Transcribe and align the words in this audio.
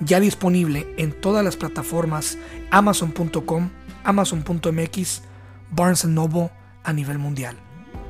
ya 0.00 0.20
disponible 0.20 0.86
en 0.96 1.12
todas 1.12 1.44
las 1.44 1.56
plataformas 1.56 2.38
amazon.com, 2.70 3.70
amazon.mx, 4.04 5.22
Barnes 5.70 6.04
Noble 6.04 6.50
a 6.84 6.92
nivel 6.92 7.18
mundial. 7.18 7.56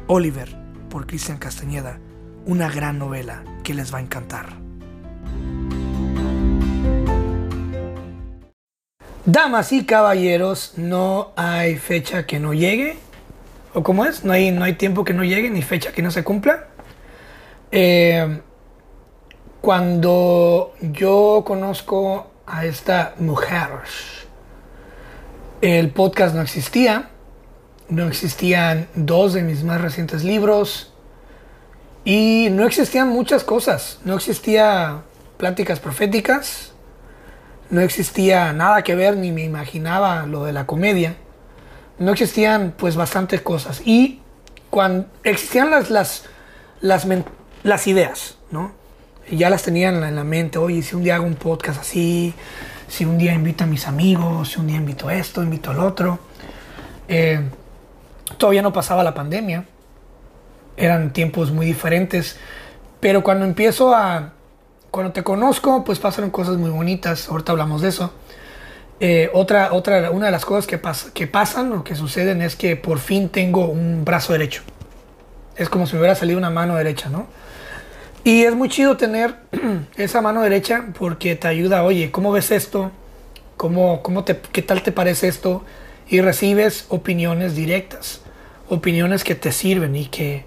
Oliver, 0.06 0.56
por 0.88 1.06
Cristian 1.06 1.38
Castañeda, 1.38 1.98
una 2.46 2.70
gran 2.70 2.98
novela 2.98 3.44
que 3.62 3.74
les 3.74 3.92
va 3.92 3.98
a 3.98 4.02
encantar. 4.02 4.46
Damas 9.26 9.72
y 9.72 9.84
caballeros, 9.84 10.74
no 10.76 11.32
hay 11.36 11.76
fecha 11.76 12.26
que 12.26 12.40
no 12.40 12.54
llegue. 12.54 12.96
¿O 13.74 13.82
cómo 13.82 14.04
es? 14.04 14.24
No 14.24 14.32
hay, 14.32 14.50
no 14.50 14.64
hay 14.64 14.74
tiempo 14.74 15.04
que 15.04 15.12
no 15.12 15.22
llegue 15.22 15.50
ni 15.50 15.62
fecha 15.62 15.92
que 15.92 16.02
no 16.02 16.10
se 16.10 16.24
cumpla. 16.24 16.66
Eh, 17.70 18.40
cuando 19.60 20.72
yo 20.80 21.44
conozco 21.46 22.30
a 22.46 22.64
esta 22.64 23.14
mujer, 23.18 23.68
el 25.60 25.90
podcast 25.90 26.34
no 26.34 26.40
existía, 26.40 27.10
no 27.90 28.08
existían 28.08 28.88
dos 28.94 29.34
de 29.34 29.42
mis 29.42 29.62
más 29.62 29.80
recientes 29.80 30.24
libros 30.24 30.94
y 32.04 32.48
no 32.50 32.66
existían 32.66 33.10
muchas 33.10 33.44
cosas, 33.44 33.98
no 34.04 34.16
existía 34.16 35.02
pláticas 35.36 35.78
proféticas, 35.78 36.72
no 37.68 37.82
existía 37.82 38.54
nada 38.54 38.82
que 38.82 38.94
ver 38.94 39.16
ni 39.18 39.30
me 39.30 39.44
imaginaba 39.44 40.24
lo 40.26 40.44
de 40.44 40.54
la 40.54 40.66
comedia, 40.66 41.16
no 41.98 42.12
existían 42.12 42.72
pues 42.76 42.96
bastantes 42.96 43.42
cosas. 43.42 43.82
Y 43.84 44.22
cuando 44.70 45.06
existían 45.22 45.70
las, 45.70 45.90
las, 45.90 46.24
las, 46.80 47.06
las 47.62 47.86
ideas, 47.86 48.38
¿no? 48.50 48.79
Ya 49.36 49.50
las 49.50 49.62
tenían 49.62 50.02
en 50.02 50.16
la 50.16 50.24
mente, 50.24 50.58
oye, 50.58 50.82
si 50.82 50.96
un 50.96 51.02
día 51.02 51.16
hago 51.16 51.26
un 51.26 51.34
podcast 51.34 51.80
así, 51.80 52.34
si 52.88 53.04
un 53.04 53.18
día 53.18 53.32
invito 53.32 53.64
a 53.64 53.66
mis 53.66 53.86
amigos, 53.86 54.50
si 54.50 54.60
un 54.60 54.66
día 54.66 54.76
invito 54.76 55.08
a 55.08 55.14
esto, 55.14 55.42
invito 55.42 55.70
al 55.70 55.80
otro. 55.80 56.18
Eh, 57.08 57.40
todavía 58.38 58.62
no 58.62 58.72
pasaba 58.72 59.02
la 59.02 59.14
pandemia, 59.14 59.64
eran 60.76 61.12
tiempos 61.12 61.50
muy 61.52 61.66
diferentes, 61.66 62.38
pero 63.00 63.22
cuando 63.22 63.44
empiezo 63.44 63.94
a, 63.94 64.32
cuando 64.90 65.12
te 65.12 65.22
conozco, 65.22 65.84
pues 65.84 65.98
pasaron 65.98 66.30
cosas 66.30 66.56
muy 66.56 66.70
bonitas, 66.70 67.28
ahorita 67.28 67.52
hablamos 67.52 67.82
de 67.82 67.88
eso. 67.88 68.12
Eh, 68.98 69.30
otra, 69.32 69.72
otra, 69.72 70.10
una 70.10 70.26
de 70.26 70.32
las 70.32 70.44
cosas 70.44 70.66
que, 70.66 70.76
pasa, 70.76 71.10
que 71.14 71.26
pasan 71.26 71.72
o 71.72 71.84
que 71.84 71.94
suceden 71.94 72.42
es 72.42 72.54
que 72.54 72.76
por 72.76 72.98
fin 72.98 73.28
tengo 73.28 73.66
un 73.66 74.04
brazo 74.04 74.32
derecho. 74.32 74.62
Es 75.56 75.68
como 75.68 75.86
si 75.86 75.94
me 75.94 76.00
hubiera 76.00 76.14
salido 76.14 76.38
una 76.38 76.50
mano 76.50 76.76
derecha, 76.76 77.08
¿no? 77.08 77.26
Y 78.22 78.44
es 78.44 78.54
muy 78.54 78.68
chido 78.68 78.96
tener 78.96 79.36
esa 79.96 80.20
mano 80.20 80.42
derecha 80.42 80.86
porque 80.98 81.36
te 81.36 81.48
ayuda, 81.48 81.84
oye, 81.84 82.10
¿cómo 82.10 82.32
ves 82.32 82.50
esto? 82.50 82.90
¿Cómo, 83.56 84.02
cómo 84.02 84.24
te, 84.24 84.38
¿Qué 84.38 84.62
tal 84.62 84.82
te 84.82 84.92
parece 84.92 85.28
esto? 85.28 85.64
Y 86.08 86.20
recibes 86.20 86.86
opiniones 86.88 87.54
directas, 87.54 88.22
opiniones 88.68 89.24
que 89.24 89.34
te 89.34 89.52
sirven 89.52 89.96
y 89.96 90.06
que, 90.06 90.44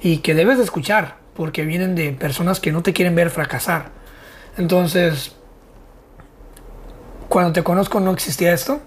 y 0.00 0.18
que 0.18 0.34
debes 0.34 0.58
de 0.58 0.64
escuchar 0.64 1.16
porque 1.34 1.64
vienen 1.64 1.94
de 1.94 2.12
personas 2.12 2.60
que 2.60 2.72
no 2.72 2.82
te 2.82 2.94
quieren 2.94 3.14
ver 3.14 3.30
fracasar. 3.30 3.90
Entonces, 4.56 5.32
cuando 7.28 7.52
te 7.52 7.62
conozco 7.62 8.00
no 8.00 8.12
existía 8.12 8.54
esto. 8.54 8.80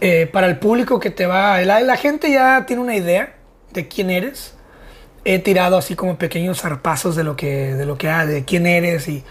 Eh, 0.00 0.28
para 0.32 0.48
el 0.48 0.58
público 0.58 0.98
que 0.98 1.10
te 1.10 1.26
va, 1.26 1.60
la, 1.60 1.80
la 1.80 1.96
gente 1.96 2.28
ya 2.32 2.66
tiene 2.66 2.82
una 2.82 2.96
idea 2.96 3.36
de 3.72 3.86
quién 3.86 4.10
eres 4.10 4.56
he 5.24 5.38
tirado 5.38 5.76
así 5.76 5.94
como 5.94 6.18
pequeños 6.18 6.60
zarpazos 6.60 7.16
de 7.16 7.24
lo 7.24 7.36
que, 7.36 7.74
de 7.74 7.86
lo 7.86 7.96
que, 7.98 8.08
ah, 8.08 8.26
de 8.26 8.44
quién 8.44 8.66
eres 8.66 9.08
y 9.08 9.24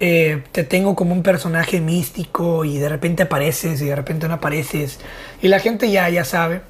eh, 0.00 0.42
te 0.52 0.64
tengo 0.64 0.94
como 0.94 1.12
un 1.14 1.22
personaje 1.22 1.80
místico 1.80 2.64
y 2.64 2.78
de 2.78 2.88
repente 2.88 3.24
apareces 3.24 3.80
y 3.82 3.86
de 3.86 3.96
repente 3.96 4.28
no 4.28 4.34
apareces 4.34 4.98
y 5.40 5.48
la 5.48 5.60
gente 5.60 5.90
ya, 5.90 6.08
ya 6.08 6.24
sabe. 6.24 6.62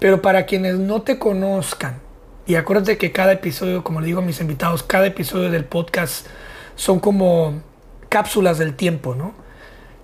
Pero 0.00 0.20
para 0.22 0.44
quienes 0.44 0.76
no 0.78 1.02
te 1.02 1.18
conozcan, 1.18 2.00
y 2.46 2.56
acuérdate 2.56 2.98
que 2.98 3.10
cada 3.10 3.32
episodio, 3.32 3.82
como 3.82 4.00
le 4.00 4.06
digo 4.06 4.20
a 4.20 4.22
mis 4.22 4.40
invitados, 4.40 4.82
cada 4.82 5.06
episodio 5.06 5.50
del 5.50 5.64
podcast 5.64 6.26
son 6.76 7.00
como 7.00 7.62
cápsulas 8.10 8.58
del 8.58 8.74
tiempo, 8.74 9.14
¿no? 9.14 9.32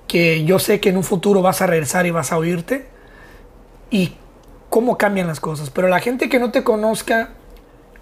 Que 0.06 0.44
yo 0.44 0.58
sé 0.58 0.80
que 0.80 0.88
en 0.88 0.96
un 0.96 1.04
futuro 1.04 1.42
vas 1.42 1.60
a 1.60 1.66
regresar 1.66 2.06
y 2.06 2.10
vas 2.10 2.32
a 2.32 2.38
oírte 2.38 2.86
y 3.90 4.14
cómo 4.70 4.96
cambian 4.96 5.26
las 5.26 5.38
cosas. 5.38 5.68
Pero 5.68 5.88
la 5.88 6.00
gente 6.00 6.30
que 6.30 6.38
no 6.38 6.50
te 6.50 6.64
conozca, 6.64 7.30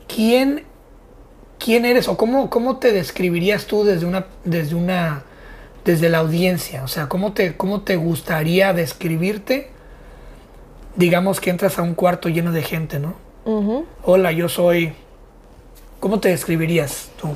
¿quién, 0.08 0.64
quién 1.58 1.84
eres 1.84 2.08
o 2.08 2.16
cómo, 2.16 2.50
cómo 2.50 2.78
te 2.78 2.92
describirías 2.92 3.66
tú 3.66 3.84
desde 3.84 4.06
una, 4.06 4.26
desde 4.44 4.74
una, 4.74 5.22
desde 5.84 6.08
la 6.08 6.18
audiencia? 6.18 6.82
O 6.82 6.88
sea, 6.88 7.08
¿cómo 7.08 7.32
te, 7.32 7.56
cómo 7.56 7.82
te 7.82 7.94
gustaría 7.94 8.72
describirte? 8.72 9.70
Digamos 10.96 11.40
que 11.40 11.50
entras 11.50 11.78
a 11.78 11.82
un 11.82 11.94
cuarto 11.94 12.28
lleno 12.28 12.50
de 12.50 12.62
gente, 12.62 12.98
¿no? 12.98 13.14
Hola, 14.02 14.32
yo 14.32 14.48
soy. 14.48 14.92
¿Cómo 16.00 16.20
te 16.20 16.28
describirías 16.28 17.10
tú? 17.20 17.28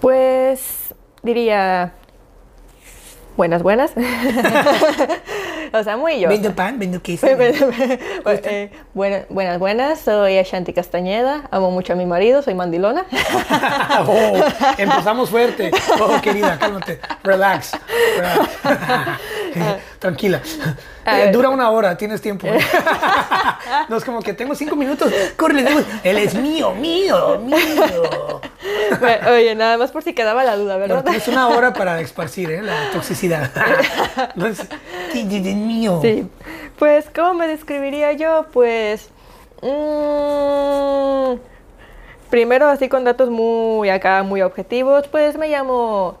Pues 0.00 0.94
diría. 1.22 1.94
Buenas, 3.36 3.62
buenas. 3.62 3.92
o 5.78 5.84
sea, 5.84 5.96
muy 5.96 6.20
yo. 6.20 6.28
Vendo 6.28 6.54
pan, 6.54 6.78
vendo 6.78 7.00
queso. 7.02 7.26
eh, 7.30 8.70
buenas, 8.94 9.28
buenas, 9.28 9.58
buenas. 9.58 10.00
Soy 10.00 10.38
Ashanti 10.38 10.72
Castañeda. 10.72 11.48
Amo 11.50 11.70
mucho 11.70 11.92
a 11.92 11.96
mi 11.96 12.06
marido. 12.06 12.42
Soy 12.42 12.54
mandilona. 12.54 13.04
oh, 14.06 14.44
empezamos 14.78 15.30
fuerte. 15.30 15.70
Oh, 16.00 16.20
querida, 16.20 16.58
cálmate. 16.58 17.00
Relax. 17.22 17.72
Tranquila. 20.06 20.40
Eh, 21.04 21.30
dura 21.32 21.48
una 21.48 21.70
hora, 21.70 21.96
tienes 21.96 22.20
tiempo. 22.20 22.46
no 23.88 23.96
es 23.96 24.04
como 24.04 24.20
que 24.22 24.32
tengo 24.32 24.54
cinco 24.54 24.76
minutos. 24.76 25.12
Corre, 25.36 25.64
él 26.04 26.18
es 26.18 26.34
mío, 26.34 26.72
mío, 26.74 27.38
mío. 27.40 28.40
oye, 29.28 29.54
nada 29.56 29.78
más 29.78 29.90
por 29.90 30.02
si 30.02 30.14
quedaba 30.14 30.44
la 30.44 30.56
duda, 30.56 30.76
¿verdad? 30.76 31.02
tienes 31.02 31.26
una 31.28 31.48
hora 31.48 31.72
para 31.72 32.00
esparcir 32.00 32.50
¿eh? 32.50 32.62
la 32.62 32.90
toxicidad. 32.92 33.50
no 34.36 34.46
es, 34.46 34.66
mío. 35.14 35.98
Sí. 36.02 36.28
Pues, 36.78 37.06
¿cómo 37.14 37.34
me 37.34 37.48
describiría 37.48 38.12
yo? 38.12 38.46
Pues. 38.52 39.10
Mmm, 39.62 41.40
primero, 42.30 42.68
así 42.68 42.88
con 42.88 43.02
datos 43.04 43.30
muy 43.30 43.90
acá, 43.90 44.22
muy 44.22 44.42
objetivos, 44.42 45.08
pues 45.08 45.36
me 45.36 45.48
llamo. 45.48 46.18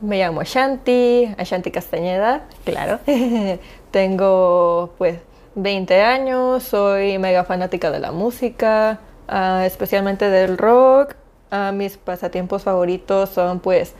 Me 0.00 0.18
llamo 0.18 0.40
Ashanti, 0.40 1.34
Ashanti 1.38 1.70
Castañeda, 1.70 2.42
claro. 2.64 2.98
Tengo 3.90 4.92
pues 4.98 5.18
20 5.54 6.02
años, 6.02 6.64
soy 6.64 7.18
mega 7.18 7.44
fanática 7.44 7.90
de 7.90 8.00
la 8.00 8.10
música, 8.12 9.00
uh, 9.28 9.62
especialmente 9.62 10.28
del 10.28 10.58
rock. 10.58 11.14
Uh, 11.52 11.72
mis 11.72 11.96
pasatiempos 11.96 12.64
favoritos 12.64 13.30
son 13.30 13.60
pues 13.60 13.94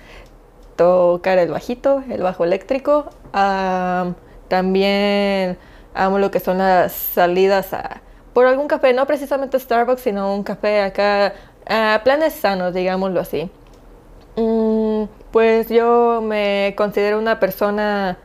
tocar 0.76 1.38
el 1.38 1.50
bajito, 1.50 2.02
el 2.10 2.22
bajo 2.22 2.44
eléctrico. 2.44 3.06
Uh, 3.32 4.12
también 4.48 5.56
amo 5.94 6.18
lo 6.18 6.30
que 6.30 6.40
son 6.40 6.58
las 6.58 6.92
salidas 6.92 7.72
a, 7.72 8.02
por 8.32 8.46
algún 8.46 8.66
café, 8.66 8.92
no 8.92 9.06
precisamente 9.06 9.58
Starbucks, 9.58 10.02
sino 10.02 10.34
un 10.34 10.42
café 10.42 10.82
acá, 10.82 11.32
planes 12.02 12.34
sanos, 12.34 12.74
digámoslo 12.74 13.20
así. 13.20 13.48
Mm, 14.36 15.04
pues 15.34 15.68
yo 15.68 16.20
me 16.22 16.74
considero 16.76 17.18
una 17.18 17.40
persona, 17.40 18.18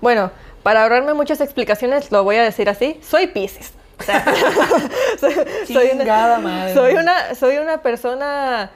bueno, 0.00 0.30
para 0.62 0.84
ahorrarme 0.84 1.12
muchas 1.12 1.40
explicaciones 1.40 2.12
lo 2.12 2.22
voy 2.22 2.36
a 2.36 2.44
decir 2.44 2.68
así, 2.68 3.00
soy 3.02 3.26
Pisces. 3.26 3.72
soy, 5.18 5.88
una, 5.92 6.72
soy, 6.72 6.94
una, 6.94 7.34
soy 7.34 7.56
una 7.56 7.78
persona 7.78 8.70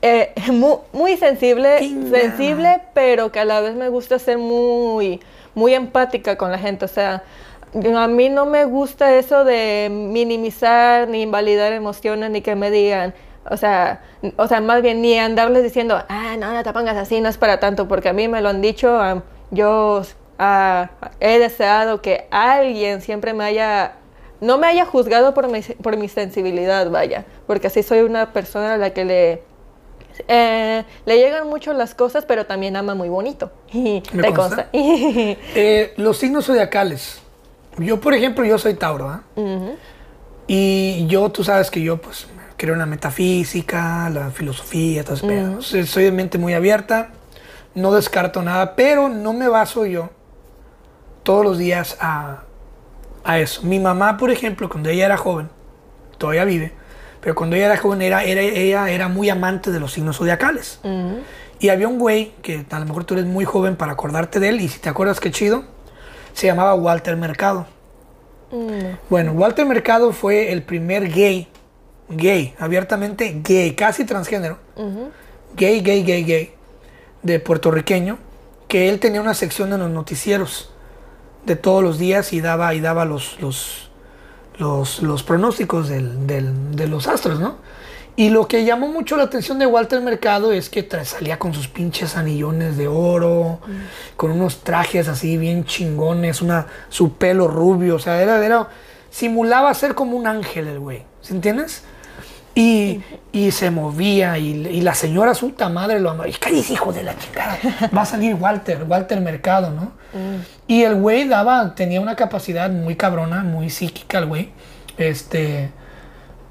eh, 0.00 0.32
muy, 0.94 1.18
sensible, 1.18 1.80
sensible, 2.10 2.80
pero 2.94 3.30
que 3.30 3.40
a 3.40 3.44
la 3.44 3.60
vez 3.60 3.74
me 3.74 3.90
gusta 3.90 4.18
ser 4.18 4.38
muy, 4.38 5.20
muy 5.54 5.74
empática 5.74 6.38
con 6.38 6.50
la 6.50 6.58
gente. 6.58 6.86
O 6.86 6.88
sea, 6.88 7.24
a 7.94 8.08
mí 8.08 8.30
no 8.30 8.46
me 8.46 8.64
gusta 8.64 9.14
eso 9.16 9.44
de 9.44 9.88
minimizar 9.90 11.06
ni 11.08 11.20
invalidar 11.20 11.74
emociones 11.74 12.30
ni 12.30 12.40
que 12.40 12.54
me 12.54 12.70
digan, 12.70 13.12
o 13.50 13.56
sea, 13.56 14.00
o 14.36 14.46
sea, 14.46 14.60
más 14.60 14.82
bien 14.82 15.02
ni 15.02 15.18
andarles 15.18 15.62
diciendo, 15.62 16.02
ah, 16.08 16.36
no, 16.38 16.52
no 16.52 16.62
te 16.62 16.72
pongas 16.72 16.96
así, 16.96 17.20
no 17.20 17.28
es 17.28 17.38
para 17.38 17.60
tanto, 17.60 17.88
porque 17.88 18.08
a 18.08 18.12
mí 18.12 18.28
me 18.28 18.40
lo 18.40 18.48
han 18.48 18.60
dicho 18.60 19.22
yo 19.50 20.02
ah, 20.38 20.90
he 21.20 21.38
deseado 21.38 22.02
que 22.02 22.26
alguien 22.30 23.00
siempre 23.00 23.32
me 23.32 23.44
haya, 23.44 23.92
no 24.40 24.58
me 24.58 24.66
haya 24.66 24.84
juzgado 24.84 25.34
por 25.34 25.48
mi, 25.48 25.60
por 25.62 25.96
mi 25.96 26.08
sensibilidad, 26.08 26.90
vaya, 26.90 27.24
porque 27.46 27.68
así 27.68 27.82
soy 27.82 28.00
una 28.00 28.32
persona 28.32 28.74
a 28.74 28.76
la 28.76 28.90
que 28.90 29.04
le, 29.04 29.42
eh, 30.26 30.84
le 31.06 31.16
llegan 31.18 31.48
mucho 31.48 31.72
las 31.72 31.94
cosas, 31.94 32.24
pero 32.24 32.46
también 32.46 32.76
ama 32.76 32.94
muy 32.94 33.08
bonito. 33.08 33.50
¿Te 33.72 34.02
consta. 34.34 34.34
consta? 34.34 34.68
Eh, 34.72 35.94
los 35.96 36.18
signos 36.18 36.46
zodiacales. 36.46 37.20
Yo, 37.78 38.00
por 38.00 38.12
ejemplo, 38.14 38.44
yo 38.44 38.58
soy 38.58 38.74
Tauro. 38.74 39.20
Ujú. 39.36 39.76
Y 40.48 41.06
yo, 41.06 41.28
tú 41.30 41.44
sabes 41.44 41.70
que 41.70 41.80
yo, 41.80 41.98
pues, 41.98 42.26
creo 42.58 42.74
en 42.74 42.80
la 42.80 42.86
metafísica, 42.86 44.10
la 44.10 44.30
filosofía, 44.30 45.00
ese 45.00 45.26
pedo. 45.26 45.62
Soy- 45.62 46.04
de 46.04 46.12
mente 46.12 46.36
muy 46.36 46.52
abierta, 46.52 47.10
no 47.74 47.92
descarto 47.92 48.42
nada, 48.42 48.76
pero 48.76 49.08
no 49.08 49.32
me 49.32 49.48
baso 49.48 49.86
yo 49.86 50.10
todos 51.22 51.44
los 51.44 51.56
días 51.56 51.96
a, 52.00 52.42
a 53.24 53.38
eso. 53.38 53.62
Mi 53.62 53.78
mamá, 53.78 54.16
por 54.18 54.30
ejemplo, 54.30 54.68
cuando 54.68 54.90
ella 54.90 55.06
era 55.06 55.16
joven, 55.16 55.48
todavía 56.18 56.44
vive, 56.44 56.72
pero 57.20 57.34
cuando 57.34 57.56
ella 57.56 57.66
era 57.66 57.76
joven, 57.76 58.02
era, 58.02 58.24
era- 58.24 58.42
ella 58.42 58.90
era 58.90 59.08
muy 59.08 59.30
amante 59.30 59.70
de 59.70 59.80
los 59.80 59.92
signos 59.92 60.16
zodiacales. 60.18 60.80
Ujú. 60.82 61.20
Y 61.60 61.70
había 61.70 61.88
un 61.88 61.98
güey, 61.98 62.32
que 62.42 62.64
a 62.70 62.78
lo 62.78 62.86
mejor 62.86 63.04
tú 63.04 63.14
eres 63.14 63.26
muy 63.26 63.44
joven 63.44 63.76
para 63.76 63.92
acordarte 63.92 64.40
de 64.40 64.48
él, 64.50 64.60
y 64.60 64.68
si 64.68 64.78
te 64.78 64.88
acuerdas 64.88 65.18
qué 65.20 65.30
chido, 65.30 65.64
se 66.32 66.46
llamaba 66.46 66.74
Walter 66.74 67.16
Mercado. 67.16 67.66
Mm. 68.50 68.96
Bueno, 69.10 69.32
Walter 69.32 69.66
Mercado 69.66 70.12
fue 70.12 70.52
el 70.52 70.62
primer 70.62 71.08
gay, 71.12 71.48
gay, 72.08 72.54
abiertamente 72.58 73.40
gay, 73.44 73.74
casi 73.74 74.04
transgénero, 74.04 74.58
gay, 75.56 75.80
gay, 75.80 76.02
gay, 76.04 76.24
gay, 76.24 76.52
de 77.22 77.40
puertorriqueño, 77.40 78.18
que 78.68 78.88
él 78.88 78.98
tenía 79.00 79.20
una 79.20 79.34
sección 79.34 79.72
en 79.72 79.80
los 79.80 79.90
noticieros 79.90 80.70
de 81.46 81.56
todos 81.56 81.82
los 81.82 81.98
días 81.98 82.32
y 82.32 82.40
daba, 82.40 82.74
y 82.74 82.80
daba 82.80 83.04
los, 83.04 83.40
los, 83.40 83.90
los, 84.58 85.02
los 85.02 85.22
pronósticos 85.22 85.88
del- 85.88 86.26
del- 86.26 86.74
de 86.76 86.86
los 86.88 87.06
astros, 87.08 87.40
¿no? 87.40 87.56
Y 88.16 88.30
lo 88.30 88.48
que 88.48 88.64
llamó 88.64 88.88
mucho 88.88 89.16
la 89.16 89.22
atención 89.24 89.60
de 89.60 89.66
Walter 89.66 90.00
Mercado 90.00 90.50
es 90.50 90.68
que 90.68 90.86
salía 91.04 91.38
con 91.38 91.54
sus 91.54 91.68
pinches 91.68 92.16
anillones 92.16 92.76
de 92.76 92.88
oro, 92.88 93.60
con 94.16 94.32
unos 94.32 94.64
trajes 94.64 95.06
así 95.06 95.36
bien 95.36 95.64
chingones, 95.64 96.42
una, 96.42 96.66
su 96.88 97.12
pelo 97.12 97.46
rubio, 97.46 97.94
o 97.94 97.98
sea, 98.00 98.20
era, 98.20 98.44
era, 98.44 98.68
simulaba 99.10 99.72
ser 99.74 99.94
como 99.94 100.16
un 100.16 100.26
ángel 100.26 100.66
el 100.66 100.80
güey, 100.80 101.04
¿sí 101.22 101.32
entiendes? 101.32 101.84
Y, 102.60 103.00
y 103.30 103.52
se 103.52 103.70
movía 103.70 104.36
y, 104.36 104.48
y 104.66 104.80
la 104.80 104.92
señora 104.94 105.32
su 105.34 105.50
puta 105.50 105.68
madre 105.68 106.00
lo 106.00 106.10
amaba. 106.10 106.28
Y 106.28 106.32
cállese, 106.32 106.72
hijo 106.72 106.92
de 106.92 107.04
la 107.04 107.16
chingada. 107.16 107.56
Va 107.96 108.02
a 108.02 108.04
salir 108.04 108.34
Walter, 108.34 108.84
Walter 108.88 109.20
Mercado, 109.20 109.70
¿no? 109.70 109.92
Y 110.66 110.82
el 110.82 110.96
güey 110.96 111.28
daba, 111.28 111.74
tenía 111.76 112.00
una 112.00 112.16
capacidad 112.16 112.68
muy 112.70 112.96
cabrona, 112.96 113.44
muy 113.44 113.70
psíquica 113.70 114.18
el 114.18 114.26
güey. 114.26 114.50
Este, 114.96 115.70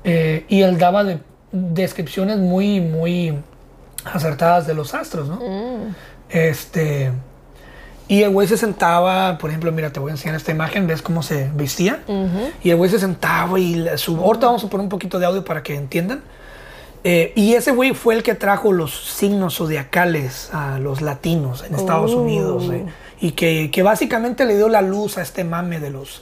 eh, 0.06 0.46
y 0.48 0.62
él 0.62 0.78
daba 0.78 1.04
de- 1.04 1.20
descripciones 1.52 2.38
muy, 2.38 2.80
muy 2.80 3.34
acertadas 4.06 4.66
de 4.66 4.74
los 4.76 4.94
astros, 4.94 5.28
¿no? 5.28 5.36
Mm. 5.36 5.96
Este, 6.30 7.12
y 8.08 8.24
el 8.24 8.30
güey 8.30 8.48
se 8.48 8.58
sentaba, 8.58 9.38
por 9.38 9.50
ejemplo, 9.50 9.72
mira, 9.72 9.92
te 9.92 10.00
voy 10.00 10.10
a 10.12 10.14
enseñar 10.14 10.36
esta 10.36 10.52
imagen, 10.52 10.88
ves 10.88 11.02
cómo 11.02 11.24
se 11.24 11.50
vestía. 11.54 12.02
Ujú. 12.08 12.52
Y 12.64 12.70
el 12.70 12.78
güey 12.78 12.90
se 12.90 13.00
sentaba 13.00 13.60
y 13.60 13.86
su... 13.98 14.18
Ahorita 14.18 14.48
vamos 14.48 14.64
a 14.64 14.70
poner 14.70 14.84
un 14.84 14.90
poquito 14.90 15.20
de 15.20 15.26
audio 15.26 15.44
para 15.44 15.62
que 15.64 15.76
entiendan. 15.76 16.22
Eh, 17.04 17.32
y 17.36 17.54
ese 17.54 17.72
güey 17.72 17.94
fue 17.94 18.16
el 18.16 18.24
que 18.24 18.34
trajo 18.36 18.72
los 18.74 18.94
signos 19.14 19.58
zodiacales 19.58 20.50
a 20.54 20.80
los 20.80 21.02
latinos 21.02 21.64
en 21.64 21.76
Estados 21.76 22.12
Oh. 22.14 22.22
Unidos. 22.22 22.70
eh, 22.74 22.86
y 23.20 23.32
que, 23.32 23.72
que 23.72 23.82
básicamente 23.84 24.46
le 24.46 24.56
dio 24.56 24.70
la 24.70 24.82
luz 24.82 25.18
a 25.18 25.22
este 25.22 25.44
mame 25.44 25.80
de 25.80 25.90
los, 25.90 26.22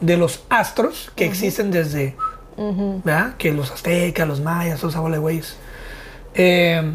de 0.00 0.16
los 0.16 0.44
astros 0.50 1.10
que 1.16 1.24
existen 1.24 1.70
desde... 1.70 2.16
¿Verdad? 2.54 3.34
Que 3.38 3.50
los 3.52 3.70
aztecas, 3.70 4.28
los 4.28 4.40
mayas, 4.40 4.82
bola 4.94 5.14
de 5.16 5.20
güeyes. 5.20 5.56
Eh, 6.34 6.94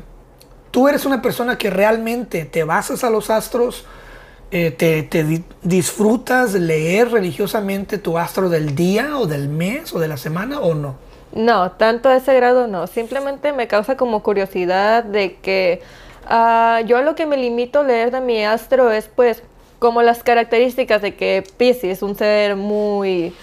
tú 0.72 0.88
eres 0.88 1.06
una 1.06 1.22
persona 1.22 1.58
que 1.58 1.70
realmente 1.72 2.46
te 2.46 2.64
basas 2.64 3.04
a 3.04 3.10
los 3.10 3.30
astros, 3.32 3.84
eh, 4.52 4.72
te, 4.72 5.04
te 5.04 5.24
di- 5.24 5.44
disfrutas 5.64 6.54
leer 6.54 7.12
religiosamente 7.12 7.98
tu 7.98 8.18
astro 8.18 8.50
del 8.50 8.76
día 8.76 9.18
o 9.18 9.28
del 9.28 9.50
mes 9.50 9.94
o 9.94 10.00
de 10.00 10.08
la 10.08 10.18
semana 10.18 10.60
o 10.62 10.74
no. 10.74 10.96
No, 11.34 11.72
tanto 11.72 12.10
a 12.10 12.16
ese 12.16 12.34
grado 12.34 12.68
no. 12.68 12.88
Simplemente 12.88 13.52
me 13.54 13.68
causa 13.68 13.98
como 13.98 14.24
curiosidad 14.24 15.04
de 15.04 15.36
que 15.36 15.82
ah, 16.26 16.82
yo 16.86 17.02
lo 17.02 17.16
que 17.16 17.26
me 17.26 17.38
limito 17.38 17.80
a 17.80 17.84
leer 17.84 18.12
de 18.12 18.22
mi 18.22 18.44
astro 18.44 18.92
es 18.92 19.10
pues 19.14 19.44
como 19.80 20.02
las 20.02 20.24
características 20.24 21.02
de 21.02 21.16
que 21.16 21.44
Pisces 21.58 21.98
es 21.98 22.02
un 22.02 22.16
ser 22.16 22.56
muy 22.56 23.34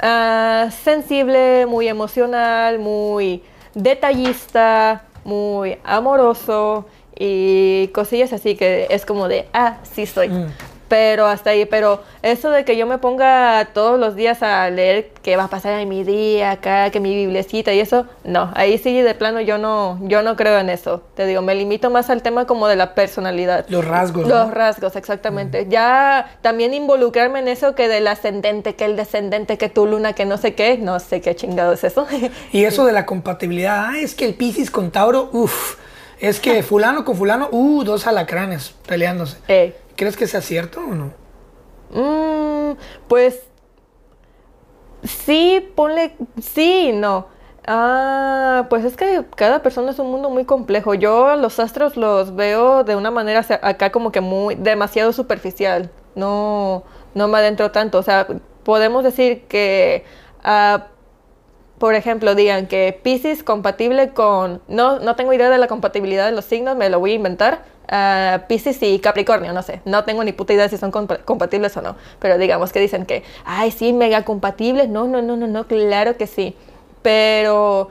ah, 0.00 0.68
sensible, 0.84 1.66
muy 1.66 1.88
emocional, 1.88 2.78
muy 2.80 3.42
detallista, 3.74 5.04
muy 5.24 5.78
amoroso 5.84 6.86
y 7.18 7.88
cosillas 7.88 8.32
así 8.32 8.54
que 8.54 8.86
es 8.90 9.04
como 9.04 9.28
de, 9.28 9.48
ah, 9.52 9.78
sí 9.94 10.06
soy. 10.06 10.28
Mm. 10.28 10.46
Pero 10.88 11.26
hasta 11.26 11.50
ahí, 11.50 11.66
pero 11.66 12.02
eso 12.22 12.50
de 12.50 12.64
que 12.64 12.78
yo 12.78 12.86
me 12.86 12.96
ponga 12.96 13.68
todos 13.74 14.00
los 14.00 14.16
días 14.16 14.42
a 14.42 14.70
leer 14.70 15.10
qué 15.22 15.36
va 15.36 15.44
a 15.44 15.48
pasar 15.48 15.78
en 15.78 15.86
mi 15.86 16.02
día, 16.02 16.52
acá, 16.52 16.90
que 16.90 16.98
mi 16.98 17.14
biblecita 17.14 17.74
y 17.74 17.80
eso, 17.80 18.06
no, 18.24 18.50
ahí 18.54 18.78
sí 18.78 19.02
de 19.02 19.14
plano 19.14 19.42
yo 19.42 19.58
no, 19.58 19.98
yo 20.02 20.22
no 20.22 20.34
creo 20.34 20.58
en 20.58 20.70
eso. 20.70 21.02
Te 21.14 21.26
digo, 21.26 21.42
me 21.42 21.54
limito 21.54 21.90
más 21.90 22.08
al 22.08 22.22
tema 22.22 22.46
como 22.46 22.68
de 22.68 22.76
la 22.76 22.94
personalidad. 22.94 23.66
Los 23.68 23.84
rasgos. 23.84 24.26
Los 24.26 24.48
¿no? 24.48 24.54
rasgos, 24.54 24.96
exactamente. 24.96 25.66
Ya 25.68 26.38
también 26.40 26.72
involucrarme 26.72 27.40
en 27.40 27.48
eso 27.48 27.74
que 27.74 27.86
del 27.88 28.06
ascendente, 28.06 28.74
que 28.74 28.86
el 28.86 28.96
descendente, 28.96 29.58
que 29.58 29.68
tu 29.68 29.86
luna, 29.86 30.14
que 30.14 30.24
no 30.24 30.38
sé 30.38 30.54
qué, 30.54 30.78
no 30.78 31.00
sé 31.00 31.20
qué 31.20 31.36
chingado 31.36 31.74
es 31.74 31.84
eso. 31.84 32.06
Y 32.50 32.64
eso 32.64 32.84
de 32.86 32.92
la 32.92 33.04
compatibilidad, 33.04 33.88
ah, 33.90 33.98
es 33.98 34.14
que 34.14 34.24
el 34.24 34.32
Piscis 34.32 34.70
con 34.70 34.90
Tauro, 34.90 35.28
uff, 35.32 35.76
es 36.20 36.40
que 36.40 36.62
fulano 36.64 37.04
con 37.04 37.16
fulano, 37.16 37.48
uh, 37.50 37.84
dos 37.84 38.06
alacranes 38.06 38.74
peleándose. 38.86 39.38
Eh, 39.48 39.76
¿Crees 39.96 40.16
que 40.16 40.26
sea 40.26 40.40
cierto 40.40 40.80
o 40.80 40.94
no? 40.94 41.12
Mm, 41.90 42.76
pues 43.08 43.40
sí, 45.02 45.70
ponle 45.74 46.14
sí 46.40 46.90
y 46.90 46.92
no. 46.92 47.26
Ah, 47.70 48.66
pues 48.70 48.84
es 48.84 48.96
que 48.96 49.24
cada 49.36 49.62
persona 49.62 49.90
es 49.90 49.98
un 49.98 50.10
mundo 50.10 50.30
muy 50.30 50.44
complejo. 50.46 50.94
Yo 50.94 51.36
los 51.36 51.58
astros 51.60 51.98
los 51.98 52.34
veo 52.34 52.82
de 52.82 52.96
una 52.96 53.10
manera 53.10 53.44
acá 53.62 53.92
como 53.92 54.10
que 54.10 54.22
muy 54.22 54.54
demasiado 54.54 55.12
superficial. 55.12 55.90
No, 56.14 56.84
no 57.14 57.28
me 57.28 57.38
adentro 57.38 57.70
tanto. 57.70 57.98
O 57.98 58.02
sea, 58.02 58.26
podemos 58.64 59.04
decir 59.04 59.42
que, 59.48 60.04
ah, 60.42 60.86
por 61.78 61.94
ejemplo, 61.94 62.34
digan 62.34 62.66
que 62.66 62.98
Pisces 63.02 63.42
compatible 63.42 64.10
con, 64.10 64.60
no, 64.68 64.98
no 64.98 65.16
tengo 65.16 65.32
idea 65.32 65.50
de 65.50 65.58
la 65.58 65.68
compatibilidad 65.68 66.26
de 66.26 66.32
los 66.32 66.44
signos, 66.44 66.76
me 66.76 66.90
lo 66.90 66.98
voy 67.00 67.12
a 67.12 67.14
inventar. 67.14 67.62
Ah, 67.90 68.42
Pisces 68.48 68.82
y 68.82 68.98
Capricornio, 68.98 69.52
no 69.54 69.62
sé, 69.62 69.80
no 69.86 70.04
tengo 70.04 70.22
ni 70.22 70.32
puta 70.32 70.52
idea 70.52 70.68
si 70.68 70.76
son 70.76 70.92
compa- 70.92 71.24
compatibles 71.24 71.74
o 71.78 71.80
no, 71.80 71.96
pero 72.18 72.36
digamos 72.36 72.70
que 72.70 72.80
dicen 72.80 73.06
que, 73.06 73.22
ay, 73.46 73.70
sí, 73.70 73.94
mega 73.94 74.24
compatibles, 74.24 74.90
no, 74.90 75.06
no, 75.06 75.22
no, 75.22 75.36
no, 75.36 75.46
no, 75.46 75.66
claro 75.66 76.18
que 76.18 76.26
sí, 76.26 76.54
pero 77.00 77.88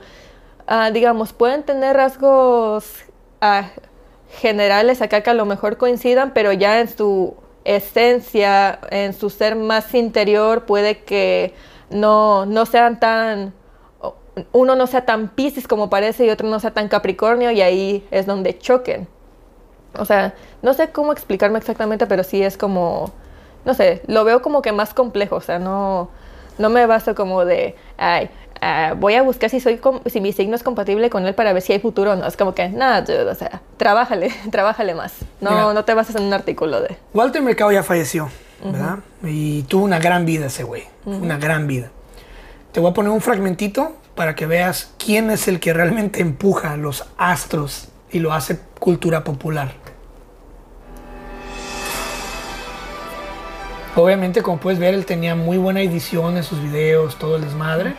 ah, 0.66 0.90
digamos, 0.92 1.32
pueden 1.32 1.62
tener 1.64 1.96
rasgos 1.96 2.84
ah, 3.40 3.70
generales 4.40 5.02
acá 5.02 5.22
que 5.22 5.30
a 5.30 5.34
lo 5.34 5.46
mejor 5.46 5.78
coincidan, 5.78 6.32
pero 6.32 6.52
ya 6.52 6.80
en 6.80 6.88
su 6.88 7.34
esencia, 7.64 8.78
en 8.90 9.12
su 9.14 9.30
ser 9.30 9.56
más 9.56 9.94
interior, 9.94 10.64
puede 10.64 10.98
que 11.00 11.54
no, 11.90 12.46
no 12.46 12.66
sean 12.66 13.00
tan, 13.00 13.52
uno 14.52 14.76
no 14.76 14.86
sea 14.86 15.04
tan 15.04 15.28
Pisces 15.28 15.66
como 15.68 15.90
parece 15.90 16.26
y 16.26 16.30
otro 16.30 16.48
no 16.48 16.60
sea 16.60 16.72
tan 16.72 16.88
Capricornio 16.88 17.50
y 17.50 17.60
ahí 17.60 18.06
es 18.10 18.26
donde 18.26 18.58
choquen. 18.58 19.08
O 19.98 20.04
sea, 20.04 20.34
no 20.62 20.74
sé 20.74 20.90
cómo 20.90 21.12
explicarme 21.12 21.58
exactamente, 21.58 22.06
pero 22.06 22.22
sí 22.22 22.42
es 22.42 22.56
como, 22.56 23.12
no 23.64 23.74
sé, 23.74 24.02
lo 24.06 24.24
veo 24.24 24.42
como 24.42 24.62
que 24.62 24.72
más 24.72 24.94
complejo, 24.94 25.36
o 25.36 25.40
sea, 25.40 25.58
no, 25.58 26.10
no 26.58 26.70
me 26.70 26.86
baso 26.86 27.14
como 27.14 27.44
de, 27.44 27.74
ay, 27.96 28.30
ah, 28.60 28.94
voy 28.96 29.14
a 29.14 29.22
buscar 29.22 29.50
si 29.50 29.60
soy 29.60 29.80
si 30.06 30.20
mi 30.20 30.32
signo 30.32 30.56
es 30.56 30.62
compatible 30.62 31.10
con 31.10 31.26
él 31.26 31.34
para 31.34 31.52
ver 31.52 31.62
si 31.62 31.72
hay 31.72 31.80
futuro 31.80 32.12
o 32.12 32.16
no. 32.16 32.26
Es 32.26 32.36
como 32.36 32.54
que, 32.54 32.68
nada, 32.68 33.04
o 33.30 33.34
sea, 33.34 33.62
trabájale, 33.76 34.32
trabájale 34.50 34.94
más. 34.94 35.14
No, 35.40 35.50
Mira. 35.50 35.72
no 35.74 35.84
te 35.84 35.94
bases 35.94 36.16
en 36.16 36.24
un 36.24 36.32
artículo 36.32 36.80
de. 36.80 36.96
Walter 37.14 37.42
Mercado 37.42 37.72
ya 37.72 37.82
falleció, 37.82 38.28
¿verdad? 38.64 38.98
Y 39.22 39.62
tuvo 39.62 39.84
una 39.84 39.98
gran 39.98 40.24
vida 40.24 40.46
ese 40.46 40.64
güey, 40.64 40.84
una 41.04 41.38
gran 41.38 41.66
vida. 41.66 41.90
Te 42.72 42.80
voy 42.80 42.90
a 42.90 42.94
poner 42.94 43.10
un 43.10 43.20
fragmentito 43.20 43.94
para 44.18 44.34
que 44.34 44.46
veas 44.46 44.92
quién 44.98 45.30
es 45.30 45.46
el 45.46 45.60
que 45.60 45.72
realmente 45.72 46.20
empuja 46.20 46.76
los 46.76 47.04
astros 47.18 47.86
y 48.10 48.18
lo 48.18 48.32
hace 48.32 48.58
cultura 48.80 49.22
popular. 49.22 49.74
Obviamente, 53.94 54.42
como 54.42 54.58
puedes 54.58 54.80
ver, 54.80 54.94
él 54.94 55.06
tenía 55.06 55.36
muy 55.36 55.56
buena 55.56 55.82
edición 55.82 56.36
en 56.36 56.42
sus 56.42 56.60
videos, 56.60 57.16
todo 57.16 57.36
el 57.36 57.42
desmadre. 57.42 57.94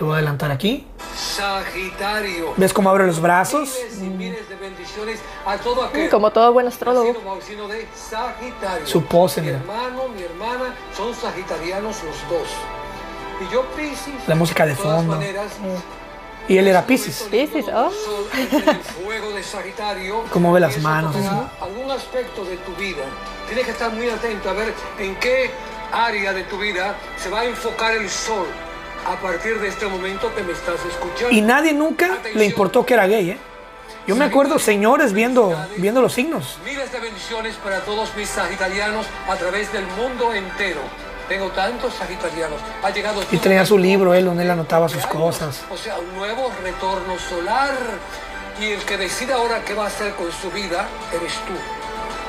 Lo 0.00 0.06
voy 0.06 0.12
a 0.12 0.16
adelantar 0.18 0.50
aquí. 0.50 0.86
Sagitario. 1.16 2.52
¿Ves 2.58 2.74
cómo 2.74 2.90
abre 2.90 3.06
los 3.06 3.18
brazos? 3.18 3.74
Miles 3.78 4.02
y 4.02 4.10
miles 4.10 4.48
de 4.50 4.56
bendiciones 4.56 5.18
a 5.46 5.56
todo 5.56 5.84
aquel 5.84 6.10
Como 6.10 6.30
todo 6.30 6.52
buen 6.52 6.66
astrólogo. 6.66 7.10
nacido 7.24 7.68
de 7.68 7.86
Sagitario. 7.94 8.86
Su 8.86 9.02
pose, 9.06 9.40
mi 9.40 9.46
mira. 9.46 9.60
hermano, 9.60 10.08
mi 10.14 10.22
hermana 10.24 10.74
son 10.94 11.14
sagitarianos 11.14 11.96
los 12.04 12.28
dos. 12.28 12.48
La 14.26 14.34
música 14.34 14.66
de 14.66 14.74
fondo. 14.74 15.16
maneras, 15.16 15.52
Y 16.48 16.58
él 16.58 16.68
era 16.68 16.86
Pisces. 16.86 17.28
Piscis, 17.30 17.66
oh. 17.68 17.90
Sol 17.90 18.26
entra 18.36 18.58
en 18.58 18.68
el 18.68 18.84
fuego 18.84 19.30
de 19.30 19.42
Sagitario. 19.42 20.24
Cómo 20.30 20.52
ve 20.52 20.60
las 20.60 20.78
manos. 20.78 21.14
Algún 21.60 21.90
aspecto 21.90 22.44
de 22.44 22.56
tu 22.58 22.74
vida. 22.76 23.04
Tienes 23.46 23.64
que 23.64 23.72
estar 23.72 23.92
muy 23.92 24.08
atento 24.08 24.50
a 24.50 24.52
ver 24.52 24.74
en 24.98 25.16
qué 25.16 25.50
área 25.92 26.32
de 26.32 26.44
tu 26.44 26.58
vida 26.58 26.96
se 27.16 27.28
va 27.28 27.40
a 27.40 27.44
enfocar 27.44 27.94
el 27.94 28.08
sol 28.08 28.46
a 29.06 29.16
partir 29.20 29.58
de 29.60 29.68
este 29.68 29.86
momento 29.86 30.34
que 30.34 30.42
me 30.42 30.52
estás 30.52 30.80
escuchando. 30.84 31.30
Y 31.30 31.40
nadie 31.40 31.72
nunca 31.72 32.18
le 32.34 32.44
importó 32.44 32.86
que 32.86 32.94
era 32.94 33.06
gay, 33.06 33.30
¿eh? 33.30 33.38
Yo 34.06 34.16
me 34.16 34.24
acuerdo 34.24 34.58
señores 34.58 35.12
viendo, 35.12 35.56
viendo 35.76 36.02
los 36.02 36.12
signos. 36.12 36.58
Miles 36.64 36.90
de 36.90 36.98
bendiciones 36.98 37.54
para 37.56 37.80
todos 37.80 38.14
mis 38.16 38.28
sagitarianos 38.28 39.06
a 39.28 39.36
través 39.36 39.72
del 39.72 39.86
mundo 39.86 40.32
entero. 40.34 40.80
Tengo 41.28 41.48
tantos 41.50 41.94
sagitarianos. 41.94 42.60
Ha 42.82 42.90
llegado 42.90 43.22
Y 43.30 43.38
tenía 43.38 43.64
su 43.64 43.78
libro 43.78 44.12
él 44.14 44.24
donde 44.24 44.42
él 44.44 44.50
anotaba 44.50 44.88
sus 44.88 45.06
cosas. 45.06 45.62
O 45.70 45.76
sea, 45.76 45.98
un 45.98 46.14
nuevo 46.16 46.50
retorno 46.62 47.18
solar. 47.18 47.74
Y 48.60 48.72
el 48.72 48.82
que 48.84 48.98
decida 48.98 49.36
ahora 49.36 49.62
qué 49.64 49.74
va 49.74 49.84
a 49.84 49.86
hacer 49.86 50.14
con 50.14 50.30
su 50.30 50.50
vida, 50.50 50.86
eres 51.12 51.32
tú. 51.46 51.54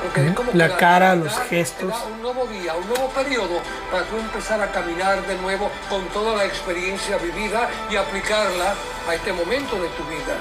Porque 0.02 0.20
Ujú. 0.22 0.34
como 0.34 0.50
La 0.54 0.76
cara, 0.76 1.14
los 1.16 1.38
gestos. 1.50 1.92
un 2.14 2.22
nuevo 2.22 2.46
día, 2.46 2.74
un 2.74 2.86
nuevo 2.88 3.08
periodo 3.08 3.60
para 3.90 4.04
tú 4.04 4.16
empezar 4.16 4.60
a 4.60 4.70
caminar 4.70 5.26
de 5.26 5.36
nuevo 5.36 5.70
con 5.88 6.04
toda 6.08 6.36
la 6.36 6.44
experiencia 6.44 7.16
vivida 7.18 7.68
y 7.90 7.96
aplicarla 7.96 8.74
a 9.08 9.14
este 9.14 9.32
momento 9.32 9.76
de 9.76 9.88
tu 9.88 10.04
vida. 10.04 10.34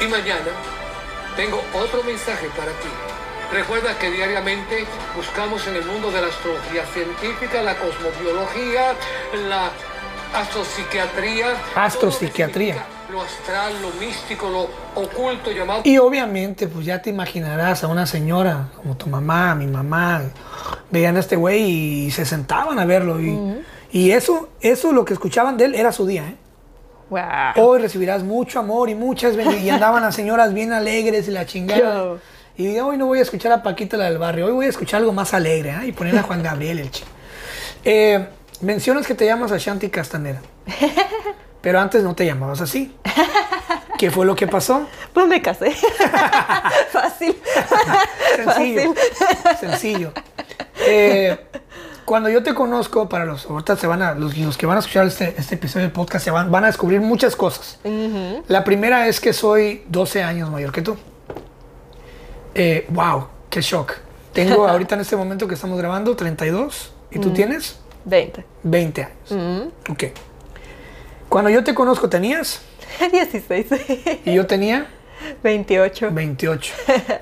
Y 0.00 0.06
mañana 0.08 0.50
tengo 1.36 1.62
otro 1.74 2.02
mensaje 2.02 2.48
para 2.56 2.70
ti. 2.72 2.88
Recuerda 3.52 3.96
que 3.98 4.10
diariamente 4.10 4.84
buscamos 5.16 5.66
en 5.68 5.76
el 5.76 5.84
mundo 5.84 6.10
de 6.10 6.20
la 6.20 6.26
astrología 6.28 6.84
científica, 6.86 7.62
la 7.62 7.76
cosmobiología, 7.76 8.92
la 9.48 9.70
astropsiquiatría, 10.34 11.46
Astropsiquiatría. 11.74 12.84
lo 13.10 13.22
astral, 13.22 13.72
lo 13.80 13.90
místico, 14.04 14.48
lo 14.50 14.68
oculto 15.00 15.52
llamado 15.52 15.82
Y 15.84 15.96
obviamente, 15.98 16.66
pues 16.66 16.84
ya 16.84 17.00
te 17.00 17.10
imaginarás 17.10 17.84
a 17.84 17.88
una 17.88 18.04
señora 18.06 18.68
como 18.76 18.96
tu 18.96 19.06
mamá, 19.08 19.54
mi 19.54 19.66
mamá, 19.66 20.22
veían 20.90 21.16
a 21.16 21.20
este 21.20 21.36
güey 21.36 21.62
y 22.06 22.10
se 22.10 22.24
sentaban 22.26 22.78
a 22.78 22.84
verlo. 22.84 23.20
Y, 23.20 23.38
y 23.92 24.10
eso, 24.10 24.48
eso 24.60 24.92
lo 24.92 25.04
que 25.04 25.14
escuchaban 25.14 25.56
de 25.56 25.66
él 25.66 25.74
era 25.76 25.92
su 25.92 26.06
día, 26.06 26.28
¿eh? 26.28 26.36
Wow. 27.08 27.20
Hoy 27.64 27.78
recibirás 27.80 28.24
mucho 28.24 28.58
amor 28.58 28.90
y 28.90 28.96
muchas 28.96 29.36
bendiciones. 29.36 29.64
Y 29.64 29.70
andaban 29.70 30.02
las 30.02 30.16
señoras 30.16 30.52
bien 30.52 30.72
alegres 30.72 31.28
y 31.28 31.30
la 31.30 31.46
chingada. 31.46 31.80
Yo. 31.80 32.18
Y 32.58 32.78
hoy 32.78 32.96
no 32.96 33.06
voy 33.06 33.18
a 33.18 33.22
escuchar 33.22 33.52
a 33.52 33.62
Paquita 33.62 33.98
la 33.98 34.06
del 34.06 34.16
barrio, 34.16 34.46
hoy 34.46 34.52
voy 34.52 34.66
a 34.66 34.70
escuchar 34.70 35.00
algo 35.00 35.12
más 35.12 35.34
alegre, 35.34 35.70
¿eh? 35.70 35.88
Y 35.88 35.92
poner 35.92 36.16
a 36.16 36.22
Juan 36.22 36.42
Gabriel 36.42 36.78
el 36.78 36.90
chico. 36.90 37.08
Eh, 37.84 38.26
mencionas 38.62 39.06
que 39.06 39.14
te 39.14 39.26
llamas 39.26 39.52
Ashanti 39.52 39.90
Castanera. 39.90 40.40
Pero 41.60 41.80
antes 41.80 42.02
no 42.02 42.14
te 42.14 42.24
llamabas 42.24 42.62
así. 42.62 42.94
¿Qué 43.98 44.10
fue 44.10 44.24
lo 44.24 44.34
que 44.34 44.46
pasó? 44.46 44.86
Pues 45.12 45.26
me 45.26 45.42
casé. 45.42 45.72
Fácil. 46.92 47.36
Sencillo. 48.36 48.94
Fácil. 49.42 49.68
Sencillo. 49.68 50.12
Eh, 50.86 51.38
cuando 52.06 52.30
yo 52.30 52.42
te 52.42 52.54
conozco, 52.54 53.08
para 53.08 53.26
los, 53.26 53.46
ahorita 53.46 53.76
se 53.76 53.86
van 53.86 54.00
a, 54.00 54.14
los, 54.14 54.36
los 54.38 54.56
que 54.56 54.64
van 54.64 54.76
a 54.76 54.80
escuchar 54.80 55.06
este, 55.06 55.34
este 55.36 55.56
episodio 55.56 55.86
del 55.86 55.92
podcast 55.92 56.24
se 56.24 56.30
van, 56.30 56.50
van 56.50 56.64
a 56.64 56.68
descubrir 56.68 57.00
muchas 57.00 57.36
cosas. 57.36 57.78
La 58.48 58.64
primera 58.64 59.08
es 59.08 59.20
que 59.20 59.34
soy 59.34 59.84
12 59.88 60.22
años 60.22 60.50
mayor 60.50 60.72
que 60.72 60.80
tú. 60.80 60.96
Eh, 62.58 62.86
wow, 62.90 63.26
qué 63.50 63.60
shock. 63.60 63.94
Tengo 64.32 64.66
ahorita 64.68 64.94
en 64.94 65.02
este 65.02 65.16
momento 65.16 65.46
que 65.46 65.54
estamos 65.54 65.78
grabando 65.78 66.16
32 66.16 66.92
y 67.10 67.18
tú 67.18 67.30
tienes 67.32 67.78
20. 68.04 68.44
20 68.62 69.02
años. 69.02 69.70
Ok. 69.90 70.04
Cuando 71.28 71.50
yo 71.50 71.62
te 71.64 71.74
conozco 71.74 72.08
tenías 72.08 72.60
16. 73.12 73.66
y 74.24 74.32
yo 74.34 74.46
tenía 74.46 74.86
28. 75.42 76.10
28. 76.12 76.74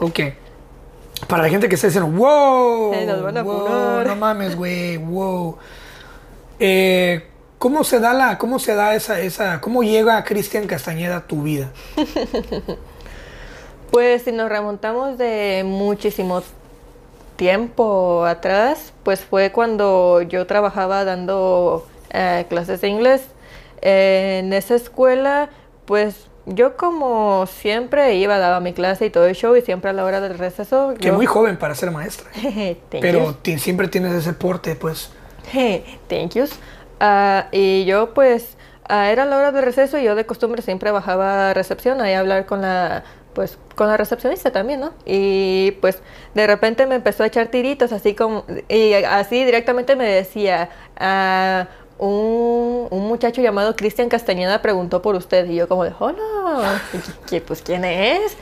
Ok. 0.00 0.20
Para 1.26 1.42
la 1.42 1.48
gente 1.48 1.68
que 1.68 1.74
está 1.74 1.88
diciendo, 1.88 2.08
wow, 2.10 2.94
Eh, 2.94 3.04
nos 3.04 3.20
van 3.20 3.36
a 3.36 3.42
wow, 3.42 3.66
funar". 3.66 4.06
no 4.06 4.14
mames, 4.14 4.54
güey, 4.54 4.96
wow. 4.96 5.58
Eh, 6.60 7.26
¿Cómo 7.58 7.82
se 7.82 7.98
da 7.98 8.14
la, 8.14 8.38
cómo 8.38 8.60
se 8.60 8.76
da 8.76 8.94
esa, 8.94 9.18
esa, 9.18 9.60
cómo 9.60 9.82
llega 9.82 10.22
Cristian 10.22 10.68
Castañeda 10.68 11.16
a 11.16 11.26
tu 11.26 11.42
vida? 11.42 11.70
Pues 13.90 14.22
si 14.22 14.32
nos 14.32 14.48
remontamos 14.48 15.18
de 15.18 15.62
muchísimo 15.64 16.42
tiempo 17.36 18.24
atrás, 18.26 18.92
pues 19.02 19.20
fue 19.20 19.52
cuando 19.52 20.22
yo 20.22 20.46
trabajaba 20.46 21.04
dando 21.04 21.86
eh, 22.10 22.46
clases 22.48 22.80
de 22.80 22.88
inglés. 22.88 23.22
Eh, 23.80 24.40
en 24.42 24.52
esa 24.52 24.74
escuela, 24.74 25.48
pues 25.86 26.26
yo 26.46 26.76
como 26.76 27.46
siempre 27.46 28.16
iba, 28.16 28.38
daba 28.38 28.60
mi 28.60 28.72
clase 28.72 29.06
y 29.06 29.10
todo 29.10 29.26
el 29.26 29.34
show 29.34 29.54
y 29.56 29.62
siempre 29.62 29.90
a 29.90 29.92
la 29.92 30.04
hora 30.04 30.20
del 30.20 30.36
receso... 30.38 30.94
Que 30.98 31.08
yo- 31.08 31.14
muy 31.14 31.26
joven 31.26 31.56
para 31.56 31.74
ser 31.74 31.90
maestra. 31.90 32.28
Pero 32.90 33.36
you. 33.44 33.58
siempre 33.58 33.88
tienes 33.88 34.12
ese 34.14 34.32
porte, 34.32 34.74
pues. 34.74 35.10
Thank 36.08 36.34
yous. 36.34 36.50
Ah, 37.00 37.46
y 37.52 37.84
yo 37.84 38.12
pues 38.12 38.56
ah, 38.88 39.10
era 39.10 39.24
la 39.24 39.36
hora 39.38 39.52
de 39.52 39.60
receso 39.60 39.98
y 39.98 40.02
yo 40.04 40.14
de 40.16 40.26
costumbre 40.26 40.62
siempre 40.62 40.90
bajaba 40.90 41.50
a 41.50 41.54
recepción 41.54 42.00
ahí 42.00 42.12
a 42.14 42.18
hablar 42.20 42.44
con 42.46 42.60
la 42.62 43.04
pues 43.38 43.56
con 43.76 43.86
la 43.86 43.96
recepcionista 43.96 44.50
también, 44.50 44.80
¿no? 44.80 44.90
Y 45.06 45.70
pues 45.80 46.02
de 46.34 46.44
repente 46.44 46.86
me 46.86 46.96
empezó 46.96 47.22
a 47.22 47.26
echar 47.28 47.46
tiritos 47.46 47.92
así 47.92 48.12
como 48.12 48.44
y 48.68 48.94
así 48.94 49.44
directamente 49.44 49.94
me 49.94 50.08
decía 50.08 50.70
ah, 50.96 51.68
un, 51.98 52.88
muchacho 52.90 53.40
llamado 53.40 53.74
Cristian 53.74 54.08
Castañeda 54.08 54.60
preguntó 54.62 55.02
por 55.02 55.14
usted 55.14 55.48
y 55.48 55.56
yo 55.56 55.66
como 55.66 55.84
de 55.84 55.92
hola 55.98 56.82
¿qué, 57.28 57.40
pues 57.40 57.62
quién 57.62 57.84
es 57.84 58.36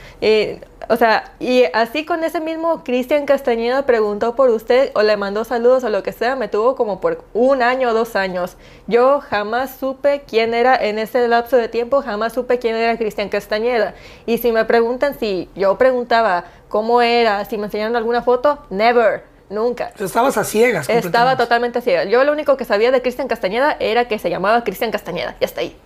o 0.88 0.96
sea 0.96 1.32
y 1.40 1.64
así 1.72 2.04
con 2.04 2.22
ese 2.24 2.40
mismo 2.40 2.84
Cristian 2.84 3.26
Castañeda 3.26 3.86
preguntó 3.86 4.36
por 4.36 4.50
usted 4.50 4.90
o 4.94 5.02
le 5.02 5.16
mandó 5.16 5.44
saludos 5.44 5.84
o 5.84 5.88
lo 5.88 6.02
que 6.02 6.12
sea 6.12 6.36
me 6.36 6.48
tuvo 6.48 6.76
como 6.76 7.00
por 7.00 7.24
un 7.34 7.62
año 7.62 7.90
o 7.90 7.94
dos 7.94 8.16
años. 8.16 8.56
Yo 8.86 9.20
jamás 9.20 9.76
supe 9.76 10.22
quién 10.26 10.54
era 10.54 10.76
en 10.76 10.98
ese 10.98 11.26
lapso 11.28 11.56
de 11.56 11.68
tiempo 11.68 12.02
jamás 12.02 12.32
supe 12.32 12.58
quién 12.58 12.76
era 12.76 12.96
Cristian 12.96 13.28
Castañeda. 13.28 13.94
Y 14.26 14.38
si 14.38 14.52
me 14.52 14.64
preguntan 14.64 15.18
si 15.18 15.48
yo 15.54 15.76
preguntaba 15.78 16.44
cómo 16.68 17.02
era 17.02 17.44
si 17.44 17.58
me 17.58 17.64
enseñaron 17.66 17.96
alguna 17.96 18.22
foto 18.22 18.58
never 18.70 19.35
nunca 19.50 19.92
estabas 19.98 20.36
a 20.36 20.44
ciegas. 20.44 20.88
estaba 20.88 21.36
totalmente 21.36 21.80
ciega. 21.80 22.04
Yo 22.04 22.24
lo 22.24 22.32
único 22.32 22.56
que 22.56 22.64
sabía 22.64 22.90
de 22.90 23.02
Cristian 23.02 23.28
Castañeda 23.28 23.76
era 23.80 24.08
que 24.08 24.18
se 24.18 24.30
llamaba 24.30 24.64
Cristian 24.64 24.90
Castañeda. 24.90 25.36
Ya 25.40 25.46
está 25.46 25.60
ahí. 25.60 25.76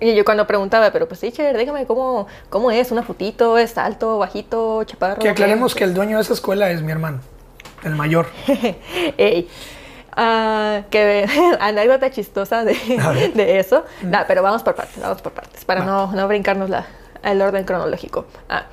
Y 0.00 0.14
yo 0.14 0.24
cuando 0.24 0.46
preguntaba, 0.46 0.92
pero 0.92 1.08
pues 1.08 1.20
teacher, 1.20 1.56
dígame 1.56 1.84
cómo, 1.86 2.28
cómo 2.50 2.70
es, 2.70 2.92
una 2.92 3.02
fotito, 3.02 3.58
es 3.58 3.76
alto, 3.76 4.18
bajito, 4.18 4.84
chaparro. 4.84 5.20
Que 5.20 5.28
aclaremos 5.28 5.74
que 5.74 5.84
el 5.84 5.92
dueño 5.92 6.18
de 6.18 6.22
esa 6.22 6.34
escuela 6.34 6.70
es 6.70 6.82
mi 6.82 6.92
hermano, 6.92 7.20
el 7.82 7.96
mayor. 7.96 8.28
Ey. 9.16 9.48
Ah, 10.12 10.82
que 10.90 11.26
anécdota 11.60 12.10
chistosa 12.10 12.64
de, 12.64 12.74
de 13.34 13.58
eso. 13.58 13.84
Nah, 14.02 14.24
pero 14.26 14.42
vamos 14.42 14.62
por 14.62 14.76
partes, 14.76 15.00
vamos 15.00 15.20
por 15.20 15.32
partes, 15.32 15.64
para 15.64 15.84
no, 15.84 16.12
no 16.12 16.28
brincarnos 16.28 16.70
la, 16.70 16.86
el 17.24 17.42
orden 17.42 17.64
cronológico. 17.64 18.26
Ah, 18.48 18.66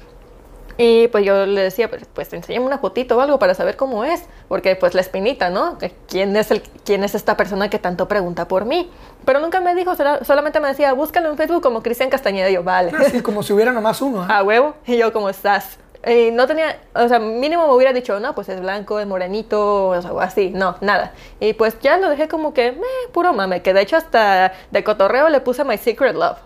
y 0.77 1.08
pues 1.10 1.24
yo 1.25 1.46
le 1.46 1.62
decía, 1.62 1.89
pues, 1.89 2.03
pues 2.13 2.32
enséñame 2.34 2.65
una 2.65 2.77
fotito 2.79 3.17
o 3.17 3.22
algo 3.22 3.39
para 3.39 3.53
saber 3.53 3.75
cómo 3.77 4.03
es, 4.03 4.24
porque 4.48 4.75
pues 4.75 4.94
la 4.94 5.01
espinita, 5.01 5.50
¿no? 5.50 5.77
¿Quién 6.08 6.36
es, 6.36 6.51
el, 6.51 6.62
¿Quién 6.84 7.03
es 7.03 7.15
esta 7.15 7.38
persona 7.38 7.70
que 7.70 7.79
tanto 7.79 8.08
pregunta 8.08 8.48
por 8.48 8.65
mí? 8.65 8.89
Pero 9.25 9.39
nunca 9.39 9.62
me 9.62 9.74
dijo, 9.75 9.96
sola- 9.96 10.24
solamente 10.24 10.60
me 10.60 10.67
decía, 10.67 10.94
búscalo 10.94 11.29
en 11.29 11.38
Facebook 11.38 11.63
como 11.63 11.82
Cristian 11.82 12.10
Castañeda. 12.10 12.50
Y 12.50 12.53
yo, 12.53 12.63
vale. 12.63 12.91
Así 12.98 13.22
como 13.22 13.41
si 13.44 13.53
hubiera 13.53 13.72
nomás 13.72 14.01
uno. 14.01 14.25
¿ah? 14.29 14.38
a 14.39 14.44
huevo. 14.44 14.75
Y 14.86 14.98
yo, 14.98 15.12
como 15.13 15.29
estás? 15.29 15.79
Y 16.08 16.29
no 16.29 16.46
tenía, 16.46 16.77
o 16.94 17.08
sea, 17.08 17.17
mínimo 17.17 17.65
me 17.67 17.74
hubiera 17.74 17.91
dicho, 17.91 18.20
no, 18.20 18.36
pues 18.36 18.48
es 18.50 18.62
blanco, 18.62 19.00
es 19.00 19.08
morenito, 19.08 19.88
o 19.88 20.00
sea, 20.01 20.12
así, 20.22 20.51
no, 20.51 20.75
nada. 20.82 21.13
Y 21.39 21.53
pues 21.53 21.79
ya 21.79 21.98
lo 21.98 22.10
dejé 22.10 22.27
como 22.27 22.53
que, 22.53 22.74
meh, 22.74 23.12
puro 23.12 23.34
mame, 23.34 23.63
que 23.63 23.74
de 23.74 23.82
hecho 23.82 23.98
hasta 23.98 24.53
de 24.70 24.84
cotorreo 24.84 25.29
le 25.29 25.39
puse 25.41 25.63
My 25.63 25.79
Secret 25.79 26.13
Love, 26.15 26.38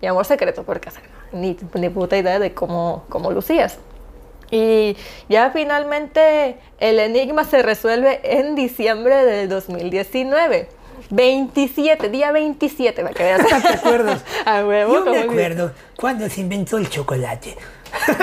mi 0.00 0.08
amor 0.08 0.24
secreto, 0.24 0.62
porque 0.64 0.88
o 0.88 0.92
sea, 0.92 1.02
ni, 1.32 1.56
ni 1.74 1.88
puta 1.88 2.16
idea 2.16 2.38
de 2.38 2.54
cómo, 2.54 3.04
cómo 3.08 3.30
lucías. 3.30 3.78
Y 4.50 4.96
ya 5.28 5.50
finalmente 5.50 6.56
el 6.78 6.98
enigma 7.00 7.44
se 7.44 7.62
resuelve 7.62 8.20
en 8.22 8.54
diciembre 8.54 9.24
del 9.24 9.48
2019. 9.48 10.68
27, 11.10 12.08
día 12.10 12.32
27, 12.32 13.02
para 13.02 13.14
que 13.14 13.22
veas. 13.22 13.46
¿Te 13.46 13.68
acuerdas? 13.68 14.24
A 14.44 14.64
huevo, 14.64 14.94
Yo 14.94 15.04
me 15.10 15.18
acuerdo 15.20 15.72
cuando 15.96 16.28
se 16.28 16.40
inventó 16.40 16.76
el 16.76 16.88
chocolate. 16.88 17.56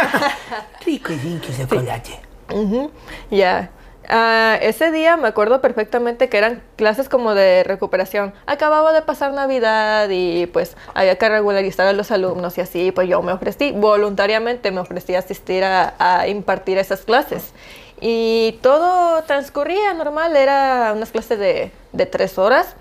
Rico 0.86 1.13
y 1.13 1.17
rico 1.17 1.48
chocolate. 1.58 2.20
Ujú, 2.53 2.91
Ya. 3.32 3.72
Ah, 4.10 4.58
ese 4.62 4.92
día 4.92 5.18
me 5.18 5.28
acuerdo 5.28 5.62
perfectamente 5.62 6.30
que 6.30 6.38
eran 6.38 6.62
clases 6.76 7.10
como 7.10 7.34
de 7.34 7.64
recuperación. 7.64 8.34
Acababa 8.46 8.94
de 8.94 9.02
pasar 9.02 9.34
Navidad 9.34 10.10
y 10.10 10.48
pues 10.48 10.78
había 10.94 11.18
que 11.18 11.28
regularizar 11.30 11.88
a 11.88 11.94
los 11.94 12.12
alumnos 12.12 12.58
y 12.58 12.62
así, 12.62 12.92
pues 12.92 13.08
yo 13.08 13.22
me 13.22 13.32
ofrecí, 13.32 13.72
voluntariamente 13.72 14.72
me 14.72 14.80
ofrecí 14.80 15.16
a 15.16 15.20
asistir 15.20 15.64
a, 15.64 15.94
a 15.98 16.28
impartir 16.28 16.78
esas 16.78 17.02
clases. 17.02 17.54
Y 18.02 18.60
todo 18.62 19.24
transcurría 19.24 19.94
normal, 19.94 20.36
era 20.36 20.92
unas 20.96 21.12
clases 21.12 21.40
de, 21.40 21.72
de 21.94 22.06
tres 22.06 22.38
horas. 22.38 22.76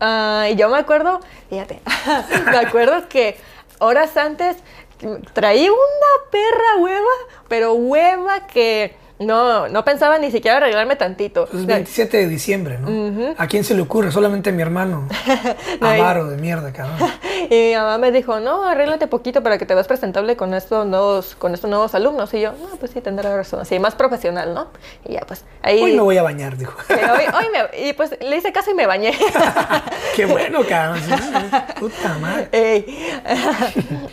Ah, 0.00 0.46
y 0.50 0.56
yo 0.56 0.68
me 0.68 0.78
acuerdo, 0.78 1.20
fíjate, 1.50 1.80
me 2.50 2.56
acuerdo 2.56 3.08
que 3.08 3.36
horas 3.78 4.16
antes 4.16 4.56
traí 5.32 5.68
una 5.68 6.30
perra 6.30 6.76
hueva, 6.78 7.12
pero 7.48 7.74
hueva 7.74 8.46
que 8.46 8.94
no, 9.20 9.68
no 9.68 9.84
pensaba 9.84 10.18
ni 10.18 10.30
siquiera 10.30 10.56
arreglarme 10.56 10.96
tantito. 10.96 11.48
Es 11.52 11.64
27 11.66 12.16
de 12.16 12.26
diciembre, 12.28 12.78
¿no? 12.78 13.34
¿A 13.38 13.46
quién 13.46 13.62
se 13.64 13.74
le 13.74 13.82
ocurre? 13.82 14.10
Solamente 14.10 14.50
mi 14.52 14.62
hermano. 14.62 15.06
No, 15.80 15.86
Avaro 15.88 16.26
de 16.28 16.36
mierda, 16.36 16.72
cabrón. 16.72 16.98
Y 17.50 17.54
mi 17.70 17.74
mamá 17.74 17.96
me 17.98 18.12
dijo, 18.12 18.38
no, 18.38 18.64
arréglate 18.66 19.06
poquito 19.06 19.42
para 19.42 19.56
que 19.58 19.64
te 19.66 19.74
veas 19.74 19.86
presentable 19.86 20.36
con 20.36 20.52
estos 20.54 20.86
nuevos, 20.86 21.34
con 21.36 21.54
estos 21.54 21.70
nuevos 21.70 21.94
alumnos. 21.94 22.32
Y 22.34 22.40
yo, 22.42 22.52
no, 22.52 22.76
pues 22.78 22.90
sí, 22.92 23.00
tendrá 23.00 23.34
razón. 23.34 23.64
Sí, 23.64 23.78
más 23.78 23.94
profesional, 23.94 24.52
¿no? 24.54 24.68
Y 25.06 25.14
ya, 25.14 25.20
pues, 25.26 25.44
ahí... 25.62 25.80
Hoy 25.82 25.94
me 25.94 26.02
voy 26.02 26.16
a 26.18 26.22
bañar, 26.22 26.56
dijo. 26.58 26.76
Hoy- 26.90 27.34
hoy 27.34 27.46
me- 27.52 27.88
y 27.88 27.92
pues 27.94 28.14
le 28.20 28.36
hice 28.36 28.52
caso 28.52 28.70
y 28.70 28.74
me 28.74 28.86
bañé. 28.86 29.12
Qué 30.16 30.26
bueno, 30.26 30.60
cabrón. 30.68 31.00
Puta 31.78 32.18
madre. 32.18 32.84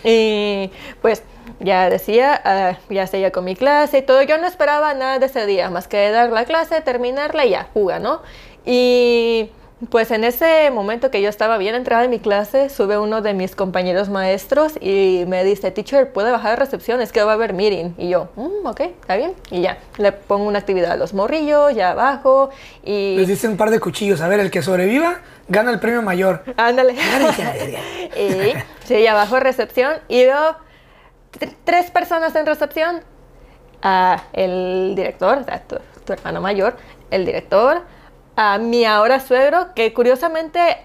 Y 0.04 0.72
pues 1.02 1.22
ya 1.60 1.90
decía, 1.90 2.40
ah, 2.44 2.78
ya 2.90 3.08
seguía 3.08 3.32
con 3.32 3.46
mi 3.46 3.56
clase 3.56 4.00
y 4.00 4.02
todo. 4.02 4.22
Yo 4.22 4.38
no 4.38 4.48
esperaba 4.48 4.94
nada 4.94 5.20
de 5.20 5.26
ese 5.26 5.46
día, 5.46 5.70
más 5.70 5.88
que 5.88 6.10
dar 6.12 6.32
la 6.32 6.46
clase, 6.46 6.82
terminarla 6.82 7.46
y 7.46 7.52
ya, 7.52 7.68
juga, 7.74 8.00
¿no? 8.00 8.22
Y 8.66 9.50
pues 9.92 10.10
en 10.10 10.24
ese 10.24 10.72
momento 10.72 11.12
que 11.12 11.22
yo 11.22 11.30
estaba 11.30 11.60
bien 11.60 11.76
entrada 11.76 12.04
en 12.04 12.10
mi 12.10 12.20
clase, 12.20 12.70
sube 12.70 12.98
uno 12.98 13.22
de 13.22 13.36
mis 13.36 13.56
compañeros 13.56 14.10
maestros 14.10 14.74
y 14.82 15.24
me 15.28 15.44
dice, 15.44 15.70
teacher, 15.70 16.12
¿puede 16.12 16.32
bajar 16.32 16.54
a 16.54 16.56
recepción? 16.56 17.00
Es 17.00 17.12
que 17.12 17.22
va 17.22 17.32
a 17.32 17.36
haber 17.36 17.54
meeting. 17.54 17.94
Y 17.98 18.10
yo, 18.10 18.30
"Mm, 18.36 18.66
ok, 18.66 18.82
está 18.82 19.16
bien. 19.18 19.34
Y 19.52 19.62
ya, 19.62 19.78
le 19.98 20.12
pongo 20.12 20.46
una 20.48 20.58
actividad 20.60 20.94
a 20.94 20.96
los 20.98 21.14
morrillos, 21.14 21.76
ya 21.76 21.92
abajo 21.92 22.50
y... 22.84 23.18
Les 23.18 23.28
dice 23.28 23.48
un 23.48 23.56
par 23.56 23.70
de 23.70 23.80
cuchillos. 23.80 24.22
A 24.22 24.28
ver, 24.28 24.40
el 24.40 24.50
que 24.50 24.64
sobreviva 24.64 25.20
gana 25.48 25.70
el 25.72 25.80
premio 25.80 26.02
mayor. 26.02 26.44
Ándale. 26.58 26.96
A 27.00 28.20
y 28.20 28.54
sí, 28.84 29.02
ya 29.04 29.12
abajo 29.12 29.40
recepción 29.40 29.94
y 30.08 30.26
veo 30.26 30.56
tres 31.64 31.92
personas 31.92 32.36
en 32.36 32.46
recepción. 32.46 33.02
Ah, 33.82 34.24
el 34.34 34.94
director, 34.96 35.38
o 35.40 35.44
sea, 35.44 35.62
tu, 35.62 35.78
tu 36.06 36.14
hermano 36.14 36.42
mayor, 36.42 36.76
el 37.12 37.26
director, 37.26 37.82
a 38.36 38.58
mi 38.58 38.86
ahora 38.86 39.20
suegro, 39.20 39.68
que 39.76 39.94
curiosamente 39.94 40.78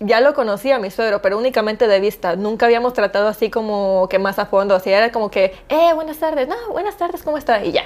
ya 0.00 0.20
lo 0.20 0.34
conocía 0.34 0.78
mi 0.78 0.90
suegro, 0.90 1.22
pero 1.22 1.38
únicamente 1.38 1.86
de 1.86 2.00
vista. 2.00 2.34
Nunca 2.36 2.66
habíamos 2.66 2.92
tratado 2.94 3.28
así 3.28 3.50
como 3.50 4.08
que 4.08 4.18
más 4.18 4.38
a 4.38 4.46
fondo. 4.46 4.74
Así 4.74 4.90
era 4.90 5.12
como 5.12 5.30
que, 5.30 5.54
eh, 5.68 5.92
buenas 5.94 6.18
tardes, 6.18 6.48
no, 6.48 6.56
buenas 6.72 6.96
tardes, 6.96 7.22
¿cómo 7.22 7.36
está? 7.38 7.64
Y 7.64 7.72
ya. 7.72 7.84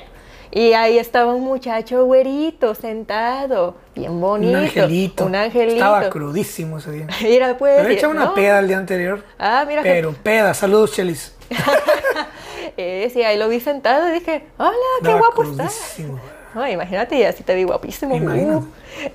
Y 0.50 0.72
ahí 0.74 0.98
estaba 0.98 1.34
un 1.34 1.42
muchacho 1.42 2.04
güerito 2.04 2.76
sentado, 2.76 3.74
bien 3.96 4.20
bonito. 4.20 4.56
Un 4.56 4.64
angelito. 4.64 5.26
Un 5.26 5.34
angelito. 5.34 5.74
Estaba 5.74 6.08
crudísimo 6.10 6.78
ese 6.78 6.92
día. 6.92 7.06
Mira, 7.22 7.56
pues. 7.58 7.76
Me 7.78 7.82
había 7.86 7.96
echado 7.98 8.12
una 8.12 8.26
¿no? 8.26 8.34
peda 8.34 8.60
el 8.60 8.68
día 8.68 8.78
anterior. 8.78 9.24
Ah, 9.38 9.64
mira. 9.66 9.82
que- 9.82 9.90
Pero 9.90 10.12
peda. 10.12 10.54
Saludos, 10.54 10.92
Chelis. 10.92 11.33
Eh, 12.76 13.10
sí, 13.12 13.22
ahí 13.22 13.38
lo 13.38 13.48
vi 13.48 13.60
sentado 13.60 14.08
y 14.08 14.12
dije, 14.18 14.42
hola, 14.56 14.72
qué 15.04 15.12
guapo 15.12 15.42
está. 15.44 15.64
crudísimo. 15.64 16.18
No, 16.54 16.66
imagínate, 16.66 17.16
y 17.16 17.22
así 17.24 17.42
te 17.42 17.54
vi 17.54 17.64
guapísimo. 17.64 18.16
Uh, 18.16 18.64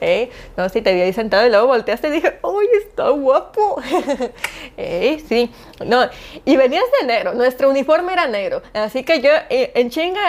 eh, 0.02 0.30
no, 0.56 0.70
sí, 0.70 0.82
te 0.82 0.94
vi 0.94 1.02
ahí 1.02 1.14
sentado 1.14 1.46
y 1.48 1.50
luego 1.50 1.68
volteaste 1.68 2.10
y 2.10 2.12
dije, 2.12 2.40
¡ay, 2.44 2.68
está 2.86 3.10
guapo! 3.10 3.82
eh, 4.78 5.22
sí, 5.28 5.52
no, 5.86 6.08
y 6.46 6.58
venías 6.58 6.84
de 7.02 7.08
negro, 7.08 7.34
nuestro 7.34 7.70
uniforme 7.70 8.14
era 8.14 8.28
negro, 8.28 8.62
así 8.74 9.04
que 9.04 9.20
yo 9.22 9.32
eh, 9.50 9.72
en 9.76 9.90
chinga 9.90 10.22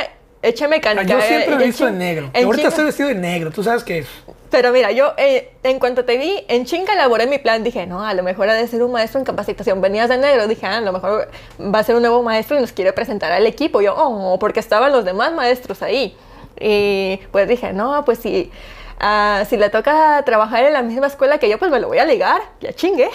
eché 0.43 0.67
mecánica. 0.67 1.07
Yo 1.07 1.19
eh, 1.19 1.23
siempre 1.23 1.55
en 1.55 1.61
he 1.61 1.65
visto 1.67 1.87
chin- 1.87 1.99
negro. 1.99 2.31
en 2.33 2.45
Ahorita 2.47 2.69
estoy 2.69 2.85
vestido 2.85 3.09
de 3.11 3.15
negro. 3.17 3.51
Tú 3.51 3.63
sabes 3.63 3.85
que 3.85 4.05
Pero 4.51 4.73
mira, 4.73 4.91
yo 4.91 5.13
eh, 5.17 5.53
en 5.63 5.79
cuanto 5.79 6.05
te 6.05 6.19
vi, 6.19 6.45
en 6.49 6.65
chinga 6.65 6.95
elaboré 6.95 7.27
mi 7.27 7.39
plan. 7.39 7.63
Dije, 7.63 7.87
no, 7.87 8.05
a 8.05 8.15
lo 8.15 8.23
mejor 8.23 8.49
ha 8.49 8.55
de 8.55 8.67
ser 8.67 8.83
un 8.83 8.91
maestro 8.91 9.21
en 9.21 9.25
capacitación. 9.25 9.81
Venías 9.81 10.09
de 10.09 10.19
negro. 10.19 10.49
Dije, 10.49 10.67
ah, 10.67 10.79
a 10.79 10.81
lo 10.81 10.93
mejor 10.93 11.31
va 11.61 11.79
a 11.79 11.85
ser 11.85 11.95
un 11.95 12.03
nuevo 12.03 12.23
maestro 12.23 12.57
y 12.57 12.61
nos 12.61 12.73
quiere 12.73 12.93
presentar 12.93 13.31
al 13.31 13.47
equipo. 13.47 13.81
Yo, 13.81 13.95
oh, 13.97 14.39
porque 14.41 14.59
estaban 14.59 14.91
los 14.93 15.05
demás 15.05 15.33
maestros 15.33 15.83
ahí. 15.83 16.17
Y 16.59 17.21
pues 17.31 17.49
dije, 17.49 17.73
no, 17.73 18.05
pues 18.05 18.19
si, 18.19 18.51
ah, 18.99 19.45
si 19.49 19.57
le 19.57 19.71
toca 19.71 20.23
trabajar 20.27 20.65
en 20.65 20.73
la 20.73 20.83
misma 20.83 21.07
escuela 21.07 21.39
que 21.39 21.49
yo, 21.49 21.59
pues 21.59 21.71
me 21.71 21.79
lo 21.79 21.87
voy 21.87 21.99
a 21.99 22.05
ligar. 22.05 22.43
Ya 22.61 22.73
chingue. 22.73 23.09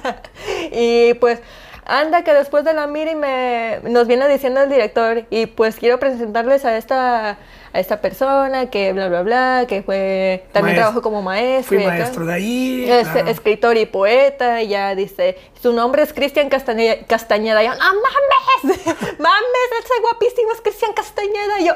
y 0.72 1.14
pues 1.14 1.40
anda 1.84 2.22
que 2.24 2.32
después 2.32 2.64
de 2.64 2.74
la 2.74 2.86
meeting 2.86 3.16
me, 3.16 3.80
nos 3.84 4.06
viene 4.06 4.28
diciendo 4.28 4.60
el 4.62 4.70
director 4.70 5.24
y 5.30 5.46
pues 5.46 5.76
quiero 5.76 5.98
presentarles 5.98 6.64
a 6.64 6.76
esta 6.76 7.38
a 7.74 7.80
esta 7.80 8.02
persona 8.02 8.68
que 8.68 8.92
bla 8.92 9.08
bla 9.08 9.22
bla 9.22 9.64
que 9.66 9.82
fue 9.82 10.44
también 10.52 10.76
trabajó 10.76 11.00
como 11.00 11.22
maestro 11.22 11.76
fui 11.78 11.82
y 11.82 11.86
maestro 11.86 12.26
de 12.26 12.34
ahí. 12.34 12.84
Es- 12.90 13.08
claro. 13.08 13.28
escritor 13.30 13.76
y 13.78 13.86
poeta, 13.86 14.60
y 14.62 14.68
ya 14.68 14.94
dice, 14.94 15.38
su 15.60 15.72
nombre 15.72 16.02
es 16.02 16.12
Cristian 16.12 16.50
Castañeda, 16.50 17.06
Castañeda. 17.06 17.62
Y 17.62 17.66
yo, 17.66 17.72
¡no 17.74 17.78
mames! 17.94 18.78
¡Mames! 19.18 19.68
Ese 19.80 19.94
guapísimo 20.02 20.52
es 20.52 20.60
Cristian 20.60 20.92
Castañeda. 20.92 21.60
Y 21.60 21.64
yo, 21.66 21.72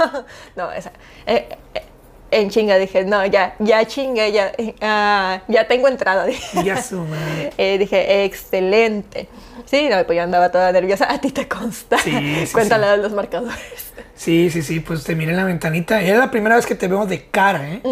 ¡oh! 0.00 0.24
No, 0.56 0.72
esa. 0.72 0.92
eh, 1.26 1.48
eh, 1.74 1.82
en 2.30 2.50
chinga 2.50 2.76
dije, 2.78 3.04
no, 3.04 3.24
ya, 3.26 3.54
ya 3.58 3.84
chingue, 3.86 4.30
ya, 4.32 4.52
ah, 4.80 5.40
ya 5.48 5.66
tengo 5.68 5.88
entrada. 5.88 6.24
dije. 6.26 6.62
Ya 6.64 6.82
su 6.82 6.96
madre. 7.00 7.50
Eh, 7.58 7.78
dije, 7.78 8.24
excelente. 8.24 9.28
Sí, 9.66 9.88
no, 9.90 10.04
pues 10.06 10.16
yo 10.16 10.22
andaba 10.22 10.50
toda 10.50 10.72
nerviosa. 10.72 11.12
A 11.12 11.20
ti 11.20 11.30
te 11.30 11.46
consta. 11.48 11.98
Sí, 11.98 12.10
sí, 12.46 12.52
Cuéntale 12.52 12.86
sí. 12.96 13.02
los 13.02 13.12
marcadores. 13.12 13.92
Sí, 14.14 14.50
sí, 14.50 14.62
sí, 14.62 14.80
pues 14.80 15.04
te 15.04 15.14
miré 15.14 15.30
en 15.32 15.36
la 15.38 15.44
ventanita. 15.44 16.00
Era 16.02 16.18
la 16.18 16.30
primera 16.30 16.56
vez 16.56 16.66
que 16.66 16.74
te 16.74 16.88
veo 16.88 17.06
de 17.06 17.26
cara, 17.30 17.68
¿eh? 17.74 17.82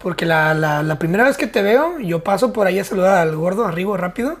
Porque 0.00 0.26
la, 0.26 0.52
la- 0.54 0.82
la 0.82 0.98
primera 0.98 1.24
vez 1.24 1.36
que 1.36 1.46
te 1.46 1.62
veo, 1.62 1.98
yo 1.98 2.22
paso 2.24 2.52
por 2.52 2.66
ahí 2.66 2.78
a 2.78 2.84
saludar 2.84 3.16
al 3.18 3.34
gordo 3.36 3.64
arriba 3.66 3.96
rápido 3.96 4.36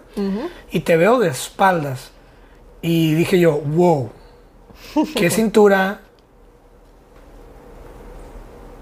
y 0.70 0.80
te 0.80 0.96
veo 0.96 1.18
de 1.18 1.28
espaldas. 1.28 2.10
Y 2.82 3.14
dije 3.14 3.38
yo, 3.38 3.58
wow, 3.58 4.10
qué 5.14 5.30
cintura, 5.30 6.00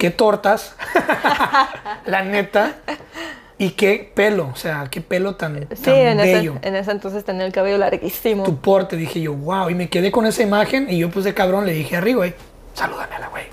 qué 0.01 0.11
tortas, 0.11 0.75
la 2.07 2.23
neta, 2.25 2.77
y 3.59 3.73
qué 3.73 4.11
pelo, 4.15 4.49
o 4.51 4.57
sea, 4.57 4.89
qué 4.91 5.03
pelo 5.03 5.37
tan, 5.37 5.69
Sí, 5.77 5.83
tan 5.85 5.95
en 5.95 6.21
ese, 6.21 6.33
bello. 6.37 6.55
en 6.63 6.75
ese 6.75 6.91
entonces 6.91 7.23
tenía 7.23 7.45
el 7.45 7.53
cabello 7.53 7.77
larguísimo. 7.77 8.45
Tu 8.45 8.57
porte, 8.57 8.97
dije 8.97 9.21
yo, 9.21 9.35
wow, 9.35 9.69
y 9.69 9.75
me 9.75 9.91
quedé 9.91 10.11
con 10.11 10.25
esa 10.25 10.43
imagen 10.43 10.89
y 10.91 10.99
yo 10.99 11.11
pues 11.11 11.27
de 11.27 11.35
cabrón 11.35 11.67
le 11.67 11.73
dije 11.75 11.97
arriba, 11.99 12.17
güey, 12.21 12.35
salúdame 12.73 13.15
a 13.15 13.19
la 13.19 13.29
güey. 13.29 13.45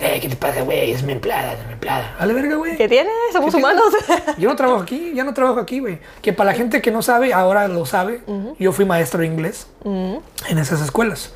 Eh, 0.00 0.18
¿qué 0.20 0.28
te 0.28 0.36
pasa, 0.36 0.60
güey? 0.60 0.90
Es 0.90 1.02
mi 1.04 1.12
empleada, 1.12 1.54
es 1.54 1.66
mi 1.66 1.72
empleada. 1.72 2.14
Vale, 2.18 2.34
verga, 2.34 2.56
güey. 2.56 2.76
¿Qué 2.76 2.86
tiene? 2.88 3.08
Somos 3.32 3.54
¿Qué 3.54 3.62
tiene? 3.62 3.72
humanos. 3.74 3.94
Yo 4.38 4.50
no 4.50 4.56
trabajo 4.56 4.82
aquí, 4.82 5.12
ya 5.14 5.24
no 5.24 5.32
trabajo 5.32 5.60
aquí, 5.60 5.78
güey. 5.78 6.00
Que 6.20 6.34
para 6.34 6.50
la 6.50 6.56
gente 6.56 6.82
que 6.82 6.90
no 6.90 7.00
sabe, 7.00 7.32
ahora 7.32 7.66
lo 7.68 7.86
sabe. 7.86 8.20
Yo 8.58 8.72
fui 8.72 8.84
maestro 8.84 9.20
de 9.20 9.26
inglés 9.28 9.68
en 9.84 10.58
esas 10.58 10.82
escuelas. 10.82 11.32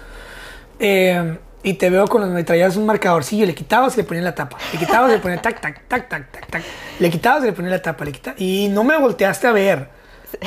Eh, 0.80 1.38
y 1.62 1.74
te 1.74 1.90
veo 1.90 2.06
con 2.06 2.20
los 2.20 2.30
me 2.30 2.44
traías 2.44 2.76
un 2.76 2.86
marcadorcillo, 2.86 3.44
le 3.46 3.54
quitabas 3.54 3.94
y 3.94 3.98
le 3.98 4.04
ponías 4.04 4.24
la 4.24 4.34
tapa. 4.34 4.56
Le 4.72 4.78
quitabas 4.78 5.10
y 5.10 5.14
le 5.14 5.18
ponías 5.20 5.42
tac, 5.42 5.60
tac, 5.60 5.82
tac, 5.88 6.08
tac, 6.08 6.30
tac, 6.30 6.46
tac. 6.46 6.62
Le 6.98 7.10
quitabas 7.10 7.42
y 7.42 7.46
le 7.46 7.52
ponías 7.52 7.72
la 7.72 7.82
tapa, 7.82 8.04
le 8.04 8.12
quitabas. 8.12 8.40
Y 8.40 8.68
no 8.68 8.84
me 8.84 8.96
volteaste 8.96 9.46
a 9.46 9.52
ver. 9.52 9.88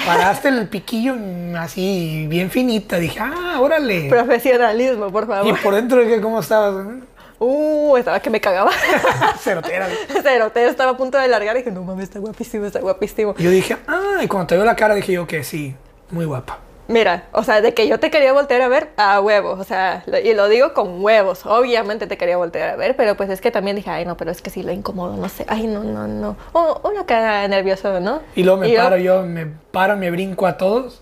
Paraste 0.06 0.50
el 0.50 0.68
piquillo 0.68 1.16
mm, 1.18 1.56
así, 1.56 2.26
bien 2.30 2.50
finita. 2.52 2.98
Dije, 2.98 3.20
ah, 3.20 3.58
órale. 3.60 4.10
Profesionalismo, 4.10 5.10
por 5.12 5.24
Y 5.24 5.28
favor. 5.28 5.62
por 5.62 5.76
dentro 5.76 6.00
dije, 6.02 6.22
¿cómo 6.22 6.40
estabas? 6.40 6.86
Uh, 7.40 7.98
estaba 7.98 8.20
que 8.20 8.30
me 8.30 8.40
cagaba. 8.40 8.72
Cerotera. 9.40 9.88
Cerote, 10.22 10.66
estaba 10.68 10.92
a 10.92 10.98
punto 10.98 11.18
de 11.18 11.28
largar 11.28 11.56
y 11.56 11.60
dije, 11.60 11.72
no 11.72 11.84
mames, 11.84 12.04
está 12.06 12.20
guapísimo, 12.20 12.66
está 12.68 12.80
guapísimo. 12.80 13.34
Y 13.38 13.44
yo 13.44 13.50
dije, 13.50 13.78
ah, 13.88 14.20
y 14.24 14.28
cuando 14.28 14.48
te 14.48 14.56
veo 14.56 14.64
la 14.66 14.76
cara 14.76 14.94
dije 14.94 15.14
yo 15.14 15.26
que 15.26 15.44
sí, 15.44 15.76
muy 16.12 16.26
guapa. 16.26 16.60
Mira, 16.92 17.24
o 17.32 17.44
sea, 17.44 17.62
de 17.62 17.74
que 17.74 17.88
yo 17.88 18.00
te 18.00 18.12
quería 18.12 18.34
voltear 18.34 18.62
a 18.62 18.68
ver, 18.68 18.90
a 18.98 19.22
huevos, 19.22 19.60
o 19.60 19.64
sea, 19.64 20.04
lo- 20.08 20.20
y 20.20 20.34
lo 20.34 20.50
digo 20.50 20.74
con 20.74 21.02
huevos, 21.04 21.46
obviamente 21.46 22.06
te 22.06 22.18
quería 22.18 22.36
voltear 22.38 22.70
a 22.72 22.76
ver, 22.76 22.96
pero 22.98 23.16
pues 23.16 23.30
es 23.30 23.40
que 23.40 23.50
también 23.50 23.78
dije, 23.78 23.90
ay, 23.90 24.04
no, 24.06 24.18
pero 24.18 24.30
es 24.30 24.42
que 24.42 24.50
sí 24.50 24.62
lo 24.62 24.72
incomodo, 24.74 25.16
no 25.16 25.30
sé, 25.30 25.46
ay, 25.48 25.68
no, 25.68 25.84
no, 25.84 26.08
no. 26.08 26.36
O- 26.52 26.82
uno 26.84 27.06
queda 27.06 27.48
nervioso, 27.48 28.00
¿no? 28.02 28.22
Y 28.36 28.44
luego 28.44 28.60
me 28.60 28.70
yo- 28.72 28.78
paro 28.84 28.98
yo, 28.98 29.24
me 29.24 29.46
paro, 29.72 29.96
me 29.96 30.12
brinco 30.12 30.46
a 30.48 30.58
todos. 30.58 31.02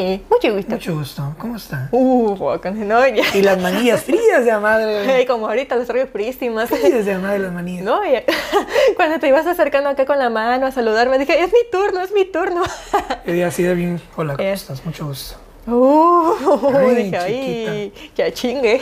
Y 0.00 0.22
mucho 0.30 0.54
gusto. 0.54 0.70
Mucho 0.72 0.94
gusto, 0.94 1.34
¿cómo 1.38 1.56
está? 1.56 1.88
Uh, 1.92 2.34
no, 2.74 3.06
ya. 3.08 3.22
Y 3.34 3.42
las 3.42 3.60
manillas 3.60 4.02
frías 4.02 4.46
de 4.46 4.56
madre. 4.58 5.26
Como 5.28 5.46
ahorita 5.46 5.76
las 5.76 5.86
traigo 5.86 6.08
frísimas. 6.10 6.70
Frías 6.70 7.04
de 7.04 7.18
madre 7.18 7.40
las 7.40 7.52
manillas. 7.52 7.84
No, 7.84 8.02
y 8.06 8.14
cuando 8.96 9.18
te 9.18 9.28
ibas 9.28 9.46
acercando 9.46 9.90
acá 9.90 10.06
con 10.06 10.18
la 10.18 10.30
mano 10.30 10.66
a 10.66 10.70
saludarme, 10.72 11.18
dije, 11.18 11.38
es 11.42 11.52
mi 11.52 11.70
turno, 11.70 12.00
es 12.00 12.12
mi 12.12 12.24
turno. 12.24 12.62
Y 13.26 13.42
así 13.42 13.62
de 13.62 13.74
bien, 13.74 14.00
hola, 14.16 14.36
¿cómo 14.36 14.48
Eh. 14.48 14.52
estás? 14.52 14.84
Mucho 14.86 15.06
gusto. 15.06 15.36
Uh, 15.66 16.32
Ay, 16.74 16.94
dije, 16.94 17.16
ay, 17.18 17.92
ya 18.16 18.32
chingue. 18.32 18.80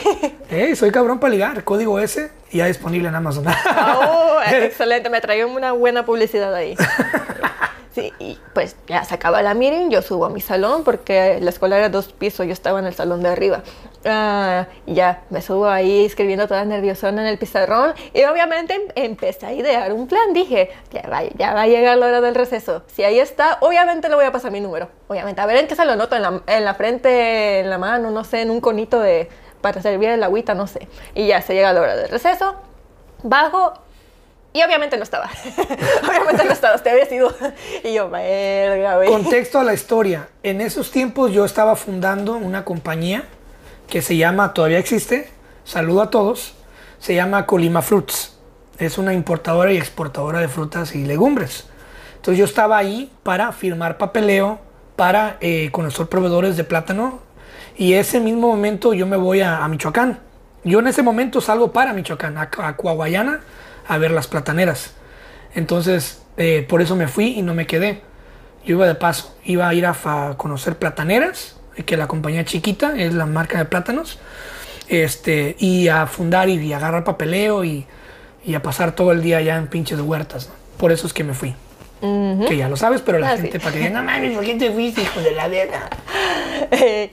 Ey, 0.49 0.75
soy 0.77 0.91
cabrón 0.91 1.19
para 1.19 1.31
ligar. 1.31 1.63
Código 1.65 1.99
S 1.99 2.31
ya 2.51 2.65
disponible 2.67 3.09
en 3.09 3.15
Amazon. 3.15 3.45
Oh, 3.47 4.37
excelente, 4.49 5.09
me 5.09 5.19
traía 5.19 5.45
una 5.45 5.73
buena 5.73 6.05
publicidad 6.05 6.55
ahí. 6.55 6.75
Y 8.19 8.37
pues 8.53 8.75
ya 8.87 9.03
se 9.03 9.15
acaba 9.15 9.41
la 9.41 9.53
meeting, 9.53 9.89
yo 9.89 10.01
subo 10.01 10.25
a 10.25 10.29
mi 10.29 10.41
salón 10.41 10.83
porque 10.83 11.39
la 11.41 11.49
escuela 11.49 11.77
era 11.77 11.89
dos 11.89 12.11
pisos, 12.13 12.45
yo 12.45 12.53
estaba 12.53 12.79
en 12.79 12.85
el 12.85 12.93
salón 12.93 13.21
de 13.23 13.29
arriba. 13.29 13.63
Ah, 14.05 14.67
y 14.85 14.93
ya 14.93 15.23
me 15.29 15.41
subo 15.41 15.67
ahí 15.67 16.05
escribiendo 16.05 16.47
toda 16.47 16.63
nerviosona 16.63 17.21
en 17.21 17.27
el 17.27 17.37
pizarrón 17.37 17.93
y 18.13 18.23
obviamente 18.23 18.73
em- 18.73 18.81
empecé 18.95 19.45
a 19.45 19.53
idear 19.53 19.91
un 19.93 20.07
plan. 20.07 20.33
Dije, 20.33 20.69
ya 20.91 21.03
va, 21.09 21.23
ya 21.23 21.53
va 21.53 21.63
a 21.63 21.67
llegar 21.67 21.97
la 21.97 22.07
hora 22.07 22.21
del 22.21 22.35
receso. 22.35 22.83
Si 22.87 23.03
ahí 23.03 23.19
está, 23.19 23.57
obviamente 23.61 24.07
le 24.09 24.15
voy 24.15 24.25
a 24.25 24.31
pasar 24.31 24.51
mi 24.51 24.61
número. 24.61 24.87
Obviamente, 25.09 25.41
a 25.41 25.45
ver 25.45 25.57
en 25.57 25.67
qué 25.67 25.75
se 25.75 25.85
lo 25.85 25.95
noto, 25.95 26.15
en 26.15 26.21
la, 26.21 26.41
en 26.47 26.65
la 26.65 26.73
frente, 26.75 27.59
en 27.59 27.69
la 27.69 27.77
mano, 27.77 28.09
no 28.11 28.23
sé, 28.23 28.41
en 28.41 28.51
un 28.51 28.61
conito 28.61 28.99
de, 29.01 29.27
para 29.59 29.81
servir 29.81 30.09
el 30.09 30.23
agüita, 30.23 30.53
no 30.53 30.67
sé. 30.67 30.87
Y 31.13 31.27
ya 31.27 31.41
se 31.41 31.53
llega 31.53 31.73
la 31.73 31.81
hora 31.81 31.95
del 31.97 32.09
receso, 32.09 32.55
bajo 33.23 33.73
y 34.53 34.63
obviamente 34.63 34.97
no 34.97 35.03
estaba. 35.03 35.29
obviamente 36.07 36.43
no 36.45 36.51
estaba, 36.51 36.75
usted 36.75 36.91
había 36.91 37.05
sido. 37.05 37.33
Y 37.83 37.93
yo, 37.93 38.09
verga, 38.09 38.95
güey. 38.95 39.09
Contexto 39.09 39.59
a 39.59 39.63
la 39.63 39.73
historia. 39.73 40.29
En 40.43 40.61
esos 40.61 40.91
tiempos 40.91 41.31
yo 41.31 41.45
estaba 41.45 41.75
fundando 41.75 42.33
una 42.33 42.65
compañía 42.65 43.25
que 43.87 44.01
se 44.01 44.17
llama, 44.17 44.53
todavía 44.53 44.79
existe, 44.79 45.29
saludo 45.63 46.01
a 46.01 46.09
todos, 46.09 46.55
se 46.99 47.15
llama 47.15 47.45
Colima 47.45 47.81
Fruits. 47.81 48.37
Es 48.77 48.97
una 48.97 49.13
importadora 49.13 49.73
y 49.73 49.77
exportadora 49.77 50.39
de 50.39 50.47
frutas 50.47 50.95
y 50.95 51.05
legumbres. 51.05 51.67
Entonces 52.15 52.37
yo 52.37 52.45
estaba 52.45 52.77
ahí 52.77 53.11
para 53.23 53.51
firmar 53.51 53.97
papeleo 53.97 54.59
para 54.95 55.37
eh, 55.39 55.69
conocer 55.71 56.07
proveedores 56.07 56.57
de 56.57 56.65
plátano 56.65 57.19
y 57.77 57.93
ese 57.93 58.19
mismo 58.19 58.49
momento 58.49 58.93
yo 58.93 59.07
me 59.07 59.15
voy 59.15 59.39
a, 59.39 59.63
a 59.63 59.67
Michoacán. 59.69 60.19
Yo 60.65 60.79
en 60.79 60.87
ese 60.87 61.01
momento 61.01 61.39
salgo 61.39 61.71
para 61.71 61.93
Michoacán, 61.93 62.37
a, 62.37 62.49
a 62.57 62.75
Coahuayana, 62.75 63.39
a 63.89 63.97
ver 63.97 64.11
las 64.11 64.27
plataneras. 64.27 64.93
Entonces, 65.53 66.21
eh, 66.37 66.65
por 66.69 66.81
eso 66.81 66.95
me 66.95 67.07
fui 67.09 67.37
y 67.37 67.41
no 67.41 67.53
me 67.53 67.67
quedé. 67.67 68.01
Yo 68.65 68.75
iba 68.75 68.87
de 68.87 68.95
paso, 68.95 69.35
iba 69.43 69.67
a 69.67 69.73
ir 69.73 69.85
a 69.85 70.33
conocer 70.37 70.77
plataneras, 70.77 71.57
eh, 71.75 71.83
que 71.83 71.97
la 71.97 72.07
compañía 72.07 72.45
chiquita 72.45 72.93
es 72.97 73.13
la 73.13 73.25
marca 73.25 73.57
de 73.57 73.65
plátanos, 73.65 74.19
este, 74.87 75.55
y 75.59 75.87
a 75.87 76.07
fundar 76.07 76.49
y, 76.49 76.53
y 76.55 76.73
agarrar 76.73 77.03
papeleo 77.03 77.63
y, 77.63 77.85
y 78.45 78.53
a 78.55 78.61
pasar 78.61 78.93
todo 78.95 79.11
el 79.11 79.21
día 79.21 79.37
allá 79.37 79.57
en 79.57 79.67
pinches 79.67 79.99
huertas. 79.99 80.47
¿no? 80.47 80.53
Por 80.77 80.91
eso 80.91 81.07
es 81.07 81.13
que 81.13 81.23
me 81.23 81.33
fui. 81.33 81.55
Que 82.01 82.55
ya 82.55 82.69
lo 82.69 82.77
sabes, 82.77 83.01
pero 83.01 83.19
la 83.19 83.31
Ah, 83.31 83.37
gente 83.37 83.51
sí. 83.51 83.59
para 83.59 83.71
que 83.73 83.79
digan, 83.79 83.93
no 83.93 84.03
mames, 84.03 84.33
¿por 84.33 84.45
qué 84.45 84.55
te 84.55 84.71
fuiste, 84.71 85.01
hijo 85.01 85.19
de 85.19 85.31
la 85.33 85.49
verga? 85.49 85.89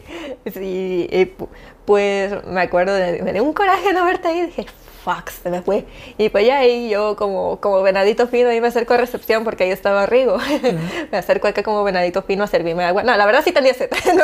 sí, 0.54 1.08
pu- 1.36 1.48
pues 1.84 2.32
me 2.46 2.60
acuerdo, 2.60 2.94
de, 2.94 3.20
me 3.22 3.32
dio 3.32 3.42
un 3.42 3.52
coraje 3.52 3.92
no 3.92 4.04
verte 4.04 4.28
ahí. 4.28 4.42
Dije, 4.46 4.66
fuck, 5.06 5.30
se 5.30 5.50
me 5.50 5.62
fue. 5.62 5.84
Y 6.18 6.30
pues 6.30 6.44
ya 6.44 6.58
ahí 6.58 6.88
yo, 6.90 7.14
como, 7.14 7.60
como 7.60 7.80
venadito 7.80 8.26
fino, 8.26 8.48
ahí 8.48 8.60
me 8.60 8.66
acerco 8.66 8.94
a 8.94 8.96
recepción 8.96 9.44
porque 9.44 9.62
ahí 9.64 9.70
estaba 9.70 10.04
Rigo. 10.04 10.36
me 11.12 11.16
acerco 11.18 11.46
acá 11.46 11.62
como 11.62 11.84
venadito 11.84 12.22
fino 12.22 12.42
a 12.42 12.48
servirme 12.48 12.84
agua. 12.84 13.04
No, 13.04 13.16
la 13.16 13.24
verdad 13.24 13.42
sí 13.44 13.52
tenía 13.52 13.72
sed. 13.72 13.88
no 14.14 14.22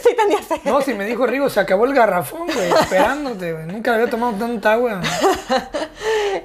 sí 0.00 0.16
tenía 0.16 0.42
sed. 0.42 0.60
No, 0.64 0.80
si 0.80 0.94
me 0.94 1.04
dijo 1.06 1.26
Rigo, 1.26 1.50
se 1.50 1.58
acabó 1.58 1.86
el 1.86 1.92
garrafón, 1.94 2.46
güey, 2.46 2.70
esperándote, 2.80 3.52
güey. 3.52 3.66
Nunca 3.66 3.94
había 3.94 4.08
tomado 4.08 4.32
tanta 4.34 4.72
agua. 4.74 5.00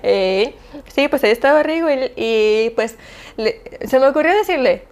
Eh, 0.04 0.56
sí, 0.94 1.08
pues 1.10 1.24
ahí 1.24 1.32
estaba 1.32 1.62
Rigo 1.64 1.90
y, 1.90 2.12
y, 2.16 2.70
pues 2.72 2.96
le- 3.38 3.62
se 3.86 4.00
me 4.00 4.08
ocurrió 4.08 4.34
decirle, 4.34 4.86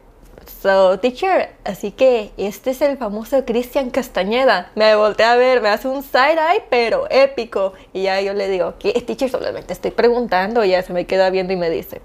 so 0.61 0.99
teacher, 0.99 1.49
así 1.63 1.91
que 1.91 2.31
este 2.37 2.71
es 2.71 2.81
el 2.81 2.97
famoso 2.97 3.45
Cristian 3.45 3.89
Castañeda. 3.89 4.71
Me 4.75 4.95
volteé 4.95 5.25
a 5.25 5.35
ver, 5.35 5.61
me 5.61 5.69
hace 5.69 5.87
un 5.87 6.03
side-eye, 6.03 6.63
pero 6.69 7.07
épico. 7.09 7.73
Y 7.93 8.03
ya 8.03 8.19
yo 8.21 8.33
le 8.33 8.49
digo, 8.49 8.75
¿qué 8.79 8.91
teacher? 8.93 9.29
Solamente 9.29 9.73
estoy 9.73 9.91
preguntando. 9.91 10.63
Y 10.65 10.69
ya 10.69 10.81
se 10.81 10.93
me 10.93 11.05
queda 11.05 11.29
viendo 11.29 11.53
y 11.53 11.55
me 11.57 11.69
dice, 11.69 12.01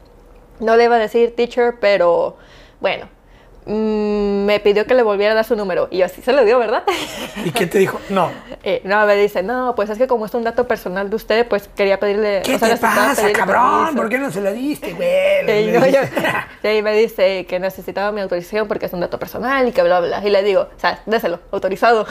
no 0.60 0.76
le 0.76 0.84
iba 0.84 0.96
a 0.96 0.98
decir 0.98 1.34
teacher, 1.34 1.76
pero 1.80 2.36
bueno. 2.80 3.13
Mm, 3.66 4.44
me 4.44 4.60
pidió 4.60 4.86
que 4.86 4.94
le 4.94 5.02
volviera 5.02 5.32
a 5.32 5.34
dar 5.36 5.44
su 5.44 5.56
número. 5.56 5.88
Y 5.90 5.98
yo 5.98 6.06
así 6.06 6.22
se 6.22 6.32
lo 6.32 6.44
dio, 6.44 6.58
¿verdad? 6.58 6.82
¿Y 7.44 7.50
qué 7.50 7.66
te 7.66 7.78
dijo? 7.78 8.00
No. 8.10 8.30
Eh, 8.66 8.80
no, 8.84 9.04
me 9.04 9.14
dice, 9.14 9.42
no, 9.42 9.74
pues 9.76 9.90
es 9.90 9.98
que 9.98 10.06
como 10.06 10.24
es 10.24 10.32
un 10.32 10.42
dato 10.42 10.66
personal 10.66 11.10
de 11.10 11.16
usted, 11.16 11.46
pues 11.46 11.68
quería 11.76 12.00
pedirle... 12.00 12.40
¿Qué 12.42 12.54
o 12.54 12.58
sea, 12.58 12.68
te 12.68 12.74
necesitaba 12.76 13.08
pasa, 13.08 13.32
cabrón? 13.34 13.72
permiso". 13.84 13.96
¿Por 13.96 14.08
qué 14.08 14.18
no 14.18 14.30
se 14.30 14.40
lo 14.40 14.52
diste, 14.52 14.94
güey? 14.94 15.70
Yo- 15.92 16.00
sí, 16.62 16.80
me 16.82 16.94
dice 16.96 17.44
que 17.44 17.60
necesitaba 17.60 18.10
mi 18.10 18.22
autorización 18.22 18.66
porque 18.66 18.86
es 18.86 18.92
un 18.94 19.00
dato 19.00 19.18
personal 19.18 19.68
y 19.68 19.72
que 19.72 19.82
bla, 19.82 20.00
bla. 20.00 20.26
Y 20.26 20.30
le 20.30 20.42
digo, 20.42 20.62
o 20.74 20.80
sea, 20.80 20.98
déselo, 21.04 21.40
autorizado. 21.50 22.06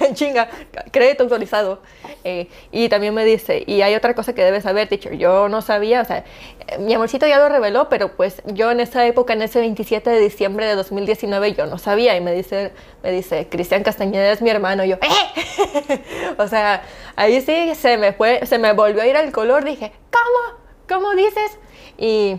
en 0.00 0.14
chinga, 0.14 0.50
crédito 0.90 1.22
autorizado. 1.22 1.80
Eh, 2.24 2.48
y 2.72 2.90
también 2.90 3.14
me 3.14 3.24
dice, 3.24 3.64
y 3.66 3.80
hay 3.80 3.94
otra 3.94 4.14
cosa 4.14 4.34
que 4.34 4.44
debes 4.44 4.64
saber, 4.64 4.88
teacher. 4.88 5.16
Yo 5.16 5.48
no 5.48 5.62
sabía, 5.62 6.02
o 6.02 6.04
sea, 6.04 6.24
eh, 6.68 6.76
mi 6.78 6.92
amorcito 6.92 7.26
ya 7.26 7.38
lo 7.38 7.48
reveló, 7.48 7.88
pero 7.88 8.14
pues 8.16 8.42
yo 8.44 8.70
en 8.70 8.80
esa 8.80 9.06
época, 9.06 9.32
en 9.32 9.40
ese 9.40 9.60
27 9.60 10.10
de 10.10 10.20
diciembre 10.20 10.66
de 10.66 10.74
2019, 10.90 11.54
yo 11.54 11.66
no 11.66 11.78
sabía. 11.78 12.16
Y 12.16 12.20
me 12.20 12.32
dice, 12.32 12.72
me 13.02 13.10
dice, 13.10 13.48
Cristian 13.48 13.82
Castañeda 13.82 14.32
es 14.32 14.42
mi 14.42 14.50
hermano. 14.50 14.84
Y 14.84 14.88
yo, 14.88 14.96
¡eh! 14.96 16.02
o 16.38 16.48
sea, 16.48 16.82
ahí 17.16 17.40
sí 17.40 17.74
se 17.74 17.98
me 17.98 18.12
fue, 18.12 18.46
se 18.46 18.58
me 18.58 18.72
volvió 18.72 19.02
a 19.02 19.06
ir 19.06 19.16
el 19.16 19.32
color. 19.32 19.64
Dije, 19.64 19.92
¿cómo? 20.10 20.58
¿Cómo 20.88 21.14
dices? 21.14 21.58
Y 21.98 22.38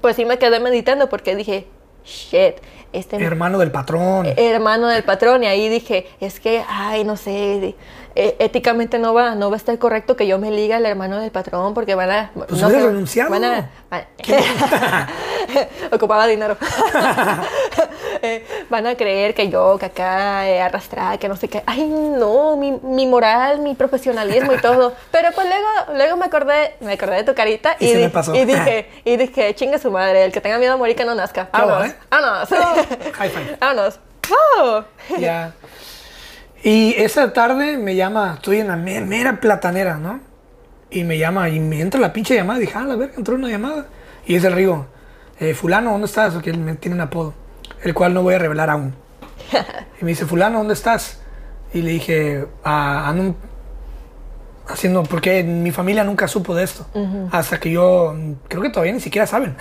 pues 0.00 0.16
sí 0.16 0.24
me 0.24 0.38
quedé 0.38 0.60
meditando 0.60 1.08
porque 1.08 1.36
dije, 1.36 1.66
shit, 2.04 2.56
este 2.92 3.16
Hermano 3.16 3.58
del 3.58 3.70
patrón. 3.70 4.26
hermano 4.36 4.88
del 4.88 5.02
patrón. 5.02 5.44
Y 5.44 5.46
ahí 5.46 5.68
dije, 5.68 6.06
es 6.20 6.40
que, 6.40 6.64
ay, 6.68 7.04
no 7.04 7.16
sé, 7.16 7.74
eh, 8.18 8.36
éticamente 8.40 8.98
no 8.98 9.14
va, 9.14 9.34
no 9.34 9.48
va 9.50 9.56
a 9.56 9.58
estar 9.58 9.78
correcto 9.78 10.16
que 10.16 10.26
yo 10.26 10.38
me 10.38 10.50
liga 10.50 10.76
al 10.76 10.86
hermano 10.86 11.18
del 11.18 11.30
patrón 11.30 11.72
porque 11.74 11.94
van 11.94 12.10
a... 12.10 12.30
Pues 12.34 12.60
no 12.60 12.68
renunciado. 12.68 13.30
Van 13.30 13.44
a, 13.44 13.70
van- 13.90 14.04
Ocupaba 15.92 16.26
dinero. 16.26 16.56
Eh, 18.20 18.44
van 18.68 18.84
a 18.84 18.96
creer 18.96 19.32
que 19.32 19.48
yo, 19.48 19.78
que 19.78 19.86
acá 19.86 20.48
eh, 20.48 20.60
arrastrada, 20.60 21.18
que 21.18 21.28
no 21.28 21.36
sé 21.36 21.46
qué. 21.46 21.62
Ay, 21.66 21.84
no, 21.84 22.56
mi, 22.56 22.72
mi 22.72 23.06
moral, 23.06 23.60
mi 23.60 23.76
profesionalismo 23.76 24.52
y 24.54 24.58
todo. 24.60 24.92
Pero 25.12 25.28
pues 25.36 25.46
luego, 25.46 25.68
luego 25.96 26.16
me 26.16 26.24
acordé, 26.26 26.74
me 26.80 26.94
acordé 26.94 27.16
de 27.16 27.22
tu 27.24 27.34
carita 27.36 27.76
Y 27.78 27.86
y, 27.90 27.94
di- 27.94 28.10
y 28.34 28.44
dije, 28.44 28.90
y 29.04 29.16
dije, 29.18 29.54
chinga 29.54 29.78
su 29.78 29.92
madre, 29.92 30.24
el 30.24 30.32
que 30.32 30.40
tenga 30.40 30.58
miedo 30.58 30.72
a 30.74 30.76
morir 30.76 30.96
que 30.96 31.04
no 31.04 31.14
nazca. 31.14 31.46
¿Qué 31.54 31.60
hubo, 31.62 31.68
Vámonos, 31.68 31.90
eh? 31.90 31.96
vámonos. 32.10 32.48
Vámonos. 33.60 34.00
¡Oh! 34.58 34.82
Ya. 35.18 35.52
Y 36.64 36.94
esa 36.96 37.32
tarde 37.32 37.78
me 37.78 37.94
llama, 37.94 38.34
estoy 38.36 38.58
en 38.60 38.68
la 38.68 38.76
me- 38.76 39.00
mera 39.00 39.40
platanera, 39.40 39.98
¿no? 39.98 40.20
Y 40.90 41.04
me 41.04 41.18
llama, 41.18 41.48
y 41.48 41.60
me 41.60 41.80
entra 41.80 42.00
la 42.00 42.12
pinche 42.12 42.34
llamada. 42.34 42.58
Dije, 42.58 42.72
ah, 42.76 42.84
la 42.84 42.96
verga, 42.96 43.14
entró 43.16 43.34
una 43.36 43.48
llamada. 43.48 43.86
Y 44.26 44.34
es 44.34 44.44
el 44.44 44.52
Rigo, 44.54 44.86
eh, 45.38 45.54
Fulano, 45.54 45.92
¿dónde 45.92 46.06
estás? 46.06 46.34
Porque 46.34 46.50
él 46.50 46.58
me 46.58 46.74
tiene 46.74 46.94
un 46.96 47.00
apodo, 47.02 47.34
el 47.82 47.94
cual 47.94 48.14
no 48.14 48.22
voy 48.22 48.34
a 48.34 48.38
revelar 48.38 48.70
aún. 48.70 48.94
Y 50.00 50.04
me 50.04 50.10
dice, 50.10 50.26
Fulano, 50.26 50.58
¿dónde 50.58 50.74
estás? 50.74 51.20
Y 51.74 51.82
le 51.82 51.90
dije, 51.90 52.46
ah, 52.64 53.08
ando 53.08 53.34
haciendo, 54.68 55.02
porque 55.02 55.42
mi 55.42 55.70
familia 55.70 56.04
nunca 56.04 56.28
supo 56.28 56.54
de 56.54 56.64
esto. 56.64 56.86
Hasta 57.32 57.58
que 57.58 57.70
yo, 57.70 58.14
creo 58.48 58.62
que 58.62 58.70
todavía 58.70 58.92
ni 58.92 59.00
siquiera 59.00 59.26
saben. 59.26 59.56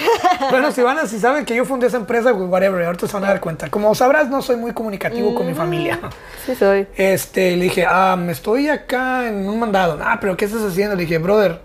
bueno, 0.50 0.70
si 0.72 0.82
van 0.82 0.98
a, 0.98 1.06
si 1.06 1.18
saben 1.18 1.44
que 1.44 1.54
yo 1.54 1.64
fundé 1.64 1.88
esa 1.88 1.96
empresa, 1.96 2.32
pues 2.34 2.48
whatever, 2.48 2.84
ahorita 2.84 3.06
se 3.06 3.12
van 3.14 3.24
a 3.24 3.28
dar 3.28 3.40
cuenta. 3.40 3.68
Como 3.68 3.94
sabrás, 3.94 4.28
no 4.28 4.42
soy 4.42 4.56
muy 4.56 4.72
comunicativo 4.72 5.34
con 5.34 5.46
mi 5.46 5.54
familia. 5.54 6.00
Sí 6.46 6.54
soy. 6.54 6.86
Este, 6.96 7.56
le 7.56 7.64
dije, 7.64 7.84
ah, 7.88 8.16
me 8.16 8.32
estoy 8.32 8.68
acá 8.68 9.28
en 9.28 9.48
un 9.48 9.58
mandado. 9.58 9.98
Ah, 10.02 10.18
pero 10.20 10.36
¿qué 10.36 10.44
estás 10.44 10.62
haciendo? 10.62 10.94
Le 10.94 11.02
dije, 11.02 11.18
brother, 11.18 11.60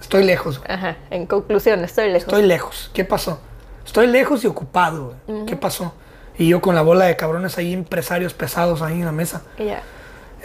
estoy 0.00 0.24
lejos. 0.24 0.60
Ajá, 0.68 0.96
en 1.10 1.26
conclusión, 1.26 1.82
estoy 1.84 2.06
lejos. 2.06 2.28
Estoy 2.28 2.42
lejos. 2.42 2.90
¿Qué 2.92 3.04
pasó? 3.04 3.40
Estoy 3.84 4.06
lejos 4.08 4.44
y 4.44 4.46
ocupado. 4.46 5.14
¿Qué 5.46 5.56
pasó? 5.56 5.94
Y 6.38 6.48
yo 6.48 6.60
con 6.60 6.74
la 6.74 6.82
bola 6.82 7.06
de 7.06 7.16
cabrones 7.16 7.56
ahí, 7.56 7.72
empresarios 7.72 8.34
pesados 8.34 8.82
ahí 8.82 8.98
en 8.98 9.06
la 9.06 9.12
mesa. 9.12 9.42
Ya. 9.58 9.82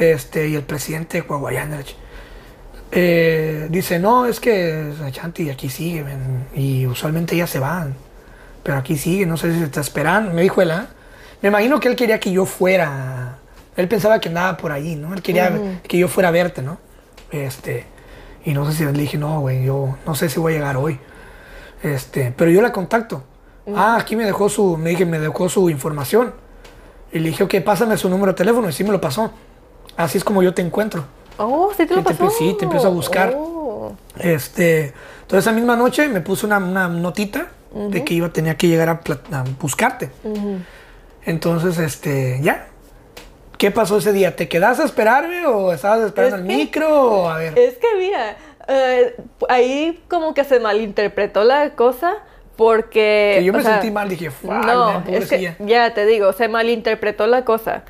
Este, 0.01 0.47
y 0.47 0.55
el 0.55 0.63
presidente 0.63 1.19
de 1.21 1.27
Coahuayana 1.27 1.83
eh, 2.91 3.67
dice, 3.69 3.99
no, 3.99 4.25
es 4.25 4.39
que 4.39 4.91
Chanti 5.11 5.51
aquí 5.51 5.69
sigue, 5.69 6.03
y 6.55 6.87
usualmente 6.87 7.37
ya 7.37 7.45
se 7.45 7.59
van, 7.59 7.93
pero 8.63 8.79
aquí 8.79 8.97
sigue, 8.97 9.27
no 9.27 9.37
sé 9.37 9.53
si 9.53 9.59
se 9.59 9.65
está 9.65 9.79
esperando, 9.79 10.33
me 10.33 10.41
dijo 10.41 10.59
él, 10.63 10.71
¿ah? 10.71 10.87
Me 11.43 11.49
imagino 11.49 11.79
que 11.79 11.87
él 11.87 11.95
quería 11.95 12.19
que 12.19 12.31
yo 12.31 12.45
fuera, 12.45 13.37
él 13.77 13.87
pensaba 13.87 14.19
que 14.19 14.29
andaba 14.29 14.57
por 14.57 14.71
ahí, 14.71 14.95
¿no? 14.95 15.13
Él 15.13 15.21
quería 15.21 15.79
que 15.87 15.99
yo 15.99 16.07
fuera 16.07 16.29
a 16.29 16.31
verte, 16.31 16.63
¿no? 16.63 16.79
Este, 17.29 17.85
y 18.43 18.53
no 18.53 18.65
sé 18.65 18.75
si 18.75 18.83
le 18.83 18.93
dije, 18.93 19.19
no, 19.19 19.41
güey, 19.41 19.63
yo 19.63 19.97
no 20.07 20.15
sé 20.15 20.29
si 20.29 20.39
voy 20.39 20.53
a 20.53 20.55
llegar 20.55 20.77
hoy, 20.77 20.99
este, 21.83 22.33
pero 22.35 22.49
yo 22.49 22.63
la 22.63 22.71
contacto. 22.71 23.23
Ah, 23.75 23.97
aquí 23.99 24.15
me 24.15 24.25
dejó 24.25 24.49
su, 24.49 24.77
me 24.77 24.89
dije, 24.89 25.05
me 25.05 25.19
dejó 25.19 25.47
su 25.47 25.69
información. 25.69 26.33
Y 27.13 27.19
le 27.19 27.29
dije, 27.29 27.43
ok, 27.43 27.55
pásame 27.63 27.95
su 27.97 28.09
número 28.09 28.31
de 28.31 28.37
teléfono, 28.37 28.67
y 28.67 28.73
sí 28.73 28.83
me 28.83 28.89
lo 28.91 28.99
pasó. 28.99 29.31
Así 29.97 30.17
es 30.17 30.23
como 30.23 30.41
yo 30.43 30.53
te 30.53 30.61
encuentro. 30.61 31.05
Oh, 31.37 31.71
sí 31.75 31.85
te 31.85 31.95
lo 31.95 32.03
te 32.03 32.13
pasó. 32.13 32.29
sí, 32.29 32.55
te 32.57 32.65
empiezo 32.65 32.87
a 32.87 32.91
buscar. 32.91 33.33
Oh. 33.35 33.93
Este, 34.19 34.93
entonces 35.21 35.39
esa 35.45 35.51
misma 35.51 35.75
noche 35.75 36.07
me 36.07 36.21
puse 36.21 36.45
una, 36.45 36.57
una 36.57 36.87
notita 36.87 37.47
de 37.73 38.03
que 38.03 38.13
iba 38.13 38.29
tenía 38.29 38.55
que 38.57 38.67
llegar 38.67 38.89
a, 38.89 39.01
a 39.37 39.43
buscarte. 39.59 40.11
Entonces, 41.25 41.77
este, 41.77 42.39
ya. 42.41 42.67
¿Qué 43.57 43.69
pasó 43.69 43.97
ese 43.97 44.11
día? 44.11 44.35
¿Te 44.35 44.49
quedaste 44.49 44.81
a 44.81 44.85
esperarme 44.85 45.45
o 45.45 45.71
estabas 45.71 46.01
esperando 46.01 46.37
Es 46.37 46.41
el 46.41 46.47
micro? 46.47 47.11
O 47.11 47.29
a 47.29 47.37
ver. 47.37 47.57
Es 47.57 47.75
que 47.75 47.87
mira, 47.97 48.35
eh, 48.67 49.15
ahí 49.49 50.03
como 50.07 50.33
que 50.33 50.43
se 50.43 50.59
malinterpretó 50.59 51.43
la 51.43 51.69
cosa 51.75 52.15
porque... 52.55 53.35
Que 53.37 53.43
yo 53.45 53.53
me 53.53 53.59
o 53.59 53.61
sea, 53.61 53.73
sentí 53.73 53.91
mal, 53.91 54.09
dije, 54.09 54.31
"Fuck, 54.31 54.51
No, 54.51 54.89
es 54.91 55.03
que 55.05 55.11
pobrecilla". 55.11 55.55
ya 55.59 55.93
te 55.93 56.05
digo, 56.07 56.33
se 56.33 56.47
malinterpretó 56.47 57.27
la 57.27 57.45
cosa. 57.45 57.83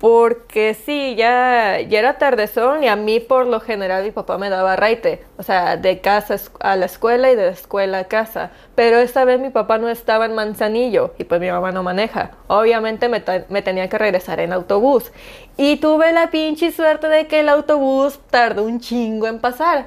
Porque 0.00 0.74
sí, 0.74 1.16
ya, 1.16 1.80
ya 1.80 1.98
era 1.98 2.18
tardezón 2.18 2.84
y 2.84 2.88
a 2.88 2.94
mí 2.94 3.18
por 3.18 3.46
lo 3.46 3.58
general 3.58 4.04
mi 4.04 4.12
papá 4.12 4.38
me 4.38 4.48
daba 4.48 4.76
raite, 4.76 5.24
o 5.38 5.42
sea, 5.42 5.76
de 5.76 6.00
casa 6.00 6.36
a 6.60 6.76
la 6.76 6.86
escuela 6.86 7.32
y 7.32 7.34
de 7.34 7.46
la 7.46 7.50
escuela 7.50 7.98
a 7.98 8.04
casa. 8.04 8.52
Pero 8.76 8.98
esta 8.98 9.24
vez 9.24 9.40
mi 9.40 9.50
papá 9.50 9.78
no 9.78 9.88
estaba 9.88 10.26
en 10.26 10.36
Manzanillo 10.36 11.14
y 11.18 11.24
pues 11.24 11.40
mi 11.40 11.50
mamá 11.50 11.72
no 11.72 11.82
maneja. 11.82 12.30
Obviamente 12.46 13.08
me, 13.08 13.24
me 13.48 13.62
tenía 13.62 13.88
que 13.88 13.98
regresar 13.98 14.38
en 14.38 14.52
autobús. 14.52 15.10
Y 15.56 15.78
tuve 15.78 16.12
la 16.12 16.30
pinche 16.30 16.70
suerte 16.70 17.08
de 17.08 17.26
que 17.26 17.40
el 17.40 17.48
autobús 17.48 18.20
tardó 18.30 18.62
un 18.62 18.78
chingo 18.78 19.26
en 19.26 19.40
pasar. 19.40 19.86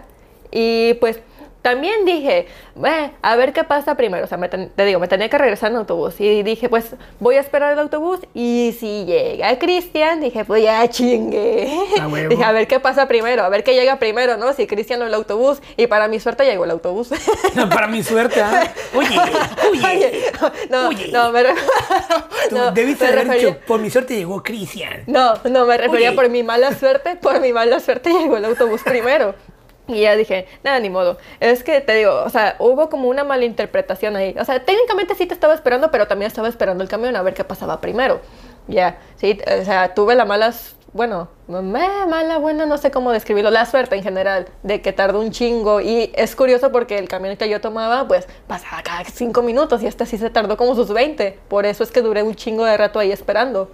Y 0.52 0.96
pues 0.96 1.22
también 1.62 2.06
dije, 2.06 2.48
"Ve, 2.76 3.12
a 3.22 3.36
ver 3.36 3.54
qué 3.54 3.64
pasa 3.64 3.96
primero. 3.96 4.26
O 4.26 4.28
sea, 4.28 4.38
me 4.38 4.50
ten- 4.50 4.70
te 4.76 4.86
digo, 4.86 5.00
me 5.00 5.08
tenía 5.08 5.30
que 5.30 5.38
regresar 5.38 5.72
en 5.72 5.78
autobús. 5.78 6.20
Y 6.20 6.44
dije, 6.44 6.70
pues 6.70 6.96
voy 7.20 7.36
a 7.36 7.40
esperar 7.40 7.74
el 7.74 7.80
autobús. 7.80 8.20
Y 8.34 8.76
si 8.80 9.06
llega 9.06 9.58
Cristian, 9.60 10.20
dije, 10.22 10.44
pues 10.46 10.64
ya 10.64 10.88
chingue. 10.90 11.70
Dije, 12.30 12.44
a 12.44 12.52
ver 12.52 12.68
qué 12.68 12.80
pasa 12.80 13.08
primero, 13.08 13.44
a 13.44 13.50
ver 13.50 13.64
qué 13.64 13.74
llega 13.76 13.98
primero, 14.00 14.38
¿no? 14.38 14.54
Si 14.54 14.66
Cristian 14.68 15.02
o 15.02 15.06
el 15.06 15.14
autobús. 15.14 15.60
Y 15.78 15.88
para 15.88 16.08
mi 16.08 16.20
suerte 16.20 16.46
llegó 16.46 16.66
el 16.66 16.72
autobús. 16.72 17.10
Para 17.74 17.88
mi 17.88 18.04
suerte, 18.04 18.42
¿ah? 18.42 18.72
Oye, 18.96 19.18
oye. 19.72 19.86
Oye, 19.86 20.32
no, 20.70 20.88
Oye. 20.90 21.10
no, 21.12 21.32
me, 21.32 21.44
no, 22.52 22.72
debiste 22.72 23.06
me 23.06 23.12
haber 23.12 23.28
refería- 23.28 23.48
dicho, 23.50 23.60
por 23.68 23.80
mi 23.80 23.90
suerte 23.90 24.16
llegó 24.16 24.42
Cristian. 24.44 25.04
no, 25.08 25.34
no, 25.50 25.66
me 25.66 25.78
refería 25.78 26.10
Oye. 26.10 26.16
por 26.16 26.30
mi 26.30 26.44
mala 26.44 26.74
suerte, 26.74 27.16
por 27.16 27.40
mi 27.40 27.54
mala 27.54 27.80
suerte 27.80 28.10
llegó 28.12 28.38
el 28.38 28.46
autobús 28.46 28.82
primero. 28.84 29.36
Y 29.96 30.02
ya 30.02 30.16
dije, 30.16 30.48
nada, 30.64 30.80
ni 30.80 30.90
modo. 30.90 31.18
Es 31.40 31.64
que 31.64 31.82
te 31.82 31.94
digo, 31.96 32.24
o 32.24 32.30
sea, 32.30 32.56
hubo 32.60 32.90
como 32.90 33.08
una 33.10 33.24
malinterpretación 33.24 34.16
ahí. 34.16 34.36
O 34.40 34.46
sea, 34.46 34.64
técnicamente 34.64 35.16
sí 35.16 35.26
te 35.26 35.34
estaba 35.34 35.54
esperando, 35.54 35.92
pero 35.92 36.08
también 36.08 36.28
estaba 36.28 36.48
esperando 36.48 36.84
el 36.84 36.90
camión 36.90 37.16
a 37.16 37.22
ver 37.22 37.34
qué 37.34 37.44
pasaba 37.44 37.82
primero. 37.82 38.22
Ya, 38.68 39.00
sí, 39.18 39.38
o 39.62 39.66
sea, 39.66 39.94
tuve 39.94 40.16
la 40.16 40.24
mala, 40.26 40.54
bueno, 40.94 41.30
me- 41.48 42.06
mala, 42.08 42.38
buena, 42.38 42.66
no 42.66 42.78
sé 42.78 42.92
cómo 42.92 43.12
describirlo, 43.12 43.50
la 43.50 43.66
suerte 43.66 43.96
en 43.96 44.04
general, 44.04 44.48
de 44.64 44.82
que 44.82 44.94
tardó 44.94 45.20
un 45.20 45.32
chingo. 45.32 45.82
Y 45.82 46.12
es 46.16 46.36
curioso 46.36 46.72
porque 46.72 46.98
el 46.98 47.08
camión 47.08 47.36
que 47.38 47.50
yo 47.50 47.60
tomaba, 47.60 48.08
pues, 48.08 48.28
pasaba 48.48 48.84
cada 48.84 49.04
cinco 49.06 49.42
minutos 49.42 49.82
y 49.84 49.88
este 49.88 50.06
sí 50.06 50.18
se 50.18 50.30
tardó 50.30 50.58
como 50.58 50.76
sus 50.76 50.90
20. 50.94 51.40
Por 51.48 51.66
eso 51.66 51.84
es 51.84 51.92
que 51.92 52.02
duré 52.02 52.24
un 52.24 52.36
chingo 52.36 52.66
de 52.66 52.78
rato 52.78 53.00
ahí 53.00 53.12
esperando. 53.12 53.72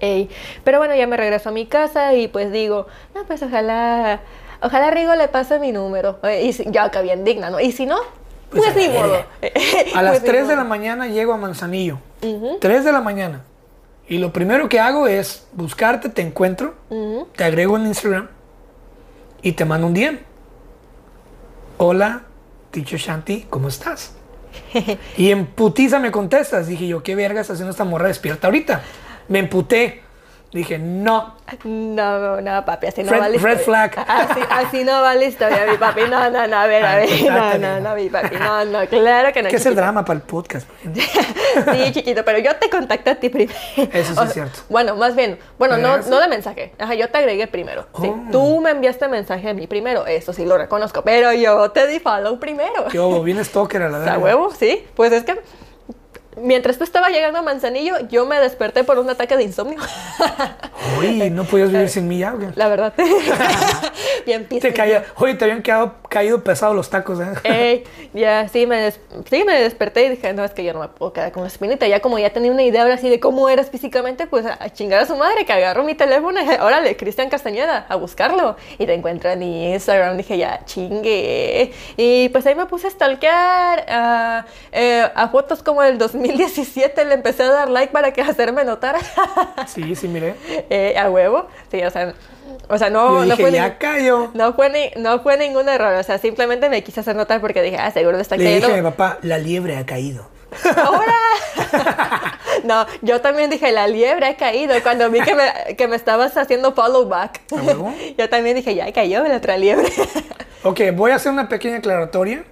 Ey, 0.00 0.30
Pero 0.64 0.78
bueno, 0.78 0.94
ya 0.94 1.06
me 1.06 1.16
regreso 1.18 1.50
a 1.50 1.52
mi 1.52 1.66
casa 1.66 2.14
y 2.14 2.26
pues 2.28 2.50
digo, 2.52 2.86
no, 3.14 3.24
pues 3.24 3.42
ojalá, 3.42 4.20
ojalá 4.62 4.90
Rigo 4.90 5.14
le 5.14 5.28
pase 5.28 5.58
mi 5.58 5.72
número. 5.72 6.18
Eh, 6.22 6.44
Y 6.46 6.52
si- 6.52 6.64
ya 6.70 6.90
que 6.90 7.02
bien 7.02 7.24
digna, 7.24 7.50
¿no? 7.50 7.60
Y 7.60 7.72
si 7.72 7.86
no, 7.86 7.96
Pues 8.50 8.64
pues, 8.64 8.76
ni 8.76 8.88
modo. 8.88 9.24
A 9.94 10.02
las 10.02 10.12
Pues 10.12 10.22
ni 10.22 10.28
3 10.28 10.48
de 10.48 10.56
la 10.56 10.64
mañana 10.64 11.06
llego 11.08 11.32
a 11.32 11.36
Manzanillo. 11.36 11.98
3 12.60 12.84
de 12.84 12.92
la 12.92 13.00
mañana. 13.00 13.44
Y 14.08 14.18
lo 14.18 14.32
primero 14.32 14.68
que 14.68 14.80
hago 14.80 15.06
es 15.06 15.46
buscarte, 15.52 16.08
te 16.08 16.20
encuentro, 16.22 16.74
te 17.36 17.44
agrego 17.44 17.76
en 17.76 17.86
Instagram 17.86 18.28
y 19.40 19.52
te 19.52 19.64
mando 19.64 19.86
un 19.86 19.94
DM. 19.94 20.18
Hola, 21.78 22.22
Teacher 22.72 22.98
Shanti, 22.98 23.46
¿cómo 23.48 23.68
estás? 23.68 24.14
y 25.16 25.30
en 25.30 25.46
putiza 25.46 25.98
me 26.00 26.10
contestas. 26.10 26.66
Dije 26.66 26.86
yo, 26.88 27.02
¿qué 27.02 27.14
verga 27.14 27.40
está 27.40 27.52
haciendo 27.52 27.70
esta 27.70 27.84
morra 27.84 28.08
despierta 28.08 28.48
ahorita? 28.48 28.82
Me 29.28 29.38
emputé. 29.38 30.02
Dije, 30.52 30.78
no. 30.78 31.36
No, 31.62 32.40
no, 32.40 32.64
papi, 32.64 32.88
así 32.88 33.04
no 33.04 33.12
Red- 33.12 33.20
va 33.20 33.28
la 33.28 33.38
red 33.38 33.58
flag. 33.60 33.92
Así, 34.06 34.40
así 34.50 34.84
no 34.84 35.00
va 35.00 35.14
la 35.14 35.24
historia, 35.24 35.64
mi 35.70 35.76
papi. 35.76 36.00
No, 36.10 36.28
no, 36.28 36.46
no, 36.48 36.56
a 36.56 36.66
ver, 36.66 36.84
a 36.84 36.92
Ah, 36.92 36.96
ver. 36.96 37.08
No, 37.30 37.58
no, 37.58 37.80
no. 37.80 37.94
mi 37.94 38.08
papi. 38.08 38.34
No, 38.36 38.64
no, 38.64 38.86
claro 38.88 39.32
que 39.32 39.42
no. 39.44 39.48
¿Qué 39.48 39.56
es 39.56 39.66
el 39.66 39.76
drama 39.76 40.04
para 40.04 40.18
el 40.18 40.22
podcast? 40.24 40.68
Sí, 41.72 41.92
chiquito, 41.92 42.24
pero 42.24 42.38
yo 42.38 42.54
te 42.56 42.70
contacté 42.70 43.10
a 43.10 43.14
ti 43.16 43.28
primero. 43.28 43.58
Eso 43.92 44.12
sí 44.14 44.18
O 44.20 44.22
es 44.22 44.32
cierto. 44.32 44.60
Bueno, 44.68 44.94
más 44.96 45.14
bien, 45.16 45.38
bueno, 45.58 45.76
¿Me 45.76 45.82
no, 45.82 45.98
no 45.98 46.20
de 46.20 46.28
mensaje. 46.28 46.72
Ajá, 46.78 46.94
yo 46.94 47.08
te 47.10 47.18
agregué 47.18 47.46
primero. 47.48 47.86
Sí, 48.00 48.06
Oh. 48.10 48.20
tú 48.30 48.60
me 48.60 48.70
enviaste 48.70 49.08
mensaje 49.08 49.50
a 49.50 49.54
mí 49.54 49.66
primero, 49.66 50.06
eso 50.06 50.32
sí 50.32 50.44
lo 50.44 50.56
reconozco, 50.58 51.02
pero 51.02 51.32
yo 51.32 51.70
te 51.72 51.86
di 51.86 51.98
follow 52.00 52.38
primero. 52.38 52.86
¿Qué 52.90 52.98
hubo? 53.00 53.22
Bien 53.22 53.44
stalker 53.44 53.82
a 53.82 53.88
la 53.88 53.98
sea, 54.04 54.12
verga. 54.12 54.18
huevo, 54.18 54.52
sí. 54.52 54.84
Pues 54.94 55.12
es 55.12 55.24
que 55.24 55.40
mientras 56.36 56.78
tú 56.78 56.84
estabas 56.84 57.10
llegando 57.10 57.38
a 57.38 57.42
Manzanillo, 57.42 57.94
yo 58.08 58.26
me 58.26 58.38
desperté 58.40 58.84
por 58.84 58.98
un 58.98 59.08
ataque 59.10 59.36
de 59.36 59.44
insomnio. 59.44 59.78
Oye, 60.98 61.30
¿no 61.30 61.44
podías 61.44 61.70
vivir 61.70 61.88
sin 61.88 62.08
mí 62.08 62.18
ya? 62.18 62.34
La 62.54 62.68
verdad. 62.68 62.92
Bien 64.26 64.46
Te 64.48 64.60
pis- 64.60 64.74
caía, 64.74 65.04
oye, 65.16 65.34
te 65.34 65.44
habían 65.44 65.62
quedado 65.62 65.94
caído 66.08 66.42
pesados 66.44 66.76
los 66.76 66.90
tacos, 66.90 67.18
¿eh? 67.20 67.32
Ey, 67.44 67.84
ya, 68.12 68.48
sí 68.48 68.66
me, 68.66 68.76
des- 68.80 69.00
sí, 69.30 69.44
me 69.44 69.60
desperté 69.60 70.04
y 70.04 70.08
dije, 70.10 70.32
no, 70.34 70.44
es 70.44 70.50
que 70.52 70.62
yo 70.62 70.72
no 70.74 70.80
me 70.80 70.88
puedo 70.88 71.12
quedar 71.12 71.32
con 71.32 71.42
la 71.42 71.48
espinita. 71.48 71.86
Ya 71.86 72.00
como 72.00 72.18
ya 72.18 72.30
tenía 72.30 72.50
una 72.52 72.62
idea 72.62 72.82
ahora 72.82 72.98
sí 72.98 73.08
de 73.08 73.18
cómo 73.18 73.48
eras 73.48 73.70
físicamente, 73.70 74.26
pues 74.26 74.44
a, 74.46 74.70
chingar 74.70 75.00
a 75.00 75.06
su 75.06 75.16
madre, 75.16 75.44
que 75.46 75.52
agarro 75.52 75.84
mi 75.84 75.94
teléfono 75.94 76.38
y 76.38 76.44
dije, 76.44 76.60
órale, 76.60 76.96
Cristian 76.96 77.30
Castañeda, 77.30 77.86
a 77.88 77.96
buscarlo. 77.96 78.56
Y 78.78 78.86
te 78.86 78.92
encuentro 78.94 79.30
en 79.30 79.42
Instagram, 79.42 80.16
dije, 80.18 80.36
ya, 80.38 80.64
chingue. 80.66 81.72
Y 81.96 82.28
pues 82.30 82.46
ahí 82.46 82.54
me 82.54 82.66
puse 82.66 82.88
a 82.88 82.90
stalkear 82.90 83.86
a, 83.88 84.46
eh, 84.72 85.08
a 85.14 85.28
fotos 85.28 85.62
como 85.62 85.82
del 85.82 85.96
2017, 86.28 87.04
le 87.04 87.14
empecé 87.14 87.42
a 87.44 87.50
dar 87.50 87.68
like 87.70 87.92
para 87.92 88.12
que 88.12 88.20
hacerme 88.22 88.64
notar. 88.64 88.96
Sí, 89.66 89.94
sí, 89.96 90.08
miré. 90.08 90.34
Eh, 90.70 90.96
a 90.98 91.10
huevo, 91.10 91.46
sí, 91.70 91.82
o 91.82 91.90
sea, 91.90 92.14
o 92.68 92.78
sea 92.78 92.90
no, 92.90 93.08
Yo 93.08 93.14
no 93.14 93.22
dije, 93.24 93.42
fue 93.42 93.52
ya 93.52 93.68
ni- 93.68 93.74
cayó. 93.76 94.30
no 94.34 94.52
fue, 94.54 94.70
ni- 94.70 94.90
no 95.02 95.20
fue 95.20 95.36
ningún 95.36 95.68
error, 95.68 95.94
o 95.94 96.02
sea, 96.02 96.18
simplemente 96.18 96.68
me 96.68 96.82
quise 96.82 97.00
hacer 97.00 97.16
notar 97.16 97.40
porque 97.40 97.62
dije, 97.62 97.78
ah, 97.78 97.90
seguro 97.90 98.16
le 98.16 98.22
está 98.22 98.36
Le 98.36 98.44
cayendo. 98.44 98.66
dije 98.68 98.78
a 98.78 98.82
mi 98.82 98.88
papá, 98.90 99.18
La 99.22 99.38
liebre 99.38 99.76
ha 99.76 99.86
caído. 99.86 100.28
¡Ahora! 100.76 101.14
no, 102.64 102.86
yo 103.02 103.20
también 103.20 103.50
dije, 103.50 103.70
la 103.72 103.86
liebre 103.86 104.26
ha 104.26 104.36
caído 104.36 104.74
cuando 104.82 105.08
vi 105.10 105.20
que 105.20 105.34
me, 105.34 105.76
que 105.76 105.86
me 105.88 105.94
estabas 105.96 106.36
haciendo 106.36 106.72
follow 106.72 107.06
back. 107.08 107.40
¿A 107.52 107.62
huevo? 107.62 107.94
yo 108.18 108.28
también 108.28 108.56
dije, 108.56 108.74
ya 108.74 108.92
cayó 108.92 109.22
la 109.26 109.36
otra 109.36 109.56
liebre. 109.56 109.88
ok, 110.64 110.80
voy 110.94 111.12
a 111.12 111.16
hacer 111.16 111.32
una 111.32 111.48
pequeña 111.48 111.76
aclaratoria. 111.76 112.44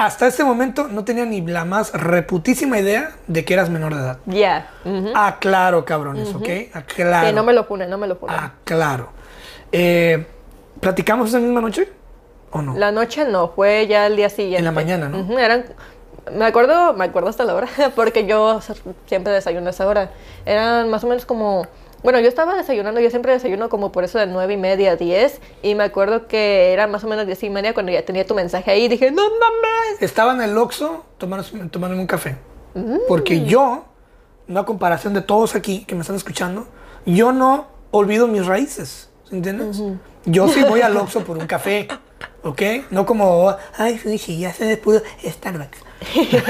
Hasta 0.00 0.26
este 0.26 0.44
momento 0.44 0.88
no 0.88 1.04
tenía 1.04 1.26
ni 1.26 1.42
la 1.42 1.66
más 1.66 1.92
reputísima 1.92 2.78
idea 2.78 3.12
de 3.26 3.44
que 3.44 3.52
eras 3.52 3.68
menor 3.68 3.94
de 3.94 4.00
edad. 4.00 4.18
Ya. 4.24 4.70
ujú. 4.82 5.12
Aclaro, 5.14 5.84
cabrones, 5.84 6.34
¿ok? 6.34 6.48
Aclaro. 6.72 7.28
Sí, 7.28 7.34
no 7.34 7.44
me 7.44 7.52
lo 7.52 7.68
pone, 7.68 7.86
no 7.86 7.98
me 7.98 8.06
lo 8.06 8.18
pone. 8.18 8.32
Aclaro. 8.34 9.10
Eh, 9.70 10.26
¿Platicamos 10.80 11.28
esa 11.28 11.38
misma 11.38 11.60
noche? 11.60 11.86
¿O 12.50 12.62
no? 12.62 12.78
La 12.78 12.92
noche 12.92 13.26
no, 13.26 13.48
fue 13.48 13.86
ya 13.88 14.06
el 14.06 14.16
día 14.16 14.30
siguiente. 14.30 14.60
En 14.60 14.64
la 14.64 14.72
mañana, 14.72 15.10
¿no? 15.10 15.38
Eran, 15.38 15.66
me 16.32 16.46
acuerdo, 16.46 16.94
me 16.94 17.04
acuerdo 17.04 17.28
hasta 17.28 17.44
la 17.44 17.54
hora, 17.54 17.68
porque 17.94 18.24
yo 18.24 18.58
siempre 19.04 19.34
desayuno 19.34 19.66
a 19.66 19.70
esa 19.70 19.86
hora. 19.86 20.12
Eran 20.46 20.88
más 20.88 21.04
o 21.04 21.08
menos 21.08 21.26
como, 21.26 21.66
bueno, 22.02 22.20
yo 22.20 22.28
estaba 22.28 22.54
desayunando, 22.54 23.00
yo 23.00 23.10
siempre 23.10 23.32
desayuno 23.32 23.68
como 23.68 23.92
por 23.92 24.04
eso 24.04 24.18
de 24.18 24.26
nueve 24.26 24.54
y 24.54 24.56
media, 24.56 24.96
diez, 24.96 25.40
y 25.62 25.74
me 25.74 25.84
acuerdo 25.84 26.26
que 26.26 26.72
era 26.72 26.86
más 26.86 27.04
o 27.04 27.08
menos 27.08 27.26
diez 27.26 27.42
y 27.42 27.50
media 27.50 27.74
cuando 27.74 27.92
ya 27.92 28.04
tenía 28.04 28.26
tu 28.26 28.34
mensaje 28.34 28.70
ahí, 28.70 28.84
y 28.84 28.88
dije, 28.88 29.10
no 29.10 29.22
mames. 29.22 30.00
Estaba 30.00 30.32
en 30.32 30.42
el 30.42 30.56
Oxxo 30.56 31.04
tomándome 31.18 32.00
un 32.00 32.06
café. 32.06 32.36
Mm. 32.74 32.98
Porque 33.08 33.44
yo, 33.44 33.84
una 34.48 34.64
comparación 34.64 35.14
de 35.14 35.22
todos 35.22 35.54
aquí 35.54 35.84
que 35.84 35.94
me 35.94 36.02
están 36.02 36.16
escuchando, 36.16 36.66
yo 37.06 37.32
no 37.32 37.66
olvido 37.90 38.26
mis 38.28 38.46
raíces. 38.46 39.08
¿Entiendes? 39.30 39.80
Yo 40.24 40.48
sí 40.48 40.62
voy 40.64 40.80
al 40.80 40.96
Oxxo 40.96 41.24
por 41.24 41.38
un 41.38 41.46
café. 41.46 41.88
¿Ok? 42.42 42.62
No 42.90 43.06
como, 43.06 43.54
Ay, 43.76 43.98
sí, 43.98 44.38
ya 44.38 44.52
se 44.52 44.76
pudo 44.76 45.02
Starbucks. 45.24 45.78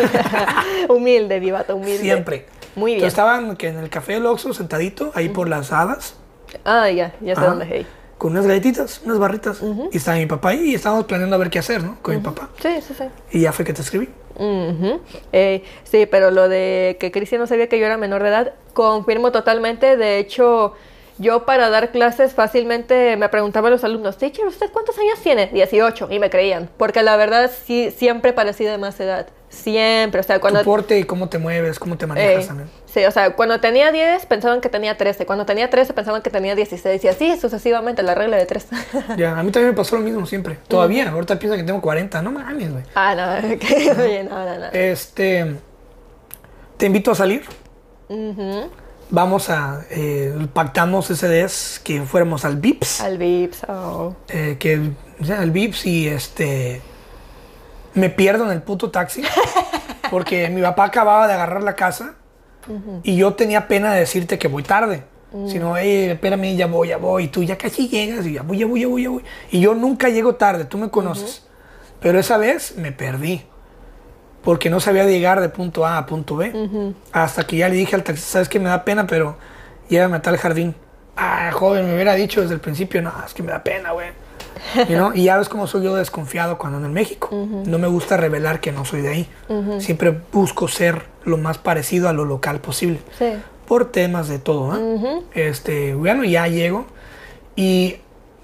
humilde, 0.89 1.41
vivato, 1.41 1.77
humilde. 1.77 1.99
siempre. 1.99 2.47
Muy 2.77 2.93
bien. 2.93 2.99
Entonces 3.05 3.13
estaban 3.19 3.57
que 3.57 3.69
en 3.69 3.79
el 3.79 3.89
café 3.91 4.15
del 4.15 4.27
Oxxo 4.27 4.55
sentadito, 4.55 5.11
ahí 5.15 5.29
por 5.29 5.49
las 5.49 5.73
hadas, 5.73 6.15
Ah, 6.65 6.91
ya, 6.91 7.15
ya 7.21 7.35
sé 7.35 7.41
Ajá. 7.41 7.51
dónde 7.51 7.67
hey. 7.69 7.87
con 8.19 8.33
unas 8.33 8.47
galletitas, 8.47 9.01
unas 9.05 9.19
barritas. 9.19 9.63
Y 9.93 9.97
estaba 9.97 10.17
mi 10.19 10.27
papá 10.27 10.51
ahí 10.51 10.71
y 10.71 10.75
estábamos 10.75 11.07
planeando 11.07 11.37
a 11.37 11.39
ver 11.39 11.49
qué 11.49 11.59
hacer, 11.61 11.83
¿no? 11.83 11.97
Con 12.03 12.15
mi 12.17 12.21
papá. 12.21 12.49
Sí, 12.61 12.69
sí, 12.87 12.93
sí. 12.97 13.05
Y 13.31 13.41
ya 13.43 13.53
fue 13.53 13.65
que 13.65 13.73
te 13.73 13.83
escribí. 13.83 14.09
Eh, 15.33 15.63
sí, 15.85 16.07
pero 16.07 16.31
lo 16.31 16.49
de 16.49 16.97
que 16.99 17.11
Cristian 17.13 17.41
no 17.41 17.47
sabía 17.47 17.69
que 17.69 17.79
yo 17.79 17.87
era 17.87 17.97
menor 17.97 18.23
de 18.23 18.29
edad, 18.31 18.53
confirmo 18.75 19.33
totalmente. 19.33 19.97
De 19.97 20.19
hecho, 20.19 20.75
yo 21.21 21.45
para 21.47 21.71
dar 21.71 21.93
clases 21.93 22.35
fácilmente 22.35 23.17
me 23.17 23.29
preguntaban 23.29 23.71
los 23.71 23.85
alumnos, 23.85 24.17
teacher, 24.19 24.47
¿usted 24.47 24.71
cuántos 24.73 24.99
años 24.99 25.21
tiene? 25.23 25.47
18. 25.47 26.09
Y 26.11 26.19
me 26.19 26.31
creían, 26.31 26.69
porque 26.77 27.03
la 27.03 27.17
verdad 27.17 27.51
sí, 27.65 27.93
siempre 27.97 28.33
parecí 28.33 28.65
de 28.65 28.79
más 28.79 28.99
edad. 28.99 29.29
Siempre, 29.49 30.21
o 30.21 30.23
sea, 30.23 30.39
cuando... 30.41 30.61
Tu 30.61 30.65
porte 30.65 30.99
y 30.99 31.03
cómo 31.05 31.29
te 31.29 31.39
mueves, 31.39 31.79
cómo 31.81 31.99
te 31.99 32.07
manejas 32.07 32.45
Eh, 32.45 32.47
también. 32.47 32.71
sí, 32.87 33.05
o 33.05 33.11
sea, 33.11 33.35
cuando 33.35 33.59
tenía 33.59 33.91
10 33.91 34.27
pensaban 34.27 34.61
que 34.61 34.69
tenía 34.69 34.97
13, 34.97 35.27
cuando 35.27 35.45
tenía 35.45 35.69
13 35.69 35.93
pensaban 35.93 36.23
que 36.23 36.31
tenía 36.31 36.55
16 36.55 37.03
y 37.05 37.09
así 37.09 37.37
sucesivamente, 37.37 38.03
la 38.05 38.15
regla 38.15 38.37
de 38.37 38.47
3. 38.47 38.69
Ya, 39.17 39.37
a 39.37 39.43
mí 39.43 39.51
también 39.51 39.73
me 39.73 39.77
pasó 39.77 39.97
lo 39.97 40.03
mismo 40.03 40.25
siempre. 40.25 40.57
Todavía, 40.69 41.11
ahorita 41.11 41.39
piensa 41.39 41.57
que 41.57 41.65
tengo 41.65 41.81
40. 41.81 42.23
No 42.23 42.31
mames, 42.31 42.71
güey. 42.73 42.85
ah, 42.95 43.15
no, 43.17 43.27
no, 44.31 44.45
no, 44.47 44.59
no. 44.59 44.67
Este. 44.73 45.57
Te 46.77 46.87
invito 46.87 47.11
a 47.11 47.15
salir. 47.17 47.43
Vamos 49.11 49.51
a, 49.51 49.85
eh, 49.91 50.47
pactamos 50.53 51.11
ese 51.11 51.29
vez 51.29 51.81
que 51.83 52.03
fuéramos 52.03 52.45
al 52.45 52.57
Vips, 52.57 53.01
Al 53.01 53.19
Vips. 53.19 53.65
oh. 53.69 54.15
eh, 54.29 54.57
que 54.59 54.93
o 55.21 55.25
sea, 55.25 55.41
al 55.41 55.51
Vips 55.51 55.87
y 55.87 56.09
este 56.09 56.81
me 57.95 58.09
pierdo 58.09 58.45
en 58.45 58.53
el 58.53 58.63
puto 58.63 58.91
taxi 58.91 59.23
porque 60.11 60.49
mi 60.49 60.63
papá 60.63 60.85
acababa 60.85 61.27
de 61.27 61.35
agarrar 61.35 61.63
la 61.63 61.75
casa 61.75 62.15
y 63.03 63.17
yo 63.17 63.35
tenía 63.35 63.67
pena 63.67 63.93
de 63.93 64.01
decirte 64.01 64.39
que 64.39 64.49
voy 64.49 64.63
tarde. 64.63 65.05
Sino, 65.47 65.77
hey, 65.77 66.11
espérame, 66.11 66.57
ya 66.57 66.67
voy, 66.67 66.89
ya 66.89 66.97
voy. 66.97 67.25
Y 67.25 67.29
tú 67.29 67.45
ya 67.45 67.57
casi 67.57 67.89
llegas 67.89 68.27
y 68.27 68.33
ya 68.33 68.43
voy, 68.43 68.59
ya 68.59 68.67
voy, 68.67 68.81
ya 68.81 68.89
voy, 68.89 69.03
ya 69.05 69.11
voy. 69.11 69.25
Y 69.53 69.61
yo 69.61 69.75
nunca 69.75 70.09
llego 70.09 70.35
tarde, 70.35 70.65
tú 70.65 70.77
me 70.77 70.91
conoces. 70.91 71.45
Pero 72.01 72.19
esa 72.19 72.37
vez 72.37 72.77
me 72.77 72.91
perdí. 72.91 73.43
Porque 74.43 74.71
no 74.71 74.81
sabía 74.81 75.05
llegar 75.05 75.41
de 75.41 75.49
punto 75.49 75.87
A 75.87 75.99
a 75.99 76.07
punto 76.07 76.37
B. 76.37 76.95
Hasta 77.13 77.47
que 77.47 77.57
ya 77.57 77.69
le 77.69 77.77
dije 77.77 77.95
al 77.95 78.03
taxista, 78.03 78.33
sabes 78.33 78.49
que 78.49 78.59
me 78.59 78.69
da 78.69 78.85
pena, 78.85 79.07
pero 79.07 79.37
llévame 79.89 80.17
a 80.17 80.23
tal 80.23 80.37
jardín. 80.37 80.75
Ah, 81.17 81.51
joven, 81.53 81.87
me 81.87 81.95
hubiera 81.95 82.15
dicho 82.15 82.41
desde 82.41 82.55
el 82.55 82.61
principio, 82.61 83.03
no, 83.03 83.13
es 83.27 83.35
que 83.35 83.43
me 83.43 83.53
da 83.53 83.63
pena, 83.63 83.93
güey. 83.93 84.09
You 84.89 84.97
know? 84.97 85.13
Y 85.15 85.25
ya 85.25 85.37
ves 85.37 85.49
cómo 85.49 85.67
soy 85.67 85.85
yo 85.85 85.95
desconfiado 85.95 86.59
cuando 86.59 86.77
ando 86.77 86.89
en 86.89 86.95
México. 86.95 87.29
No 87.33 87.79
me 87.79 87.89
gusta 87.89 88.17
revelar 88.17 88.61
que 88.61 88.73
no 88.73 88.85
soy 88.85 89.03
de 89.03 89.09
ahí. 89.09 89.29
Siempre 89.79 90.19
busco 90.33 90.69
ser 90.69 91.03
lo 91.25 91.37
más 91.37 91.59
parecido 91.59 92.09
a 92.09 92.13
lo 92.13 92.25
local 92.25 92.61
posible. 92.61 93.01
Sí. 93.19 93.33
Por 93.67 93.93
temas 93.93 94.29
de 94.29 94.39
todo, 94.39 94.73
¿ah? 94.73 95.21
Este, 95.35 95.95
bueno, 95.95 96.25
ya 96.25 96.49
llego 96.49 96.87
y 97.57 97.97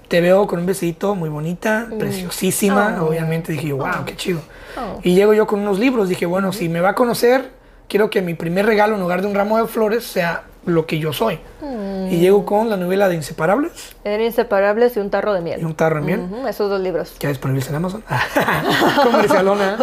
te 0.07 0.21
veo 0.21 0.47
con 0.47 0.59
un 0.59 0.65
besito 0.65 1.15
muy 1.15 1.29
bonita, 1.29 1.87
preciosísima. 1.97 2.99
Oh. 3.01 3.07
Obviamente 3.07 3.51
dije, 3.51 3.73
wow, 3.73 4.05
qué 4.05 4.15
chido. 4.15 4.41
Oh. 4.77 4.99
Y 5.03 5.15
llego 5.15 5.33
yo 5.33 5.47
con 5.47 5.59
unos 5.59 5.79
libros. 5.79 6.09
Dije, 6.09 6.25
bueno, 6.25 6.53
si 6.53 6.69
me 6.69 6.81
va 6.81 6.89
a 6.89 6.95
conocer, 6.95 7.51
quiero 7.87 8.09
que 8.09 8.21
mi 8.21 8.33
primer 8.33 8.65
regalo 8.65 8.95
en 8.95 9.01
lugar 9.01 9.21
de 9.21 9.27
un 9.27 9.35
ramo 9.35 9.57
de 9.57 9.67
flores 9.67 10.05
sea 10.05 10.43
lo 10.65 10.85
que 10.85 10.99
yo 10.99 11.13
soy. 11.13 11.39
Mm. 11.61 12.07
Y 12.11 12.19
llego 12.19 12.45
con 12.45 12.69
la 12.69 12.77
novela 12.77 13.07
de 13.09 13.15
Inseparables 13.15 13.95
Eran 14.03 14.21
inseparables 14.21 14.95
y 14.97 14.99
un 14.99 15.09
tarro 15.09 15.33
de 15.33 15.41
miel. 15.41 15.61
y 15.61 15.63
un 15.63 15.75
tarro 15.75 16.01
de 16.01 16.05
miel. 16.05 16.29
Esos 16.47 16.69
dos 16.69 16.79
libros. 16.79 17.15
Ya 17.19 17.29
disponibles 17.29 17.69
en 17.69 17.75
Amazon. 17.75 18.03
Comercialona. 19.03 19.77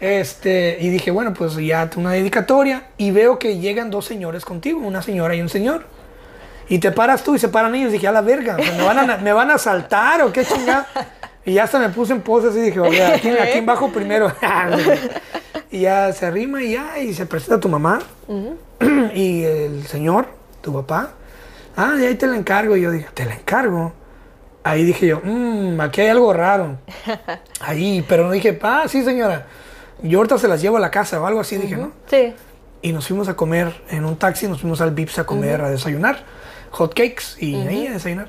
Este, 0.00 0.78
y 0.80 0.88
dije, 0.88 1.10
bueno, 1.10 1.32
pues 1.32 1.56
ya 1.56 1.88
una 1.96 2.10
dedicatoria. 2.10 2.88
Y 2.96 3.12
veo 3.12 3.38
que 3.38 3.58
llegan 3.58 3.90
dos 3.90 4.04
señores 4.04 4.44
contigo, 4.44 4.80
una 4.80 5.02
señora 5.02 5.34
y 5.34 5.40
un 5.40 5.48
señor. 5.48 5.84
Y 6.72 6.78
te 6.78 6.90
paras 6.90 7.22
tú 7.22 7.34
y 7.34 7.38
se 7.38 7.48
paran 7.48 7.74
ellos. 7.74 7.92
Dije, 7.92 8.08
a 8.08 8.12
la 8.12 8.22
verga, 8.22 8.56
sea, 8.56 8.72
¿me, 8.72 8.82
van 8.82 9.10
a, 9.10 9.16
¿me 9.18 9.30
van 9.34 9.50
a 9.50 9.58
saltar 9.58 10.22
o 10.22 10.32
qué 10.32 10.42
chingada? 10.42 10.86
Y 11.44 11.52
ya 11.52 11.64
hasta 11.64 11.78
me 11.78 11.90
puse 11.90 12.14
en 12.14 12.22
poses 12.22 12.56
y 12.56 12.60
dije, 12.60 12.80
oye, 12.80 13.04
¿a 13.04 13.18
quién, 13.18 13.36
a 13.36 13.44
quién 13.44 13.66
bajo 13.66 13.90
primero? 13.90 14.32
y 15.70 15.80
ya 15.80 16.10
se 16.14 16.24
arrima 16.24 16.62
y 16.62 16.72
ya, 16.72 16.98
y 16.98 17.12
se 17.12 17.26
presenta 17.26 17.60
tu 17.60 17.68
mamá. 17.68 17.98
y 19.14 19.42
el 19.42 19.86
señor, 19.86 20.28
tu 20.62 20.72
papá. 20.72 21.10
Ah, 21.76 21.96
y 22.00 22.06
ahí 22.06 22.14
te 22.14 22.26
la 22.26 22.36
encargo. 22.36 22.74
Y 22.74 22.80
yo 22.80 22.90
dije, 22.90 23.08
¿te 23.12 23.26
la 23.26 23.34
encargo? 23.34 23.92
Ahí 24.64 24.82
dije 24.84 25.08
yo, 25.08 25.20
mmm, 25.22 25.78
aquí 25.78 26.00
hay 26.00 26.08
algo 26.08 26.32
raro. 26.32 26.78
Ahí, 27.60 28.02
pero 28.08 28.24
no 28.24 28.30
dije, 28.30 28.58
ah, 28.62 28.84
sí, 28.88 29.04
señora. 29.04 29.44
Yo 30.02 30.20
ahorita 30.20 30.38
se 30.38 30.48
las 30.48 30.62
llevo 30.62 30.78
a 30.78 30.80
la 30.80 30.90
casa 30.90 31.20
o 31.20 31.26
algo 31.26 31.40
así, 31.40 31.58
dije, 31.58 31.76
¿no? 31.76 31.92
Sí. 32.06 32.32
Y 32.80 32.94
nos 32.94 33.08
fuimos 33.08 33.28
a 33.28 33.36
comer 33.36 33.74
en 33.90 34.06
un 34.06 34.16
taxi, 34.16 34.48
nos 34.48 34.62
fuimos 34.62 34.80
al 34.80 34.92
Vips 34.92 35.18
a 35.18 35.24
comer, 35.24 35.60
a 35.60 35.68
desayunar. 35.68 36.40
Hot 36.72 36.94
cakes 36.94 37.36
y 37.38 37.54
ahí 37.54 37.86
a 37.86 37.92
desayunar. 37.92 38.28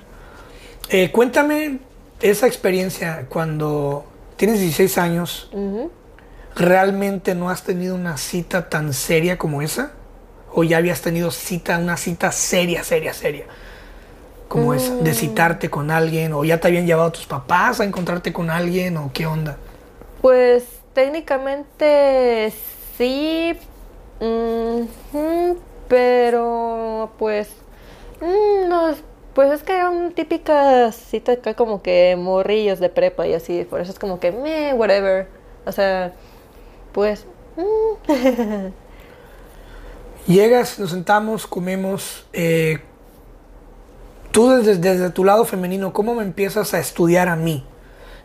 Eh, 0.90 1.12
cuéntame 1.12 1.80
esa 2.22 2.48
experiencia 2.48 3.26
cuando 3.30 4.06
tienes 4.38 4.60
16 4.60 4.98
años. 4.98 5.50
¿Realmente 6.56 7.36
no 7.36 7.50
has 7.50 7.64
tenido 7.64 7.96
una 7.96 8.18
cita 8.18 8.70
tan 8.70 8.94
seria 8.94 9.38
como 9.38 9.62
esa? 9.62 9.94
¿O 10.54 10.64
ya 10.64 10.78
habías 10.78 11.02
tenido 11.02 11.32
cita, 11.32 11.80
una 11.80 11.98
cita 11.98 12.32
seria, 12.32 12.84
seria, 12.84 13.14
seria? 13.14 13.46
Como 14.48 14.76
esa, 14.76 14.96
de 14.98 15.14
citarte 15.16 15.70
con 15.70 15.90
alguien, 15.90 16.34
o 16.34 16.44
ya 16.44 16.60
te 16.60 16.68
habían 16.68 16.86
llevado 16.86 17.12
tus 17.12 17.26
papás 17.26 17.80
a 17.80 17.86
encontrarte 17.86 18.32
con 18.32 18.52
alguien, 18.52 18.98
o 18.98 19.10
qué 19.12 19.26
onda. 19.26 19.58
Pues 20.22 20.64
técnicamente 20.94 22.54
sí, 22.98 23.58
pero 25.88 27.12
pues 27.18 27.50
mm, 28.24 28.70
no, 28.70 28.96
pues 29.34 29.52
es 29.52 29.64
que 29.64 29.74
eran 29.74 30.14
típicas 30.14 30.96
citas 30.96 31.38
acá 31.38 31.56
como 31.56 31.82
que 31.82 32.16
morrillos 32.18 32.80
de 32.80 32.90
prepa 32.90 33.28
y 33.28 33.34
así, 33.34 33.66
por 33.70 33.82
eso 33.82 33.92
es 33.92 34.00
como 34.00 34.20
que 34.20 34.32
meh, 34.32 34.74
whatever, 34.74 35.28
o 35.66 35.72
sea, 35.72 36.14
pues 36.94 37.26
mm, 37.58 38.68
Llegas, 40.28 40.80
nos 40.80 40.92
sentamos, 40.92 41.46
comemos. 41.48 42.26
eh, 42.32 42.80
tú 44.32 44.50
desde, 44.52 44.78
desde 44.78 45.10
tu 45.10 45.26
lado 45.26 45.44
femenino, 45.44 45.92
¿cómo 45.92 46.16
me 46.16 46.24
empiezas 46.24 46.74
a 46.74 46.80
estudiar 46.80 47.28
a 47.28 47.36
mí? 47.36 47.66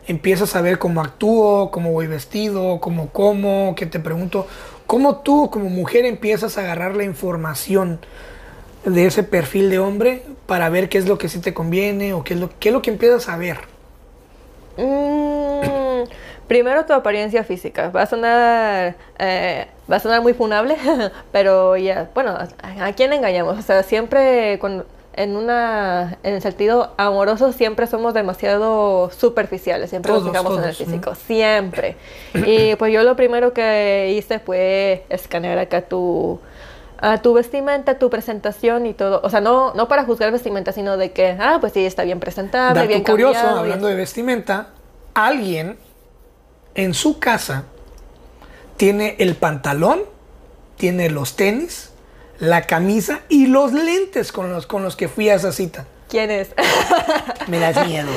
Empiezas 0.07 0.55
a 0.55 0.61
ver 0.61 0.79
cómo 0.79 1.01
actúo, 1.01 1.71
cómo 1.71 1.91
voy 1.91 2.07
vestido, 2.07 2.79
cómo 2.79 3.09
como, 3.09 3.75
qué 3.75 3.85
te 3.85 3.99
pregunto. 3.99 4.47
¿Cómo 4.87 5.17
tú 5.17 5.49
como 5.51 5.69
mujer 5.69 6.05
empiezas 6.05 6.57
a 6.57 6.61
agarrar 6.61 6.95
la 6.95 7.03
información 7.03 7.99
de 8.93 9.05
ese 9.05 9.23
perfil 9.23 9.69
de 9.69 9.79
hombre 9.79 10.23
para 10.45 10.69
ver 10.69 10.89
qué 10.89 10.97
es 10.97 11.07
lo 11.07 11.17
que 11.17 11.29
sí 11.29 11.39
te 11.39 11.53
conviene 11.53 12.13
o 12.13 12.23
qué 12.23 12.33
es 12.33 12.39
lo, 12.39 12.49
qué 12.59 12.69
es 12.69 12.73
lo 12.73 12.81
que 12.81 12.91
empiezas 12.91 13.29
a 13.29 13.37
ver? 13.37 13.57
Mm, 14.77 16.03
primero 16.47 16.85
tu 16.85 16.93
apariencia 16.93 17.43
física. 17.43 17.89
Va 17.89 18.03
a 18.03 18.05
sonar, 18.05 18.95
eh, 19.17 19.67
va 19.91 19.95
a 19.97 19.99
sonar 19.99 20.21
muy 20.21 20.33
funable, 20.33 20.77
pero 21.31 21.77
ya, 21.77 22.09
bueno, 22.13 22.31
¿a, 22.31 22.85
a 22.85 22.93
quién 22.93 23.13
engañamos? 23.13 23.57
O 23.57 23.61
sea, 23.61 23.83
siempre 23.83 24.59
en 25.19 25.35
una, 25.35 26.17
en 26.23 26.35
el 26.35 26.41
sentido 26.41 26.93
amoroso 26.95 27.51
siempre 27.51 27.87
somos 27.87 28.13
demasiado 28.13 29.11
superficiales, 29.11 29.89
siempre 29.89 30.11
Todos, 30.11 30.23
nos 30.23 30.31
fijamos 30.31 30.57
en 30.59 30.63
el 30.63 30.75
físico, 30.75 31.13
siempre. 31.15 31.97
Y 32.33 32.75
pues 32.75 32.93
yo 32.93 33.03
lo 33.03 33.17
primero 33.17 33.51
que 33.51 34.13
hice 34.17 34.39
fue 34.39 35.03
escanear 35.09 35.57
acá 35.59 35.81
tu 35.81 36.39
a 37.01 37.21
tu 37.21 37.33
vestimenta, 37.33 37.97
tu 37.97 38.09
presentación 38.09 38.85
y 38.85 38.93
todo. 38.93 39.21
O 39.23 39.29
sea, 39.29 39.41
no, 39.41 39.73
no 39.73 39.87
para 39.87 40.03
juzgar 40.03 40.31
vestimenta, 40.31 40.71
sino 40.71 40.97
de 40.97 41.11
que, 41.11 41.37
ah, 41.39 41.57
pues 41.59 41.73
sí, 41.73 41.85
está 41.85 42.03
bien 42.03 42.19
presentable, 42.19 42.81
Dato 42.81 42.87
bien 42.87 43.03
curioso, 43.03 43.33
cambiado 43.33 43.59
hablando 43.59 43.87
de 43.87 43.95
vestimenta, 43.95 44.69
alguien 45.13 45.77
en 46.75 46.93
su 46.93 47.19
casa 47.19 47.65
tiene 48.77 49.15
el 49.19 49.35
pantalón, 49.35 50.01
tiene 50.77 51.09
los 51.09 51.35
tenis, 51.35 51.91
la 52.39 52.61
camisa 52.63 53.21
y 53.27 53.47
los 53.47 53.73
lentes 53.73 54.31
con 54.31 54.51
los, 54.51 54.65
con 54.65 54.83
los 54.83 54.95
que 54.95 55.07
fui 55.07 55.29
a 55.29 55.35
esa 55.35 55.51
cita. 55.51 55.85
¿Quién 56.09 56.31
es? 56.31 56.49
Me 57.47 57.59
das 57.59 57.85
miedo. 57.87 58.07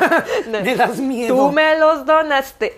me 0.50 0.74
das 0.76 0.98
miedo. 0.98 1.36
Tú 1.36 1.52
me 1.52 1.78
los 1.78 2.06
donaste. 2.06 2.72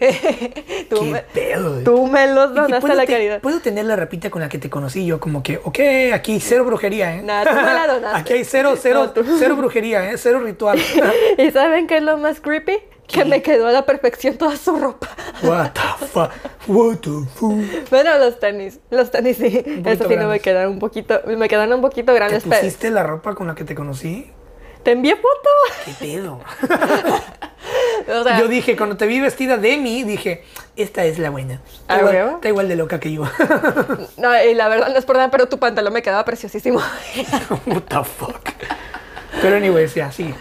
tú, 0.91 0.97
¿Qué 1.01 1.11
me, 1.11 1.21
pedo? 1.21 1.83
tú 1.85 2.07
me 2.09 2.27
los 2.27 2.51
donaste 2.53 2.77
a 2.77 2.81
¿puedo, 2.81 2.95
la 2.95 3.07
te- 3.07 3.13
caridad. 3.13 3.41
¿Puedo 3.41 3.61
tener 3.61 3.85
la 3.85 3.95
repita 3.97 4.29
con 4.29 4.43
la 4.43 4.49
que 4.49 4.59
te 4.59 4.69
conocí? 4.69 5.07
Yo 5.07 5.21
como 5.21 5.43
que, 5.43 5.59
ok, 5.63 6.13
aquí 6.15 6.41
cero 6.41 6.65
brujería, 6.65 7.15
¿eh? 7.17 7.23
Nah, 7.23 7.45
tú 7.45 7.55
me 7.55 7.63
la 7.63 7.87
donaste. 7.87 8.19
Aquí 8.19 8.33
hay 8.35 8.45
cero, 8.45 8.75
cero, 8.77 9.13
No, 9.15 9.39
cero 9.39 9.57
brujería, 9.57 10.11
¿eh? 10.11 10.19
Cero 10.19 10.41
ritual. 10.41 10.79
¿Y 11.39 11.51
saben 11.53 11.87
qué 11.87 11.99
es 11.99 12.03
lo 12.03 12.17
más 12.19 12.41
creepy? 12.41 12.79
Que 13.07 13.25
me 13.25 13.41
quedó 13.41 13.69
a 13.69 13.73
la 13.73 13.87
perfección 13.87 14.37
toda 14.37 14.57
su 14.57 14.77
ropa. 14.77 15.09
What 15.45 15.71
the 15.75 16.07
fuck? 16.09 16.31
What 16.67 16.97
the 17.03 17.11
fuck? 17.37 17.89
Bueno, 17.89 18.19
los 18.19 18.41
tenis. 18.41 18.81
Los 18.91 19.13
tenis 19.13 19.37
sí. 19.37 19.63
Eso 19.85 20.09
sí 20.09 20.17
no 20.17 20.27
me 20.27 20.41
quedaron 20.41 20.73
un 20.73 20.79
poquito. 20.81 21.21
Me 21.25 21.47
quedaron 21.49 21.75
un 21.75 21.83
poquito 21.83 22.11
¿Te 22.13 22.19
grandes. 22.19 22.43
pero- 22.43 22.57
pusiste 22.61 22.91
la 22.91 23.05
ropa 23.05 23.37
con 23.37 23.47
la 23.47 23.55
que 23.55 23.63
te 23.63 23.77
conocí? 23.77 24.29
¿Te 24.87 24.93
envié 24.93 25.17
foto? 25.17 25.51
¿Qué 25.85 25.93
pedo? 25.99 26.41
O 28.09 28.23
sea, 28.23 28.39
Yo 28.39 28.47
dije, 28.47 28.77
cuando 28.77 28.97
te 28.97 29.05
vi 29.09 29.19
vestida 29.19 29.57
de 29.57 29.77
mí, 29.79 30.05
dije, 30.05 30.45
esta 30.77 31.05
es 31.05 31.19
la 31.19 31.31
buena. 31.31 31.55
Está, 31.55 31.95
¿Ah, 31.95 31.99
igual, 31.99 32.17
está 32.37 32.49
igual 32.49 32.69
de 32.69 32.77
loca 32.77 33.01
que 33.01 33.13
yo. 33.13 33.25
no, 34.17 34.45
y 34.45 34.55
la 34.55 34.69
verdad 34.69 34.91
no 34.91 34.97
es 34.97 35.05
por 35.05 35.17
nada, 35.17 35.29
pero 35.29 35.49
tu 35.49 35.59
pantalón 35.59 35.93
me 35.93 36.03
quedaba 36.03 36.25
preciosísimo. 36.25 36.79
What 37.67 37.83
the 37.89 38.05
fuck? 38.05 38.51
Pero 39.43 39.57
anyways, 39.57 39.97
ya, 39.97 40.13
sí. 40.13 40.33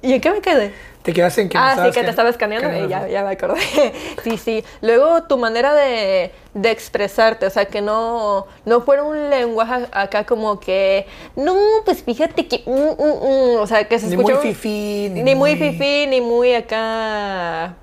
¿Y 0.00 0.14
en 0.14 0.20
qué 0.22 0.30
me 0.30 0.40
quedé? 0.40 0.72
Te 1.14 1.40
en 1.40 1.48
que 1.48 1.56
ah, 1.56 1.74
sí, 1.86 1.90
que 1.92 2.04
te 2.04 2.10
estaba 2.10 2.28
escaneando. 2.28 2.68
eh, 2.68 2.86
ya, 2.86 3.08
ya 3.08 3.24
me 3.24 3.30
acordé. 3.30 3.60
sí, 4.24 4.36
sí. 4.36 4.62
Luego 4.82 5.22
tu 5.22 5.38
manera 5.38 5.72
de, 5.72 6.32
de 6.52 6.70
expresarte, 6.70 7.46
o 7.46 7.50
sea, 7.50 7.64
que 7.64 7.80
no, 7.80 8.46
no 8.66 8.82
fuera 8.82 9.04
un 9.04 9.30
lenguaje 9.30 9.86
acá 9.92 10.26
como 10.26 10.60
que, 10.60 11.06
no, 11.34 11.54
pues 11.86 12.02
fíjate 12.02 12.46
que, 12.46 12.62
mm, 12.66 12.70
mm, 12.72 13.54
mm", 13.56 13.60
o 13.60 13.66
sea, 13.66 13.84
que 13.88 13.98
se 13.98 14.06
Ni 14.08 14.12
escucha 14.16 14.34
muy 14.36 14.46
un- 14.48 14.54
fifí, 14.54 15.08
ni 15.10 15.22
ni 15.22 15.34
muy 15.34 15.56
muy- 15.56 15.70
fifí, 15.70 16.06
ni 16.08 16.20
muy 16.20 16.52
acá 16.54 17.74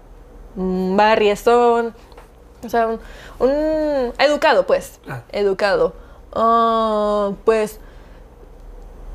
barriezón. 0.56 1.96
O 2.64 2.70
sea, 2.70 2.88
un, 2.88 3.00
un- 3.40 4.14
educado, 4.20 4.68
pues. 4.68 5.00
Claro. 5.04 5.24
Educado. 5.32 5.94
Ah, 6.32 7.32
pues, 7.44 7.80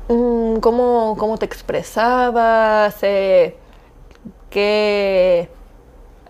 ¿cómo, 0.07 1.15
¿cómo 1.17 1.37
te 1.37 1.45
expresabas? 1.45 2.95
Eh, 3.03 3.55
¿Qué, 4.51 5.49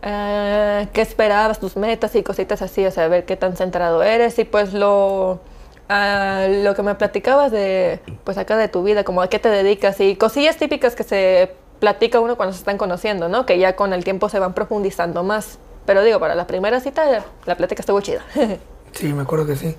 ah, 0.02 0.86
qué 0.94 1.02
esperabas, 1.02 1.60
tus 1.60 1.76
metas 1.76 2.16
y 2.16 2.24
cositas 2.24 2.62
así, 2.62 2.86
o 2.86 2.92
sea, 2.92 3.10
ver 3.10 3.26
qué 3.26 3.36
tan 3.36 3.58
centrado 3.58 4.04
eres 4.04 4.40
y 4.40 4.46
pues 4.46 4.74
lo, 4.74 5.42
ah, 5.90 6.48
lo 6.50 6.74
que 6.76 6.84
me 6.84 6.96
platicabas 6.96 7.52
de, 7.52 8.00
pues 8.24 8.38
acá 8.38 8.56
de 8.56 8.70
tu 8.70 8.84
vida, 8.84 9.04
como 9.04 9.22
a 9.22 9.28
qué 9.28 9.40
te 9.40 9.50
dedicas 9.50 10.00
y 10.00 10.16
cosillas 10.16 10.56
típicas 10.58 10.96
que 10.96 11.04
se 11.04 11.52
platica 11.80 12.20
uno 12.20 12.38
cuando 12.38 12.54
se 12.54 12.60
están 12.60 12.78
conociendo, 12.78 13.28
¿no? 13.28 13.46
Que 13.46 13.58
ya 13.58 13.76
con 13.76 13.92
el 13.92 14.04
tiempo 14.04 14.30
se 14.30 14.40
van 14.40 14.54
profundizando 14.54 15.24
más. 15.24 15.58
Pero 15.86 16.04
digo, 16.04 16.20
para 16.20 16.36
la 16.36 16.46
primera 16.46 16.80
cita 16.80 17.26
la 17.46 17.56
plática 17.58 17.82
estuvo 17.82 18.00
chida. 18.00 18.24
Sí, 18.94 19.14
me 19.14 19.22
acuerdo 19.22 19.46
que 19.46 19.56
sí. 19.56 19.74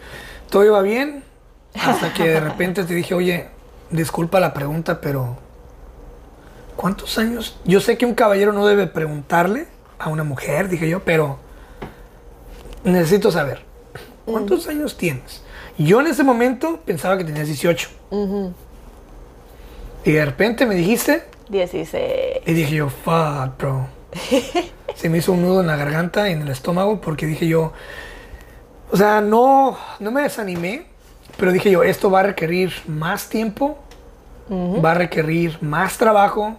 Todo 0.48 0.64
iba 0.64 0.80
bien 0.80 1.22
hasta 1.74 2.14
que 2.14 2.28
de 2.28 2.40
repente 2.40 2.84
te 2.84 2.94
dije, 2.94 3.14
oye, 3.14 3.46
disculpa 3.90 4.40
la 4.40 4.54
pregunta, 4.54 5.02
pero 5.02 5.36
¿cuántos 6.76 7.18
años? 7.18 7.58
Yo 7.64 7.80
sé 7.80 7.96
que 7.96 8.06
un 8.06 8.14
caballero 8.14 8.52
no 8.52 8.66
debe 8.66 8.86
preguntarle 8.86 9.66
a 9.98 10.08
una 10.08 10.24
mujer, 10.24 10.68
dije 10.68 10.88
yo, 10.88 11.04
pero 11.04 11.38
necesito 12.84 13.30
saber, 13.30 13.62
¿cuántos 14.24 14.66
años 14.68 14.96
tienes? 14.96 15.42
Yo 15.78 16.00
en 16.00 16.08
ese 16.08 16.22
momento 16.22 16.80
pensaba 16.84 17.16
que 17.16 17.24
tenías 17.24 17.46
18. 17.46 17.88
Y 20.04 20.12
de 20.12 20.24
repente 20.24 20.66
me 20.66 20.74
dijiste, 20.74 21.24
16. 21.48 22.04
y 22.46 22.52
dije 22.52 22.74
yo, 22.76 22.88
fuck, 22.88 23.56
bro. 23.58 23.86
Se 24.94 25.08
me 25.08 25.18
hizo 25.18 25.32
un 25.32 25.42
nudo 25.42 25.60
en 25.60 25.66
la 25.66 25.76
garganta 25.76 26.28
y 26.28 26.32
en 26.32 26.42
el 26.42 26.48
estómago 26.48 27.00
porque 27.00 27.26
dije 27.26 27.46
yo, 27.46 27.72
o 28.90 28.96
sea, 28.96 29.20
no, 29.20 29.78
no 30.00 30.10
me 30.10 30.22
desanimé, 30.22 30.86
pero 31.38 31.50
dije 31.50 31.70
yo, 31.70 31.82
esto 31.82 32.10
va 32.10 32.20
a 32.20 32.24
requerir 32.24 32.72
más 32.86 33.28
tiempo, 33.28 33.78
va 34.50 34.92
a 34.92 34.94
requerir 34.94 35.58
más 35.60 35.96
trabajo. 35.98 36.56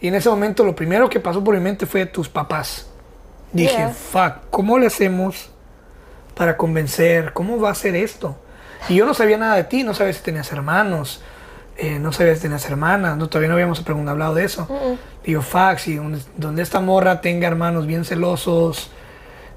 Y 0.00 0.08
en 0.08 0.14
ese 0.14 0.28
momento 0.28 0.64
lo 0.64 0.74
primero 0.76 1.08
que 1.08 1.18
pasó 1.20 1.42
por 1.42 1.54
mi 1.54 1.60
mente 1.60 1.86
fue 1.86 2.06
tus 2.06 2.28
papás. 2.28 2.86
Dije, 3.52 3.76
Yeah. 3.76 3.88
fuck, 3.88 4.48
¿cómo 4.50 4.78
le 4.78 4.86
hacemos 4.86 5.50
para 6.34 6.56
convencer? 6.56 7.32
¿Cómo 7.32 7.58
va 7.58 7.70
a 7.70 7.74
ser 7.74 7.96
esto? 7.96 8.36
Y 8.88 8.96
yo 8.96 9.06
no 9.06 9.14
sabía 9.14 9.38
nada 9.38 9.56
de 9.56 9.64
ti, 9.64 9.82
no 9.82 9.94
sabía 9.94 10.12
si 10.12 10.22
tenías 10.22 10.52
hermanos, 10.52 11.20
eh, 11.76 11.98
no 11.98 12.12
sabía 12.12 12.34
si 12.36 12.42
tenías 12.42 12.64
hermanas, 12.68 13.16
no, 13.16 13.28
todavía 13.28 13.48
no 13.48 13.54
habíamos 13.54 13.82
hablado 13.88 14.34
de 14.34 14.44
eso. 14.44 14.68
Digo, 15.24 15.42
fuck, 15.42 15.78
si 15.78 15.96
donde, 15.96 16.20
donde 16.36 16.62
esta 16.62 16.78
morra 16.80 17.20
tenga 17.20 17.48
hermanos 17.48 17.86
bien 17.86 18.04
celosos. 18.04 18.90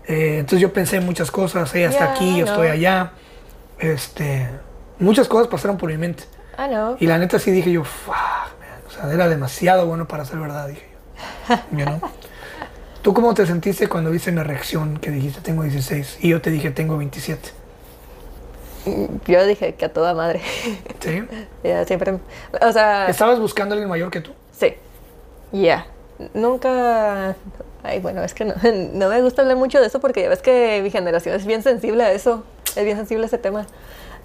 eh, 0.08 0.38
entonces 0.40 0.60
yo 0.62 0.74
pensé 0.74 0.98
en 0.98 1.06
muchas 1.06 1.30
cosas, 1.30 1.74
ella 1.76 1.90
está 1.90 2.14
aquí, 2.14 2.40
yo 2.40 2.46
no. 2.46 2.52
estoy 2.52 2.68
allá. 2.70 3.12
Este, 3.78 4.48
muchas 5.00 5.28
cosas 5.28 5.48
pasaron 5.48 5.78
por 5.78 5.90
mi 5.92 5.98
mente. 5.98 6.24
Ah, 6.58 6.68
no. 6.68 6.98
Y 7.00 7.08
la 7.08 7.18
neta 7.18 7.40
sí 7.40 7.52
dije 7.52 7.72
yo, 7.72 7.84
fuck, 7.84 8.14
man", 8.14 8.82
o 8.88 8.92
sea, 8.92 9.12
era 9.12 9.28
demasiado 9.30 9.86
bueno 9.86 10.08
para 10.08 10.26
ser 10.26 10.40
verdad, 10.40 10.68
dije 10.68 10.88
yo. 11.50 11.78
You 11.78 11.86
know? 11.86 12.00
¿Tú 13.02 13.14
cómo 13.16 13.34
te 13.34 13.46
sentiste 13.48 13.88
cuando 13.88 14.12
viste 14.12 14.32
mi 14.32 14.44
reacción 14.44 14.98
que 14.98 15.10
dijiste 15.10 15.42
tengo 15.42 15.64
16 15.64 16.20
y 16.22 16.30
yo 16.30 16.42
te 16.42 16.52
dije 16.52 16.70
tengo 16.70 16.98
27? 16.98 17.50
Yo 19.28 19.46
dije 19.46 19.74
que 19.76 19.86
a 19.86 19.94
toda 19.94 20.14
madre. 20.14 20.42
¿Sí? 21.00 21.24
Ya 21.64 21.86
siempre. 21.86 22.20
O 22.62 22.72
sea. 22.72 23.08
¿Estabas 23.08 23.40
buscando 23.40 23.74
a 23.74 23.76
alguien 23.76 23.90
mayor 23.90 24.10
que 24.12 24.22
tú? 24.22 24.32
Sí. 24.58 24.76
Ya. 25.52 25.86
Nunca. 26.34 27.36
Ay, 27.84 28.00
bueno, 28.00 28.24
es 28.24 28.34
que 28.34 28.46
no, 28.46 28.54
no 28.94 29.10
me 29.10 29.22
gusta 29.22 29.42
hablar 29.42 29.58
mucho 29.58 29.80
de 29.80 29.88
eso 29.88 30.00
porque 30.00 30.22
ya 30.22 30.30
ves 30.30 30.42
que 30.42 30.82
mi 30.84 30.92
generación 30.92 31.36
es 31.36 31.46
bien 31.46 31.64
sensible 31.64 32.04
a 32.04 32.12
eso. 32.12 32.44
Es 32.76 32.84
bien 32.84 32.98
sensible 32.98 33.26
a 33.26 33.28
ese 33.28 33.38
tema. 33.38 33.66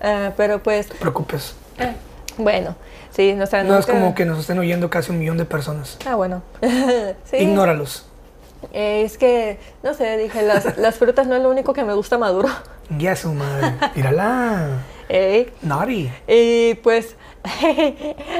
Ah, 0.02 0.32
pero 0.36 0.62
pues. 0.62 0.88
No 0.88 0.94
te 0.94 1.00
preocupes. 1.00 1.54
ah, 1.78 1.92
bueno, 2.38 2.76
sí, 3.10 3.36
sea, 3.46 3.64
No 3.64 3.78
es 3.78 3.86
como 3.86 4.14
que 4.14 4.24
nos 4.24 4.40
estén 4.40 4.58
oyendo 4.58 4.90
casi 4.90 5.10
un 5.10 5.18
millón 5.18 5.38
de 5.38 5.44
personas. 5.44 5.98
Ah, 6.06 6.14
bueno. 6.14 6.42
sí. 7.24 7.36
Ignóralos. 7.38 8.06
Eh, 8.72 9.02
es 9.04 9.18
que, 9.18 9.58
no 9.82 9.94
sé, 9.94 10.16
dije, 10.16 10.42
las, 10.42 10.76
las 10.78 10.96
frutas 10.96 11.26
no 11.26 11.36
es 11.36 11.42
lo 11.42 11.50
único 11.50 11.72
que 11.72 11.84
me 11.84 11.94
gusta 11.94 12.18
maduro. 12.18 12.48
Ya 12.98 13.16
su 13.16 13.32
madre. 13.32 13.74
Mírala. 13.94 14.82
Ey, 15.08 15.52
Naughty. 15.62 16.10
Y 16.26 16.74
pues, 16.82 17.16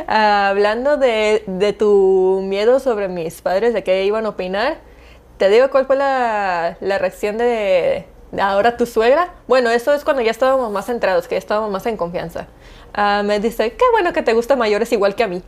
hablando 0.09 0.97
de, 0.97 1.45
de 1.47 1.73
tu 1.73 2.43
miedo 2.45 2.81
sobre 2.81 3.09
mis 3.09 3.41
padres, 3.41 3.73
de 3.73 3.85
qué 3.85 4.05
iban 4.05 4.27
a 4.27 4.31
opinar, 4.31 4.79
te 5.39 5.49
digo 5.49 5.71
cuál 5.71 5.87
fue 5.87 5.97
la, 5.97 6.77
la 6.81 6.99
reacción 6.99 7.39
de, 7.39 8.07
de 8.33 8.43
ahora 8.43 8.77
tu 8.77 8.87
suegra. 8.87 9.35
Bueno, 9.47 9.71
eso 9.71 9.93
es 9.93 10.03
cuando 10.03 10.23
ya 10.23 10.31
estábamos 10.31 10.73
más 10.73 10.87
centrados, 10.87 11.29
que 11.29 11.37
ya 11.37 11.39
estábamos 11.39 11.71
más 11.71 11.87
en 11.87 11.97
confianza. 11.97 12.47
Ah, 12.95 13.23
me 13.25 13.41
dice, 13.41 13.73
qué 13.73 13.85
bueno 13.93 14.13
que 14.13 14.23
te 14.23 14.33
gustan 14.33 14.59
mayores 14.59 14.91
igual 14.93 15.15
que 15.15 15.23
a 15.25 15.29
mí. 15.29 15.43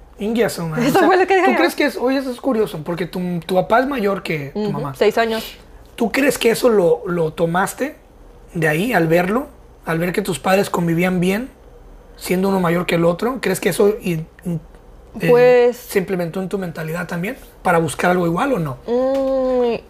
Su 0.48 0.66
madre. 0.66 0.86
Eso 0.88 0.98
fue 1.06 1.16
lo 1.16 1.26
que 1.26 1.42
¿Tú 1.42 1.54
crees 1.56 1.74
que 1.74 1.84
es, 1.84 1.96
oye, 1.96 2.18
eso 2.18 2.30
es 2.30 2.40
curioso, 2.40 2.82
porque 2.84 3.06
tu, 3.06 3.20
tu 3.46 3.54
papá 3.54 3.80
es 3.80 3.86
mayor 3.86 4.22
que 4.22 4.50
tu 4.54 4.70
mamá. 4.72 4.94
Seis 4.96 5.16
años. 5.18 5.56
¿Tú 5.96 6.12
crees 6.12 6.38
que 6.38 6.50
eso 6.50 6.68
lo, 6.68 7.02
lo 7.06 7.32
tomaste 7.32 7.96
de 8.54 8.68
ahí 8.68 8.92
al 8.92 9.06
verlo? 9.08 9.46
Al 9.86 9.98
ver 9.98 10.12
que 10.12 10.22
tus 10.22 10.38
padres 10.38 10.68
convivían 10.70 11.18
bien, 11.20 11.48
siendo 12.16 12.48
uno 12.50 12.60
mayor 12.60 12.84
que 12.86 12.96
el 12.96 13.04
otro. 13.04 13.38
¿Crees 13.40 13.58
que 13.60 13.70
eso 13.70 13.88
i- 14.02 14.24
in- 14.44 14.60
eh, 15.20 15.28
Pues- 15.30 15.76
se 15.76 15.98
implementó 15.98 16.40
en 16.42 16.48
tu 16.48 16.58
mentalidad 16.58 17.06
también? 17.06 17.36
¿Para 17.62 17.78
buscar 17.78 18.10
algo 18.10 18.26
igual 18.26 18.52
o 18.52 18.58
no? 18.58 18.76
Mm, 18.86 19.80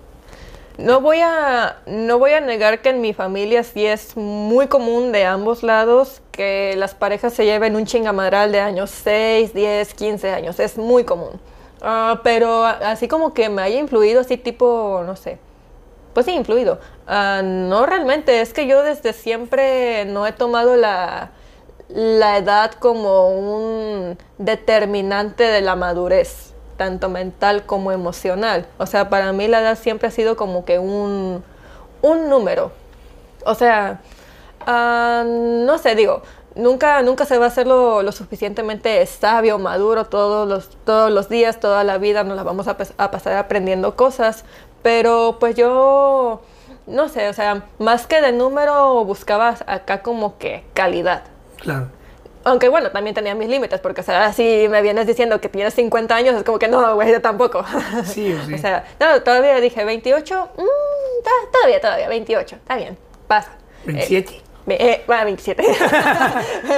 no 0.79 1.01
voy 1.01 1.19
a 1.21 1.79
no 1.87 2.19
voy 2.19 2.33
a 2.33 2.41
negar 2.41 2.81
que 2.81 2.91
en 2.91 3.01
mi 3.01 3.13
familia 3.13 3.65
sí 3.65 3.85
es 3.85 4.17
muy 4.17 4.69
común 4.69 5.13
de 5.13 5.25
ambos 5.25 5.63
lados 5.63 6.23
que 6.31 6.75
las 6.77 6.95
parejas 6.95 7.35
se 7.35 7.45
lleven 7.45 7.75
un 7.75 7.85
chingamadral 7.85 8.53
de 8.53 8.61
años 8.61 8.91
6, 8.91 9.53
10, 9.55 9.95
15 9.95 10.31
años, 10.31 10.61
es 10.61 10.79
muy 10.79 11.05
común. 11.05 11.41
Ah, 11.83 12.21
pero 12.23 12.65
así 12.65 13.09
como 13.09 13.35
que 13.35 13.49
me 13.49 13.63
haya 13.63 13.79
influido 13.79 14.21
así 14.21 14.37
tipo, 14.37 15.03
no 15.05 15.17
sé. 15.17 15.39
Pues 16.15 16.27
sí, 16.27 16.33
influido. 16.33 16.79
Ah, 17.07 17.43
no 17.45 17.87
realmente, 17.87 18.41
es 18.41 18.53
que 18.53 18.67
yo 18.67 18.83
desde 18.83 19.13
siempre 19.13 20.05
no 20.05 20.27
he 20.27 20.33
tomado 20.33 20.77
la, 20.77 21.33
la 21.89 22.39
edad 22.39 22.73
como 22.73 23.29
un 23.29 24.19
determinante 24.39 25.45
de 25.45 25.61
la 25.61 25.77
madurez, 25.77 26.55
tanto 26.79 27.11
mental 27.11 27.67
como 27.67 27.93
emocional. 27.93 28.67
O 28.79 28.87
sea, 28.87 29.11
para 29.11 29.35
mí 29.35 29.49
la 29.49 29.61
edad 29.61 29.77
siempre 29.77 30.09
ha 30.09 30.11
sido 30.11 30.37
como 30.37 30.65
que 30.65 30.79
un, 30.79 31.45
un 32.01 32.31
número. 32.31 32.73
O 33.45 33.55
sea, 33.55 34.01
ah, 34.67 35.25
no 35.27 35.77
sé, 35.77 35.95
digo, 35.95 36.23
nunca, 36.55 37.03
nunca 37.03 37.27
se 37.27 37.37
va 37.37 37.47
a 37.47 37.49
hacer 37.49 37.67
lo, 37.67 38.03
lo 38.03 38.13
suficientemente 38.13 39.05
sabio, 39.07 39.59
maduro 39.59 40.07
todos 40.07 40.49
los, 40.49 40.71
todos 40.85 41.11
los 41.11 41.29
días, 41.29 41.61
toda 41.61 41.85
la 41.85 41.99
vida, 41.99 42.25
nos 42.25 42.37
la 42.37 42.45
vamos 42.45 42.69
a, 42.69 42.77
a 42.97 43.11
pasar 43.11 43.37
aprendiendo 43.37 43.97
cosas. 43.97 44.45
Pero 44.83 45.37
pues 45.41 45.57
yo, 45.57 46.41
no 46.87 47.09
sé, 47.09 47.29
o 47.29 47.33
sea, 47.33 47.67
más 47.79 48.07
que 48.07 48.23
de 48.23 48.33
número 48.33 49.05
buscaba 49.05 49.57
acá 49.67 50.03
como 50.03 50.39
que 50.39 50.65
calidad. 50.73 51.25
Claro. 51.57 51.98
Aunque 52.49 52.69
bueno, 52.69 52.91
también 52.91 53.15
tenía 53.15 53.35
mis 53.35 53.49
límites, 53.49 53.81
porque 53.81 54.01
o 54.01 54.05
sea, 54.05 54.33
si 54.33 54.67
me 54.69 54.81
vienes 54.83 55.07
diciendo 55.07 55.41
que 55.41 55.49
tienes 55.49 55.75
50 55.75 56.15
años, 56.15 56.35
es 56.37 56.43
como 56.45 56.59
que 56.59 56.69
no, 56.69 56.95
güey, 56.95 57.11
yo 57.13 57.21
tampoco. 57.21 57.65
Sí 58.05 58.37
sí. 58.47 58.55
o 58.55 58.59
sea, 58.59 58.85
no, 59.01 59.23
todavía 59.23 59.61
dije 59.61 59.85
28, 59.85 60.49
mm, 60.57 60.61
ta- 61.25 61.51
todavía, 61.53 61.81
todavía, 61.81 62.09
28, 62.09 62.57
está 62.57 62.77
bien, 62.77 62.97
pasa. 63.27 63.51
27. 63.85 64.33
Eh, 64.35 64.77
eh, 64.81 65.05
bueno, 65.07 65.25
27. 65.25 65.63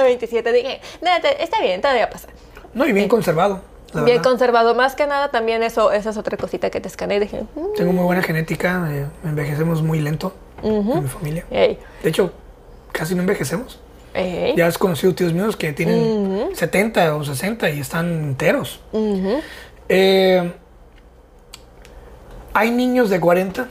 27, 0.03 0.51
dije, 0.53 0.81
"No, 1.01 1.09
te- 1.21 1.43
está 1.43 1.59
bien, 1.61 1.81
todavía 1.81 2.09
pasa. 2.09 2.27
No, 2.73 2.85
y 2.87 2.93
bien 2.93 3.09
conservado. 3.09 3.61
la 3.93 4.03
Bien 4.03 4.17
verdad. 4.19 4.29
conservado, 4.31 4.73
más 4.75 4.95
que 4.95 5.05
nada 5.05 5.31
también 5.31 5.61
eso, 5.63 5.91
esa 5.91 6.11
es 6.11 6.17
otra 6.17 6.37
cosita 6.37 6.69
que 6.69 6.79
te 6.79 6.87
escaneé 6.87 7.17
y 7.17 7.19
dije, 7.19 7.41
mm, 7.55 7.73
Tengo 7.75 7.91
muy 7.91 8.05
buena 8.05 8.21
genética, 8.23 8.87
eh, 8.89 9.05
envejecemos 9.25 9.81
muy 9.81 9.99
lento 9.99 10.31
en 10.63 11.03
mi 11.03 11.09
familia. 11.09 11.45
De 11.49 11.77
hecho, 12.05 12.31
casi 12.93 13.15
no 13.15 13.21
envejecemos. 13.21 13.80
Ey, 14.13 14.53
Ya 14.55 14.67
has 14.67 14.77
conocido 14.77 15.13
tíos 15.15 15.33
míos 15.33 15.55
que 15.55 15.73
tienen 15.73 16.49
70 16.55 17.15
o 17.15 17.23
60 17.23 17.69
y 17.69 17.79
están 17.79 18.07
enteros. 18.11 18.79
Eh, 19.89 20.51
hay 22.53 22.71
niños 22.71 23.09
de 23.09 23.19
40 23.19 23.67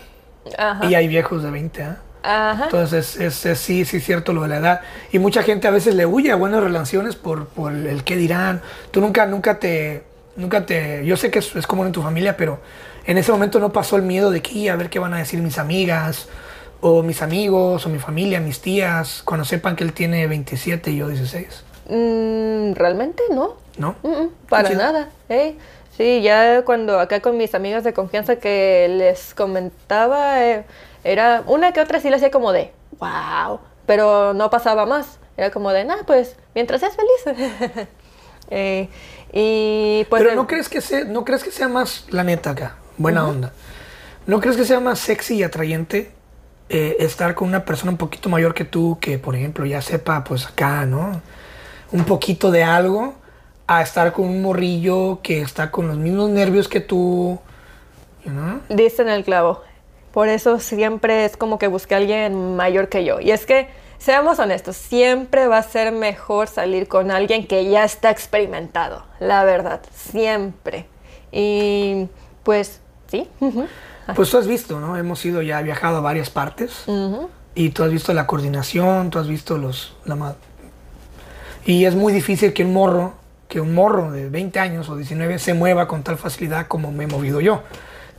ajá, 0.58 0.86
y 0.86 0.94
hay 0.94 1.08
viejos 1.08 1.42
de 1.42 1.50
20. 1.50 1.82
¿ah? 1.82 1.98
ajá, 2.22 2.64
Entonces, 2.64 3.16
es, 3.16 3.44
es- 3.46 3.58
sí, 3.58 3.84
sí 3.84 3.98
es 3.98 4.04
cierto 4.04 4.32
lo 4.32 4.42
de 4.42 4.48
la 4.48 4.56
edad. 4.58 4.80
Y 5.12 5.18
mucha 5.18 5.42
gente 5.42 5.68
a 5.68 5.70
veces 5.70 5.94
le 5.94 6.06
huye 6.06 6.32
a 6.32 6.36
buenas 6.36 6.62
relaciones 6.62 7.16
por, 7.16 7.46
por 7.48 7.72
el 7.74 8.04
qué 8.04 8.16
dirán. 8.16 8.62
Tú 8.90 9.00
nunca, 9.00 9.26
nunca 9.26 9.58
te, 9.58 10.04
nunca 10.36 10.64
te, 10.66 11.04
yo 11.04 11.16
sé 11.16 11.30
que 11.30 11.40
es, 11.40 11.54
es 11.56 11.66
común 11.66 11.86
en 11.86 11.92
tu 11.92 12.02
familia, 12.02 12.36
pero 12.36 12.60
en 13.06 13.18
ese 13.18 13.32
momento 13.32 13.58
no 13.60 13.72
pasó 13.72 13.96
el 13.96 14.02
miedo 14.02 14.30
de 14.30 14.40
que 14.42 14.52
"Y, 14.52 14.68
a 14.68 14.76
ver 14.76 14.90
qué 14.90 14.98
van 14.98 15.14
a 15.14 15.18
decir 15.18 15.40
mis 15.40 15.58
amigas, 15.58 16.28
o 16.80 17.02
mis 17.02 17.22
amigos, 17.22 17.84
o 17.86 17.88
mi 17.88 17.98
familia, 17.98 18.40
mis 18.40 18.60
tías, 18.60 19.22
cuando 19.24 19.44
sepan 19.44 19.76
que 19.76 19.84
él 19.84 19.92
tiene 19.92 20.26
27 20.26 20.90
y 20.90 20.96
yo 20.96 21.08
16. 21.08 21.64
Mm, 21.88 22.72
realmente 22.74 23.22
no. 23.30 23.54
¿No? 23.78 23.96
Mm, 24.02 24.08
mm, 24.08 24.28
para 24.48 24.70
nada, 24.70 25.08
¿eh? 25.28 25.56
Sí, 25.96 26.22
ya 26.22 26.62
cuando 26.64 26.98
acá 26.98 27.20
con 27.20 27.36
mis 27.36 27.54
amigas 27.54 27.84
de 27.84 27.92
confianza 27.92 28.36
que 28.36 28.88
les 28.90 29.34
comentaba, 29.34 30.42
eh, 30.44 30.64
era 31.04 31.42
una 31.46 31.72
que 31.72 31.80
otra 31.80 32.00
sí 32.00 32.08
le 32.08 32.16
hacía 32.16 32.30
como 32.30 32.52
de, 32.52 32.72
wow, 32.98 33.60
pero 33.86 34.32
no 34.34 34.48
pasaba 34.50 34.86
más. 34.86 35.18
Era 35.36 35.50
como 35.50 35.72
de, 35.72 35.84
nah, 35.84 36.02
pues, 36.06 36.36
mientras 36.54 36.80
seas 36.80 36.94
feliz. 36.96 37.88
Eh, 38.52 38.88
y 39.32 40.04
pues... 40.10 40.20
Pero 40.20 40.30
el- 40.30 40.36
no 40.36 40.48
crees 40.48 40.68
que 40.68 40.80
sea, 40.80 41.04
no 41.04 41.24
crees 41.24 41.44
que 41.44 41.52
sea 41.52 41.68
más 41.68 42.06
la 42.10 42.24
neta 42.24 42.50
acá, 42.50 42.74
buena 42.96 43.24
onda. 43.24 43.52
¿No 44.26 44.40
crees 44.40 44.56
que 44.56 44.64
sea 44.64 44.80
más 44.80 44.98
sexy 44.98 45.36
y 45.36 45.42
atrayente 45.44 46.10
eh, 46.72 46.98
estar 47.00 47.34
con 47.34 47.48
una 47.48 47.64
persona 47.64 47.90
un 47.90 47.98
poquito 47.98 48.28
mayor 48.28 48.54
que 48.54 48.64
tú, 48.64 48.96
que 49.00 49.18
por 49.18 49.34
ejemplo 49.34 49.66
ya 49.66 49.82
sepa, 49.82 50.22
pues 50.22 50.46
acá, 50.46 50.86
¿no? 50.86 51.20
Un 51.90 52.04
poquito 52.04 52.52
de 52.52 52.62
algo, 52.62 53.14
a 53.66 53.82
estar 53.82 54.12
con 54.12 54.26
un 54.26 54.40
morrillo 54.40 55.18
que 55.20 55.40
está 55.40 55.72
con 55.72 55.88
los 55.88 55.96
mismos 55.96 56.30
nervios 56.30 56.68
que 56.68 56.78
tú, 56.78 57.40
you 58.24 58.30
know? 58.30 58.60
Diste 58.68 59.02
en 59.02 59.08
el 59.08 59.24
clavo. 59.24 59.62
Por 60.12 60.28
eso 60.28 60.60
siempre 60.60 61.24
es 61.24 61.36
como 61.36 61.58
que 61.58 61.66
busqué 61.66 61.94
a 61.94 61.98
alguien 61.98 62.54
mayor 62.54 62.88
que 62.88 63.04
yo. 63.04 63.18
Y 63.18 63.32
es 63.32 63.46
que, 63.46 63.66
seamos 63.98 64.38
honestos, 64.38 64.76
siempre 64.76 65.48
va 65.48 65.58
a 65.58 65.62
ser 65.64 65.90
mejor 65.90 66.46
salir 66.46 66.86
con 66.86 67.10
alguien 67.10 67.48
que 67.48 67.68
ya 67.68 67.82
está 67.82 68.10
experimentado. 68.10 69.04
La 69.18 69.42
verdad, 69.42 69.80
siempre. 69.92 70.86
Y 71.32 72.06
pues, 72.44 72.80
sí. 73.08 73.28
Pues 74.14 74.30
tú 74.30 74.38
has 74.38 74.46
visto, 74.46 74.80
¿no? 74.80 74.96
Hemos 74.96 75.24
ido 75.24 75.42
ya, 75.42 75.60
viajado 75.62 75.98
a 75.98 76.00
varias 76.00 76.30
partes. 76.30 76.84
Y 77.54 77.70
tú 77.70 77.82
has 77.82 77.90
visto 77.90 78.14
la 78.14 78.26
coordinación, 78.26 79.10
tú 79.10 79.18
has 79.18 79.28
visto 79.28 79.58
los... 79.58 79.94
La 80.04 80.16
y 81.64 81.84
es 81.84 81.94
muy 81.94 82.12
difícil 82.12 82.52
que 82.52 82.64
un 82.64 82.72
morro, 82.72 83.14
que 83.48 83.60
un 83.60 83.74
morro 83.74 84.10
de 84.10 84.28
20 84.28 84.58
años 84.60 84.88
o 84.88 84.96
19 84.96 85.38
se 85.38 85.54
mueva 85.54 85.86
con 85.86 86.02
tal 86.02 86.16
facilidad 86.16 86.66
como 86.66 86.90
me 86.90 87.04
he 87.04 87.06
movido 87.06 87.40
yo. 87.40 87.62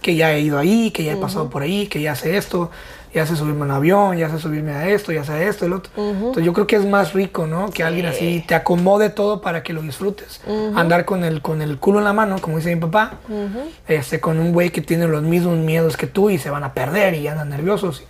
Que 0.01 0.15
ya 0.15 0.31
he 0.31 0.41
ido 0.41 0.57
ahí, 0.57 0.91
que 0.91 1.03
ya 1.03 1.13
he 1.13 1.17
pasado 1.17 1.49
por 1.49 1.61
ahí, 1.61 1.87
que 1.87 2.01
ya 2.01 2.15
sé 2.15 2.37
esto, 2.37 2.71
ya 3.13 3.25
sé 3.25 3.35
subirme 3.35 3.61
a 3.61 3.65
un 3.65 3.71
avión, 3.71 4.17
ya 4.17 4.29
sé 4.29 4.39
subirme 4.39 4.71
a 4.71 4.87
esto, 4.89 5.11
ya 5.11 5.23
sé 5.23 5.47
esto, 5.47 5.65
el 5.65 5.73
otro. 5.73 5.91
Entonces 5.97 6.45
yo 6.45 6.53
creo 6.53 6.67
que 6.67 6.77
es 6.77 6.85
más 6.85 7.13
rico, 7.13 7.45
¿no? 7.47 7.69
Que 7.69 7.83
alguien 7.83 8.05
así 8.05 8.43
te 8.47 8.55
acomode 8.55 9.09
todo 9.09 9.41
para 9.41 9.63
que 9.63 9.73
lo 9.73 9.81
disfrutes. 9.81 10.41
Andar 10.75 11.05
con 11.05 11.23
el, 11.23 11.41
con 11.41 11.61
el 11.61 11.77
culo 11.77 11.99
en 11.99 12.05
la 12.05 12.13
mano, 12.13 12.39
como 12.39 12.57
dice 12.57 12.73
mi 12.73 12.81
papá, 12.81 13.19
este, 13.87 14.19
con 14.19 14.39
un 14.39 14.53
güey 14.53 14.69
que 14.69 14.81
tiene 14.81 15.07
los 15.07 15.23
mismos 15.23 15.57
miedos 15.57 15.97
que 15.97 16.07
tú 16.07 16.29
y 16.29 16.37
se 16.37 16.49
van 16.49 16.63
a 16.63 16.73
perder 16.73 17.15
y 17.15 17.27
andan 17.27 17.49
nerviosos. 17.49 18.03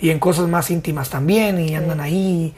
Y 0.00 0.10
en 0.10 0.18
cosas 0.18 0.48
más 0.48 0.70
íntimas 0.70 1.10
también 1.10 1.60
y 1.60 1.74
andan 1.74 2.00
ahí, 2.00 2.54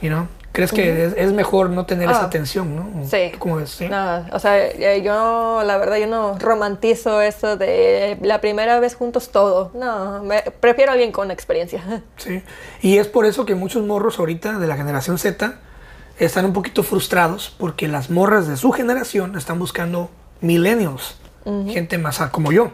you 0.00 0.08
know. 0.08 0.26
¿Crees 0.52 0.70
que 0.72 1.06
es, 1.06 1.14
es 1.16 1.32
mejor 1.32 1.70
no 1.70 1.86
tener 1.86 2.10
esa 2.10 2.24
Ah. 2.26 2.30
tensión, 2.30 2.76
no? 2.76 3.06
Sí. 3.08 3.30
¿Tú 3.32 3.38
¿Cómo 3.38 3.56
ves? 3.56 3.70
Sí. 3.70 3.88
No, 3.88 4.26
o 4.32 4.38
sea, 4.38 4.70
yo 4.98 5.62
la 5.64 5.78
verdad 5.78 5.96
yo 5.96 6.06
no 6.06 6.38
romantizo 6.38 7.22
eso 7.22 7.56
de 7.56 8.18
la 8.20 8.40
primera 8.42 8.78
vez 8.78 8.94
juntos 8.94 9.30
todo. 9.30 9.70
No, 9.74 10.22
me- 10.22 10.42
prefiero 10.60 10.90
a 10.90 10.94
alguien 10.94 11.10
con 11.12 11.30
experiencia. 11.30 11.82
Sí. 12.18 12.42
Y 12.82 12.98
es 12.98 13.08
por 13.08 13.24
eso 13.26 13.46
que 13.46 13.54
muchos 13.54 13.82
morros 13.84 14.18
ahorita 14.18 14.58
de 14.58 14.66
la 14.66 14.76
generación 14.76 15.18
Z 15.18 15.54
están 16.18 16.44
un 16.44 16.52
poquito 16.52 16.82
frustrados 16.82 17.54
porque 17.58 17.88
las 17.88 18.10
morras 18.10 18.46
de 18.46 18.56
su 18.58 18.70
generación 18.72 19.36
están 19.38 19.58
buscando 19.58 20.10
millennials, 20.42 21.16
gente 21.68 21.96
más 21.98 22.18
como 22.30 22.52
yo. 22.52 22.72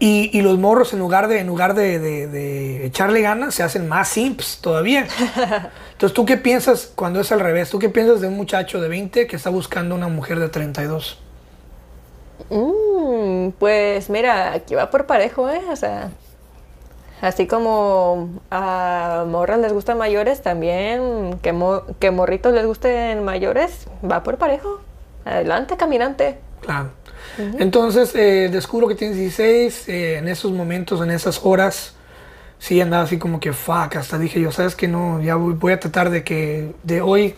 Y, 0.00 0.30
y 0.36 0.42
los 0.42 0.58
morros 0.58 0.92
en 0.92 1.00
lugar 1.00 1.26
de 1.26 1.40
en 1.40 1.48
lugar 1.48 1.74
de, 1.74 1.98
de- 1.98 2.28
de 2.28 2.86
echarle 2.86 3.20
ganas 3.20 3.54
se 3.54 3.64
hacen 3.64 3.88
más 3.88 4.08
simps 4.08 4.60
todavía. 4.60 5.06
Entonces, 5.92 6.14
¿tú 6.14 6.24
qué 6.24 6.36
piensas 6.36 6.92
cuando 6.94 7.20
es 7.20 7.32
al 7.32 7.40
revés? 7.40 7.70
¿Tú 7.70 7.78
qué 7.80 7.88
piensas 7.88 8.20
de 8.20 8.28
un 8.28 8.36
muchacho 8.36 8.80
de 8.80 8.88
20 8.88 9.26
que 9.26 9.34
está 9.36 9.50
buscando 9.50 9.94
una 9.96 10.06
mujer 10.08 10.38
de 10.38 10.48
32? 10.48 11.18
Mm, 12.50 13.50
pues 13.58 14.10
mira, 14.10 14.52
aquí 14.52 14.74
va 14.74 14.90
por 14.90 15.06
parejo, 15.06 15.48
¿eh? 15.50 15.62
O 15.70 15.76
sea, 15.76 16.10
así 17.20 17.46
como 17.46 18.40
a 18.50 19.24
morras 19.28 19.58
les 19.60 19.72
gustan 19.72 19.98
mayores, 19.98 20.42
también 20.42 21.38
que, 21.42 21.52
mo- 21.52 21.82
que 22.00 22.10
morritos 22.10 22.52
les 22.54 22.66
gusten 22.66 23.24
mayores, 23.24 23.88
va 24.08 24.22
por 24.22 24.38
parejo. 24.38 24.80
Adelante, 25.24 25.76
caminante. 25.76 26.38
Claro. 26.68 26.90
Entonces, 27.58 28.14
eh, 28.14 28.50
descubro 28.52 28.88
que 28.88 28.94
tienes 28.94 29.16
16, 29.16 29.88
eh, 29.88 30.18
en 30.18 30.28
esos 30.28 30.52
momentos, 30.52 31.00
en 31.00 31.10
esas 31.10 31.40
horas, 31.42 31.94
sí 32.58 32.78
andaba 32.78 33.04
así 33.04 33.16
como 33.16 33.40
que 33.40 33.54
fuck, 33.54 33.96
hasta 33.96 34.18
dije 34.18 34.38
yo, 34.38 34.52
¿sabes 34.52 34.74
que 34.74 34.86
No, 34.86 35.22
ya 35.22 35.36
voy, 35.36 35.54
voy 35.54 35.72
a 35.72 35.80
tratar 35.80 36.10
de 36.10 36.22
que 36.24 36.74
de 36.82 37.00
hoy 37.00 37.36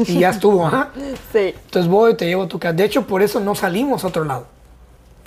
y 0.00 0.18
ya 0.18 0.30
estuvo, 0.30 0.66
ajá. 0.66 0.90
Sí. 1.32 1.54
Entonces 1.64 1.88
voy, 1.88 2.14
te 2.14 2.26
llevo 2.26 2.42
a 2.42 2.48
tu 2.48 2.58
casa. 2.58 2.72
De 2.72 2.82
hecho, 2.82 3.06
por 3.06 3.22
eso 3.22 3.38
no 3.38 3.54
salimos 3.54 4.02
a 4.02 4.08
otro 4.08 4.24
lado. 4.24 4.46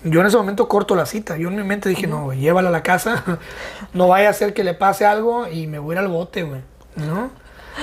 Yo 0.04 0.20
en 0.20 0.28
ese 0.28 0.36
momento 0.36 0.68
corto 0.68 0.96
la 0.96 1.06
cita. 1.06 1.38
Yo 1.38 1.48
en 1.48 1.56
mi 1.56 1.64
mente 1.64 1.88
dije, 1.88 2.08
no, 2.08 2.34
llévala 2.34 2.68
a 2.68 2.72
la 2.74 2.84
casa. 2.84 3.24
no 3.94 4.10
vaya 4.10 4.30
a 4.30 4.34
ser 4.34 4.54
que 4.54 4.66
le 4.66 4.74
pase 4.74 5.06
algo 5.06 5.48
y 5.48 5.68
me 5.68 5.80
voy 5.80 5.96
a 5.96 6.00
ir 6.00 6.06
al 6.06 6.12
bote, 6.12 6.44
güey. 6.44 6.60
¿No? 6.98 7.32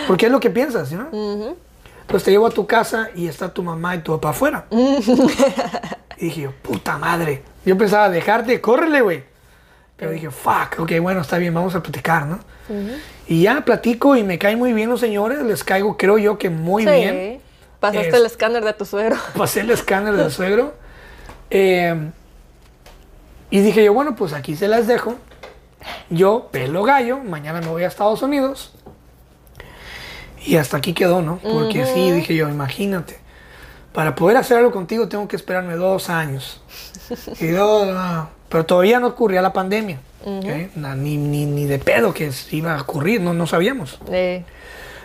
Porque 0.06 0.26
es 0.26 0.32
lo 0.32 0.38
que 0.38 0.50
piensas, 0.50 0.92
¿no? 0.92 1.08
Entonces 2.10 2.24
te 2.24 2.32
llevo 2.32 2.48
a 2.48 2.50
tu 2.50 2.66
casa 2.66 3.10
y 3.14 3.28
está 3.28 3.54
tu 3.54 3.62
mamá 3.62 3.94
y 3.94 4.00
tu 4.00 4.10
papá 4.14 4.30
afuera. 4.30 4.66
y 4.70 6.24
dije 6.24 6.40
yo, 6.40 6.50
puta 6.60 6.98
madre. 6.98 7.44
Yo 7.64 7.78
pensaba 7.78 8.10
dejarte, 8.10 8.60
córrele, 8.60 9.00
güey. 9.00 9.22
Pero 9.96 10.10
dije, 10.10 10.28
fuck, 10.28 10.80
ok, 10.80 10.90
bueno, 11.00 11.20
está 11.20 11.38
bien, 11.38 11.54
vamos 11.54 11.72
a 11.76 11.82
platicar, 11.84 12.26
¿no? 12.26 12.40
Y 13.28 13.42
ya 13.42 13.60
platico 13.64 14.16
y 14.16 14.24
me 14.24 14.38
caen 14.40 14.58
muy 14.58 14.72
bien 14.72 14.90
los 14.90 14.98
señores. 14.98 15.40
Les 15.42 15.62
caigo, 15.62 15.96
creo 15.96 16.18
yo, 16.18 16.36
que 16.36 16.50
muy 16.50 16.82
sí. 16.82 16.90
bien. 16.90 17.40
Pasaste 17.78 18.08
Es- 18.08 18.14
el 18.14 18.26
escáner 18.26 18.64
de 18.64 18.72
tu 18.72 18.84
suegro. 18.86 19.14
pasé 19.36 19.60
el 19.60 19.70
escáner 19.70 20.14
del 20.16 20.32
suegro. 20.32 20.74
eh, 21.48 22.10
y 23.50 23.60
dije 23.60 23.84
yo, 23.84 23.94
bueno, 23.94 24.16
pues 24.16 24.32
aquí 24.32 24.56
se 24.56 24.66
las 24.66 24.88
dejo. 24.88 25.14
Yo 26.08 26.48
pelo 26.50 26.82
gallo, 26.82 27.18
mañana 27.18 27.60
me 27.60 27.68
voy 27.68 27.84
a 27.84 27.86
Estados 27.86 28.20
Unidos. 28.22 28.74
Y 30.44 30.56
hasta 30.56 30.76
aquí 30.78 30.92
quedó, 30.94 31.22
¿no? 31.22 31.38
Porque 31.38 31.84
sí, 31.86 32.10
dije 32.12 32.34
yo, 32.34 32.48
imagínate. 32.48 33.18
Para 33.92 34.14
poder 34.14 34.36
hacer 34.36 34.58
algo 34.58 34.70
contigo 34.70 35.08
tengo 35.08 35.26
que 35.28 35.36
esperarme 35.36 35.74
dos 35.74 36.08
años. 36.10 36.62
Y 37.40 37.48
dos, 37.48 37.88
pero 38.48 38.64
todavía 38.64 39.00
no 39.00 39.08
ocurría 39.08 39.42
la 39.42 39.52
pandemia. 39.52 40.00
Ni, 40.96 41.16
ni, 41.16 41.46
ni 41.46 41.64
de 41.64 41.78
pedo 41.78 42.14
que 42.14 42.30
iba 42.52 42.76
a 42.76 42.82
ocurrir, 42.82 43.20
no, 43.20 43.34
no 43.34 43.46
sabíamos. 43.46 43.98
Eh, 44.10 44.44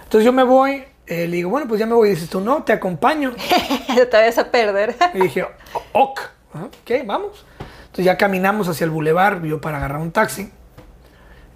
Entonces 0.03 0.25
yo 0.25 0.31
me 0.33 0.43
voy, 0.43 0.83
eh, 1.07 1.27
le 1.27 1.37
digo, 1.37 1.49
bueno, 1.49 1.67
pues 1.67 1.79
ya 1.79 1.85
me 1.87 1.95
voy. 1.95 2.09
Y 2.09 2.11
dices 2.11 2.29
tú, 2.29 2.41
no, 2.41 2.63
te 2.63 2.73
acompaño. 2.73 3.33
te 4.11 4.17
vas 4.17 4.37
a 4.37 4.51
perder. 4.51 4.95
Y 5.15 5.21
dije, 5.21 5.43
"O- 5.43 5.81
ok, 6.03 6.19
ok, 6.53 6.91
vamos. 7.05 7.45
Entonces 7.85 8.05
ya 8.05 8.17
caminamos 8.17 8.67
hacia 8.67 8.85
el 8.85 8.91
bulevar, 8.91 9.41
yo 9.43 9.59
para 9.61 9.77
agarrar 9.77 9.99
un 10.01 10.11
taxi. 10.11 10.49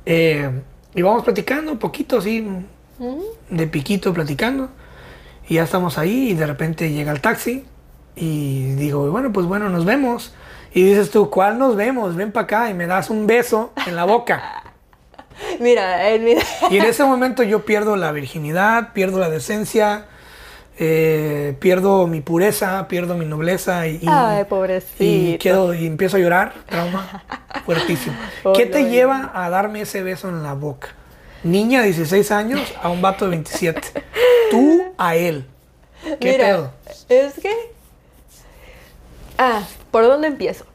Eh, 0.06 0.50
y 0.96 1.02
vamos 1.02 1.24
platicando 1.24 1.72
un 1.72 1.78
poquito 1.78 2.18
así, 2.18 2.46
de 3.50 3.68
piquito 3.68 4.14
platicando. 4.14 4.70
Y 5.48 5.56
ya 5.56 5.64
estamos 5.64 5.98
ahí 5.98 6.30
y 6.30 6.34
de 6.36 6.46
repente 6.46 6.92
llega 6.92 7.12
el 7.12 7.22
taxi. 7.22 7.66
Y 8.16 8.74
digo, 8.76 9.10
bueno, 9.12 9.32
pues 9.32 9.46
bueno, 9.46 9.70
nos 9.70 9.86
vemos. 9.86 10.34
Y 10.74 10.84
dices 10.84 11.10
tú, 11.10 11.30
¿cuál 11.30 11.58
nos 11.58 11.76
vemos? 11.76 12.16
Ven 12.16 12.32
para 12.32 12.44
acá 12.44 12.70
y 12.70 12.74
me 12.74 12.86
das 12.86 13.10
un 13.10 13.26
beso 13.26 13.74
en 13.88 13.96
la 13.96 14.04
boca. 14.06 14.64
Mira, 15.60 16.10
en 16.10 16.26
mi- 16.26 16.36
Y 16.70 16.78
en 16.78 16.84
ese 16.86 17.04
momento 17.04 17.44
yo 17.44 17.66
pierdo 17.66 17.96
la 17.96 18.12
virginidad, 18.12 18.92
pierdo 18.94 19.20
la 19.20 19.30
decencia, 19.30 20.06
eh, 20.78 21.56
pierdo 21.60 22.08
mi 22.08 22.22
pureza, 22.22 22.88
pierdo 22.88 23.16
mi 23.16 23.26
nobleza 23.26 23.88
y, 23.88 23.96
y- 24.02 24.08
Ay, 24.08 24.44
pobrecito. 24.46 25.04
y 25.04 25.38
quedo 25.40 25.74
y 25.74 25.88
empiezo 25.88 26.18
a 26.18 26.20
llorar, 26.20 26.54
trauma 26.68 27.24
fuertísimo. 27.66 28.16
¿Qué 28.56 28.66
te 28.66 28.90
lleva 28.90 29.32
a 29.34 29.50
darme 29.50 29.82
ese 29.82 30.04
beso 30.04 30.30
en 30.30 30.44
la 30.44 30.54
boca? 30.54 30.90
Niña 31.44 31.82
de 31.82 31.88
16 31.88 32.32
años 32.32 32.74
a 32.82 32.90
un 32.90 33.02
vato 33.02 33.26
de 33.26 33.32
27. 33.32 33.82
Tú 34.52 34.94
a 34.98 35.16
él. 35.16 35.46
¿Qué 36.20 36.32
Mira, 36.32 36.46
pedo? 36.46 36.72
es 37.10 37.34
que... 37.36 37.54
Ah, 39.38 39.64
¿por 39.92 40.04
dónde 40.04 40.28
empiezo? 40.28 40.66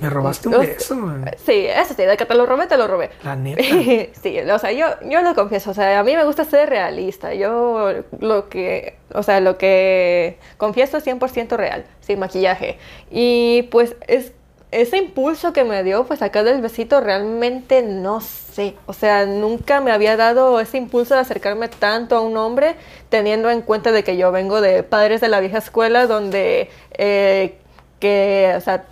Me 0.00 0.10
robaste 0.10 0.48
un 0.48 0.58
beso. 0.58 1.00
güey. 1.00 1.14
Sí, 1.44 1.66
eso 1.66 1.94
sí, 1.94 2.02
de 2.02 2.16
que 2.16 2.26
te 2.26 2.34
lo 2.34 2.44
robé, 2.44 2.66
te 2.66 2.76
lo 2.76 2.88
robé. 2.88 3.10
La 3.22 3.36
neta. 3.36 3.62
sí, 4.22 4.38
o 4.40 4.58
sea, 4.58 4.72
yo, 4.72 4.86
yo 5.08 5.22
lo 5.22 5.34
confieso, 5.34 5.70
o 5.70 5.74
sea, 5.74 6.00
a 6.00 6.02
mí 6.02 6.16
me 6.16 6.24
gusta 6.24 6.44
ser 6.44 6.68
realista. 6.68 7.34
Yo 7.34 7.92
lo 8.18 8.48
que, 8.48 8.96
o 9.14 9.22
sea, 9.22 9.40
lo 9.40 9.58
que 9.58 10.38
confieso 10.56 10.96
es 10.96 11.06
100% 11.06 11.56
real, 11.56 11.84
sin 12.00 12.18
maquillaje. 12.18 12.78
Y 13.12 13.62
pues 13.70 13.94
es 14.08 14.32
ese 14.72 14.96
impulso 14.96 15.52
que 15.52 15.64
me 15.64 15.84
dio, 15.84 16.04
pues 16.04 16.22
acá 16.22 16.42
del 16.42 16.62
besito, 16.62 17.00
realmente 17.00 17.82
no 17.82 18.22
sé. 18.22 18.74
O 18.86 18.94
sea, 18.94 19.26
nunca 19.26 19.80
me 19.82 19.92
había 19.92 20.16
dado 20.16 20.58
ese 20.60 20.78
impulso 20.78 21.14
de 21.14 21.20
acercarme 21.20 21.68
tanto 21.68 22.16
a 22.16 22.22
un 22.22 22.36
hombre, 22.38 22.76
teniendo 23.10 23.50
en 23.50 23.60
cuenta 23.60 23.92
de 23.92 24.02
que 24.02 24.16
yo 24.16 24.32
vengo 24.32 24.62
de 24.62 24.82
padres 24.82 25.20
de 25.20 25.28
la 25.28 25.40
vieja 25.40 25.58
escuela, 25.58 26.06
donde, 26.06 26.70
eh, 26.92 27.58
que, 28.00 28.54
o 28.56 28.60
sea, 28.62 28.84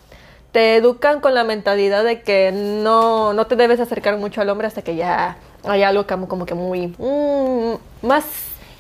te 0.53 0.77
educan 0.77 1.21
con 1.21 1.33
la 1.35 1.45
mentalidad 1.45 2.05
de 2.05 2.21
que 2.21 2.53
no, 2.53 3.33
no 3.33 3.47
te 3.47 3.57
debes 3.57 3.81
acercar 3.81 4.19
mucho 4.19 4.43
al 4.43 4.51
hombre 4.51 4.67
hasta 4.67 4.83
que 4.83 4.97
ya 4.97 5.39
hay 5.65 5.83
algo 5.83 6.07
como, 6.07 6.29
como 6.29 6.45
que 6.45 6.55
muy 6.55 6.89
mm, 6.99 8.07
más 8.07 8.25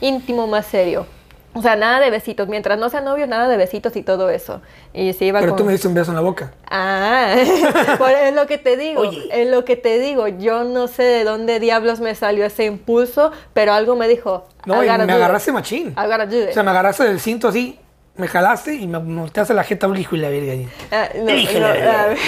íntimo, 0.03 0.47
más 0.47 0.67
serio. 0.67 1.07
O 1.53 1.63
sea, 1.63 1.75
nada 1.77 1.99
de 2.01 2.11
besitos. 2.11 2.47
Mientras 2.49 2.79
no 2.79 2.89
sean 2.91 3.05
novios, 3.05 3.29
nada 3.29 3.49
de 3.49 3.57
besitos 3.57 3.97
y 3.97 4.03
todo 4.03 4.31
eso. 4.31 4.61
Y 4.95 5.13
sí 5.15 5.27
iba 5.27 5.41
Pero 5.41 5.53
con... 5.53 5.59
tú 5.59 5.65
me 5.65 5.73
diste 5.73 5.89
un 5.89 5.95
beso 5.95 6.11
en 6.13 6.15
la 6.17 6.21
boca. 6.23 6.53
Ah, 6.71 7.35
es 7.37 8.35
lo 8.35 8.47
que 8.47 8.59
te 8.59 8.77
digo, 8.77 9.01
Oye. 9.03 9.29
es 9.33 9.49
lo 9.49 9.65
que 9.65 9.77
te 9.77 9.99
digo. 9.99 10.29
Yo 10.29 10.63
no 10.65 10.87
sé 10.87 11.03
de 11.03 11.25
dónde 11.25 11.59
diablos 11.59 11.99
me 12.01 12.15
salió 12.15 12.45
ese 12.45 12.65
impulso, 12.67 13.33
pero 13.53 13.73
algo 13.73 13.97
me 13.97 14.07
dijo. 14.07 14.47
No, 14.65 14.83
"I 14.83 14.87
y 14.87 14.91
gotta 14.91 15.07
me 15.07 15.13
agarraste 15.13 15.51
machín. 15.53 15.89
I 15.89 16.07
gotta 16.07 16.27
do 16.27 16.37
it". 16.41 16.51
O 16.51 16.53
sea, 16.53 16.63
me 16.63 16.71
agarraste 16.71 17.05
del 17.05 17.19
cinto 17.21 17.49
así. 17.49 17.79
me 18.17 18.29
jalaste 18.29 18.75
y 18.75 18.87
me 18.87 18.99
volteaste 18.99 19.55
la 19.55 19.65
jeta, 19.65 19.89
hijo 19.97 20.15
y 20.15 20.19
la 20.19 20.29
verga. 20.29 20.53
Ah, 20.93 21.09
no, 21.15 21.25
no, 21.25 21.59
la 21.61 21.73
verga. 21.73 22.03
a 22.03 22.07
ver. 22.09 22.19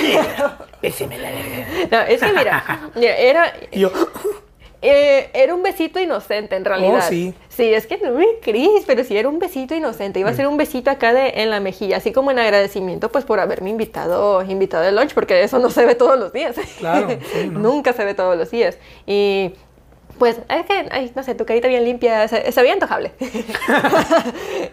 Béseme 0.80 1.18
la 1.18 1.30
verga. 1.30 1.66
No, 1.90 2.00
es 2.00 2.20
que 2.20 2.32
mira, 2.32 2.80
mira, 2.94 3.16
era, 3.18 3.52
Y 3.70 3.80
yo, 3.80 3.92
eh, 4.82 5.30
era 5.32 5.54
un 5.54 5.62
besito 5.62 6.00
inocente 6.00 6.56
en 6.56 6.64
realidad. 6.64 7.04
Oh, 7.06 7.08
sí. 7.08 7.32
Sí, 7.48 7.72
es 7.72 7.86
que 7.86 7.98
no 7.98 8.12
me 8.12 8.26
Cris, 8.42 8.82
pero 8.86 9.04
sí 9.04 9.16
era 9.16 9.28
un 9.28 9.38
besito 9.38 9.74
inocente. 9.74 10.18
Iba 10.18 10.30
a 10.30 10.34
ser 10.34 10.48
un 10.48 10.56
besito 10.56 10.90
acá 10.90 11.12
de, 11.12 11.34
en 11.36 11.50
la 11.50 11.60
mejilla, 11.60 11.98
así 11.98 12.12
como 12.12 12.30
en 12.30 12.38
agradecimiento 12.38 13.10
pues 13.12 13.24
por 13.24 13.40
haberme 13.40 13.70
invitado, 13.70 14.42
invitado 14.42 14.84
al 14.84 14.96
lunch, 14.96 15.14
porque 15.14 15.42
eso 15.42 15.58
no 15.58 15.70
se 15.70 15.86
ve 15.86 15.94
todos 15.94 16.18
los 16.18 16.32
días. 16.32 16.56
Claro, 16.78 17.08
sí, 17.32 17.46
¿no? 17.50 17.60
Nunca 17.60 17.92
se 17.92 18.04
ve 18.04 18.14
todos 18.14 18.36
los 18.36 18.50
días. 18.50 18.76
Y 19.06 19.52
pues, 20.18 20.38
es 20.48 20.66
que, 20.66 20.88
ay, 20.90 21.10
no 21.14 21.22
sé, 21.22 21.34
tu 21.34 21.44
carita 21.44 21.68
bien 21.68 21.84
limpia, 21.84 22.28
se, 22.28 22.52
se 22.52 22.60
veía 22.60 22.74
antojable. 22.74 23.12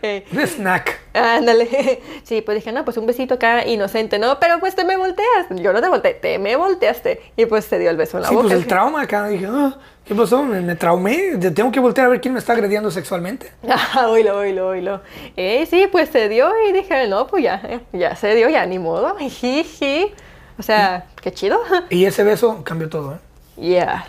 Eh, 0.01 0.23
un 0.31 0.39
snack. 0.41 0.99
Ándale. 1.13 2.01
Sí, 2.23 2.41
pues 2.41 2.55
dije, 2.57 2.71
no, 2.71 2.85
pues 2.85 2.95
un 2.97 3.07
besito 3.07 3.35
acá 3.35 3.65
inocente, 3.65 4.19
¿no? 4.19 4.39
Pero 4.39 4.59
pues 4.59 4.75
te 4.75 4.83
me 4.83 4.95
volteas. 4.97 5.47
Yo 5.49 5.73
no 5.73 5.81
te 5.81 5.87
volteé, 5.89 6.13
te 6.13 6.37
me 6.37 6.55
volteaste. 6.55 7.21
Y 7.37 7.45
pues 7.47 7.67
te 7.67 7.79
dio 7.79 7.89
el 7.89 7.97
beso 7.97 8.17
en 8.17 8.23
la 8.23 8.29
Sí, 8.29 8.35
boca. 8.35 8.47
pues 8.49 8.59
el 8.59 8.67
trauma 8.67 9.01
acá. 9.01 9.27
Dije, 9.27 9.47
ah, 9.49 9.75
¿qué 10.05 10.13
pasó? 10.13 10.43
Me, 10.43 10.61
me 10.61 10.75
traumé. 10.75 11.37
Te- 11.39 11.49
Tengo 11.51 11.71
que 11.71 11.79
voltear 11.79 12.05
a 12.07 12.09
ver 12.11 12.21
quién 12.21 12.33
me 12.35 12.39
está 12.39 12.53
agrediendo 12.53 12.91
sexualmente. 12.91 13.51
Ah, 13.67 14.09
oílo, 14.09 14.37
oílo, 14.37 14.67
oílo. 14.67 15.01
Eh, 15.35 15.65
sí, 15.69 15.87
pues 15.91 16.09
se 16.09 16.29
dio 16.29 16.51
y 16.67 16.71
dije, 16.73 17.07
no, 17.07 17.25
pues 17.25 17.43
ya, 17.43 17.59
eh, 17.67 17.79
ya 17.93 18.15
se 18.15 18.35
dio, 18.35 18.47
ya 18.49 18.65
ni 18.67 18.77
modo. 18.77 19.15
Jiji. 19.19 20.11
O 20.59 20.61
sea, 20.63 21.05
qué 21.21 21.31
chido. 21.31 21.59
Y 21.89 22.05
ese 22.05 22.23
beso 22.23 22.63
cambió 22.63 22.89
todo, 22.89 23.15
¿eh? 23.15 23.17
Yeah. 23.59 24.05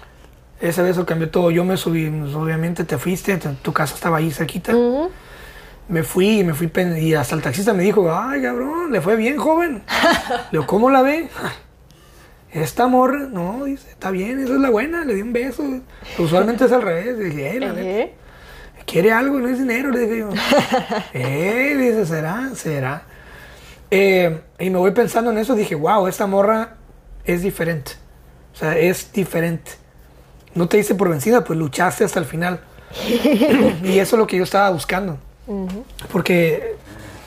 Ese 0.60 0.82
beso 0.82 1.06
cambió 1.06 1.30
todo. 1.30 1.50
Yo 1.50 1.64
me 1.64 1.76
subí, 1.78 2.10
pues, 2.10 2.34
obviamente 2.34 2.84
te 2.84 2.98
fuiste, 2.98 3.38
tu- 3.62 3.72
casa 3.72 3.94
estaba 3.94 4.18
ahí 4.18 4.30
cerquita. 4.30 4.74
Ujú. 4.76 5.10
Me 5.90 6.04
fui 6.04 6.38
y 6.38 6.44
me 6.44 6.54
fui 6.54 6.70
y 6.98 7.14
hasta 7.14 7.34
el 7.34 7.42
taxista 7.42 7.74
me 7.74 7.82
dijo, 7.82 8.14
ay 8.14 8.42
cabrón, 8.42 8.92
le 8.92 9.00
fue 9.00 9.16
bien, 9.16 9.36
joven. 9.38 9.82
Le 10.30 10.50
digo, 10.52 10.66
¿cómo 10.66 10.88
la 10.88 11.02
ve? 11.02 11.28
Esta 12.52 12.86
morra, 12.86 13.28
no, 13.30 13.64
dice, 13.64 13.90
está 13.90 14.12
bien, 14.12 14.38
esa 14.38 14.54
es 14.54 14.60
la 14.60 14.70
buena, 14.70 15.04
le 15.04 15.14
di 15.14 15.22
un 15.22 15.32
beso. 15.32 15.64
Usualmente 16.16 16.64
es 16.64 16.72
al 16.72 16.82
revés. 16.82 17.18
Dije, 17.18 17.56
eh, 17.56 17.60
la 17.60 17.72
neta, 17.72 18.12
quiere 18.86 19.12
algo, 19.12 19.40
no 19.40 19.48
es 19.48 19.58
dinero, 19.58 19.90
le 19.90 20.00
dije 20.00 20.18
yo. 20.18 20.30
eh, 21.12 21.76
dice, 21.76 22.06
será, 22.06 22.50
será. 22.54 23.02
Eh, 23.90 24.40
y 24.60 24.70
me 24.70 24.78
voy 24.78 24.92
pensando 24.92 25.32
en 25.32 25.38
eso, 25.38 25.56
dije, 25.56 25.74
wow, 25.74 26.06
esta 26.06 26.26
morra 26.26 26.76
es 27.24 27.42
diferente. 27.42 27.92
O 28.54 28.56
sea, 28.56 28.78
es 28.78 29.12
diferente. 29.12 29.72
No 30.54 30.68
te 30.68 30.78
hice 30.78 30.94
por 30.94 31.08
vencida, 31.08 31.42
pues 31.42 31.58
luchaste 31.58 32.04
hasta 32.04 32.20
el 32.20 32.26
final. 32.26 32.60
y 33.84 33.98
eso 33.98 34.16
es 34.16 34.20
lo 34.20 34.26
que 34.28 34.36
yo 34.36 34.44
estaba 34.44 34.70
buscando. 34.70 35.18
Porque 36.12 36.76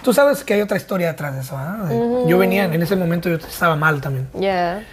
tú 0.03 0.13
sabes 0.13 0.43
que 0.43 0.53
hay 0.53 0.61
otra 0.61 0.77
historia 0.77 1.07
detrás 1.07 1.35
de 1.35 1.41
eso. 1.41 1.57
¿ah? 1.57 1.89
Yo 2.27 2.37
venía, 2.37 2.65
en 2.65 2.81
ese 2.81 2.95
momento 2.95 3.29
yo 3.29 3.35
estaba 3.35 3.75
mal 3.75 4.01
también. 4.01 4.29
Yeah. 4.39 4.83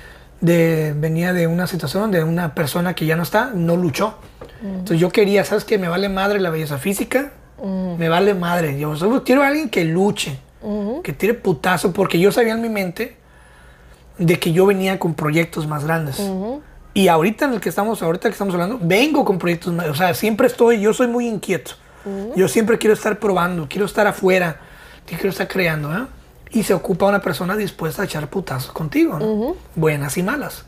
De, 0.40 0.94
venía 0.96 1.32
de 1.32 1.46
una 1.46 1.66
situación 1.66 2.04
donde 2.04 2.24
una 2.24 2.54
persona 2.54 2.94
que 2.94 3.06
ya 3.06 3.16
no 3.16 3.22
está, 3.22 3.50
no 3.54 3.76
luchó. 3.76 4.18
Entonces 4.62 4.98
yo 4.98 5.10
quería, 5.10 5.44
¿sabes 5.44 5.64
qué? 5.64 5.78
Me 5.78 5.88
vale 5.88 6.08
madre 6.08 6.40
la 6.40 6.50
belleza 6.50 6.78
física. 6.78 7.32
Me 7.62 8.08
vale 8.08 8.34
madre. 8.34 8.78
Yo 8.78 8.96
solo 8.96 9.22
quiero 9.22 9.42
a 9.42 9.48
alguien 9.48 9.68
que 9.68 9.84
luche, 9.84 10.38
que 11.02 11.12
tire 11.12 11.34
putazo, 11.34 11.92
porque 11.92 12.18
yo 12.18 12.32
sabía 12.32 12.54
en 12.54 12.62
mi 12.62 12.68
mente 12.68 13.16
de 14.18 14.38
que 14.38 14.52
yo 14.52 14.66
venía 14.66 14.98
con 14.98 15.14
proyectos 15.14 15.66
más 15.66 15.84
grandes. 15.84 16.22
Y 16.92 17.08
ahorita 17.08 17.44
en 17.44 17.54
el 17.54 17.60
que 17.60 17.68
estamos, 17.68 18.02
ahorita 18.02 18.28
que 18.28 18.32
estamos 18.32 18.52
hablando, 18.54 18.78
vengo 18.80 19.24
con 19.24 19.38
proyectos 19.38 19.72
más, 19.72 19.88
o 19.88 19.94
sea, 19.94 20.12
siempre 20.14 20.46
estoy, 20.46 20.80
yo 20.80 20.92
soy 20.92 21.06
muy 21.06 21.26
inquieto. 21.26 21.72
Yo 22.36 22.48
siempre 22.48 22.78
quiero 22.78 22.94
estar 22.94 23.18
probando, 23.18 23.66
quiero 23.68 23.86
estar 23.86 24.06
afuera, 24.06 24.56
quiero 25.06 25.28
estar 25.28 25.48
creando, 25.48 25.92
¿eh? 25.96 26.06
Y 26.52 26.62
se 26.64 26.74
ocupa 26.74 27.06
una 27.06 27.20
persona 27.20 27.56
dispuesta 27.56 28.02
a 28.02 28.04
echar 28.06 28.28
putazos 28.28 28.72
contigo, 28.72 29.18
¿no? 29.18 29.56
Buenas 29.76 30.16
y 30.16 30.22
malas. 30.22 30.64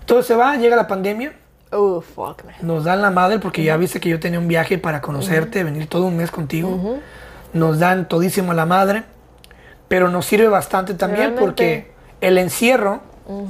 Entonces 0.00 0.26
se 0.26 0.34
va, 0.34 0.56
llega 0.56 0.76
la 0.76 0.86
pandemia, 0.86 1.32
Oh, 1.70 2.00
fuck, 2.00 2.44
man. 2.44 2.54
nos 2.62 2.84
dan 2.84 3.02
la 3.02 3.10
madre 3.10 3.38
porque 3.40 3.62
ya 3.62 3.76
viste 3.76 4.00
que 4.00 4.08
yo 4.08 4.18
tenía 4.18 4.38
un 4.38 4.48
viaje 4.48 4.78
para 4.78 5.02
conocerte, 5.02 5.62
venir 5.64 5.86
todo 5.86 6.06
un 6.06 6.16
mes 6.16 6.30
contigo. 6.30 6.98
Nos 7.52 7.78
dan 7.78 8.08
todísimo 8.08 8.54
la 8.54 8.64
madre, 8.64 9.04
pero 9.88 10.08
nos 10.08 10.24
sirve 10.24 10.48
bastante 10.48 10.94
también 10.94 11.34
Realmente. 11.34 11.44
porque 11.44 11.90
el 12.22 12.38
encierro 12.38 13.00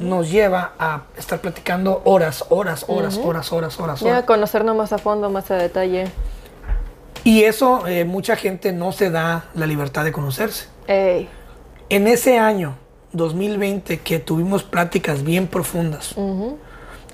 nos 0.00 0.28
lleva 0.32 0.72
a 0.80 1.02
estar 1.16 1.40
platicando 1.40 2.02
horas, 2.04 2.44
horas, 2.48 2.84
horas, 2.88 3.16
horas, 3.22 3.52
horas, 3.52 3.78
horas, 3.78 4.00
Ya 4.00 4.08
horas. 4.10 4.24
conocernos 4.24 4.74
más 4.76 4.92
a 4.92 4.98
fondo, 4.98 5.30
más 5.30 5.48
a 5.52 5.54
detalle. 5.54 6.08
Y 7.28 7.44
eso 7.44 7.86
eh, 7.86 8.06
mucha 8.06 8.36
gente 8.36 8.72
no 8.72 8.90
se 8.90 9.10
da 9.10 9.50
la 9.52 9.66
libertad 9.66 10.02
de 10.02 10.12
conocerse. 10.12 10.68
Ey. 10.86 11.28
En 11.90 12.06
ese 12.06 12.38
año 12.38 12.78
2020 13.12 13.98
que 13.98 14.18
tuvimos 14.18 14.62
pláticas 14.62 15.22
bien 15.22 15.46
profundas, 15.46 16.14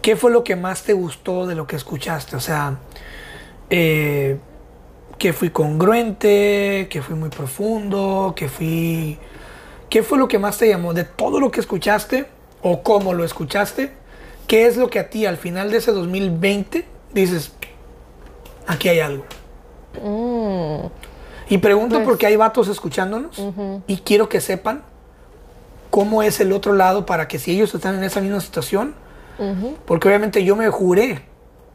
¿qué 0.03 0.15
fue 0.15 0.31
lo 0.31 0.45
que 0.45 0.55
más 0.55 0.85
te 0.85 0.93
gustó 0.93 1.49
de 1.49 1.57
lo 1.57 1.67
que 1.67 1.75
escuchaste? 1.75 2.37
O 2.37 2.41
sea, 2.41 2.79
eh, 3.71 4.39
que 5.19 5.33
fui 5.33 5.51
congruente, 5.51 6.87
que 6.89 7.03
fui 7.03 7.17
muy 7.17 7.31
profundo, 7.31 8.35
que 8.37 8.49
fui... 8.49 9.19
¿Qué 9.91 10.05
fue 10.05 10.17
lo 10.17 10.29
que 10.29 10.39
más 10.39 10.59
te 10.59 10.69
llamó 10.69 10.95
de 10.95 11.03
todo 11.03 11.41
lo 11.41 11.51
que 11.51 11.59
escuchaste 11.59 12.27
o 12.63 12.85
cómo 12.85 13.15
lo 13.15 13.25
escuchaste? 13.25 13.91
¿Qué 14.47 14.67
es 14.67 14.77
lo 14.77 14.89
que 14.91 15.01
a 15.01 15.11
ti 15.11 15.27
al 15.27 15.39
final 15.39 15.73
de 15.73 15.79
ese 15.79 15.91
2020 15.91 16.85
dices, 17.13 17.51
aquí 18.69 18.89
hay 18.89 19.01
algo? 19.01 19.25
Mm. 20.03 20.87
Y 21.49 21.59
pregunto 21.59 21.97
Pues- 21.97 22.07
porque 22.09 22.27
hay 22.27 22.37
vatos 22.37 22.69
escuchándonos 22.69 23.41
y 23.87 23.99
quiero 23.99 24.29
que 24.29 24.41
sepan 24.41 24.83
cómo 25.91 26.23
es 26.23 26.41
el 26.41 26.53
otro 26.53 26.73
lado 26.73 27.07
para 27.07 27.29
que 27.29 27.39
si 27.39 27.53
ellos 27.53 27.75
están 27.75 27.97
en 27.97 28.05
esa 28.05 28.21
misma 28.21 28.41
situación, 28.41 28.95
porque 29.87 30.09
obviamente 30.09 30.43
yo 30.45 30.57
me 30.57 30.69
juré, 30.71 31.23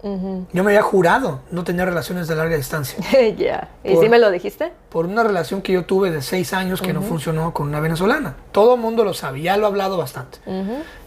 yo 0.04 0.64
me 0.64 0.72
había 0.72 0.82
jurado 0.82 1.42
no 1.52 1.64
tener 1.66 1.88
relaciones 1.88 2.28
de 2.30 2.36
larga 2.36 2.56
distancia 2.56 2.98
Ya. 3.38 3.70
¿Y 3.84 3.94
Por- 3.96 4.04
si 4.04 4.10
me 4.10 4.18
lo 4.18 4.32
dijiste? 4.32 4.72
por 4.90 5.06
una 5.06 5.24
relación 5.24 5.62
que 5.62 5.74
yo 5.74 5.86
tuve 5.86 6.10
de 6.10 6.22
seis 6.22 6.54
años 6.54 6.82
que 6.82 6.94
no 6.94 7.02
funcionó 7.02 7.54
con 7.54 7.68
una 7.68 7.80
venezolana. 7.80 8.36
Todo 8.52 8.76
el 8.76 8.82
mundo 8.82 9.04
lo 9.04 9.14
sabe, 9.14 9.42
ya 9.42 9.56
lo 9.58 9.66
he 9.66 9.68
hablado 9.68 9.98
bastante. 9.98 10.40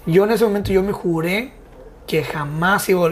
Yo 0.07 0.25
en 0.25 0.31
ese 0.31 0.45
momento 0.45 0.71
yo 0.73 0.83
me 0.83 0.93
juré 0.93 1.53
que 2.07 2.23
jamás 2.23 2.89
iba 2.89 3.07
a... 3.07 3.11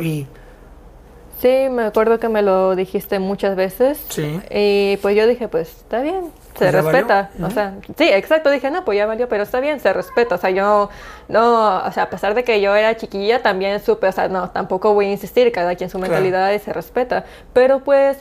Sí, 1.41 1.68
me 1.70 1.84
acuerdo 1.84 2.18
que 2.18 2.28
me 2.28 2.43
lo 2.43 2.76
dijiste 2.76 3.18
muchas 3.18 3.57
veces. 3.57 4.05
Sí. 4.11 4.41
Y 4.51 4.99
pues 4.99 5.16
yo 5.16 5.26
dije, 5.26 5.49
pues 5.49 5.68
está 5.70 6.01
bien, 6.03 6.30
se 6.59 6.70
respeta. 6.70 7.30
valió. 7.32 7.47
O 7.47 7.51
sea, 7.51 7.74
sí, 7.97 8.09
exacto, 8.12 8.51
dije, 8.51 8.70
no, 8.70 8.84
pues 8.84 8.99
ya 8.99 9.07
valió, 9.07 9.26
pero 9.28 9.43
está 9.45 9.59
bien, 9.61 9.80
se 9.80 9.91
respeta. 9.93 10.34
O 10.34 10.38
sea, 10.38 10.51
yo, 10.51 10.91
no, 11.28 11.78
o 11.78 11.93
sea, 11.93 12.03
a 12.05 12.11
pesar 12.11 12.34
de 12.34 12.45
que 12.45 12.61
yo 12.61 12.74
era 12.76 12.95
chiquilla, 12.97 13.43
también 13.43 13.80
supe, 13.80 14.07
o 14.09 14.12
sea, 14.12 14.28
no, 14.28 14.51
tampoco 14.51 14.93
voy 14.93 15.07
a 15.07 15.11
insistir, 15.12 15.51
cada 15.51 15.74
quien 15.76 15.88
su 15.88 15.97
Claro. 15.99 16.12
mentalidad 16.12 16.53
y 16.53 16.59
se 16.59 16.74
respeta. 16.74 17.24
Pero 17.55 17.80
pues, 17.80 18.18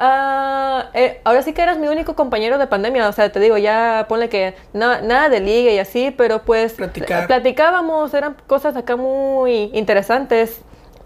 eh, 0.00 1.20
ahora 1.24 1.42
sí 1.42 1.52
que 1.52 1.62
eras 1.62 1.78
mi 1.78 1.88
único 1.88 2.14
compañero 2.14 2.58
de 2.58 2.66
pandemia, 2.66 3.08
o 3.08 3.12
sea, 3.12 3.30
te 3.32 3.40
digo, 3.40 3.56
ya 3.58 4.06
ponle 4.08 4.28
que 4.28 4.54
na- 4.72 5.00
nada 5.00 5.28
de 5.28 5.40
liga 5.40 5.70
y 5.72 5.78
así, 5.78 6.10
pero 6.16 6.42
pues 6.42 6.74
Platicar. 6.74 7.26
platicábamos, 7.26 8.12
eran 8.14 8.36
cosas 8.46 8.76
acá 8.76 8.96
muy 8.96 9.70
interesantes. 9.74 10.60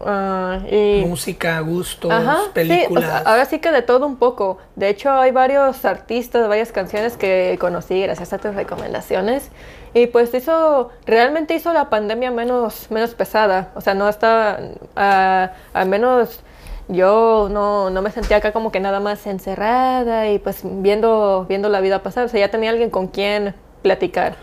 Ah, 0.07 0.59
y 0.71 1.05
música, 1.07 1.61
gustos, 1.61 2.11
Ajá, 2.11 2.37
sí, 2.37 2.49
o 2.49 2.53
películas. 2.53 3.05
sea, 3.05 3.19
ahora 3.19 3.45
sí 3.45 3.59
que 3.59 3.71
de 3.73 3.83
todo 3.83 4.07
un 4.07 4.17
poco. 4.17 4.59
De 4.77 4.89
hecho, 4.89 5.11
hay 5.11 5.31
varios 5.31 5.85
artistas, 5.85 6.49
varias 6.49 6.73
canciones 6.73 7.17
que 7.17 7.57
conocí 7.61 8.03
gracias 8.03 8.33
a 8.33 8.39
tus 8.39 8.55
recomendaciones. 8.55 9.51
Y 9.95 10.07
pues 10.07 10.33
hizo, 10.35 10.91
realmente 11.05 11.55
hizo 11.55 11.73
la 11.73 11.91
pandemia 11.91 12.31
menos, 12.31 12.91
menos 12.91 13.15
pesada. 13.15 13.71
O 13.75 13.81
sea, 13.81 13.95
no 13.95 14.09
estaba, 14.09 14.59
ah, 14.97 15.53
al 15.75 15.89
menos 15.89 16.41
yo 16.89 17.49
no, 17.51 17.91
no 17.91 18.03
me 18.03 18.11
sentía 18.11 18.39
acá 18.39 18.53
como 18.53 18.73
que 18.73 18.81
nada 18.81 19.01
más 19.01 19.27
encerrada 19.27 20.31
y 20.31 20.39
pues 20.39 20.61
viendo, 20.65 21.47
viendo 21.49 21.69
la 21.69 21.81
vida 21.81 22.03
pasar. 22.03 22.25
O 22.25 22.29
sea, 22.29 22.41
ya 22.41 22.51
tenía 22.51 22.71
alguien 22.71 22.91
con 22.91 23.09
quien 23.09 23.55
platicar. 23.83 24.37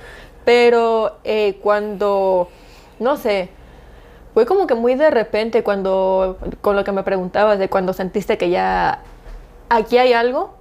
Pero 0.45 1.17
eh, 1.23 1.59
cuando, 1.61 2.49
no 2.99 3.17
sé, 3.17 3.49
fue 4.39 4.45
como 4.45 4.67
que 4.67 4.73
muy 4.73 4.95
de 4.95 5.09
repente 5.11 5.63
cuando, 5.63 6.37
con 6.61 6.77
lo 6.77 6.85
que 6.85 6.93
me 6.93 7.03
preguntabas, 7.03 7.59
de 7.59 7.67
cuando 7.67 7.91
sentiste 7.91 8.37
que 8.37 8.49
ya 8.49 8.99
aquí 9.67 9.97
hay 9.97 10.13
algo. 10.13 10.53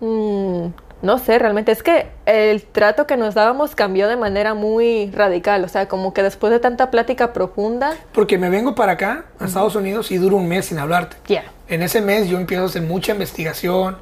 Mm, 0.00 0.68
no 1.02 1.18
sé, 1.18 1.38
realmente 1.38 1.70
es 1.70 1.82
que 1.82 2.06
el 2.24 2.62
trato 2.62 3.06
que 3.06 3.18
nos 3.18 3.34
dábamos 3.34 3.74
cambió 3.74 4.08
de 4.08 4.16
manera 4.16 4.54
muy 4.54 5.10
radical. 5.10 5.62
O 5.64 5.68
sea, 5.68 5.86
como 5.86 6.14
que 6.14 6.22
después 6.22 6.50
de 6.50 6.60
tanta 6.60 6.90
plática 6.90 7.34
profunda, 7.34 7.92
Porque 8.14 8.38
me 8.38 8.48
vengo 8.48 8.74
para 8.74 8.92
acá, 8.92 9.26
a 9.38 9.44
Estados 9.44 9.76
Unidos, 9.76 10.10
y 10.10 10.16
duro 10.16 10.36
un 10.36 10.48
mes 10.48 10.64
sin 10.64 10.78
hablarte. 10.78 11.16
ya. 11.28 11.44
En 11.68 11.82
ese 11.82 12.00
mes 12.00 12.26
yo 12.30 12.38
empiezo 12.38 12.62
a 12.62 12.66
hacer 12.68 12.80
mucha 12.80 13.12
investigación, 13.12 13.98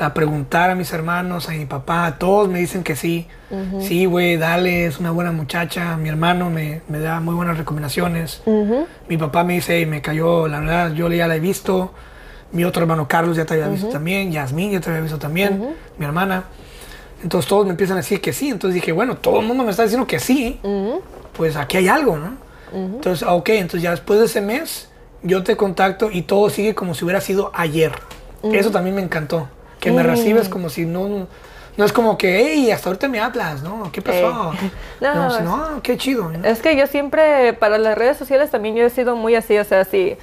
a 0.00 0.14
preguntar 0.14 0.70
a 0.70 0.74
mis 0.74 0.92
hermanos, 0.92 1.48
a 1.48 1.52
mi 1.52 1.66
papá, 1.66 2.06
a 2.06 2.18
todos 2.18 2.48
me 2.48 2.58
dicen 2.58 2.82
que 2.82 2.96
sí. 2.96 3.28
Sí, 3.80 4.06
güey, 4.06 4.36
dale, 4.36 4.86
es 4.86 4.98
una 4.98 5.10
buena 5.10 5.30
muchacha. 5.32 5.96
Mi 5.96 6.08
hermano 6.08 6.48
me, 6.50 6.80
me 6.88 6.98
da 7.00 7.20
muy 7.20 7.34
buenas 7.34 7.58
recomendaciones. 7.58 8.42
Mi 9.08 9.16
papá 9.18 9.44
me 9.44 9.54
dice, 9.54 9.76
"Ey, 9.78 9.86
me 9.86 10.00
cayó, 10.02 10.48
la 10.48 10.60
verdad, 10.60 10.92
yo 10.94 11.08
ya 11.10 11.26
la 11.28 11.36
he 11.36 11.40
visto. 11.40 11.92
Mi 12.52 12.64
otro 12.64 12.82
hermano 12.82 13.06
Carlos 13.06 13.36
ya 13.36 13.44
te 13.44 13.54
había 13.54 13.68
visto 13.68 13.88
también. 13.88 14.32
Yasmín 14.32 14.72
ya 14.72 14.80
te 14.80 14.90
había 14.90 15.02
visto 15.02 15.18
también. 15.18 15.74
Mi 15.98 16.04
hermana. 16.06 16.44
Entonces 17.22 17.48
todos 17.48 17.64
me 17.66 17.72
empiezan 17.72 17.96
a 17.98 18.00
decir 18.00 18.20
que 18.20 18.32
sí. 18.32 18.48
Entonces 18.48 18.74
dije, 18.74 18.92
bueno, 18.92 19.16
todo 19.18 19.40
el 19.40 19.46
mundo 19.46 19.62
me 19.64 19.70
está 19.70 19.82
diciendo 19.82 20.06
que 20.06 20.18
sí. 20.18 20.58
Pues 21.36 21.56
aquí 21.56 21.76
hay 21.76 21.88
algo, 21.88 22.16
¿no? 22.16 22.32
Entonces, 22.72 23.26
ah, 23.28 23.34
ok, 23.34 23.48
entonces 23.50 23.82
ya 23.82 23.90
después 23.90 24.18
de 24.20 24.26
ese 24.26 24.40
mes, 24.40 24.88
yo 25.22 25.42
te 25.42 25.56
contacto 25.56 26.08
y 26.10 26.22
todo 26.22 26.48
sigue 26.50 26.74
como 26.74 26.94
si 26.94 27.04
hubiera 27.04 27.20
sido 27.20 27.50
ayer. 27.54 27.92
Eso 28.42 28.70
también 28.70 28.94
me 28.96 29.02
encantó. 29.02 29.48
Que 29.80 29.90
me 29.92 30.02
recibes 30.02 30.48
como 30.48 30.68
si 30.68 30.84
no... 30.86 31.26
No 31.76 31.84
es 31.86 31.92
como 31.92 32.18
que, 32.18 32.40
hey, 32.40 32.70
hasta 32.72 32.90
ahorita 32.90 33.08
me 33.08 33.20
hablas, 33.20 33.62
¿no? 33.62 33.90
¿Qué 33.90 34.02
pasó? 34.02 34.52
Ey. 34.60 34.70
No, 35.00 35.14
No, 35.14 35.40
no, 35.40 35.70
no, 35.70 35.82
qué 35.82 35.96
chido. 35.96 36.28
¿no? 36.28 36.46
Es 36.46 36.60
que 36.60 36.76
yo 36.76 36.86
siempre, 36.86 37.54
para 37.54 37.78
las 37.78 37.96
redes 37.96 38.18
sociales 38.18 38.50
también 38.50 38.74
yo 38.74 38.84
he 38.84 38.90
sido 38.90 39.16
muy 39.16 39.34
así, 39.34 39.56
o 39.56 39.64
sea, 39.64 39.84
si, 39.84 40.18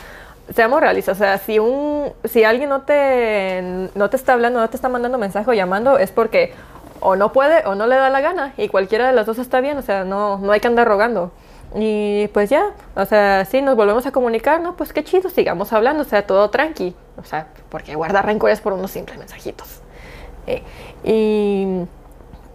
seamos 0.54 0.80
realistas, 0.82 1.18
o 1.18 1.20
sea, 1.20 1.38
si 1.38 1.60
un, 1.60 2.14
si 2.26 2.44
alguien 2.44 2.70
no 2.70 2.82
te, 2.82 3.90
no 3.96 4.10
te 4.10 4.16
está 4.16 4.34
hablando, 4.34 4.60
no 4.60 4.70
te 4.70 4.76
está 4.76 4.90
mandando 4.90 5.18
mensaje 5.18 5.50
o 5.50 5.54
llamando, 5.54 5.98
es 5.98 6.12
porque 6.12 6.54
o 7.00 7.16
no 7.16 7.32
puede 7.32 7.66
o 7.66 7.76
no 7.76 7.88
le 7.88 7.96
da 7.96 8.10
la 8.10 8.22
gana, 8.22 8.54
y 8.58 8.70
cualquiera 8.70 9.08
de 9.08 9.14
las 9.14 9.26
dos 9.26 9.40
está 9.40 9.62
bien, 9.62 9.78
o 9.78 9.82
sea, 9.82 10.04
no, 10.04 10.38
no 10.38 10.52
hay 10.52 10.60
que 10.60 10.68
andar 10.68 10.88
rogando. 10.88 11.32
Y 11.80 12.28
pues 12.30 12.50
ya, 12.50 12.72
o 12.96 13.06
sea, 13.06 13.46
si 13.46 13.62
nos 13.62 13.76
volvemos 13.76 14.06
a 14.08 14.12
comunicar, 14.12 14.62
¿no? 14.62 14.76
Pues 14.76 14.94
qué 14.94 15.04
chido, 15.04 15.30
sigamos 15.30 15.74
hablando, 15.74 16.02
o 16.02 16.06
sea, 16.06 16.26
todo 16.26 16.50
tranqui, 16.50 16.96
o 17.18 17.24
sea, 17.24 17.48
porque 17.70 17.94
guardar 17.96 18.26
rencores 18.26 18.62
por 18.62 18.74
unos 18.74 18.90
simples 18.92 19.20
mensajitos. 19.20 19.82
Eh, 20.48 20.64
y 21.04 21.86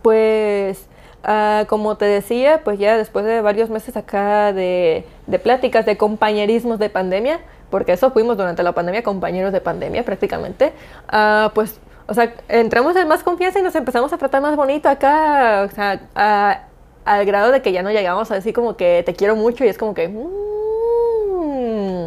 pues, 0.02 0.86
ah, 1.22 1.64
como 1.68 1.96
te 1.96 2.04
decía, 2.06 2.62
pues 2.64 2.78
ya 2.80 2.96
después 2.96 3.24
de 3.24 3.40
varios 3.42 3.70
meses 3.70 3.96
acá 3.96 4.52
de, 4.52 5.06
de 5.28 5.38
pláticas, 5.38 5.86
de 5.86 5.96
compañerismos 5.96 6.78
de 6.80 6.90
pandemia, 6.90 7.38
porque 7.70 7.92
eso 7.92 8.10
fuimos 8.10 8.36
durante 8.36 8.62
la 8.64 8.72
pandemia, 8.72 9.02
compañeros 9.04 9.52
de 9.52 9.60
pandemia 9.60 10.04
prácticamente, 10.04 10.72
ah, 11.08 11.52
pues, 11.54 11.78
o 12.08 12.14
sea, 12.14 12.34
entramos 12.48 12.96
en 12.96 13.06
más 13.06 13.22
confianza 13.22 13.60
y 13.60 13.62
nos 13.62 13.74
empezamos 13.76 14.12
a 14.12 14.18
tratar 14.18 14.42
más 14.42 14.56
bonito 14.56 14.88
acá, 14.88 15.66
o 15.70 15.72
sea, 15.72 16.00
a- 16.16 16.62
al 17.04 17.24
grado 17.26 17.50
de 17.52 17.62
que 17.62 17.72
ya 17.72 17.82
no 17.82 17.90
llegamos 17.90 18.30
a 18.30 18.34
decir 18.34 18.52
como 18.54 18.76
que 18.76 19.02
te 19.04 19.14
quiero 19.14 19.36
mucho 19.36 19.64
y 19.64 19.68
es 19.68 19.78
como 19.78 19.94
que... 19.94 20.08
mm, 20.08 22.06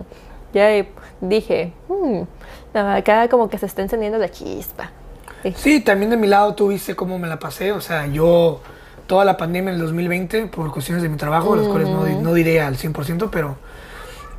ya 0.53 0.69
dije, 1.21 1.73
mm, 1.89 2.21
no, 2.73 2.91
acá 2.95 3.27
como 3.29 3.49
que 3.49 3.57
se 3.57 3.65
está 3.65 3.81
encendiendo 3.81 4.17
la 4.17 4.29
chispa. 4.29 4.91
Sí. 5.43 5.53
Sí, 5.55 5.79
también 5.81 6.09
de 6.09 6.17
mi 6.17 6.27
lado 6.27 6.55
tú 6.55 6.69
viste 6.69 6.95
cómo 6.95 7.19
me 7.19 7.27
la 7.27 7.37
pasé. 7.39 7.71
O 7.71 7.81
sea, 7.81 8.07
yo 8.07 8.61
toda 9.05 9.25
la 9.25 9.37
pandemia 9.37 9.69
en 9.71 9.75
el 9.75 9.81
2020, 9.81 10.47
por 10.47 10.71
cuestiones 10.71 11.03
de 11.03 11.09
mi 11.09 11.17
trabajo, 11.17 11.55
las 11.55 11.67
cuales 11.67 11.89
no, 11.89 12.03
di- 12.05 12.15
no 12.15 12.33
diré 12.33 12.61
al 12.61 12.77
100%, 12.77 13.29
pero 13.31 13.55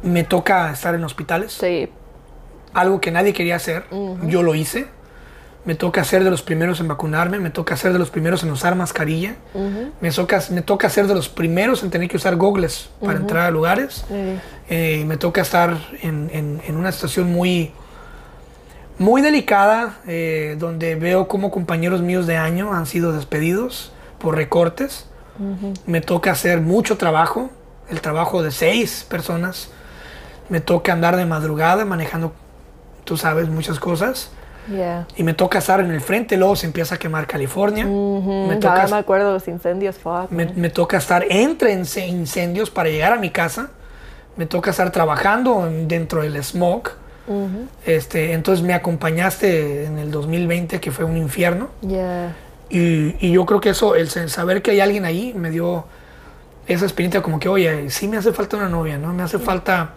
me 0.02 0.24
toca 0.24 0.70
estar 0.72 0.94
en 0.94 1.04
hospitales. 1.04 1.52
Sí, 1.52 1.88
Algo 2.74 3.00
que 3.00 3.10
nadie 3.10 3.32
quería 3.32 3.56
hacer, 3.56 3.84
yo 4.24 4.42
lo 4.42 4.54
hice. 4.54 4.86
Me 5.66 5.74
toca 5.74 6.04
ser 6.04 6.22
de 6.24 6.30
los 6.30 6.42
primeros 6.42 6.78
en 6.80 6.86
vacunarme, 6.88 7.38
me 7.40 7.50
toca 7.50 7.76
ser 7.76 7.92
de 7.92 7.98
los 7.98 8.08
primeros 8.10 8.42
en 8.44 8.50
usar 8.52 8.76
mascarilla, 8.76 9.34
me, 10.00 10.10
toca, 10.12 10.40
me 10.50 10.62
toca 10.62 10.88
ser 10.88 11.08
de 11.08 11.14
los 11.14 11.28
primeros 11.28 11.82
en 11.82 11.90
tener 11.90 12.08
que 12.08 12.16
usar 12.16 12.36
gogles 12.36 12.88
para 13.00 13.18
entrar 13.18 13.46
a 13.46 13.50
lugares. 13.50 14.04
Eh, 14.70 15.04
me 15.08 15.16
toca 15.16 15.40
estar 15.42 15.76
en, 16.02 16.30
en- 16.32 16.62
en 16.66 16.76
una 16.76 16.92
situación 16.92 17.32
muy, 17.32 17.72
muy 18.98 19.20
delicada, 19.22 19.98
eh, 20.06 20.56
donde 20.58 20.94
veo 20.94 21.28
como 21.28 21.50
compañeros 21.50 22.00
míos 22.00 22.26
de 22.26 22.36
año 22.36 22.72
han 22.72 22.86
sido 22.86 23.12
despedidos 23.12 23.92
por 24.18 24.36
recortes. 24.36 25.06
Me 25.86 26.00
toca 26.00 26.30
hacer 26.30 26.60
mucho 26.60 26.96
trabajo, 26.96 27.50
el 27.90 28.00
trabajo 28.00 28.42
de 28.42 28.52
seis 28.52 29.04
personas. 29.08 29.68
Me 30.48 30.60
toca 30.60 30.92
andar 30.92 31.16
de 31.16 31.26
madrugada 31.26 31.84
manejando, 31.84 32.32
tú 33.04 33.16
sabes, 33.16 33.48
muchas 33.48 33.78
cosas. 33.80 34.30
Yeah. 34.70 35.06
Y 35.16 35.22
me 35.22 35.34
toca 35.34 35.58
estar 35.58 35.80
en 35.80 35.90
el 35.90 36.00
frente, 36.00 36.36
luego 36.36 36.56
se 36.56 36.66
empieza 36.66 36.96
a 36.96 36.98
quemar 36.98 37.26
California. 37.26 37.86
Ujú, 37.86 38.46
me, 38.48 38.54
ya 38.54 38.60
toca, 38.60 38.86
me 38.88 38.96
acuerdo 38.96 39.32
los 39.32 39.46
incendios, 39.48 39.96
fuck. 39.96 40.30
me, 40.30 40.46
me 40.54 40.70
toca 40.70 40.96
estar 40.96 41.24
entre 41.28 41.72
ince- 41.74 42.06
incendios 42.08 42.70
para 42.70 42.88
llegar 42.88 43.12
a 43.12 43.16
mi 43.16 43.30
casa. 43.30 43.70
Me 44.36 44.46
toca 44.46 44.70
estar 44.70 44.90
trabajando 44.92 45.66
en- 45.66 45.88
dentro 45.88 46.22
del 46.22 46.42
smog. 46.42 46.90
este, 47.84 48.32
entonces 48.34 48.64
me 48.64 48.72
acompañaste 48.74 49.84
en 49.86 49.98
el 49.98 50.10
2020, 50.10 50.80
que 50.80 50.90
fue 50.92 51.04
un 51.04 51.16
infierno. 51.16 51.68
Yeah. 51.80 52.34
Y, 52.68 53.14
y 53.24 53.32
yo 53.32 53.46
creo 53.46 53.60
que 53.60 53.70
eso, 53.70 53.94
el 53.94 54.08
saber 54.10 54.62
que 54.62 54.72
hay 54.72 54.80
alguien 54.80 55.04
ahí, 55.04 55.32
me 55.34 55.50
dio 55.50 55.86
esa 56.66 56.84
experiencia 56.84 57.22
como 57.22 57.38
que, 57.38 57.48
oye, 57.48 57.90
sí 57.90 58.08
me 58.08 58.16
hace 58.16 58.32
falta 58.32 58.56
una 58.56 58.68
novia, 58.68 58.98
¿no? 58.98 59.12
Me 59.12 59.22
hace 59.22 59.38
falta... 59.38 59.90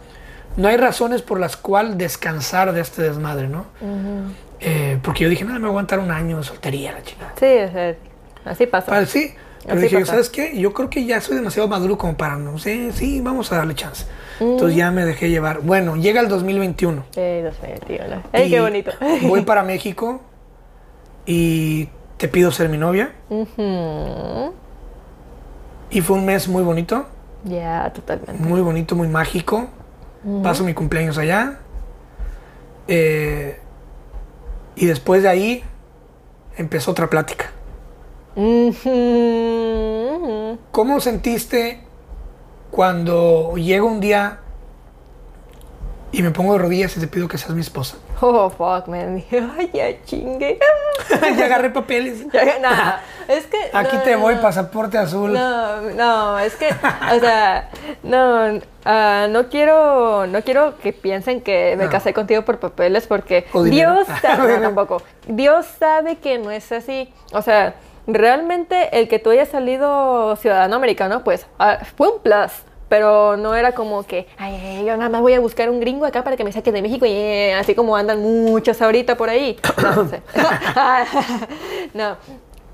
No 0.58 0.68
hay 0.68 0.78
razones 0.78 1.22
por 1.22 1.40
las 1.40 1.56
cuales 1.58 1.98
descansar 1.98 2.74
de 2.74 2.82
este 2.82 3.02
desmadre, 3.04 3.48
¿no? 3.48 3.66
Eh, 4.62 5.00
porque 5.02 5.24
yo 5.24 5.30
dije, 5.30 5.44
nada, 5.46 5.56
me 5.58 5.62
voy 5.64 5.70
a 5.70 5.72
aguantar 5.72 6.00
un 6.00 6.12
año 6.12 6.38
de 6.38 6.44
soltería, 6.44 6.92
la 6.92 7.04
chingada. 7.04 7.32
Sí, 7.36 7.46
sea, 7.72 7.96
así 8.46 8.66
pasa. 8.68 8.88
Para 8.88 9.06
sí. 9.06 9.34
Pero 9.64 9.74
Así 9.76 9.84
dije, 9.84 10.00
pasa. 10.00 10.12
¿sabes 10.14 10.30
qué? 10.30 10.58
Yo 10.60 10.74
creo 10.74 10.90
que 10.90 11.06
ya 11.06 11.20
soy 11.22 11.36
demasiado 11.36 11.68
maduro 11.68 11.98
como 11.98 12.16
para, 12.16 12.38
no 12.38 12.58
sé, 12.58 12.92
sí, 12.94 13.20
vamos 13.22 13.52
a 13.52 13.58
darle 13.58 13.76
chance. 13.76 14.06
Entonces 14.40 14.78
ya 14.78 14.90
me 14.90 15.04
dejé 15.06 15.30
llevar. 15.30 15.60
Bueno, 15.62 15.98
llega 15.98 16.22
el 16.22 16.30
2021. 16.30 17.04
Ey, 17.16 17.42
Dios 17.42 17.56
mío, 17.62 17.76
tío, 17.86 18.08
¿no? 18.08 18.24
Ey, 18.32 18.48
y 18.48 18.50
qué 18.52 18.62
bonito. 18.62 18.92
Voy 19.24 19.42
para 19.42 19.64
México 19.64 20.22
y 21.26 21.90
te 22.18 22.30
pido 22.30 22.52
ser 22.52 22.70
mi 22.70 22.78
novia. 22.78 23.12
Y 25.92 26.02
fue 26.02 26.18
un 26.18 26.26
mes 26.26 26.48
muy 26.48 26.64
bonito, 26.64 27.06
Ya, 27.44 27.92
totalmente. 27.94 28.34
muy 28.44 28.62
bonito, 28.62 28.96
muy 28.96 29.08
mágico. 29.08 29.68
Paso 30.44 30.64
mi 30.64 30.74
cumpleaños 30.74 31.18
allá. 31.18 31.60
Eh, 32.88 33.60
y 34.80 34.86
después 34.86 35.22
de 35.22 35.30
ahí 35.30 35.64
empezó 36.58 36.92
otra 36.92 37.10
plática. 37.10 37.52
¿Cómo 40.72 41.00
sentiste 41.02 41.82
cuando 42.72 43.56
llega 43.58 43.84
un 43.84 44.00
día 44.00 44.40
y 46.20 46.22
me 46.22 46.32
pongo 46.32 46.52
de 46.52 46.60
rodillas 46.60 46.98
y 46.98 47.00
te 47.00 47.08
pido 47.08 47.30
que 47.30 47.38
seas 47.38 47.52
mi 47.52 47.62
esposa? 47.62 47.96
Oh, 48.20 48.50
fuck, 48.50 48.90
man. 48.90 49.16
Dije, 49.32 49.42
Ay, 49.58 49.70
ya 49.74 50.04
chingue. 50.04 50.60
ya 51.38 51.46
agarré 51.46 51.70
papeles. 51.70 52.26
Ya, 52.34 52.60
nada, 52.60 53.02
es 53.28 53.46
que. 53.46 53.58
Aquí 53.72 53.96
no, 53.96 54.04
te 54.04 54.12
no, 54.14 54.20
voy, 54.20 54.36
no. 54.36 54.42
pasaporte 54.42 54.98
azul. 54.98 55.32
No, 55.32 55.82
no, 55.82 56.38
es 56.40 56.56
que, 56.56 56.68
o 56.68 57.20
sea, 57.20 57.70
no, 58.04 58.60
ah, 58.84 59.28
no 59.30 59.48
quiero, 59.48 60.28
no 60.28 60.42
quiero 60.42 60.78
que 60.80 60.92
piensen 60.92 61.42
que 61.42 61.76
me 61.78 61.88
casé 61.88 62.14
contigo 62.14 62.44
por 62.44 62.60
papeles 62.60 63.08
porque. 63.08 63.46
Dios 63.66 64.08
sabe, 64.22 64.58
tampoco, 64.58 65.02
Dios 65.28 65.66
sabe 65.80 66.18
que 66.18 66.38
no 66.38 66.52
es 66.52 66.72
así, 66.72 67.12
o 67.32 67.42
sea, 67.42 67.76
realmente 68.08 69.00
el 69.00 69.08
que 69.08 69.20
tú 69.20 69.30
hayas 69.30 69.50
salido 69.50 70.36
ciudadano 70.36 70.76
americano, 70.76 71.24
pues, 71.24 71.48
ah, 71.60 71.80
fue 71.96 72.10
un 72.10 72.22
plus. 72.22 72.52
Pero 72.90 73.38
no 73.38 73.56
era 73.56 73.74
como 73.74 74.04
que, 74.04 74.28
ay, 74.38 74.56
ay, 74.56 74.86
yo 74.86 74.98
nada 74.98 75.10
más 75.10 75.22
voy 75.22 75.34
a 75.34 75.40
buscar 75.40 75.70
un 75.70 75.80
gringo 75.80 76.06
acá 76.06 76.24
para 76.24 76.36
que 76.36 76.44
me 76.44 76.52
saque 76.52 76.72
de 76.72 76.82
México 76.82 77.06
y 77.06 77.12
eh, 77.12 77.54
así 77.54 77.76
como 77.76 77.96
andan 77.96 78.20
muchos 78.22 78.82
ahorita 78.82 79.16
por 79.16 79.30
ahí. 79.30 79.58
No, 79.82 79.96
no 80.04 80.10
sé. 80.10 80.22
no, 81.94 82.18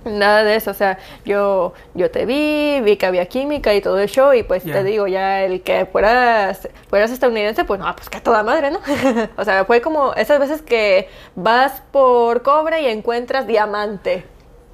Nada 0.06 0.44
de 0.44 0.56
eso, 0.56 0.70
o 0.70 0.76
sea, 0.76 1.00
yo, 1.26 1.74
yo 1.96 2.12
te 2.12 2.28
vi, 2.28 2.80
vi 2.82 2.96
que 2.96 3.08
había 3.08 3.26
química 3.26 3.74
y 3.74 3.82
todo 3.82 3.98
eso, 3.98 4.36
y 4.36 4.44
pues 4.44 4.64
Ya. 4.64 4.74
te 4.74 4.84
digo, 4.84 5.08
ya 5.08 5.42
el 5.42 5.64
que 5.64 5.88
fueras, 5.88 6.70
fueras 6.90 7.10
estadounidense, 7.10 7.66
pues 7.66 7.80
no, 7.80 7.96
pues 7.96 8.08
que 8.10 8.18
a 8.18 8.22
toda 8.24 8.44
madre, 8.44 8.70
¿no? 8.70 8.80
o 9.36 9.44
sea, 9.44 9.66
fue 9.66 9.82
como 9.82 10.14
esas 10.14 10.40
veces 10.40 10.62
que 10.62 11.10
vas 11.36 11.82
por 11.92 12.44
cobre 12.44 12.84
y 12.84 12.86
encuentras 12.86 13.48
diamante. 13.48 14.26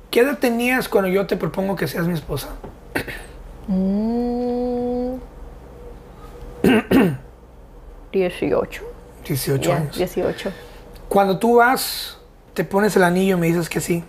¿Qué 0.10 0.20
edad 0.20 0.38
tenías 0.38 0.89
cuando 0.89 1.10
yo 1.10 1.26
te 1.26 1.38
propongo 1.38 1.78
que 1.78 1.88
seas 1.88 2.06
mi 2.08 2.14
esposa? 2.14 2.50
Mm. 3.68 5.14
18. 8.12 8.84
18 9.28 9.70
Ya, 9.70 9.76
años. 9.78 9.97
18. 9.97 10.51
Cuando 11.07 11.38
tú 11.39 11.55
vas, 11.57 12.18
te 12.53 12.64
pones 12.64 12.95
el 12.95 13.03
anillo 13.03 13.38
y 13.38 13.39
me 13.39 13.47
dices 13.47 13.70
que 13.70 13.80
sí. 13.82 14.03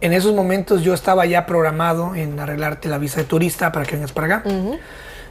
En 0.00 0.12
esos 0.12 0.34
momentos 0.34 0.82
yo 0.82 0.94
estaba 0.94 1.26
ya 1.26 1.46
programado 1.46 2.14
en 2.14 2.38
arreglarte 2.38 2.88
la 2.88 2.98
visa 2.98 3.20
de 3.20 3.24
turista 3.24 3.72
para 3.72 3.84
que 3.84 3.96
vengas 3.96 4.12
para 4.12 4.36
acá. 4.38 4.48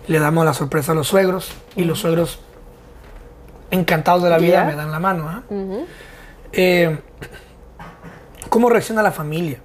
Le 0.08 0.20
damos 0.20 0.46
la 0.46 0.54
sorpresa 0.54 0.92
a 0.94 0.96
los 0.96 1.08
suegros 1.08 1.52
y 1.76 1.84
los 1.84 2.00
suegros 2.00 2.40
encantados 3.70 4.24
de 4.24 4.30
la 4.30 4.38
vida 4.38 4.64
me 4.66 4.76
dan 4.76 4.92
la 4.92 5.00
mano. 5.00 5.30
¿ah? 5.30 5.44
Eh, 6.54 6.98
¿Cómo 8.50 8.70
reacciona 8.70 9.02
la 9.02 9.12
familia? 9.12 9.60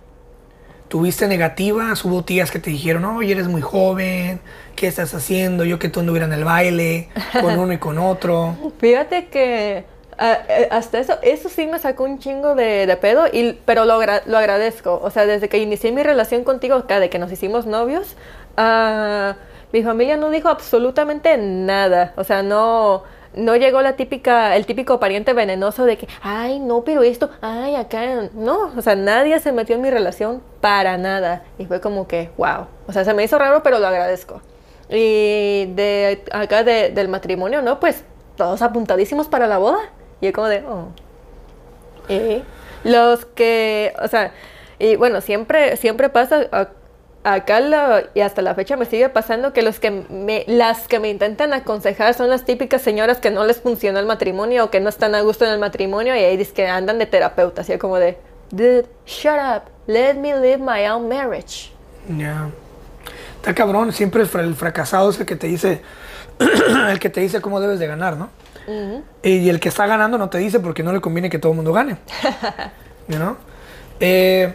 ¿Tuviste 0.97 1.29
negativas? 1.29 2.03
¿Hubo 2.07 2.25
tías 2.25 2.51
que 2.51 2.59
te 2.59 2.71
dijeron, 2.71 3.05
oye, 3.05 3.33
eres 3.33 3.49
muy 3.49 3.61
joven, 3.61 4.41
¿qué 4.77 4.87
estás 4.87 5.13
haciendo? 5.13 5.67
Yo 5.67 5.79
que 5.79 5.91
tú 5.91 6.01
anduviera 6.01 6.25
en 6.25 6.33
el 6.33 6.43
baile, 6.43 7.11
con 7.39 7.59
uno 7.59 7.75
y 7.75 7.77
con 7.77 7.99
otro. 7.99 8.57
Fíjate 8.79 9.27
que 9.27 9.85
ah, 10.17 10.39
eh, 10.49 10.69
hasta 10.71 10.99
eso, 10.99 11.19
eso 11.21 11.51
sí 11.51 11.67
me 11.67 11.79
sacó 11.79 12.05
un 12.05 12.19
chingo 12.19 12.55
de, 12.55 12.87
de 12.87 12.97
pedo, 12.97 13.27
y, 13.31 13.59
pero 13.67 13.85
lo, 13.85 14.01
lo 14.01 14.39
agradezco. 14.39 14.99
O 15.03 15.11
sea, 15.11 15.27
desde 15.27 15.51
que 15.51 15.59
inicié 15.59 15.93
mi 15.93 16.03
relación 16.03 16.45
contigo, 16.45 16.77
acá, 16.77 16.99
de 16.99 17.11
que 17.11 17.19
nos 17.19 17.31
hicimos 17.31 17.67
novios, 17.67 18.17
ah, 18.57 19.37
mi 19.75 19.83
familia 19.83 20.17
no 20.17 20.31
dijo 20.31 20.49
absolutamente 20.49 21.37
nada. 21.37 22.15
O 22.17 22.25
sea, 22.25 22.43
no, 22.43 23.03
no 23.37 23.55
llegó 23.55 23.83
la 23.83 23.95
típica, 23.97 24.57
el 24.57 24.67
típico 24.67 24.99
pariente 24.99 25.33
venenoso 25.35 25.85
de 25.85 25.97
que, 25.99 26.09
ay, 26.23 26.59
no, 26.59 26.83
pero 26.83 27.03
esto, 27.03 27.31
ay, 27.43 27.77
acá, 27.77 28.31
no, 28.35 28.73
o 28.77 28.83
sea, 28.83 28.97
nadie 28.97 29.39
se 29.41 29.53
metió 29.53 29.77
en 29.77 29.83
mi 29.83 29.91
relación 29.91 30.43
para 30.61 30.97
nada. 30.99 31.45
Y 31.59 31.67
fue 31.67 31.81
como 31.81 32.09
que, 32.09 32.31
wow, 32.39 32.67
o 32.89 32.93
sea, 32.93 33.05
se 33.05 33.15
me 33.15 33.23
hizo 33.23 33.39
raro, 33.39 33.63
pero 33.63 33.79
lo 33.79 33.87
agradezco. 33.87 34.41
Y 34.89 35.67
de 35.75 36.25
acá 36.33 36.65
de- 36.65 36.91
del 36.91 37.09
matrimonio, 37.09 37.61
¿no? 37.63 37.79
Pues 37.81 38.05
todos 38.37 38.63
apuntadísimos 38.63 39.29
para 39.29 39.47
la 39.47 39.59
boda. 39.59 39.79
Y 40.21 40.29
es 40.29 40.33
como 40.33 40.49
de, 40.49 40.65
oh. 40.65 40.89
Eh, 42.09 42.43
los 42.85 43.25
que, 43.27 43.93
o 44.03 44.09
sea, 44.09 44.33
y 44.79 44.97
bueno, 44.97 45.21
siempre, 45.21 45.77
siempre 45.77 46.09
pasa, 46.09 46.47
acá 47.35 47.61
la- 47.61 48.05
y 48.15 48.21
hasta 48.21 48.41
la 48.43 48.55
fecha 48.55 48.77
me 48.77 48.85
sigue 48.87 49.09
pasando 49.09 49.53
que 49.53 49.63
los 49.63 49.81
que 49.81 49.91
me, 49.91 50.45
las 50.47 50.87
que 50.89 51.01
me 51.01 51.09
intentan 51.09 51.53
aconsejar 51.53 52.15
son 52.15 52.31
las 52.31 52.45
típicas 52.45 52.83
señoras 52.83 53.19
que 53.19 53.31
no 53.31 53.45
les 53.45 53.61
funciona 53.61 53.99
el 54.01 54.07
matrimonio 54.07 54.65
o 54.65 54.71
que 54.71 54.81
no 54.81 54.89
están 54.89 55.15
a 55.15 55.21
gusto 55.23 55.45
en 55.45 55.53
el 55.53 55.59
matrimonio 55.59 56.15
y 56.15 56.21
ahí 56.21 56.37
dice 56.37 56.53
que 56.53 56.67
andan 56.69 56.99
de 56.99 57.07
terapeuta, 57.07 57.63
así 57.63 57.77
como 57.79 57.97
de, 57.97 58.17
dude, 58.51 58.87
shut 59.07 59.35
up, 59.35 59.63
let 59.87 60.15
me 60.15 60.35
live 60.39 60.59
my 60.59 60.87
own 60.89 61.09
marriage. 61.09 61.73
Ya. 62.17 62.49
Está 63.37 63.55
cabrón, 63.55 63.93
siempre 63.93 64.23
el, 64.23 64.29
fra- 64.29 64.43
el 64.43 64.55
fracasado 64.55 65.11
es 65.11 65.19
el 65.19 65.27
que 65.27 65.35
te 65.37 65.47
dice, 65.49 65.83
el 66.91 66.99
que 67.01 67.09
te 67.11 67.21
dice 67.21 67.41
cómo 67.41 67.61
debes 67.61 67.79
de 67.81 67.87
ganar, 67.87 68.17
¿no? 68.17 68.31
Y 69.23 69.49
el 69.49 69.61
que 69.61 69.69
está 69.69 69.87
ganando 69.87 70.19
no 70.19 70.29
te 70.29 70.39
dice 70.39 70.59
porque 70.59 70.83
no 70.83 70.93
le 70.93 71.01
conviene 71.01 71.31
que 71.31 71.39
todo 71.39 71.53
el 71.53 71.57
mundo 71.57 71.73
gane. 71.73 71.99
You 73.09 73.17
know? 73.17 73.37
Eh, 74.01 74.53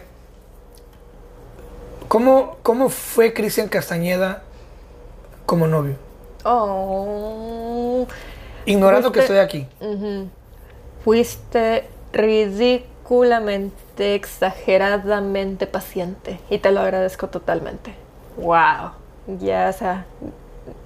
¿cómo, 2.12 2.58
¿Cómo 2.62 2.90
fue 2.90 3.32
Cristian 3.32 3.68
Castañeda 3.68 4.42
como 5.46 5.66
novio? 5.66 5.96
Oh. 6.44 8.06
Ignorando 8.66 9.12
que 9.12 9.20
estoy 9.20 9.38
aquí. 9.38 9.66
Fuiste 11.02 11.88
ridículamente, 12.12 14.14
exageradamente 14.14 15.66
paciente 15.66 16.38
y 16.50 16.58
te 16.58 16.70
lo 16.70 16.80
agradezco 16.80 17.28
totalmente. 17.28 17.94
Wow. 18.36 18.90
Ya, 19.40 19.70
o 19.70 19.72
sea, 19.72 20.04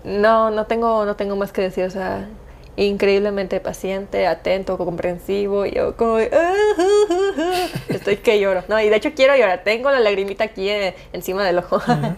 no, 0.05 0.51
no 0.51 0.67
tengo, 0.67 1.05
no 1.07 1.17
tengo 1.17 1.35
más 1.35 1.51
que 1.51 1.63
decir, 1.63 1.87
o 1.87 1.91
sea, 1.91 2.29
increíblemente 2.77 3.59
paciente, 3.61 4.27
atento, 4.27 4.77
comprensivo, 4.79 5.65
y 5.67 5.73
yo 5.73 5.97
como, 5.97 6.17
de, 6.17 6.31
"Ah, 6.33 6.53
ah, 6.79 6.83
ah, 7.09 7.33
ah". 7.39 7.67
estoy 7.89 8.17
que 8.19 8.39
lloro. 8.39 8.65
No, 8.69 8.81
y 8.81 8.89
de 8.89 8.97
hecho 8.97 9.13
quiero 9.15 9.35
llorar, 9.37 9.63
tengo 9.65 9.91
la 9.91 10.01
lagrimita 10.01 10.45
aquí 10.45 10.69
eh, 10.69 10.95
encima 11.13 11.45
del 11.45 11.59
ojo. 11.59 11.81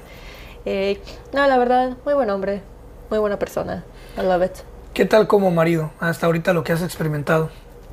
Eh, 0.71 1.01
no, 1.33 1.47
la 1.47 1.57
verdad, 1.57 1.97
muy 2.05 2.13
buen 2.13 2.29
hombre, 2.29 2.61
muy 3.09 3.19
buena 3.19 3.39
persona. 3.39 3.85
I 4.19 4.23
love 4.23 4.45
it. 4.45 4.53
¿Qué 4.93 5.07
tal 5.07 5.27
como 5.27 5.51
marido? 5.51 5.93
Hasta 5.99 6.27
ahorita 6.27 6.53
lo 6.53 6.63
que 6.63 6.73
has 6.73 6.83
experimentado. 6.83 7.49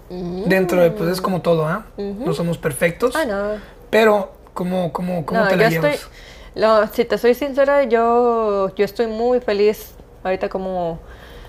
Dentro 0.10 0.82
de, 0.82 0.92
pues 0.92 1.10
es 1.10 1.22
como 1.22 1.42
todo, 1.42 1.68
¿ah? 1.68 1.86
No 1.98 2.34
somos 2.34 2.58
perfectos. 2.58 3.16
Ah, 3.16 3.24
no. 3.24 3.62
Pero, 3.90 4.32
¿cómo, 4.54 4.92
cómo, 4.92 5.26
cómo 5.26 5.40
No, 5.42 5.48
te 5.48 5.56
yo 5.56 5.62
la 5.62 5.68
estoy, 5.70 5.92
llevas? 5.92 6.10
no, 6.56 6.88
si 6.88 7.06
te 7.06 7.18
soy 7.18 7.34
sincera, 7.34 7.84
yo, 7.84 8.76
yo 8.76 8.84
estoy 8.84 9.08
muy 9.08 9.40
feliz 9.40 9.94
ahorita 10.24 10.50
como, 10.50 11.00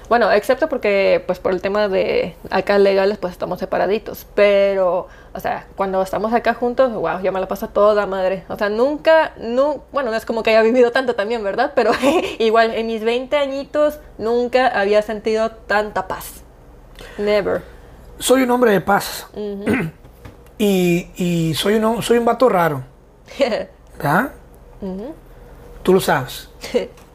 bueno, 0.08 0.30
excepto 0.30 0.68
porque, 0.68 1.22
pues 1.26 1.38
por 1.38 1.52
el 1.52 1.60
tema 1.60 1.88
de 1.88 2.36
acá 2.50 2.78
legales, 2.78 3.18
pues 3.18 3.32
estamos 3.32 3.58
separaditos, 3.58 4.26
pero, 4.34 5.08
o 5.34 5.40
sea, 5.40 5.66
cuando 5.76 6.00
estamos 6.02 6.32
acá 6.32 6.54
juntos, 6.54 6.92
wow, 6.92 7.20
yo 7.20 7.32
me 7.32 7.40
la 7.40 7.48
paso 7.48 7.68
toda 7.68 8.06
madre, 8.06 8.44
o 8.48 8.56
sea, 8.56 8.68
nunca, 8.68 9.32
no, 9.38 9.84
bueno, 9.92 10.10
no 10.10 10.16
es 10.16 10.24
como 10.24 10.42
que 10.42 10.50
haya 10.50 10.62
vivido 10.62 10.92
tanto 10.92 11.14
también, 11.14 11.42
¿verdad? 11.42 11.72
Pero 11.74 11.92
igual, 12.38 12.72
en 12.74 12.86
mis 12.86 13.02
20 13.02 13.36
añitos, 13.36 13.98
nunca 14.18 14.68
había 14.68 15.02
sentido 15.02 15.50
tanta 15.50 16.08
paz, 16.08 16.42
never. 17.18 17.62
Soy 18.18 18.42
un 18.42 18.50
hombre 18.50 18.72
de 18.72 18.80
paz. 18.80 19.26
y, 20.58 21.10
y 21.16 21.54
soy, 21.54 21.74
un, 21.74 22.02
soy 22.02 22.18
un 22.18 22.24
vato 22.24 22.48
raro. 22.48 22.82
¿Verdad? 23.96 24.32
Tú 25.82 25.92
lo 25.92 26.00
sabes. 26.00 26.50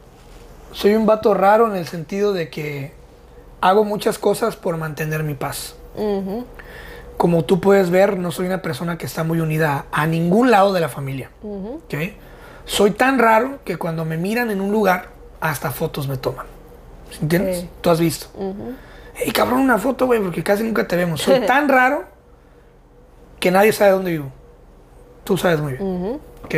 Soy 0.72 0.94
un 0.94 1.06
vato 1.06 1.34
raro 1.34 1.66
en 1.68 1.76
el 1.76 1.86
sentido 1.86 2.32
de 2.32 2.48
que 2.48 2.92
hago 3.60 3.84
muchas 3.84 4.18
cosas 4.18 4.56
por 4.56 4.76
mantener 4.76 5.22
mi 5.22 5.34
paz. 5.34 5.76
Como 7.16 7.44
tú 7.44 7.60
puedes 7.60 7.90
ver, 7.90 8.18
no 8.18 8.32
soy 8.32 8.46
una 8.46 8.62
persona 8.62 8.98
que 8.98 9.06
está 9.06 9.22
muy 9.22 9.40
unida 9.40 9.86
a 9.92 10.06
ningún 10.06 10.50
lado 10.50 10.72
de 10.72 10.80
la 10.80 10.88
familia. 10.88 11.30
¿ok? 11.42 11.94
Soy 12.64 12.92
tan 12.92 13.18
raro 13.18 13.58
que 13.64 13.76
cuando 13.76 14.04
me 14.04 14.16
miran 14.16 14.50
en 14.50 14.60
un 14.60 14.72
lugar, 14.72 15.10
hasta 15.40 15.70
fotos 15.70 16.08
me 16.08 16.16
toman. 16.16 16.46
¿Entiendes? 17.20 17.60
Sí. 17.60 17.70
Tú 17.80 17.90
has 17.90 18.00
visto. 18.00 18.28
Hey, 19.14 19.30
cabrón, 19.32 19.60
una 19.60 19.78
foto, 19.78 20.06
güey, 20.06 20.20
porque 20.20 20.42
casi 20.42 20.62
nunca 20.62 20.88
te 20.88 20.96
vemos. 20.96 21.20
Soy 21.20 21.40
tan 21.46 21.68
raro 21.68 22.04
que 23.38 23.50
nadie 23.50 23.72
sabe 23.72 23.90
dónde 23.90 24.12
vivo. 24.12 24.32
Tú 25.24 25.36
sabes 25.36 25.60
muy 25.60 25.74
bien. 25.74 26.20
¿ok? 26.44 26.54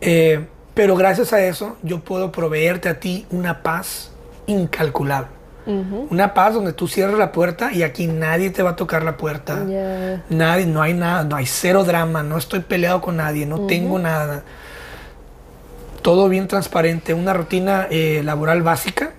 Eh, 0.00 0.46
pero 0.74 0.96
gracias 0.96 1.32
a 1.32 1.44
eso, 1.44 1.76
yo 1.82 2.00
puedo 2.00 2.32
proveerte 2.32 2.88
a 2.88 2.98
ti 2.98 3.26
una 3.30 3.62
paz 3.62 4.10
incalculable. 4.46 5.42
Una 5.64 6.34
paz 6.34 6.54
donde 6.54 6.72
tú 6.72 6.88
cierras 6.88 7.16
la 7.16 7.30
puerta 7.30 7.72
y 7.72 7.84
aquí 7.84 8.08
nadie 8.08 8.50
te 8.50 8.64
va 8.64 8.70
a 8.70 8.76
tocar 8.76 9.04
la 9.04 9.16
puerta. 9.16 9.64
Nadie, 10.28 10.66
no 10.66 10.82
hay 10.82 10.92
nada, 10.92 11.22
no 11.22 11.36
hay 11.36 11.46
cero 11.46 11.84
drama, 11.84 12.24
no 12.24 12.36
estoy 12.36 12.60
peleado 12.60 13.00
con 13.00 13.18
nadie, 13.18 13.46
no 13.46 13.66
tengo 13.66 14.00
nada. 14.00 14.42
Todo 16.02 16.28
bien 16.28 16.48
transparente, 16.48 17.14
una 17.14 17.32
rutina 17.32 17.86
eh, 17.90 18.22
laboral 18.24 18.62
básica, 18.62 19.12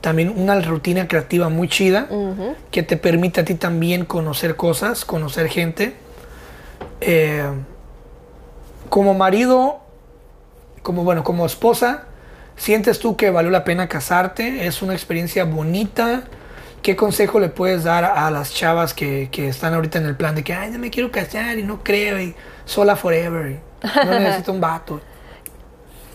también 0.00 0.32
una 0.36 0.60
rutina 0.60 1.08
creativa 1.08 1.48
muy 1.48 1.66
chida 1.68 2.06
que 2.70 2.84
te 2.84 2.96
permite 2.96 3.40
a 3.40 3.44
ti 3.44 3.56
también 3.56 4.04
conocer 4.04 4.54
cosas, 4.54 5.04
conocer 5.04 5.48
gente. 5.48 5.96
Eh, 7.00 7.42
como 8.88 9.14
marido, 9.14 9.81
como 10.82 11.04
bueno, 11.04 11.24
como 11.24 11.46
esposa, 11.46 12.04
¿sientes 12.56 12.98
tú 12.98 13.16
que 13.16 13.30
valió 13.30 13.50
la 13.50 13.64
pena 13.64 13.88
casarte? 13.88 14.66
¿Es 14.66 14.82
una 14.82 14.92
experiencia 14.92 15.44
bonita? 15.44 16.24
¿Qué 16.82 16.96
consejo 16.96 17.38
le 17.38 17.48
puedes 17.48 17.84
dar 17.84 18.04
a, 18.04 18.30
las 18.30 18.52
chavas 18.52 18.92
que, 18.92 19.28
que 19.30 19.48
están 19.48 19.72
ahorita 19.74 19.98
en 19.98 20.06
el 20.06 20.16
plan 20.16 20.34
de 20.34 20.42
que, 20.42 20.52
ay, 20.52 20.70
no 20.70 20.78
me 20.78 20.90
quiero 20.90 21.12
casar 21.12 21.58
y 21.58 21.62
no 21.62 21.84
creo 21.84 22.20
y 22.20 22.34
sola 22.64 22.96
forever 22.96 23.52
y 23.52 23.60
no 24.04 24.18
necesito 24.18 24.52
un 24.52 24.60
vato? 24.60 25.00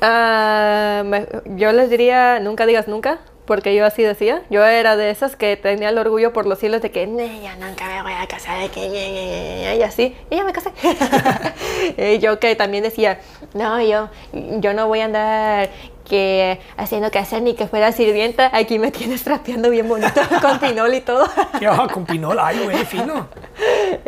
Ah, 0.01 1.03
yo 1.45 1.71
les 1.71 1.89
diría, 1.89 2.39
nunca 2.39 2.65
digas 2.65 2.87
nunca, 2.87 3.19
porque 3.47 3.73
yo 3.73 3.85
así 3.85 4.03
decía. 4.03 4.43
Yo 4.51 4.63
era 4.63 4.95
de 4.95 5.09
esas 5.09 5.35
que 5.35 5.57
tenía 5.57 5.89
el 5.89 5.97
orgullo 5.97 6.33
por 6.33 6.45
los 6.45 6.61
hilos 6.61 6.83
de 6.83 6.91
que, 6.91 7.07
"No, 7.07 7.19
yo 7.25 7.65
nunca 7.65 7.87
me 7.87 8.03
voy 8.03 8.13
a 8.13 8.27
casar, 8.27 8.61
de 8.61 8.69
que, 8.69 8.81
ñe, 8.81 9.11
ñe, 9.11 9.25
ñe, 9.25 9.59
ñe", 9.61 9.75
y 9.77 9.81
así, 9.81 10.15
y 10.29 10.35
ya 10.35 10.43
me 10.43 10.53
casé. 10.53 10.71
yo 12.21 12.39
que 12.39 12.55
también 12.55 12.83
decía, 12.83 13.19
no, 13.53 13.81
yo, 13.81 14.09
yo 14.33 14.73
no 14.73 14.87
voy 14.87 14.99
a 14.99 15.05
andar 15.05 15.69
que 16.07 16.59
haciendo 16.77 17.11
casar 17.11 17.41
ni 17.41 17.53
que 17.53 17.67
fuera 17.67 17.91
sirvienta, 17.91 18.49
aquí 18.53 18.79
me 18.79 18.91
tienes 18.91 19.23
trapeando 19.23 19.69
bien 19.69 19.87
bonito 19.89 20.21
con 20.41 20.59
pinol 20.59 20.93
y 20.93 21.01
todo. 21.01 21.25
¿Qué 21.59 21.67
va 21.67 21.87
con 21.87 22.05
Pinol? 22.05 22.37
Ay, 22.39 22.59
güey, 22.63 22.85
fino. 22.85 23.27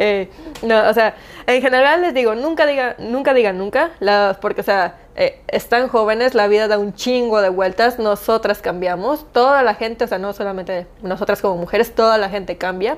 Eh, 0.01 0.29
no, 0.61 0.87
o 0.89 0.93
sea, 0.93 1.15
en 1.47 1.61
general 1.61 2.01
les 2.01 2.13
digo, 2.13 2.35
nunca 2.35 2.65
digan, 2.65 2.95
nunca 2.99 3.33
digan 3.33 3.57
nunca, 3.57 3.91
las- 3.99 4.37
porque, 4.37 4.61
o 4.61 4.63
sea, 4.63 4.97
eh, 5.15 5.41
están 5.47 5.87
jóvenes, 5.89 6.35
la 6.35 6.47
vida 6.47 6.67
da 6.67 6.77
un 6.77 6.93
chingo 6.93 7.41
de 7.41 7.49
vueltas, 7.49 7.97
nosotras 7.99 8.61
cambiamos, 8.61 9.25
toda 9.33 9.63
la 9.63 9.73
gente, 9.73 10.05
o 10.05 10.07
sea, 10.07 10.17
no 10.19 10.31
solamente 10.33 10.85
nosotras 11.01 11.41
como 11.41 11.57
mujeres, 11.57 11.93
toda 11.95 12.17
la 12.17 12.29
gente 12.29 12.57
cambia. 12.57 12.97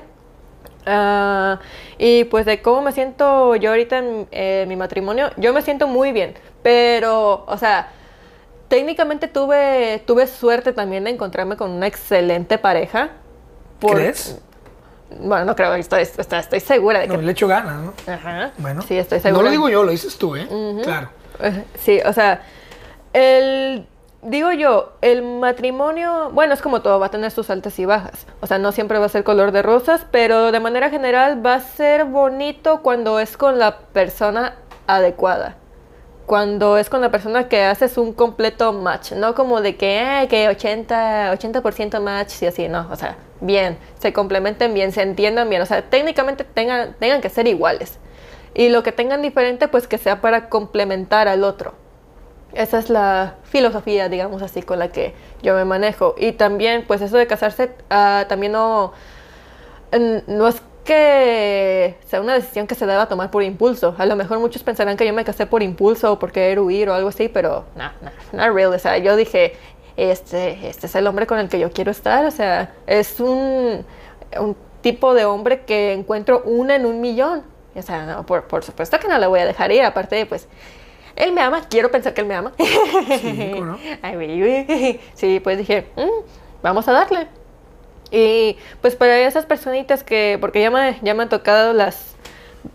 Ah, 0.86 1.60
y 1.98 2.24
pues 2.24 2.44
de 2.44 2.60
cómo 2.60 2.82
me 2.82 2.92
siento 2.92 3.54
yo 3.56 3.70
ahorita 3.70 3.98
en 3.98 4.26
eh, 4.32 4.64
mi 4.68 4.76
matrimonio, 4.76 5.30
yo 5.36 5.52
me 5.52 5.62
siento 5.62 5.86
muy 5.86 6.12
bien, 6.12 6.34
pero, 6.62 7.44
o 7.46 7.56
sea, 7.56 7.88
técnicamente 8.72 9.28
tuve, 9.28 10.02
tuve 10.06 10.26
suerte 10.26 10.72
también 10.72 11.04
de 11.04 11.10
encontrarme 11.10 11.58
con 11.58 11.70
una 11.72 11.86
excelente 11.86 12.56
pareja. 12.56 13.10
por- 13.78 13.96
¿Crees? 13.96 14.40
Bueno, 15.20 15.44
no 15.44 15.54
creo, 15.54 15.74
estoy, 15.74 16.00
estoy, 16.04 16.38
estoy 16.38 16.60
segura 16.60 17.00
de 17.00 17.08
que... 17.08 17.14
No, 17.18 17.20
le 17.22 17.32
echo 17.32 17.46
ganas, 17.46 17.82
¿no? 17.82 17.92
Ajá. 18.10 18.52
Bueno, 18.56 18.80
Sí, 18.80 18.96
estoy 18.96 19.18
no 19.18 19.22
segura. 19.24 19.42
lo 19.44 19.50
digo 19.50 19.68
yo, 19.68 19.82
lo 19.84 19.90
dices 19.90 20.16
tú, 20.16 20.36
¿eh? 20.36 20.48
Claro. 20.82 21.10
Sí, 21.78 22.00
o 22.06 22.14
sea, 22.14 22.40
el... 23.12 23.86
Digo 24.22 24.52
yo, 24.52 24.92
el 25.02 25.20
matrimonio, 25.22 26.30
bueno, 26.32 26.54
es 26.54 26.62
como 26.62 26.80
todo, 26.80 26.98
va 26.98 27.06
a 27.06 27.10
tener 27.10 27.30
sus 27.30 27.50
altas 27.50 27.78
y 27.78 27.84
bajas. 27.84 28.26
O 28.40 28.46
sea, 28.46 28.56
no 28.56 28.72
siempre 28.72 28.98
va 28.98 29.04
a 29.04 29.08
ser 29.10 29.22
color 29.22 29.52
de 29.52 29.60
rosas, 29.60 30.06
pero 30.10 30.50
de 30.50 30.60
manera 30.60 30.88
general 30.88 31.44
va 31.44 31.56
a 31.56 31.60
ser 31.60 32.06
bonito 32.06 32.80
cuando 32.80 33.18
es 33.20 33.36
con 33.36 33.58
la 33.58 33.76
persona 33.80 34.54
adecuada. 34.86 35.56
Cuando 36.26 36.78
es 36.78 36.88
con 36.88 37.00
la 37.00 37.10
persona 37.10 37.48
que 37.48 37.64
haces 37.64 37.98
un 37.98 38.12
completo 38.12 38.72
match, 38.72 39.12
no 39.12 39.34
como 39.34 39.60
de 39.60 39.76
que, 39.76 39.98
"Ay, 39.98 40.28
que 40.28 40.48
80, 40.48 41.30
80% 41.32 42.00
match 42.00 42.42
y 42.42 42.46
así, 42.46 42.68
no, 42.68 42.88
o 42.90 42.96
sea, 42.96 43.16
bien, 43.40 43.76
se 43.98 44.12
complementen 44.12 44.72
bien, 44.72 44.92
se 44.92 45.02
entiendan 45.02 45.48
bien, 45.50 45.62
o 45.62 45.66
sea, 45.66 45.82
técnicamente 45.82 46.44
tengan, 46.44 46.94
tengan 46.98 47.20
que 47.20 47.28
ser 47.28 47.46
iguales. 47.48 47.98
Y 48.54 48.68
lo 48.68 48.82
que 48.82 48.92
tengan 48.92 49.22
diferente, 49.22 49.68
pues 49.68 49.88
que 49.88 49.98
sea 49.98 50.20
para 50.20 50.48
complementar 50.48 51.26
al 51.28 51.42
otro. 51.44 51.74
Esa 52.52 52.78
es 52.78 52.90
la 52.90 53.36
filosofía, 53.44 54.08
digamos 54.08 54.42
así, 54.42 54.62
con 54.62 54.78
la 54.78 54.88
que 54.88 55.14
yo 55.42 55.54
me 55.54 55.64
manejo. 55.64 56.14
Y 56.18 56.32
también, 56.32 56.84
pues 56.86 57.00
eso 57.00 57.16
de 57.16 57.26
casarse, 57.26 57.70
ah, 57.90 58.26
también 58.28 58.52
no, 58.52 58.92
no 60.26 60.48
es 60.48 60.62
que 60.84 61.96
sea 62.06 62.20
una 62.20 62.34
decisión 62.34 62.66
que 62.66 62.74
se 62.74 62.86
deba 62.86 63.06
tomar 63.06 63.30
por 63.30 63.42
impulso. 63.42 63.94
A 63.98 64.06
lo 64.06 64.16
mejor 64.16 64.38
muchos 64.38 64.62
pensarán 64.62 64.96
que 64.96 65.06
yo 65.06 65.12
me 65.12 65.24
casé 65.24 65.46
por 65.46 65.62
impulso 65.62 66.12
o 66.12 66.18
por 66.18 66.32
querer 66.32 66.58
huir 66.60 66.88
o 66.88 66.94
algo 66.94 67.08
así, 67.08 67.28
pero 67.28 67.64
no, 67.76 67.90
no, 68.00 68.10
not 68.32 68.54
really. 68.54 68.74
O 68.74 68.78
sea, 68.78 68.98
yo 68.98 69.16
dije, 69.16 69.54
este, 69.96 70.68
este 70.68 70.86
es 70.86 70.94
el 70.94 71.06
hombre 71.06 71.26
con 71.26 71.38
el 71.38 71.48
que 71.48 71.58
yo 71.58 71.70
quiero 71.70 71.90
estar. 71.90 72.24
O 72.24 72.30
sea, 72.30 72.74
es 72.86 73.20
un, 73.20 73.84
un 74.38 74.56
tipo 74.80 75.14
de 75.14 75.24
hombre 75.24 75.62
que 75.64 75.92
encuentro 75.92 76.42
una 76.44 76.76
en 76.76 76.86
un 76.86 77.00
millón. 77.00 77.42
O 77.74 77.82
sea, 77.82 78.04
no, 78.04 78.26
por, 78.26 78.44
por 78.44 78.64
supuesto 78.64 78.98
que 78.98 79.08
no 79.08 79.18
le 79.18 79.26
voy 79.26 79.40
a 79.40 79.46
dejar 79.46 79.72
ir. 79.72 79.82
Aparte, 79.82 80.16
de, 80.16 80.26
pues, 80.26 80.46
él 81.16 81.32
me 81.32 81.40
ama. 81.42 81.62
Quiero 81.68 81.90
pensar 81.90 82.12
que 82.14 82.20
él 82.22 82.26
me 82.26 82.34
ama. 82.34 82.52
Sí, 82.58 83.50
¿cómo 83.54 83.64
no? 83.66 83.78
Sí, 85.14 85.40
pues 85.40 85.58
dije, 85.58 85.86
"Mm, 85.96 86.24
vamos 86.62 86.86
a 86.88 86.92
darle. 86.92 87.28
Y 88.12 88.56
pues 88.82 88.94
para 88.94 89.18
esas 89.20 89.46
personitas 89.46 90.04
que, 90.04 90.36
porque 90.40 90.60
ya 90.60 90.70
me, 90.70 90.98
ya 91.02 91.14
me 91.14 91.22
han 91.22 91.28
tocado 91.30 91.72
las, 91.72 92.12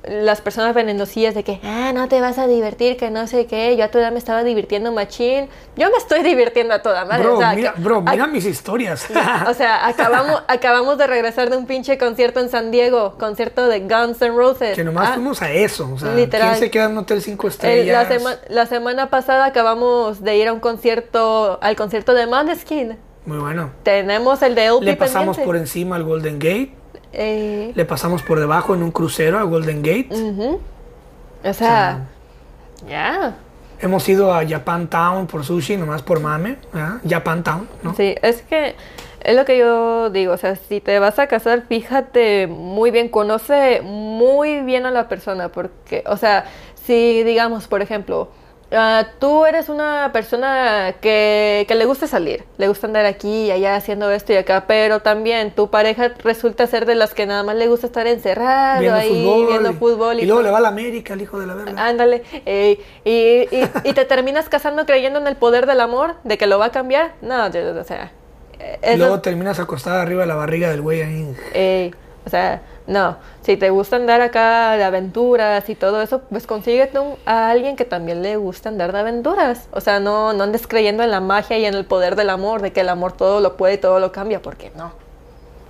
las 0.04 0.42
personas 0.42 0.74
venenosillas 0.74 1.36
de 1.36 1.44
que, 1.44 1.60
ah, 1.64 1.92
no 1.94 2.08
te 2.10 2.20
vas 2.20 2.40
a 2.40 2.48
divertir, 2.48 2.98
que 2.98 3.12
no 3.12 3.28
sé 3.28 3.46
qué, 3.46 3.78
yo 3.78 3.86
a 3.86 3.88
tu 3.90 4.00
edad 4.00 4.12
me 4.12 4.18
estaba 4.18 4.44
divirtiendo 4.44 4.92
machín. 4.92 5.48
Yo 5.76 5.90
me 5.92 5.98
estoy 5.98 6.24
divirtiendo 6.24 6.74
a 6.74 6.82
toda 6.82 7.06
madre. 7.06 7.24
Bro, 7.24 7.36
o 7.36 7.40
sea, 7.40 7.54
mira, 7.54 7.74
que- 7.74 7.82
bro, 7.82 8.02
mira 8.02 8.26
mis 8.26 8.46
historias. 8.46 9.08
o 9.48 9.54
sea, 9.54 9.86
acabamos, 9.88 10.42
acabamos 10.48 10.98
de 10.98 11.06
regresar 11.06 11.52
de 11.52 11.56
un 11.58 11.68
pinche 11.68 12.00
concierto 12.00 12.40
en 12.40 12.50
San 12.50 12.72
Diego, 12.72 13.16
concierto 13.20 13.68
de 13.68 13.82
Guns 13.82 14.20
N' 14.22 14.36
Roses. 14.36 14.76
que 14.76 14.84
nomás 14.84 15.10
Ah, 15.12 15.14
fuimos 15.14 15.42
a 15.44 15.52
eso. 15.52 15.88
O 15.94 16.00
sea, 16.00 16.14
literal. 16.16 16.50
¿quién 16.50 16.60
se 16.60 16.72
queda 16.72 16.86
en 16.86 16.92
un 16.94 16.98
hotel 16.98 17.22
cinco 17.22 17.46
el- 17.48 17.54
estrellas? 17.54 18.10
la, 18.10 18.18
sema- 18.20 18.40
la 18.50 18.66
semana 18.66 19.10
pasada 19.12 19.46
acabamos 19.46 20.22
de 20.24 20.36
ir 20.36 20.48
a 20.48 20.54
un 20.54 20.60
concierto, 20.60 21.60
al 21.62 21.76
concierto 21.76 22.14
de 22.16 22.26
Maneskin. 22.28 22.98
Muy 23.28 23.38
bueno. 23.40 23.70
Tenemos 23.84 24.42
el 24.42 24.56
de 24.56 24.66
LP 24.68 24.86
Le 24.86 24.96
pasamos 24.96 25.36
pendiente. 25.36 25.46
por 25.46 25.56
encima 25.58 25.96
al 25.98 26.04
Golden 26.04 26.40
Gate. 26.40 26.72
Eh, 27.12 27.72
Le 27.76 27.86
pasamos 27.86 28.24
por 28.24 28.40
debajo 28.40 28.74
en 28.74 28.82
un 28.82 28.92
crucero 28.92 29.38
a 29.38 29.44
Golden 29.44 29.82
Gate. 29.84 30.08
O 31.44 31.54
sea, 31.54 32.08
ya. 32.88 33.36
Hemos 33.80 34.08
ido 34.10 34.34
a 34.34 34.48
Japan 34.48 34.88
Town 34.90 35.28
por 35.28 35.44
sushi, 35.44 35.76
nomás 35.78 36.02
por 36.02 36.20
mame. 36.22 36.56
¿verdad? 36.74 36.96
Japan 37.08 37.44
Town, 37.44 37.68
¿no? 37.84 37.94
Sí, 37.96 38.16
es 38.22 38.42
que 38.44 38.76
es 39.22 39.36
lo 39.36 39.44
que 39.44 39.58
yo 39.58 40.10
digo, 40.10 40.32
o 40.34 40.38
sea, 40.38 40.56
si 40.56 40.80
te 40.80 40.98
vas 41.00 41.20
a 41.20 41.28
casar, 41.28 41.64
fíjate 41.68 42.48
muy 42.48 42.92
bien, 42.92 43.10
conoce 43.10 43.82
muy 43.82 44.62
bien 44.62 44.86
a 44.86 44.92
la 44.92 45.10
persona, 45.10 45.50
porque, 45.50 46.04
o 46.08 46.16
sea, 46.16 46.46
si 46.86 47.24
digamos, 47.24 47.68
por 47.68 47.82
ejemplo, 47.82 48.30
ah, 48.72 49.06
tú 49.20 49.46
eres 49.46 49.70
una 49.70 50.10
persona 50.14 50.96
que, 51.02 51.66
que 51.68 51.76
le 51.76 51.86
gusta 51.86 52.08
salir, 52.08 52.44
le 52.58 52.68
gusta 52.68 52.88
andar 52.88 53.06
aquí 53.06 53.46
y 53.46 53.52
allá 53.52 53.76
haciendo 53.76 54.12
esto 54.12 54.34
y 54.34 54.36
acá, 54.38 54.66
pero 54.68 55.02
también 55.02 55.52
tu 55.52 55.70
pareja 55.70 56.10
resulta 56.24 56.68
ser 56.68 56.86
de 56.86 56.96
las 56.96 57.14
que 57.14 57.26
nada 57.26 57.44
más 57.44 57.56
le 57.56 57.68
gusta 57.68 57.88
estar 57.88 58.08
encerrado 58.08 58.80
Viendo 58.82 59.00
ahí, 59.00 59.10
fútbol. 59.24 59.48
viendo 59.48 59.74
fútbol 59.74 60.20
y, 60.20 60.26
luego 60.26 60.42
le 60.42 60.52
va 60.52 60.58
a 60.58 60.62
la 60.62 60.68
América, 60.70 61.14
el 61.14 61.22
hijo 61.22 61.40
de 61.40 61.48
la 61.48 61.54
verga. 61.54 61.86
Ándale, 61.86 62.24
eh, 62.46 62.80
y, 63.06 63.56
y- 63.56 63.70
y 63.84 63.94
te 63.94 64.06
terminas 64.06 64.50
casando 64.50 64.86
creyendo 64.86 65.20
en 65.20 65.28
el 65.28 65.36
poder 65.36 65.66
del 65.66 65.80
amor, 65.82 66.16
de 66.24 66.38
que 66.38 66.48
lo 66.48 66.60
va 66.60 66.66
a 66.66 66.72
cambiar. 66.72 67.14
No, 67.22 67.50
yo- 67.52 67.80
o 67.80 67.84
sea, 67.84 68.12
y 68.60 68.64
eso- 68.82 68.98
luego 68.98 69.22
terminas 69.22 69.60
acostada 69.60 70.02
arriba 70.02 70.22
de 70.22 70.28
la 70.28 70.36
barriga 70.36 70.70
del 70.70 70.82
güey 70.82 71.02
ahí. 71.02 71.36
eh, 71.54 71.92
o 72.26 72.30
sea, 72.30 72.62
no. 72.88 73.18
Si 73.42 73.58
te 73.58 73.70
gusta 73.70 73.98
andar 73.98 74.22
acá 74.22 74.72
de 74.78 74.84
aventuras 74.84 75.70
y 75.70 75.76
todo 75.76 76.02
eso, 76.02 76.22
pues 76.30 76.48
consíguete 76.48 76.98
un- 77.00 77.16
a 77.26 77.50
alguien 77.50 77.76
que 77.76 77.86
también 77.86 78.22
le 78.24 78.38
gusta 78.38 78.70
andar 78.70 78.92
de 78.94 79.00
aventuras. 79.00 79.68
O 79.72 79.82
sea, 79.82 80.00
no, 80.00 80.34
no 80.34 80.44
andes 80.44 80.66
creyendo 80.68 81.04
en 81.04 81.12
la 81.12 81.20
magia 81.20 81.58
y 81.58 81.66
en 81.66 81.74
el 81.76 81.86
poder 81.86 82.16
del 82.16 82.30
amor, 82.30 82.62
de 82.62 82.72
que 82.74 82.82
el 82.82 82.90
amor 82.90 83.12
todo 83.12 83.40
lo 83.42 83.58
puede 83.58 83.76
y 83.76 83.78
todo 83.78 84.00
lo 84.00 84.12
cambia, 84.12 84.42
porque 84.42 84.72
no. 84.76 84.92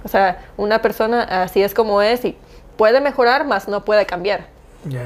O 0.06 0.08
sea, 0.08 0.46
una 0.58 0.82
persona 0.82 1.24
así 1.24 1.62
es 1.62 1.74
como 1.74 2.02
es 2.02 2.24
y 2.24 2.38
puede 2.78 3.02
mejorar, 3.02 3.46
más 3.46 3.68
no 3.68 3.84
puede 3.84 4.06
cambiar. 4.06 4.46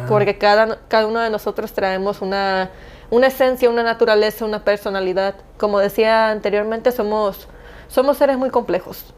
Porque 0.07 0.37
cada, 0.37 0.79
cada 0.89 1.07
uno 1.07 1.19
de 1.21 1.29
nosotros 1.29 1.71
traemos 1.71 2.21
una, 2.21 2.69
una 3.09 3.27
esencia, 3.27 3.69
una 3.69 3.83
naturaleza, 3.83 4.45
una 4.45 4.63
personalidad. 4.63 5.35
Como 5.57 5.79
decía 5.79 6.29
anteriormente, 6.29 6.91
somos, 6.91 7.47
somos 7.87 8.17
seres 8.17 8.37
muy 8.37 8.49
complejos. 8.49 9.13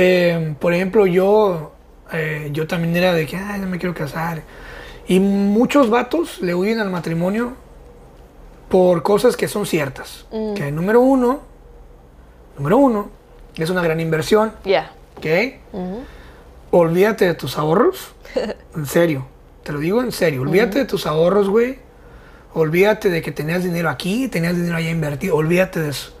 Eh, 0.00 0.54
por 0.60 0.72
ejemplo, 0.72 1.06
yo, 1.06 1.72
eh, 2.12 2.50
yo 2.52 2.68
también 2.68 2.94
era 2.96 3.12
de 3.14 3.26
que, 3.26 3.36
ay, 3.36 3.58
no 3.60 3.66
me 3.66 3.78
quiero 3.78 3.94
casar. 3.96 4.42
Y 5.08 5.18
muchos 5.18 5.90
vatos 5.90 6.40
le 6.40 6.54
huyen 6.54 6.78
al 6.78 6.88
matrimonio 6.88 7.54
por 8.68 9.02
cosas 9.02 9.36
que 9.36 9.48
son 9.48 9.66
ciertas. 9.66 10.24
Que 10.54 10.70
número 10.70 11.00
uno, 11.00 11.40
número 12.56 12.76
uno, 12.78 13.10
es 13.56 13.70
una 13.70 13.82
gran 13.82 13.98
inversión, 13.98 14.52
Ya. 14.64 14.92
¿ok? 15.16 15.26
Olvídate 16.70 17.24
de 17.26 17.34
tus 17.34 17.58
ahorros. 17.58 18.12
En 18.76 18.86
serio, 18.86 19.26
te 19.64 19.72
lo 19.72 19.80
digo 19.80 20.00
en 20.00 20.12
serio. 20.12 20.42
Olvídate 20.42 20.78
de 20.78 20.84
tus 20.84 21.06
ahorros, 21.06 21.48
güey. 21.48 21.80
Olvídate 22.54 23.10
de 23.10 23.20
que 23.20 23.32
tenías 23.32 23.64
dinero 23.64 23.90
aquí, 23.90 24.28
tenías 24.28 24.54
dinero 24.54 24.76
allá 24.76 24.90
invertido. 24.90 25.34
Olvídate 25.34 25.80
de 25.80 25.88
eso. 25.90 26.12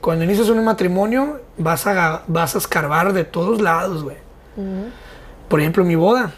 Cuando 0.00 0.24
inicias 0.24 0.48
un 0.48 0.64
matrimonio, 0.64 1.40
vas 1.58 1.86
a, 1.86 2.22
vas 2.26 2.54
a 2.54 2.58
escarbar 2.58 3.12
de 3.12 3.24
todos 3.24 3.60
lados, 3.60 4.02
güey. 4.02 4.16
Por 5.48 5.60
ejemplo, 5.60 5.84
mi 5.84 5.94
boda. 5.94 6.32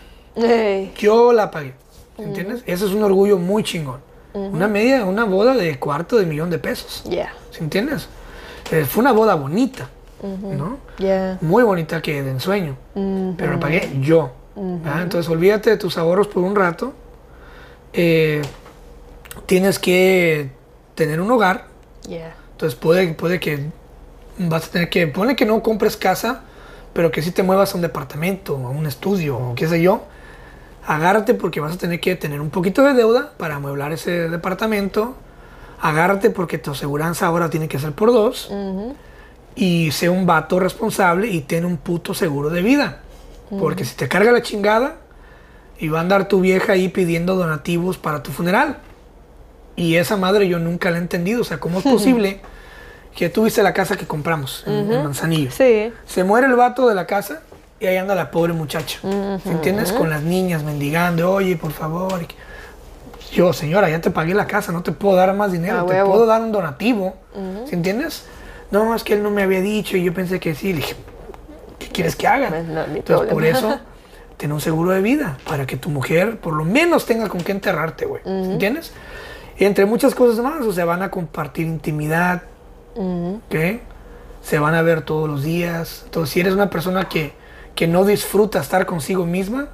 Yo 0.98 1.32
la 1.32 1.50
pagué. 1.50 1.74
¿Entiendes? 2.18 2.62
Ese 2.66 2.86
es 2.86 2.92
un 2.92 3.02
orgullo 3.02 3.38
muy 3.38 3.62
chingón. 3.62 4.00
Una 4.34 4.66
media, 4.66 5.04
una 5.04 5.24
boda 5.24 5.54
de 5.54 5.78
cuarto 5.78 6.16
de 6.16 6.26
millón 6.26 6.50
de 6.50 6.58
pesos. 6.58 7.04
Ya. 7.04 7.32
¿Sí 7.50 7.58
entiendes? 7.60 8.08
Eh, 8.70 8.84
fue 8.86 9.02
una 9.02 9.12
boda 9.12 9.34
bonita, 9.34 9.90
¿no? 10.22 10.78
Ya. 10.98 11.38
Muy 11.40 11.62
bonita 11.62 12.00
que 12.00 12.22
de 12.22 12.30
ensueño. 12.30 12.76
Pero 12.94 13.52
la 13.52 13.60
pagué 13.60 13.90
yo. 14.00 14.32
¿verdad? 14.56 15.02
Entonces 15.02 15.30
olvídate 15.30 15.70
de 15.70 15.76
tus 15.76 15.98
ahorros 15.98 16.28
por 16.28 16.42
un 16.42 16.56
rato. 16.56 16.92
Eh, 17.92 18.42
tienes 19.46 19.78
que 19.78 20.50
tener 20.94 21.20
un 21.20 21.30
hogar. 21.30 21.66
Ya. 22.08 22.34
Entonces 22.62 22.78
puede, 22.78 23.12
puede 23.14 23.40
que 23.40 23.58
vas 24.38 24.68
a 24.68 24.70
tener 24.70 24.88
que, 24.88 25.08
pone 25.08 25.34
que 25.34 25.44
no 25.44 25.64
compres 25.64 25.96
casa, 25.96 26.42
pero 26.92 27.10
que 27.10 27.20
sí 27.20 27.32
te 27.32 27.42
muevas 27.42 27.72
a 27.72 27.74
un 27.74 27.82
departamento, 27.82 28.54
a 28.54 28.70
un 28.70 28.86
estudio, 28.86 29.36
o 29.36 29.54
qué 29.56 29.66
sé 29.66 29.82
yo. 29.82 30.04
Agárrate 30.86 31.34
porque 31.34 31.58
vas 31.58 31.74
a 31.74 31.76
tener 31.76 31.98
que 31.98 32.14
tener 32.14 32.40
un 32.40 32.50
poquito 32.50 32.84
de 32.84 32.94
deuda 32.94 33.32
para 33.36 33.56
amueblar 33.56 33.90
ese 33.90 34.28
departamento. 34.28 35.16
Agárrate 35.80 36.30
porque 36.30 36.56
tu 36.58 36.70
aseguranza 36.70 37.26
ahora 37.26 37.50
tiene 37.50 37.66
que 37.66 37.80
ser 37.80 37.94
por 37.94 38.12
dos. 38.12 38.48
Y 39.56 39.90
sé 39.90 40.08
un 40.08 40.24
vato 40.24 40.60
responsable 40.60 41.26
y 41.26 41.40
ten 41.40 41.64
un 41.64 41.78
puto 41.78 42.14
seguro 42.14 42.48
de 42.48 42.62
vida. 42.62 43.00
Porque 43.58 43.84
si 43.84 43.96
te 43.96 44.06
carga 44.06 44.30
la 44.30 44.42
chingada 44.42 44.98
y 45.80 45.88
va 45.88 45.98
a 45.98 46.02
andar 46.02 46.28
tu 46.28 46.40
vieja 46.40 46.74
ahí 46.74 46.86
pidiendo 46.90 47.34
donativos 47.34 47.98
para 47.98 48.22
tu 48.22 48.30
funeral. 48.30 48.78
Y 49.74 49.96
esa 49.96 50.16
madre 50.16 50.46
yo 50.46 50.60
nunca 50.60 50.92
la 50.92 50.98
he 50.98 51.00
entendido. 51.00 51.40
O 51.40 51.44
sea, 51.44 51.58
¿cómo 51.58 51.78
es 51.80 51.84
posible 51.90 52.40
que 53.14 53.28
tú 53.28 53.44
viste 53.44 53.62
la 53.62 53.72
casa 53.72 53.96
que 53.96 54.06
compramos 54.06 54.64
en, 54.66 54.92
en 54.92 55.04
Manzanillo? 55.04 55.50
Sí. 55.50 55.92
Se 56.06 56.24
muere 56.24 56.46
el 56.46 56.54
vato 56.54 56.88
de 56.88 56.94
la 56.94 57.06
casa 57.06 57.42
y 57.80 57.86
ahí 57.86 57.96
anda 57.96 58.14
la 58.14 58.30
pobre 58.30 58.52
muchacha. 58.52 59.00
¿Sí 59.02 59.48
¿Entiendes? 59.50 59.92
Con 59.92 60.10
las 60.10 60.22
niñas 60.22 60.62
mendigando, 60.62 61.32
oye, 61.32 61.56
por 61.56 61.72
favor. 61.72 62.26
Yo, 63.32 63.52
señora, 63.52 63.88
ya 63.88 64.00
te 64.00 64.10
pagué 64.10 64.34
la 64.34 64.46
casa, 64.46 64.72
no 64.72 64.82
te 64.82 64.92
puedo 64.92 65.16
dar 65.16 65.34
más 65.34 65.52
dinero, 65.52 65.84
te 65.84 65.94
huevo. 65.94 66.10
puedo 66.12 66.26
dar 66.26 66.42
un 66.42 66.52
donativo. 66.52 67.16
¿Sí 67.66 67.74
entiendes? 67.74 68.24
No, 68.70 68.94
es 68.94 69.02
que 69.04 69.14
él 69.14 69.22
no 69.22 69.30
me 69.30 69.42
había 69.42 69.60
dicho 69.60 69.96
y 69.96 70.04
yo 70.04 70.14
pensé 70.14 70.38
que 70.38 70.54
sí. 70.54 70.72
Le 70.72 70.76
dije, 70.78 70.94
¿qué 71.78 71.88
quieres 71.88 72.14
que 72.14 72.26
haga? 72.28 72.48
Pues 72.50 72.66
no, 72.66 72.84
Entonces, 72.84 73.32
por 73.32 73.44
eso, 73.44 73.78
ten 74.36 74.52
un 74.52 74.60
seguro 74.60 74.92
de 74.92 75.02
vida 75.02 75.38
para 75.46 75.66
que 75.66 75.76
tu 75.76 75.88
mujer 75.90 76.38
por 76.38 76.54
lo 76.54 76.64
menos 76.64 77.04
tenga 77.04 77.28
con 77.28 77.40
qué 77.40 77.52
enterrarte, 77.52 78.06
güey. 78.06 78.22
¿Sí 78.22 78.30
¿Entiendes? 78.30 78.92
Y 79.58 79.64
entre 79.64 79.86
muchas 79.86 80.14
cosas 80.14 80.42
más, 80.42 80.64
o 80.64 80.72
sea, 80.72 80.84
van 80.84 81.02
a 81.02 81.10
compartir 81.10 81.66
intimidad, 81.66 82.42
¿ok? 82.94 83.80
Se 84.42 84.58
van 84.58 84.74
a 84.74 84.82
ver 84.82 85.02
todos 85.02 85.28
los 85.28 85.42
días. 85.42 86.02
Entonces, 86.04 86.32
si 86.32 86.40
eres 86.40 86.54
una 86.54 86.70
persona 86.70 87.08
que, 87.08 87.32
que 87.74 87.86
no 87.86 88.04
disfruta 88.04 88.60
estar 88.60 88.86
consigo 88.86 89.24
misma, 89.26 89.68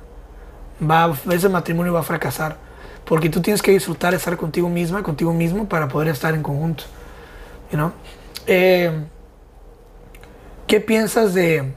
va, 0.83 1.15
ese 1.31 1.49
matrimonio 1.49 1.93
va 1.93 2.01
a 2.01 2.05
fracasar. 2.05 2.57
Porque 3.05 3.31
tú 3.31 3.41
tienes 3.41 3.63
que 3.63 3.71
disfrutar 3.71 4.13
estar 4.13 4.37
contigo 4.37 4.69
misma, 4.69 5.03
contigo 5.03 5.33
mismo, 5.33 5.69
para 5.69 5.89
poder 5.89 6.09
estar 6.09 6.35
en 6.35 6.43
conjunto. 6.43 6.85
You? 7.73 7.91
Eh, 8.47 9.07
¿Qué 10.67 10.81
piensas 10.81 11.33
de, 11.33 11.73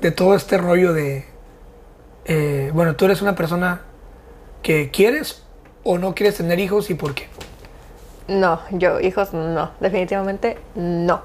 de 0.00 0.10
todo 0.10 0.34
este 0.34 0.56
rollo 0.56 0.94
de... 0.94 1.26
eh, 2.24 2.70
bueno, 2.72 2.96
tú 2.96 3.04
eres 3.04 3.20
una 3.20 3.34
persona 3.34 3.82
que 4.62 4.90
quieres 4.90 5.42
o 5.84 5.98
no 5.98 6.14
quieres 6.14 6.36
tener 6.36 6.58
hijos 6.58 6.88
y 6.88 6.94
por 6.94 7.14
qué? 7.14 7.28
No, 8.40 8.60
yo, 8.70 9.00
hijos, 9.00 9.32
no. 9.32 9.70
Definitivamente 9.80 10.58
no. 10.74 11.22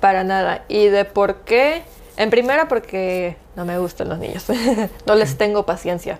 Para 0.00 0.24
nada. 0.24 0.64
¿Y 0.68 0.86
de 0.86 1.04
por 1.04 1.36
qué? 1.44 1.82
En 2.16 2.30
primera, 2.30 2.68
porque 2.68 3.36
no 3.56 3.64
me 3.64 3.78
gustan 3.78 4.08
los 4.08 4.18
niños. 4.18 4.46
no 5.06 5.14
les 5.14 5.36
tengo 5.36 5.64
paciencia. 5.64 6.18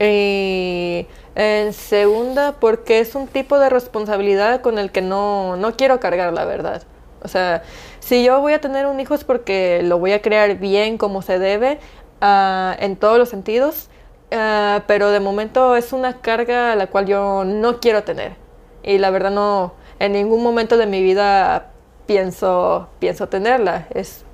Y 0.00 1.06
en 1.36 1.72
segunda, 1.72 2.56
porque 2.58 2.98
es 2.98 3.14
un 3.14 3.28
tipo 3.28 3.60
de 3.60 3.70
responsabilidad 3.70 4.60
con 4.62 4.80
el 4.80 4.90
que 4.90 5.00
no, 5.00 5.56
no 5.56 5.76
quiero 5.76 6.00
cargar, 6.00 6.32
la 6.32 6.44
verdad. 6.44 6.82
O 7.22 7.28
sea, 7.28 7.62
si 8.00 8.24
yo 8.24 8.40
voy 8.40 8.52
a 8.52 8.60
tener 8.60 8.86
un 8.86 8.98
hijo 8.98 9.14
es 9.14 9.22
porque 9.22 9.80
lo 9.84 9.98
voy 9.98 10.12
a 10.12 10.20
crear 10.20 10.56
bien 10.58 10.98
como 10.98 11.22
se 11.22 11.38
debe, 11.38 11.78
ah, 12.20 12.76
en 12.80 12.96
todos 12.96 13.16
los 13.16 13.28
sentidos, 13.28 13.88
ah, 14.32 14.82
pero 14.88 15.10
de 15.10 15.20
momento 15.20 15.76
es 15.76 15.92
una 15.92 16.20
carga 16.20 16.72
a 16.72 16.76
la 16.76 16.88
cual 16.88 17.06
yo 17.06 17.44
no 17.44 17.78
quiero 17.80 18.02
tener. 18.02 18.43
Y 18.84 18.98
la 18.98 19.10
verdad 19.10 19.30
no, 19.30 19.74
en 19.98 20.12
ningún 20.12 20.42
momento 20.42 20.76
de 20.76 20.86
mi 20.86 21.02
vida 21.02 21.70
pienso, 22.06 22.88
pienso 23.00 23.28
tenerla. 23.28 23.86
Es 23.94 24.24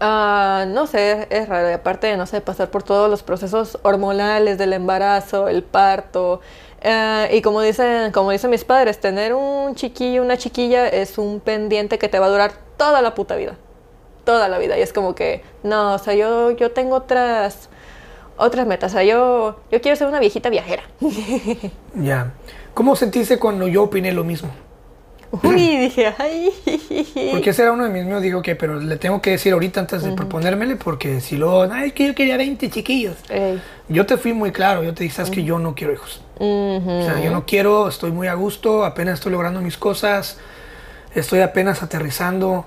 Ah, 0.00 0.64
no 0.68 0.86
sé, 0.86 1.26
es 1.30 1.48
raro. 1.48 1.74
Aparte, 1.74 2.16
no 2.16 2.26
sé, 2.26 2.40
pasar 2.40 2.70
por 2.70 2.82
todos 2.82 3.10
los 3.10 3.22
procesos 3.22 3.78
hormonales 3.82 4.58
del 4.58 4.72
embarazo, 4.72 5.48
el 5.48 5.62
parto. 5.62 6.40
ah, 6.84 7.26
y 7.30 7.42
como 7.42 7.60
dicen, 7.62 8.12
como 8.12 8.30
dicen 8.30 8.50
mis 8.50 8.64
padres, 8.64 9.00
tener 9.00 9.34
un 9.34 9.74
chiquillo, 9.74 10.22
una 10.22 10.36
chiquilla 10.36 10.88
es 10.88 11.18
un 11.18 11.40
pendiente 11.40 11.98
que 11.98 12.08
te 12.08 12.18
va 12.18 12.26
a 12.26 12.28
durar 12.30 12.52
toda 12.76 13.02
la 13.02 13.14
puta 13.14 13.36
vida. 13.36 13.56
Toda 14.24 14.48
la 14.48 14.58
vida. 14.58 14.78
Y 14.78 14.82
es 14.82 14.92
como 14.92 15.14
que, 15.14 15.42
no, 15.62 15.94
o 15.94 15.98
sea, 15.98 16.14
yo, 16.14 16.50
yo 16.52 16.70
tengo 16.72 16.96
otras, 16.96 17.70
otras 18.38 18.66
metas. 18.66 18.92
O 18.92 18.94
sea, 18.94 19.04
yo, 19.04 19.60
yo 19.70 19.80
quiero 19.80 19.96
ser 19.96 20.06
una 20.06 20.20
viejita 20.20 20.50
viajera. 20.50 20.82
Ya. 21.94 22.32
¿Cómo 22.74 22.94
sentiste 22.94 23.38
cuando 23.38 23.66
yo 23.66 23.82
opiné 23.82 24.12
lo 24.12 24.22
mismo? 24.22 24.50
Uy, 25.42 25.76
dije, 25.76 26.14
ay. 26.18 26.50
Porque 27.32 27.50
ese 27.50 27.62
era 27.62 27.72
uno 27.72 27.84
de 27.84 27.90
mis 27.90 28.04
míos. 28.04 28.22
Digo 28.22 28.40
que, 28.40 28.54
pero 28.54 28.78
le 28.80 28.96
tengo 28.96 29.20
que 29.20 29.30
decir 29.30 29.52
ahorita 29.52 29.80
antes 29.80 30.02
de 30.02 30.12
proponérmele, 30.12 30.76
porque 30.76 31.20
si 31.20 31.36
luego, 31.36 31.62
ay, 31.70 31.88
es 31.88 31.92
que 31.92 32.06
yo 32.06 32.14
quería 32.14 32.36
20 32.36 32.70
chiquillos. 32.70 33.16
Ey. 33.28 33.60
Yo 33.88 34.06
te 34.06 34.16
fui 34.16 34.32
muy 34.32 34.52
claro. 34.52 34.82
Yo 34.84 34.94
te 34.94 35.04
dije, 35.04 35.16
sabes 35.16 35.30
que 35.30 35.44
yo 35.44 35.58
no 35.58 35.74
quiero 35.74 35.92
hijos. 35.92 36.22
O 36.38 37.02
sea, 37.04 37.20
yo 37.20 37.30
no 37.30 37.44
quiero, 37.46 37.88
estoy 37.88 38.12
muy 38.12 38.28
a 38.28 38.34
gusto, 38.34 38.84
apenas 38.84 39.14
estoy 39.14 39.32
logrando 39.32 39.60
mis 39.60 39.76
cosas, 39.76 40.38
estoy 41.14 41.40
apenas 41.40 41.82
aterrizando, 41.82 42.64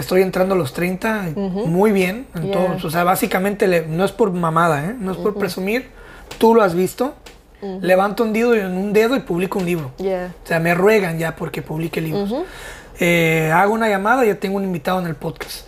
estoy 0.00 0.22
entrando 0.22 0.54
a 0.54 0.58
los 0.58 0.72
30, 0.72 1.30
muy 1.36 1.92
bien. 1.92 2.26
en 2.34 2.42
Yeah. 2.44 2.52
todos. 2.52 2.84
o 2.84 2.90
sea, 2.90 3.04
básicamente 3.04 3.66
le- 3.66 3.86
no 3.86 4.04
es 4.04 4.12
por 4.12 4.30
mamada, 4.32 4.84
¿eh? 4.84 4.94
no 4.98 5.12
es 5.12 5.16
por 5.18 5.34
presumir, 5.36 5.88
tú 6.38 6.54
lo 6.54 6.62
has 6.62 6.74
visto. 6.74 7.14
Levanto 7.80 8.22
un 8.22 8.32
dedo, 8.32 8.54
y- 8.54 8.60
un 8.60 8.92
dedo 8.92 9.16
y 9.16 9.20
publico 9.20 9.58
un 9.58 9.64
libro. 9.66 9.90
Yeah. 9.98 10.32
O 10.44 10.46
sea, 10.46 10.60
me 10.60 10.74
ruegan 10.74 11.18
ya 11.18 11.34
porque 11.34 11.62
publique 11.62 12.00
libros. 12.00 12.32
Eh, 13.00 13.50
hago 13.54 13.74
una 13.74 13.88
llamada, 13.88 14.24
ya 14.24 14.36
tengo 14.36 14.56
un 14.56 14.64
invitado 14.64 15.00
en 15.00 15.06
el 15.06 15.16
podcast. 15.16 15.66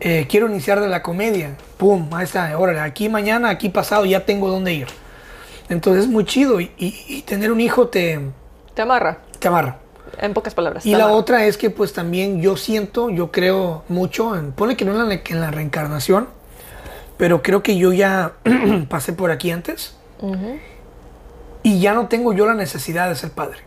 Eh, 0.00 0.26
quiero 0.30 0.48
iniciar 0.48 0.80
de 0.80 0.88
la 0.88 1.02
comedia. 1.02 1.50
Pum, 1.76 2.08
ahí 2.12 2.24
está. 2.24 2.56
Órale, 2.58 2.80
aquí 2.80 3.08
mañana, 3.08 3.48
aquí 3.50 3.68
pasado, 3.68 4.04
ya 4.06 4.24
tengo 4.24 4.48
dónde 4.48 4.72
ir. 4.74 4.86
Entonces 5.68 6.04
es 6.04 6.10
muy 6.10 6.24
chido 6.24 6.60
y, 6.60 6.70
y- 6.78 7.04
y 7.08 7.22
tener 7.22 7.50
un 7.52 7.60
hijo 7.60 7.88
te, 7.88 8.18
Te 8.74 8.82
amarra, 8.82 9.18
te 9.38 9.48
amarra. 9.48 9.76
En 10.20 10.34
pocas 10.34 10.54
palabras. 10.54 10.86
Y 10.86 10.94
la 10.94 11.08
otra 11.08 11.46
es 11.46 11.56
que 11.56 11.70
pues 11.70 11.92
también 11.92 12.40
yo 12.40 12.56
siento, 12.56 13.10
yo 13.10 13.30
creo 13.32 13.82
mucho, 13.88 14.36
en, 14.36 14.52
ponle 14.52 14.76
que 14.76 14.84
no 14.84 14.92
en 14.92 15.08
la, 15.08 15.14
en 15.24 15.40
la 15.40 15.50
reencarnación, 15.50 16.28
pero 17.16 17.42
creo 17.42 17.62
que 17.62 17.76
yo 17.76 17.92
ya 17.92 18.32
pasé 18.88 19.12
por 19.12 19.30
aquí 19.30 19.50
antes 19.50 19.96
y 21.62 21.80
ya 21.80 21.94
no 21.94 22.08
tengo 22.08 22.32
yo 22.32 22.46
la 22.46 22.54
necesidad 22.54 23.08
de 23.08 23.14
ser 23.16 23.30
padre. 23.30 23.58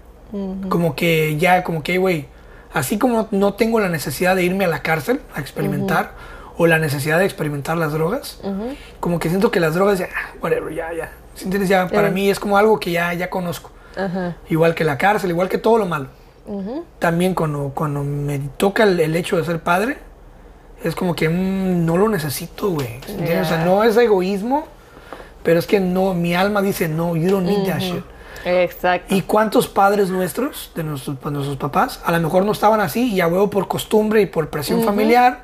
Como 0.69 0.95
que 0.95 1.37
ya, 1.37 1.63
como 1.63 1.83
que, 1.83 1.99
güey, 1.99 2.25
así 2.73 2.97
como 2.97 3.27
no 3.29 3.53
tengo 3.53 3.79
la 3.79 3.89
necesidad 3.89 4.35
de 4.35 4.43
irme 4.43 4.65
a 4.65 4.67
la 4.67 4.81
cárcel 4.81 5.21
a 5.35 5.39
experimentar 5.41 6.13
o 6.57 6.65
la 6.65 6.79
necesidad 6.79 7.19
de 7.19 7.25
experimentar 7.25 7.77
las 7.77 7.93
drogas, 7.93 8.39
como 8.99 9.19
que 9.19 9.29
siento 9.29 9.51
que 9.51 9.59
las 9.59 9.75
drogas 9.75 9.99
ya, 9.99 10.07
ah, 10.15 10.33
whatever, 10.41 10.73
ya, 10.73 10.91
ya. 10.93 11.11
¿Sí 11.35 11.45
entiendes? 11.45 11.69
Ya, 11.69 11.87
para 11.87 12.07
Eh. 12.07 12.11
mí 12.11 12.29
es 12.31 12.39
como 12.39 12.57
algo 12.57 12.79
que 12.79 12.91
ya, 12.91 13.13
ya 13.13 13.29
conozco. 13.29 13.71
Igual 14.49 14.73
que 14.73 14.83
la 14.83 14.97
cárcel, 14.97 15.29
igual 15.29 15.49
que 15.49 15.59
todo 15.59 15.77
lo 15.77 15.85
malo. 15.85 16.07
También 16.99 17.33
cuando, 17.33 17.71
cuando 17.73 18.03
me 18.03 18.39
toca 18.57 18.83
el, 18.83 18.99
el 18.99 19.15
hecho 19.15 19.37
de 19.37 19.45
ser 19.45 19.61
padre, 19.61 19.97
es 20.83 20.95
como 20.95 21.15
que 21.15 21.29
mm, 21.29 21.85
no 21.85 21.97
lo 21.97 22.09
necesito, 22.09 22.69
güey. 22.69 22.95
¿Entiendes? 23.07 23.47
O 23.47 23.49
sea, 23.49 23.65
no 23.65 23.83
es 23.83 23.95
egoísmo, 23.97 24.67
pero 25.43 25.59
es 25.59 25.67
que 25.67 25.79
no, 25.79 26.13
mi 26.13 26.35
alma 26.35 26.61
dice, 26.61 26.87
no, 26.87 27.15
you 27.15 27.29
don't 27.29 27.47
need 27.47 27.65
that 27.67 27.79
shit. 27.79 28.03
Exacto. 28.45 29.15
¿Y 29.15 29.21
cuántos 29.21 29.67
padres 29.67 30.09
nuestros, 30.09 30.71
de 30.75 30.83
nuestros, 30.83 31.17
pues, 31.21 31.33
nuestros 31.33 31.57
papás, 31.57 32.01
a 32.03 32.11
lo 32.11 32.19
mejor 32.19 32.43
no 32.45 32.51
estaban 32.51 32.81
así 32.81 33.13
y 33.13 33.21
a 33.21 33.27
huevo 33.27 33.49
por 33.49 33.67
costumbre 33.67 34.21
y 34.21 34.25
por 34.25 34.49
presión 34.49 34.83
familiar, 34.83 35.43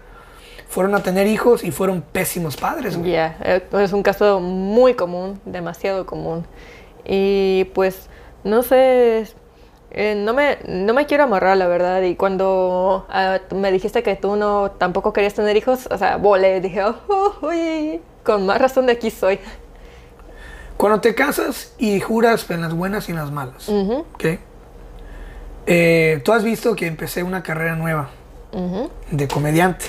fueron 0.68 0.94
a 0.96 1.02
tener 1.02 1.26
hijos 1.26 1.64
y 1.64 1.72
fueron 1.72 2.02
pésimos 2.02 2.58
padres? 2.58 3.02
Ya, 3.04 3.38
eh, 3.42 3.64
es 3.74 3.94
un 3.94 4.04
caso 4.04 4.42
muy 4.42 4.96
común, 4.96 5.40
demasiado 5.46 6.06
común. 6.06 6.46
Y 7.06 7.66
pues, 7.74 8.10
no 8.44 8.64
sé, 8.64 9.28
eh, 9.92 10.16
no, 10.16 10.34
me, 10.34 10.60
no 10.68 10.94
me 10.94 11.06
quiero 11.06 11.24
amarrar, 11.24 11.58
la 11.58 11.68
verdad. 11.68 12.02
Y 12.04 12.16
cuando 12.16 13.06
ah, 13.10 13.40
me 13.56 13.72
dijiste 13.72 14.04
que 14.04 14.16
tú 14.16 14.36
no 14.36 14.72
tampoco 14.72 15.14
querías 15.14 15.34
tener 15.34 15.58
hijos, 15.58 15.88
o 15.90 15.98
sea, 15.98 16.18
volé, 16.18 16.62
dije, 16.62 16.84
oh, 16.84 16.96
oh, 17.08 17.48
uy, 17.48 18.02
con 18.24 18.46
más 18.46 18.60
razón 18.60 18.86
de 18.86 18.94
aquí 18.94 19.10
soy. 19.10 19.40
Cuando 20.78 21.02
te 21.02 21.14
casas 21.14 21.74
y 21.78 22.00
juras 22.00 22.50
en 22.50 22.62
las 22.62 22.74
buenas 22.74 23.10
y 23.10 23.12
en 23.12 23.18
las 23.18 23.32
malas, 23.32 23.68
¿ok? 23.68 24.26
Eh, 25.66 26.22
Tú 26.24 26.32
has 26.32 26.44
visto 26.44 26.76
que 26.76 26.88
empecé 26.88 27.22
una 27.22 27.44
carrera 27.44 27.76
nueva 27.76 28.10
de 29.12 29.28
comediante, 29.28 29.88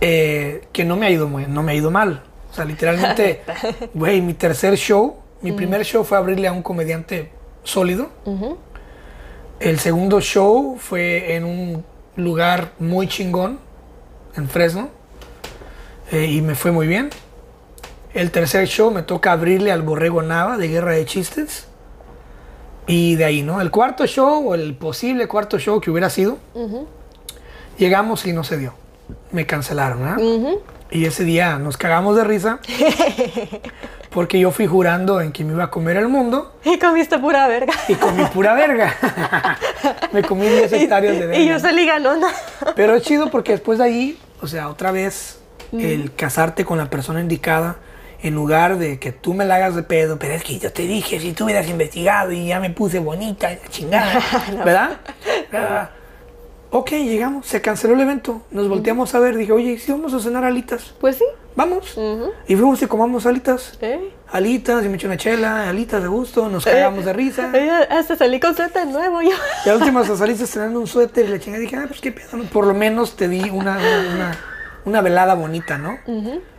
eh, 0.00 0.68
que 0.72 0.84
no 0.84 0.96
me 0.96 1.06
ha 1.06 1.10
ido 1.10 1.28
muy, 1.28 1.46
no 1.46 1.62
me 1.62 1.72
ha 1.72 1.74
ido 1.74 1.90
mal. 1.90 2.22
O 2.50 2.54
sea, 2.54 2.64
literalmente, 2.64 3.42
güey, 3.94 4.20
mi 4.20 4.34
tercer 4.34 4.76
show, 4.76 5.16
mi 5.40 5.52
primer 5.52 5.84
show 5.84 6.04
fue 6.04 6.16
abrirle 6.18 6.46
a 6.46 6.52
un 6.52 6.62
comediante 6.62 7.32
sólido. 7.64 8.10
El 9.60 9.78
segundo 9.78 10.20
show 10.20 10.76
fue 10.78 11.36
en 11.36 11.44
un 11.44 11.84
lugar 12.16 12.72
muy 12.78 13.06
chingón, 13.08 13.58
en 14.36 14.48
Fresno, 14.48 14.90
eh, 16.10 16.26
y 16.26 16.42
me 16.42 16.54
fue 16.54 16.72
muy 16.72 16.86
bien. 16.86 17.10
El 18.14 18.30
tercer 18.30 18.66
show 18.66 18.90
me 18.90 19.02
toca 19.02 19.32
abrirle 19.32 19.72
al 19.72 19.82
Borrego 19.82 20.22
Nava 20.22 20.58
de 20.58 20.68
Guerra 20.68 20.92
de 20.92 21.04
Chistes. 21.06 21.66
Y 22.86 23.14
de 23.14 23.24
ahí, 23.24 23.42
¿no? 23.42 23.60
El 23.60 23.70
cuarto 23.70 24.06
show, 24.06 24.48
o 24.48 24.54
el 24.54 24.74
posible 24.74 25.28
cuarto 25.28 25.58
show 25.58 25.80
que 25.80 25.90
hubiera 25.90 26.10
sido, 26.10 26.38
llegamos 27.78 28.26
y 28.26 28.32
no 28.32 28.42
se 28.44 28.58
dio. 28.58 28.74
Me 29.30 29.46
cancelaron, 29.46 30.00
¿verdad? 30.00 30.18
Y 30.90 31.06
ese 31.06 31.24
día 31.24 31.58
nos 31.58 31.76
cagamos 31.76 32.16
de 32.16 32.24
risa 32.24 32.58
porque 34.12 34.38
yo 34.38 34.50
fui 34.50 34.66
jurando 34.66 35.20
en 35.20 35.32
que 35.32 35.44
me 35.44 35.52
iba 35.52 35.64
a 35.64 35.70
comer 35.70 35.96
el 35.96 36.08
mundo 36.08 36.54
Y 36.64 36.78
comiste 36.78 37.18
pura 37.18 37.48
verga. 37.48 37.72
y 37.88 37.94
comí 37.94 38.24
pura 38.26 38.54
verga. 38.54 38.94
me 40.12 40.22
comí 40.22 40.46
10 40.46 40.72
hectáreas 40.72 41.18
de 41.18 41.26
verga. 41.26 41.42
Y 41.42 41.48
yo 41.48 41.58
salí 41.58 41.86
ganona. 41.86 42.28
Pero 42.76 42.94
es 42.94 43.02
chido 43.02 43.30
porque 43.30 43.52
después 43.52 43.78
de 43.78 43.84
ahí, 43.84 44.18
o 44.40 44.46
sea, 44.46 44.68
otra 44.68 44.92
vez, 44.92 45.40
el 45.72 46.12
casarte 46.14 46.64
con 46.64 46.78
la 46.78 46.90
persona 46.90 47.20
indicada, 47.20 47.76
en 48.22 48.34
lugar 48.34 48.78
de 48.78 48.98
que 48.98 49.10
tú 49.10 49.34
me 49.34 49.44
la 49.44 49.56
hagas 49.56 49.74
de 49.74 49.82
pedo, 49.82 50.18
pero 50.18 50.34
es 50.34 50.44
que 50.44 50.58
yo 50.58 50.72
te 50.72 50.82
dije, 50.82 51.18
si 51.18 51.32
tú 51.32 51.44
hubieras 51.44 51.68
investigado 51.68 52.30
y 52.30 52.46
ya 52.46 52.60
me 52.60 52.70
puse 52.70 52.98
bonita, 53.00 53.50
chingada, 53.68 54.20
¿verdad? 54.64 54.98
Ok, 56.74 56.90
llegamos, 56.92 57.46
se 57.46 57.60
canceló 57.60 57.92
el 57.94 58.00
evento, 58.00 58.40
nos 58.50 58.66
volteamos 58.66 59.14
a 59.14 59.18
ver, 59.18 59.36
dije, 59.36 59.52
oye, 59.52 59.72
¿y 59.72 59.78
si 59.78 59.92
vamos 59.92 60.14
a 60.14 60.20
cenar 60.20 60.42
alitas? 60.44 60.94
Pues 61.00 61.16
sí. 61.16 61.24
Vamos. 61.54 61.98
Y 62.48 62.56
fuimos 62.56 62.80
y 62.80 62.86
comamos 62.86 63.26
alitas. 63.26 63.76
¿Eh? 63.82 64.10
Alitas, 64.30 64.82
y 64.82 64.88
me 64.88 64.94
eché 64.96 65.06
una 65.06 65.18
chela, 65.18 65.68
alitas 65.68 66.00
de 66.00 66.08
gusto, 66.08 66.48
nos 66.48 66.64
cagamos 66.64 67.04
de 67.04 67.12
risa. 67.12 67.50
Eh, 67.54 67.70
hasta 67.90 68.16
salí 68.16 68.40
con 68.40 68.56
suéter 68.56 68.86
nuevo 68.86 69.20
yo. 69.20 69.32
Y 69.66 69.68
a 69.68 69.74
últimas 69.76 70.06
saliste 70.16 70.44
estrenando 70.44 70.80
un 70.80 70.86
suéter 70.86 71.26
y 71.26 71.28
la 71.28 71.38
chingada 71.38 71.60
dije, 71.60 71.76
ah, 71.76 71.84
pues 71.86 72.00
qué 72.00 72.10
pedo. 72.10 72.42
Por 72.50 72.66
lo 72.66 72.72
menos 72.72 73.16
te 73.16 73.28
di 73.28 73.50
una, 73.50 73.76
una, 73.76 74.14
una- 74.14 74.38
una 74.86 75.00
velada 75.02 75.34
bonita, 75.34 75.76
¿no? 75.76 75.98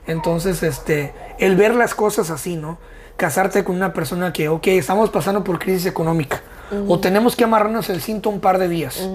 Entonces, 0.05 0.61
este, 0.61 1.11
el 1.39 1.55
ver 1.55 1.73
las 1.73 1.95
cosas 1.95 2.29
así, 2.29 2.55
¿no? 2.55 2.77
Casarte 3.17 3.63
con 3.63 3.75
una 3.75 3.93
persona 3.93 4.31
que, 4.31 4.47
ok, 4.47 4.67
estamos 4.67 5.09
pasando 5.09 5.43
por 5.43 5.57
crisis 5.57 5.87
económica. 5.87 6.41
O 6.87 6.99
tenemos 6.99 7.35
que 7.35 7.43
amarrarnos 7.43 7.89
el 7.89 7.99
cinto 8.01 8.29
un 8.29 8.39
par 8.39 8.59
de 8.59 8.67
días. 8.69 9.09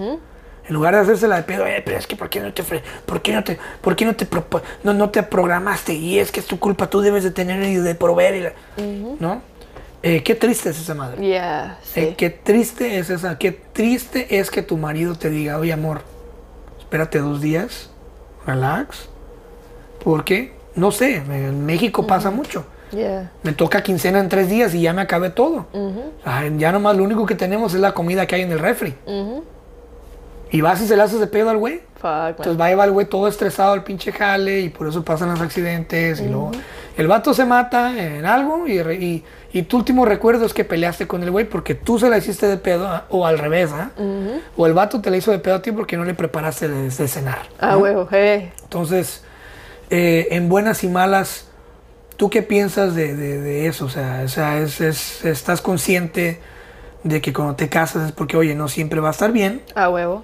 En 0.69 0.75
lugar 0.75 0.93
de 0.93 1.01
hacerse 1.01 1.27
la 1.27 1.37
de 1.37 1.43
pedo, 1.43 1.65
eh, 1.65 1.81
pero 1.83 1.97
es 1.97 2.05
que 2.05 2.15
¿por 2.15 2.29
qué 2.29 2.39
no 2.39 2.53
te, 2.53 2.61
por 2.63 3.21
qué 3.23 3.33
no 3.33 3.43
te, 3.43 3.57
por 3.81 3.95
qué 3.95 4.05
no 4.05 4.15
te, 4.15 4.27
no, 4.83 4.93
no 4.93 5.09
te 5.09 5.23
programaste? 5.23 5.93
Y 5.95 6.19
es 6.19 6.31
que 6.31 6.39
es 6.39 6.45
tu 6.45 6.59
culpa, 6.59 6.87
tú 6.91 7.01
debes 7.01 7.23
de 7.23 7.31
tener 7.31 7.61
y 7.63 7.75
de 7.75 7.95
proveer, 7.95 8.35
y 8.35 8.41
la- 8.41 8.53
¿no? 9.19 9.41
Eh, 10.03 10.21
qué 10.23 10.35
triste 10.35 10.69
es 10.69 10.79
esa 10.79 10.93
madre. 10.93 11.27
Sí. 11.81 11.99
Eh, 12.01 12.15
qué 12.15 12.29
triste 12.29 12.99
es 12.99 13.09
esa, 13.09 13.37
qué 13.39 13.51
triste 13.51 14.37
es 14.39 14.51
que 14.51 14.61
tu 14.61 14.77
marido 14.77 15.15
te 15.15 15.29
diga, 15.31 15.57
oye 15.57 15.73
amor, 15.73 16.01
espérate 16.79 17.17
dos 17.19 17.41
días, 17.41 17.89
relax. 18.45 19.09
Porque, 20.03 20.53
no 20.75 20.91
sé, 20.91 21.15
en 21.15 21.65
México 21.65 22.05
pasa 22.07 22.29
mucho. 22.31 22.63
Ya. 22.91 23.31
Me 23.43 23.51
toca 23.53 23.81
quincena 23.83 24.19
en 24.19 24.29
tres 24.29 24.49
días 24.49 24.73
y 24.73 24.81
ya 24.81 24.93
me 24.93 25.01
acabé 25.01 25.29
todo. 25.31 25.65
Ay, 26.23 26.53
ya 26.57 26.71
nomás 26.71 26.95
lo 26.95 27.03
único 27.03 27.25
que 27.25 27.35
tenemos 27.35 27.73
es 27.73 27.79
la 27.81 27.93
comida 27.93 28.25
que 28.27 28.35
hay 28.35 28.41
en 28.43 28.51
el 28.51 28.59
refri. 28.59 28.93
Ujú. 29.05 29.43
Y 30.51 30.61
vas 30.61 30.81
y 30.81 30.87
se 30.87 30.95
le 30.95 31.03
haces 31.03 31.19
de 31.19 31.27
pedo 31.27 31.49
al 31.49 31.57
güey. 31.57 31.81
Fuck. 32.01 32.29
Entonces 32.29 32.59
va 32.59 32.65
a 32.65 32.69
llevar 32.69 32.87
el 32.87 32.93
güey 32.93 33.05
todo 33.07 33.27
estresado 33.27 33.73
al 33.73 33.83
pinche 33.83 34.11
jale 34.11 34.61
y 34.61 34.69
por 34.69 34.87
eso 34.87 35.03
pasan 35.03 35.29
los 35.29 35.41
accidentes. 35.41 36.19
Y 36.21 36.25
luego 36.27 36.51
el 36.97 37.07
vato 37.07 37.33
se 37.33 37.45
mata 37.45 37.91
en 38.01 38.25
algo 38.25 38.65
y, 38.67 38.79
y, 38.79 39.23
y 39.53 39.61
tu 39.63 39.77
último 39.77 40.05
recuerdo 40.05 40.45
es 40.45 40.53
que 40.53 40.63
peleaste 40.65 41.07
con 41.07 41.21
el 41.23 41.29
güey 41.31 41.45
porque 41.45 41.75
tú 41.75 41.99
se 41.99 42.09
la 42.09 42.17
hiciste 42.17 42.47
de 42.47 42.57
pedo 42.57 42.87
¿ah? 42.87 43.05
o 43.09 43.25
al 43.27 43.37
revés. 43.37 43.69
¿ah? 43.73 43.91
O 44.57 44.65
el 44.65 44.73
vato 44.73 45.01
te 45.01 45.11
la 45.11 45.17
hizo 45.17 45.31
de 45.31 45.39
pedo 45.39 45.55
a 45.55 45.61
ti 45.61 45.71
porque 45.71 45.97
no 45.97 46.05
le 46.05 46.13
preparaste 46.13 46.67
de, 46.69 46.89
de 46.89 47.07
cenar. 47.07 47.41
Ah, 47.59 47.77
huevo, 47.77 48.07
eh. 48.11 48.51
Entonces, 48.63 49.23
eh, 49.89 50.29
en 50.31 50.49
buenas 50.49 50.83
y 50.83 50.87
malas, 50.87 51.45
¿tú 52.17 52.29
qué 52.29 52.41
piensas 52.43 52.95
de, 52.95 53.13
de- 53.15 53.39
de 53.41 53.67
eso? 53.67 53.85
O 53.85 53.89
sea, 53.89 54.21
o 54.23 54.27
sea 54.29 54.57
es, 54.59 54.79
es- 54.81 55.25
¿estás 55.25 55.61
consciente 55.61 56.39
de 57.03 57.21
que 57.21 57.33
cuando 57.33 57.55
te 57.55 57.69
casas 57.69 58.07
es 58.07 58.11
porque, 58.13 58.35
oye, 58.37 58.55
no 58.55 58.67
siempre 58.67 58.99
va 58.99 59.09
a 59.09 59.11
estar 59.11 59.31
bien? 59.31 59.61
Ah, 59.75 59.89
huevo. 59.89 60.23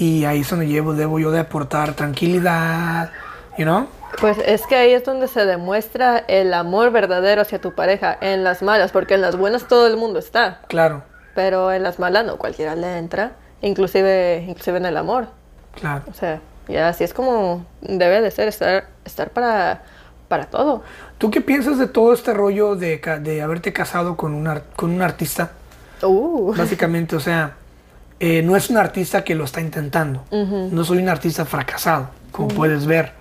Y 0.00 0.24
ahí 0.24 0.40
es 0.40 0.48
donde 0.48 0.66
llevo, 0.66 0.94
debo 0.94 1.18
yo 1.18 1.30
de 1.30 1.40
aportar 1.40 1.92
tranquilidad, 1.94 3.10
you 3.58 3.64
know? 3.64 3.86
Pues 4.18 4.38
es 4.38 4.66
que 4.66 4.74
ahí 4.76 4.92
es 4.92 5.04
donde 5.04 5.28
se 5.28 5.44
demuestra 5.44 6.18
el 6.26 6.54
amor 6.54 6.90
verdadero 6.90 7.42
hacia 7.42 7.60
tu 7.60 7.74
pareja, 7.74 8.16
en 8.20 8.42
las 8.42 8.62
malas, 8.62 8.92
porque 8.92 9.14
en 9.14 9.20
las 9.20 9.36
buenas 9.36 9.68
todo 9.68 9.86
el 9.86 9.96
mundo 9.98 10.18
está, 10.18 10.62
Claro, 10.68 11.02
pero 11.34 11.70
en 11.72 11.82
las 11.82 11.98
malas 11.98 12.24
no 12.24 12.38
cualquiera 12.38 12.74
le 12.74 12.96
entra, 12.98 13.32
inclusive, 13.60 14.44
inclusive 14.48 14.78
en 14.78 14.86
el 14.86 14.96
amor. 14.96 15.28
claro. 15.78 16.02
O 16.10 16.14
sea, 16.14 16.40
ya 16.66 16.88
así 16.88 17.04
es 17.04 17.12
como 17.12 17.66
debe 17.82 18.20
de 18.22 18.30
ser, 18.30 18.48
estar, 18.48 18.86
estar 19.04 19.30
para, 19.30 19.82
para 20.28 20.46
todo. 20.46 20.82
¿Tú 21.18 21.30
qué 21.30 21.40
piensas 21.42 21.78
de 21.78 21.86
todo 21.88 22.14
este 22.14 22.32
rollo 22.32 22.74
de, 22.74 22.98
de 23.22 23.42
haberte 23.42 23.72
casado 23.74 24.16
con 24.16 24.32
un, 24.34 24.46
ar- 24.48 24.64
con 24.76 24.90
un 24.90 25.02
artista? 25.02 25.50
Uh, 26.02 26.54
Básicamente, 26.56 27.14
o 27.16 27.20
sea, 27.20 27.56
eh, 28.20 28.42
no 28.42 28.54
es 28.54 28.68
un 28.68 28.76
artista 28.76 29.24
que 29.24 29.34
lo 29.34 29.44
está 29.44 29.60
intentando. 29.60 30.24
No 30.30 30.84
soy 30.84 30.98
un 30.98 31.08
artista 31.08 31.46
fracasado, 31.46 32.10
como 32.30 32.48
puedes 32.48 32.86
ver. 32.86 33.12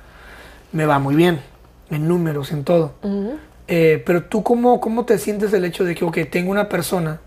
Me 0.72 0.86
va 0.86 1.00
muy 1.00 1.16
bien, 1.16 1.42
en 1.90 2.08
números, 2.08 2.52
en 2.52 2.64
todo. 2.64 2.94
Eh, 3.68 4.04
pero 4.06 4.26
tú, 4.26 4.44
cómo, 4.44 4.82
¿cómo 4.82 5.06
te 5.06 5.18
sientes 5.18 5.54
el 5.54 5.64
hecho 5.64 5.84
de 5.86 5.96
que, 5.96 6.04
ok, 6.04 6.18
tengo 6.30 6.52
una 6.52 6.70
persona 6.70 7.22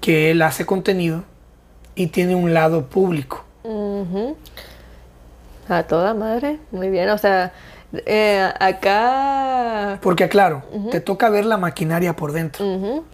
que 0.00 0.30
él 0.30 0.42
hace 0.42 0.64
contenido 0.64 1.24
y 1.94 2.08
tiene 2.08 2.34
un 2.34 2.54
lado 2.54 2.86
público? 2.86 3.44
A 5.68 5.82
toda 5.84 6.14
madre, 6.14 6.58
muy 6.70 6.88
bien, 6.88 7.08
o 7.10 7.18
sea, 7.18 7.52
eh, 8.06 8.48
acá... 8.58 9.98
Porque, 10.02 10.28
claro, 10.28 10.62
te 10.90 11.00
toca 11.00 11.28
ver 11.30 11.44
la 11.44 11.56
maquinaria 11.56 12.16
por 12.16 12.32
dentro. 12.32 13.04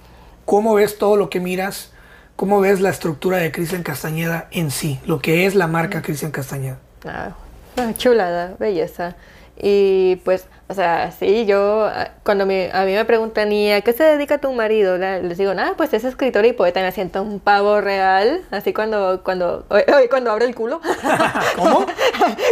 ¿Cómo 0.45 0.75
ves 0.75 0.99
todo 0.99 1.17
lo 1.17 1.31
que 1.31 1.41
miras? 1.41 1.93
¿Cómo 2.41 2.59
ves 2.63 2.81
la 2.81 2.89
estructura 2.89 3.37
de 3.37 3.53
Cristian 3.53 3.83
Castañeda 3.83 4.49
en 4.51 4.71
sí? 4.71 4.99
Lo 5.05 5.19
que 5.19 5.45
es 5.45 5.55
la 5.55 5.67
marca 5.67 6.01
Cristian 6.01 6.31
Castañeda. 6.31 6.79
Ah, 7.07 7.33
ah, 7.77 7.93
chulada, 7.99 8.55
belleza. 8.59 9.15
Y 9.59 10.17
pues, 10.25 10.47
o 10.69 10.73
sea, 10.73 11.13
sí, 11.13 11.45
yo, 11.45 11.85
ah, 11.85 12.13
cuando 12.25 12.47
me- 12.47 12.71
a 12.73 12.87
mí 12.87 12.95
me 12.95 13.05
preguntan, 13.05 13.53
¿y 13.53 13.71
a 13.71 13.83
qué 13.83 13.93
se 13.93 14.05
dedica 14.05 14.39
tu 14.39 14.51
marido? 14.55 14.97
Les 14.97 15.37
digo, 15.37 15.53
nada, 15.53 15.75
pues 15.77 15.93
es 15.93 16.03
escritor 16.05 16.47
y 16.47 16.55
poeta, 16.55 16.81
me 16.81 16.91
siento 16.93 17.21
un 17.23 17.41
pavo 17.41 17.83
real, 17.83 18.41
así 18.51 18.73
cuando, 18.73 19.21
cuando, 19.23 19.67
oye, 19.69 20.09
cuando 20.09 20.31
abro 20.31 20.47
el 20.47 20.55
culo. 20.55 20.81
¿Cómo? 21.57 21.85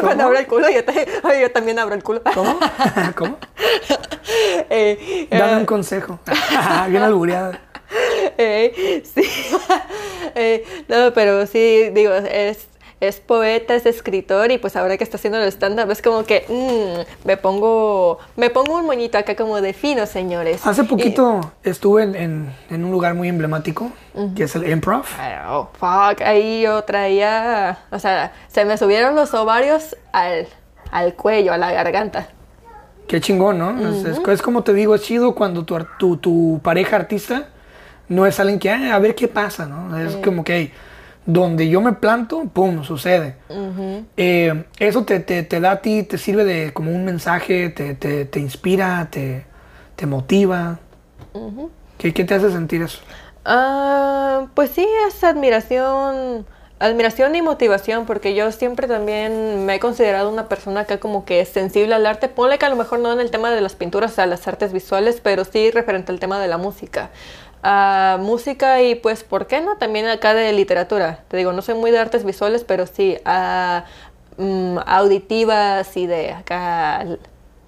cuando 0.02 0.16
¿Cómo? 0.16 0.22
abro 0.22 0.38
el 0.38 0.46
culo, 0.46 0.66
yo, 0.68 0.80
yo 1.40 1.50
también 1.50 1.78
abro 1.78 1.94
el 1.94 2.02
culo. 2.02 2.20
¿Cómo? 2.34 2.58
¿Cómo? 3.16 3.38
Eh, 4.68 5.28
Dame 5.30 5.52
eh, 5.52 5.56
un 5.56 5.64
consejo. 5.64 6.18
Bien 6.90 7.02
albureada. 7.02 7.58
Eh, 8.40 9.02
sí. 9.14 9.22
Eh, 10.34 10.64
no, 10.88 11.12
pero 11.14 11.46
sí, 11.46 11.88
digo, 11.92 12.12
es, 12.14 12.68
es 13.00 13.18
poeta, 13.18 13.74
es 13.74 13.86
escritor 13.86 14.52
y 14.52 14.58
pues 14.58 14.76
ahora 14.76 14.96
que 14.96 15.02
está 15.02 15.16
haciendo 15.16 15.38
el 15.40 15.48
stand-up 15.50 15.90
es 15.90 16.02
como 16.02 16.24
que 16.24 16.44
mm, 16.48 17.26
me 17.26 17.36
pongo 17.36 18.18
me 18.36 18.50
pongo 18.50 18.76
un 18.76 18.84
moñito 18.86 19.18
acá 19.18 19.34
como 19.34 19.60
de 19.60 19.72
fino, 19.72 20.06
señores. 20.06 20.64
Hace 20.66 20.82
Y- 20.82 20.84
poquito 20.86 21.40
estuve 21.64 22.02
en, 22.04 22.14
en- 22.14 22.54
en 22.70 22.84
un 22.84 22.90
lugar 22.92 23.14
muy 23.14 23.28
emblemático, 23.28 23.90
que 24.36 24.44
es 24.44 24.54
el 24.54 24.68
Improv. 24.70 25.04
Oh, 25.48 25.68
fuck, 25.72 26.20
ahí 26.22 26.62
yo 26.62 26.82
traía, 26.84 27.78
o 27.90 27.98
sea, 27.98 28.32
se 28.48 28.64
me 28.64 28.76
subieron 28.76 29.16
los 29.16 29.32
ovarios 29.34 29.96
al, 30.12 30.46
al 30.92 31.14
cuello, 31.14 31.52
a 31.52 31.58
la 31.58 31.72
garganta. 31.72 32.28
Qué 33.08 33.20
chingón, 33.20 33.58
¿no? 33.58 33.70
Es- 33.90 34.04
es, 34.04 34.18
es 34.28 34.42
como 34.42 34.62
te 34.62 34.74
digo, 34.74 34.94
es 34.94 35.02
chido 35.02 35.34
cuando 35.34 35.64
tu, 35.64 35.78
tu, 35.98 36.16
tu 36.18 36.60
pareja 36.62 36.96
artista 36.96 37.48
no 38.08 38.26
es 38.26 38.38
alguien 38.40 38.58
que, 38.58 38.70
"Ah, 38.70 38.94
a 38.94 38.98
ver 38.98 39.14
qué 39.14 39.28
pasa, 39.28 39.66
¿no? 39.66 39.96
Es 39.98 40.16
como 40.16 40.44
que 40.44 40.56
hey, 40.56 40.72
donde 41.26 41.68
yo 41.68 41.80
me 41.80 41.92
planto, 41.92 42.44
pum, 42.44 42.82
sucede. 42.84 43.36
Eh, 44.16 44.64
eso 44.78 45.04
te, 45.04 45.20
te- 45.20 45.42
te 45.42 45.60
da 45.60 45.72
a 45.72 45.82
ti, 45.82 46.02
te 46.02 46.16
sirve 46.18 46.44
de 46.44 46.72
como 46.72 46.90
un 46.90 47.04
mensaje, 47.04 47.68
te, 47.70 47.94
te- 47.94 48.24
te 48.24 48.40
inspira, 48.40 49.08
te, 49.10 49.44
te 49.96 50.06
motiva. 50.06 50.78
¿Qué, 51.98 52.14
qué 52.14 52.24
te 52.24 52.34
hace 52.34 52.50
sentir 52.50 52.82
eso? 52.82 53.00
Ah, 53.44 54.46
pues 54.54 54.70
sí, 54.70 54.86
es 55.08 55.22
admiración, 55.24 56.46
admiración 56.78 57.34
y 57.34 57.42
motivación, 57.42 58.06
porque 58.06 58.34
yo 58.34 58.52
siempre 58.52 58.86
también 58.86 59.66
me 59.66 59.76
he 59.76 59.80
considerado 59.80 60.30
una 60.30 60.48
persona 60.48 60.84
que 60.84 60.98
como 60.98 61.24
que 61.24 61.40
es 61.40 61.48
sensible 61.48 61.94
al 61.94 62.06
arte. 62.06 62.28
Ponle 62.28 62.58
que 62.58 62.66
a 62.66 62.68
lo 62.70 62.76
mejor 62.76 63.00
no 63.00 63.12
en 63.12 63.20
el 63.20 63.30
tema 63.30 63.50
de 63.50 63.60
las 63.60 63.74
pinturas, 63.74 64.12
sea, 64.12 64.26
las 64.26 64.46
artes 64.48 64.72
visuales, 64.72 65.20
pero 65.22 65.44
sí 65.44 65.70
referente 65.70 66.12
al 66.12 66.20
tema 66.20 66.38
de 66.40 66.48
la 66.48 66.58
música. 66.58 67.10
Ah, 67.62 68.18
música 68.20 68.82
y 68.82 68.94
pues, 68.94 69.24
¿por 69.24 69.46
qué 69.46 69.60
no? 69.60 69.76
También 69.76 70.06
acá 70.06 70.34
de 70.34 70.52
literatura. 70.52 71.24
Te 71.28 71.36
digo, 71.36 71.52
no 71.52 71.62
soy 71.62 71.74
muy 71.74 71.90
de 71.90 71.98
artes 71.98 72.24
visuales, 72.24 72.64
pero 72.64 72.86
sí 72.86 73.18
ah, 73.24 73.84
mm, 74.36 74.78
auditivas 74.86 75.96
y 75.96 76.06
de 76.06 76.32
acá, 76.32 77.04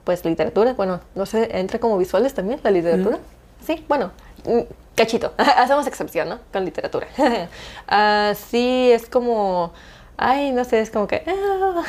pues 0.04 0.24
literatura. 0.24 0.74
Bueno, 0.74 1.00
no 1.14 1.26
sé, 1.26 1.58
entra 1.58 1.78
como 1.80 1.98
visuales 1.98 2.34
también 2.34 2.60
la 2.62 2.70
literatura. 2.70 3.18
Sí, 3.66 3.84
bueno, 3.88 4.12
mm, 4.44 4.60
cachito. 4.94 5.32
Hacemos 5.38 5.86
excepción, 5.86 6.28
¿no? 6.28 6.38
Con 6.52 6.64
literatura. 6.64 7.06
Ah, 7.88 8.34
sí, 8.36 8.90
es 8.92 9.06
como, 9.06 9.72
ay, 10.16 10.52
no 10.52 10.64
sé, 10.64 10.80
es 10.80 10.90
como 10.90 11.08
que... 11.08 11.24
ah, 11.26 11.82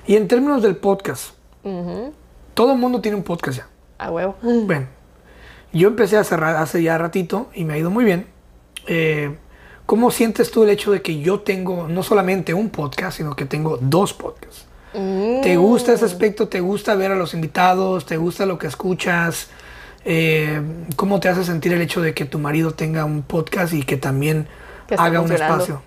Y 0.06 0.16
en 0.16 0.26
términos 0.26 0.62
del 0.62 0.76
podcast, 0.76 1.34
todo 2.54 2.72
el 2.72 2.78
mundo 2.78 3.00
tiene 3.00 3.16
un 3.16 3.22
podcast 3.22 3.58
ya. 3.58 3.68
A 3.98 4.10
huevo. 4.10 4.34
Bueno, 4.42 4.86
yo 5.72 5.88
empecé 5.88 6.16
hace, 6.16 6.36
ra- 6.36 6.60
hace 6.60 6.82
ya 6.82 6.98
ratito 6.98 7.48
y 7.54 7.64
me 7.64 7.74
ha 7.74 7.78
ido 7.78 7.90
muy 7.90 8.04
bien. 8.04 8.26
Eh, 8.86 9.36
¿Cómo 9.86 10.10
sientes 10.10 10.50
tú 10.50 10.62
el 10.64 10.70
hecho 10.70 10.92
de 10.92 11.02
que 11.02 11.20
yo 11.20 11.40
tengo 11.40 11.88
no 11.88 12.02
solamente 12.02 12.54
un 12.54 12.70
podcast, 12.70 13.16
sino 13.16 13.34
que 13.34 13.44
tengo 13.44 13.76
dos 13.80 14.12
podcasts? 14.14 14.66
¿Te 14.92 15.56
gusta 15.56 15.92
ese 15.92 16.04
aspecto? 16.04 16.48
¿Te 16.48 16.60
gusta 16.60 16.94
ver 16.96 17.12
a 17.12 17.14
los 17.14 17.32
invitados? 17.34 18.06
¿Te 18.06 18.16
gusta 18.16 18.44
lo 18.46 18.58
que 18.58 18.66
escuchas? 18.66 19.48
Eh, 20.04 20.60
¿Cómo 20.96 21.20
te 21.20 21.28
hace 21.28 21.44
sentir 21.44 21.72
el 21.72 21.80
hecho 21.82 22.00
de 22.00 22.14
que 22.14 22.24
tu 22.24 22.38
marido 22.38 22.72
tenga 22.72 23.04
un 23.04 23.22
podcast 23.22 23.72
y 23.72 23.82
que 23.82 23.96
también 23.96 24.48
Que 24.88 24.94
haga 24.96 25.20
un 25.20 25.30
espacio? 25.32 25.82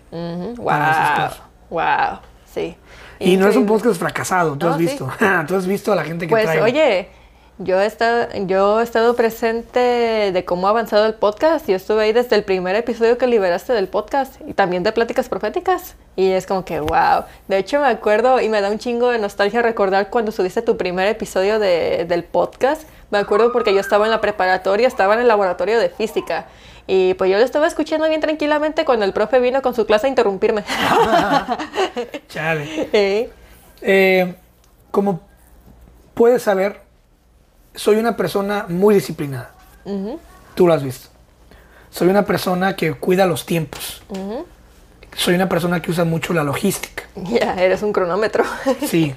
Para 0.63 0.91
esas 0.91 1.39
Wow, 1.69 1.79
wow, 1.81 2.19
sí. 2.53 2.75
Y 3.19 3.37
no 3.37 3.47
es 3.47 3.55
un 3.55 3.65
podcast 3.65 3.97
fracasado, 3.99 4.57
tú 4.57 4.65
No, 4.67 4.73
has 4.73 4.77
sí. 4.77 4.85
visto. 4.85 5.09
tú 5.47 5.55
has 5.55 5.65
visto 5.67 5.91
a 5.91 5.95
la 5.95 6.03
gente 6.03 6.27
que 6.27 6.31
Pues 6.31 6.43
trae. 6.45 6.61
oye, 6.61 7.09
yo 7.59 7.79
he, 7.79 7.85
estado, 7.85 8.27
yo 8.47 8.79
he 8.81 8.83
estado 8.83 9.15
presente 9.15 9.79
de 10.33 10.45
cómo 10.45 10.67
ha 10.67 10.71
avanzado 10.71 11.05
el 11.05 11.13
podcast. 11.13 11.67
Yo 11.69 11.75
estuve 11.75 12.03
ahí 12.03 12.13
desde 12.13 12.35
el 12.35 12.43
primer 12.43 12.75
episodio 12.75 13.17
que 13.17 13.27
liberaste 13.27 13.73
del 13.73 13.87
podcast 13.87 14.35
y 14.47 14.53
también 14.53 14.83
de 14.83 14.91
Pláticas 14.91 15.29
Proféticas. 15.29 15.95
Y 16.15 16.31
es 16.31 16.45
como 16.47 16.65
que, 16.65 16.79
wow. 16.79 17.25
De 17.47 17.57
hecho, 17.57 17.79
me 17.79 17.87
acuerdo 17.87 18.41
y 18.41 18.49
me 18.49 18.59
da 18.61 18.69
un 18.69 18.79
chingo 18.79 19.09
de 19.09 19.19
nostalgia 19.19 19.61
recordar 19.61 20.09
cuando 20.09 20.31
subiste 20.31 20.61
tu 20.61 20.77
primer 20.77 21.07
episodio 21.07 21.59
de- 21.59 22.05
del 22.05 22.23
podcast. 22.23 22.83
Me 23.11 23.19
acuerdo 23.19 23.51
porque 23.53 23.73
yo 23.73 23.79
estaba 23.79 24.05
en 24.05 24.11
la 24.11 24.19
preparatoria, 24.21 24.87
estaba 24.87 25.13
en 25.13 25.21
el 25.21 25.27
laboratorio 25.27 25.79
de 25.79 25.89
física. 25.89 26.47
Y 26.87 27.13
pues 27.13 27.31
yo 27.31 27.37
lo 27.37 27.43
estaba 27.45 27.67
escuchando 27.67 28.09
bien 28.09 28.19
tranquilamente 28.19 28.83
cuando 28.83 29.05
el 29.05 29.13
profe 29.13 29.39
vino 29.39 29.61
con 29.61 29.73
su 29.75 29.85
clase 29.85 30.07
a 30.07 30.09
interrumpirme. 30.09 30.63
Chale. 32.27 32.89
Eh, 32.93 33.29
Eh, 33.81 34.35
como 34.91 35.21
puedes 36.13 36.41
saber, 36.43 36.81
soy 37.75 37.97
una 37.97 38.15
persona 38.15 38.65
muy 38.69 38.95
disciplinada. 38.95 39.51
Tú 40.55 40.67
lo 40.67 40.73
has 40.73 40.83
visto. 40.83 41.09
Soy 41.89 42.07
una 42.07 42.25
persona 42.25 42.75
que 42.75 42.93
cuida 42.93 43.25
los 43.25 43.45
tiempos. 43.45 44.03
Soy 45.15 45.35
una 45.35 45.47
persona 45.47 45.81
que 45.81 45.91
usa 45.91 46.05
mucho 46.05 46.33
la 46.33 46.43
logística. 46.43 47.03
Ya, 47.15 47.53
eres 47.55 47.83
un 47.83 47.93
cronómetro. 47.93 48.43
Sí. 48.87 49.13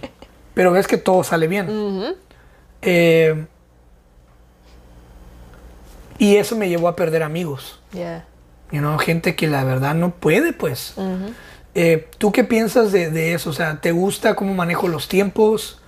Pero 0.55 0.73
ves 0.73 0.87
que 0.87 0.97
todo 0.97 1.23
sale 1.23 1.49
bien. 1.49 2.16
Eh, 2.83 3.47
y 6.19 6.37
eso 6.37 6.57
me 6.57 6.69
llevó 6.69 6.89
a 6.89 6.97
perder 6.97 7.23
amigos. 7.23 7.81
Ya. 7.93 8.27
You 8.73 8.81
know, 8.81 8.99
gente 8.99 9.37
que 9.37 9.47
la 9.47 9.65
verdad 9.65 9.95
no 9.95 10.15
puede, 10.15 10.53
pues. 10.53 10.95
Eh, 11.74 12.09
¿Tú 12.19 12.33
qué 12.33 12.43
piensas 12.43 12.91
de, 12.91 13.11
de 13.11 13.35
eso? 13.35 13.51
O 13.51 13.53
sea, 13.53 13.81
¿te 13.81 13.93
gusta 13.93 14.35
cómo 14.35 14.55
manejo 14.55 14.89
los 14.89 15.09
tiempos? 15.09 15.81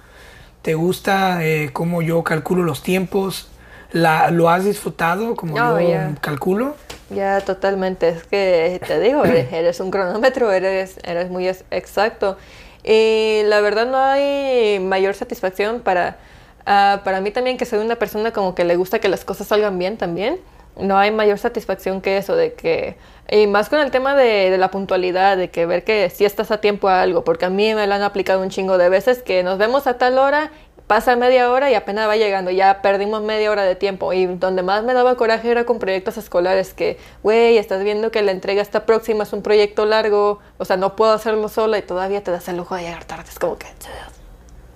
¿Te 0.63 0.75
gusta 0.75 1.45
eh, 1.45 1.71
cómo 1.73 2.03
yo 2.03 2.23
calculo 2.25 2.63
los 2.63 2.83
tiempos? 2.83 3.49
La, 3.93 4.31
¿Lo 4.31 4.51
has 4.51 4.65
disfrutado 4.65 5.35
como 5.35 5.57
Oh, 5.57 5.79
yo 5.81 5.89
yeah. 5.89 6.15
calculo? 6.21 6.77
Ya, 7.11 7.41
totalmente. 7.41 8.09
Es 8.09 8.25
que 8.25 8.81
te 8.87 9.01
digo, 9.01 9.25
eres, 9.25 9.53
eres 9.53 9.81
un 9.81 9.91
cronómetro, 9.91 10.53
eres, 10.53 10.99
eres 11.05 11.31
muy 11.31 11.49
ex- 11.49 11.65
exacto. 11.71 12.37
Y 12.85 13.43
la 13.45 13.61
verdad 13.61 13.87
no 13.87 13.97
hay 13.99 14.79
mayor 14.81 15.15
satisfacción 15.15 15.81
para, 15.81 16.19
ah, 16.67 17.01
para 17.05 17.21
mí 17.21 17.31
también, 17.31 17.57
que 17.57 17.65
soy 17.65 17.79
una 17.79 17.97
persona 17.97 18.33
como 18.33 18.55
que 18.55 18.65
le 18.65 18.77
gusta 18.77 18.99
que 18.99 19.09
las 19.09 19.25
cosas 19.25 19.47
salgan 19.47 19.79
bien 19.79 19.97
también. 19.97 20.39
No 20.79 20.97
hay 20.97 21.11
mayor 21.11 21.39
satisfacción 21.39 22.01
que 22.01 22.19
eso, 22.19 22.37
de 22.37 22.55
que... 22.55 22.97
Y 23.31 23.47
más 23.47 23.69
con 23.69 23.81
el 23.81 23.91
tema 23.91 24.15
de, 24.15 24.57
la 24.57 24.71
puntualidad, 24.71 25.37
de 25.37 25.51
que 25.51 25.67
ver 25.67 25.85
que 25.85 26.09
si 26.09 26.25
estás 26.25 26.51
a 26.51 26.61
tiempo 26.61 26.89
a 26.89 27.03
algo, 27.03 27.25
porque 27.25 27.45
a 27.45 27.51
mí 27.51 27.75
me 27.75 27.87
lo 27.87 27.95
han 27.95 28.03
aplicado 28.03 28.41
un 28.41 28.49
chingo 28.49 28.79
de 28.79 28.89
veces, 28.89 29.23
que 29.23 29.43
nos 29.43 29.59
vemos 29.59 29.87
a 29.87 29.99
tal 29.99 30.19
hora 30.19 30.51
pasa 30.89 31.17
media 31.17 31.53
hora 31.53 31.71
y 31.71 31.75
apenas 31.75 32.09
va 32.09 32.17
llegando, 32.17 32.51
ya 32.51 32.81
perdimos 32.81 33.23
media 33.23 33.51
hora 33.53 33.63
de 33.63 33.77
tiempo. 33.77 34.13
Y 34.13 34.27
donde 34.27 34.63
más 34.63 34.83
me 34.83 34.95
daba 34.95 35.15
coraje 35.17 35.51
era 35.51 35.65
con 35.65 35.79
proyectos 35.79 36.17
escolares, 36.17 36.75
que, 36.75 36.99
güey, 37.23 37.59
estás 37.59 37.85
viendo 37.85 38.11
que 38.11 38.23
la 38.23 38.33
entrega 38.33 38.63
está 38.63 38.87
próxima, 38.87 39.23
es 39.23 39.33
un 39.33 39.43
proyecto 39.43 39.85
largo, 39.85 40.41
o 40.57 40.65
sea, 40.65 40.77
no 40.77 40.97
puedo 40.97 41.13
hacerlo 41.13 41.49
sola 41.49 41.79
y 41.79 41.83
todavía 41.83 42.25
te 42.25 42.31
das 42.31 42.49
el 42.49 42.57
lujo 42.57 42.75
de 42.75 42.83
llegar 42.83 43.05
tarde. 43.05 43.27
Es 43.29 43.39
como 43.39 43.57
que, 43.59 43.67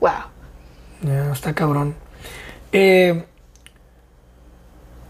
wow. 0.01 1.33
Está 1.33 1.55
cabrón. 1.55 1.97
Eh, 2.71 3.25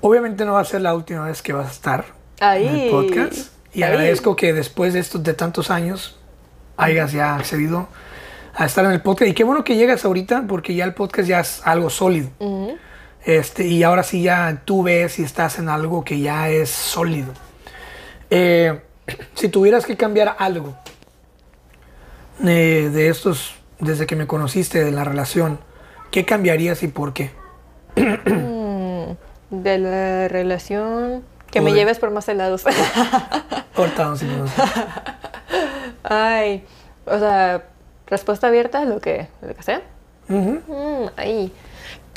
obviamente 0.03 0.45
no 0.45 0.53
va 0.53 0.61
a 0.61 0.65
ser 0.65 0.83
la 0.83 0.95
última 0.95 1.25
vez 1.25 1.41
que 1.41 1.55
vas 1.55 1.69
a 1.69 1.73
estar 1.73 2.05
Ahí. 2.41 2.67
en 2.67 2.77
el 2.77 2.91
podcast. 2.91 3.53
Y 3.73 3.83
Ahí. 3.83 3.91
agradezco 3.91 4.37
que 4.37 4.53
después 4.53 4.93
de 4.93 5.01
estos 5.01 5.23
de 5.23 5.33
tantos 5.33 5.71
años 5.71 6.19
hayas 6.77 7.13
ya 7.13 7.37
accedido 7.37 7.89
a 8.55 8.67
estar 8.67 8.85
en 8.85 8.93
el 8.93 9.01
podcast. 9.01 9.31
Y 9.31 9.35
qué 9.35 9.45
bueno 9.45 9.65
que 9.65 9.77
llegas 9.77 10.05
ahorita 10.05 10.45
porque 10.47 10.75
ya 10.75 10.85
el 10.85 10.93
podcast 10.93 11.29
ya 11.29 11.41
es 11.41 11.63
algo 11.65 11.89
sólido. 11.89 12.29
Este, 13.25 13.67
y 13.67 13.83
ahora 13.85 14.03
sí 14.03 14.23
ya 14.23 14.63
tú 14.65 14.83
ves 14.83 15.19
y 15.19 15.23
estás 15.23 15.59
en 15.59 15.69
algo 15.69 16.05
que 16.05 16.21
ya 16.21 16.51
es 16.51 16.69
sólido. 16.69 17.33
Eh, 18.31 18.81
si 19.35 19.49
tuvieras 19.49 19.87
que 19.87 19.97
cambiar 19.97 20.37
algo 20.39 20.77
eh, 22.45 22.91
de 22.93 23.09
estos, 23.09 23.55
desde 23.79 24.07
que 24.07 24.17
me 24.17 24.27
conociste, 24.27 24.85
de 24.85 24.91
la 24.91 25.05
relación, 25.05 25.61
¿qué 26.11 26.25
cambiarías 26.25 26.83
y 26.83 26.89
por 26.89 27.13
qué? 27.13 27.31
De 29.53 29.79
la 29.79 30.29
relación, 30.29 31.23
que 31.51 31.61
me 31.61 31.73
lleves 31.75 31.99
por 31.99 32.11
más 32.11 32.27
helados. 32.29 32.65
Eso. 34.33 34.63
Ay, 36.03 36.65
o 37.05 37.19
sea, 37.19 37.65
respuesta 38.07 38.47
abierta, 38.49 38.85
lo 38.87 39.01
que, 39.01 39.29
lo 39.43 39.55
que 39.55 39.63
sea. 39.63 39.83
Mm, 40.29 41.09
ahí. 41.17 41.53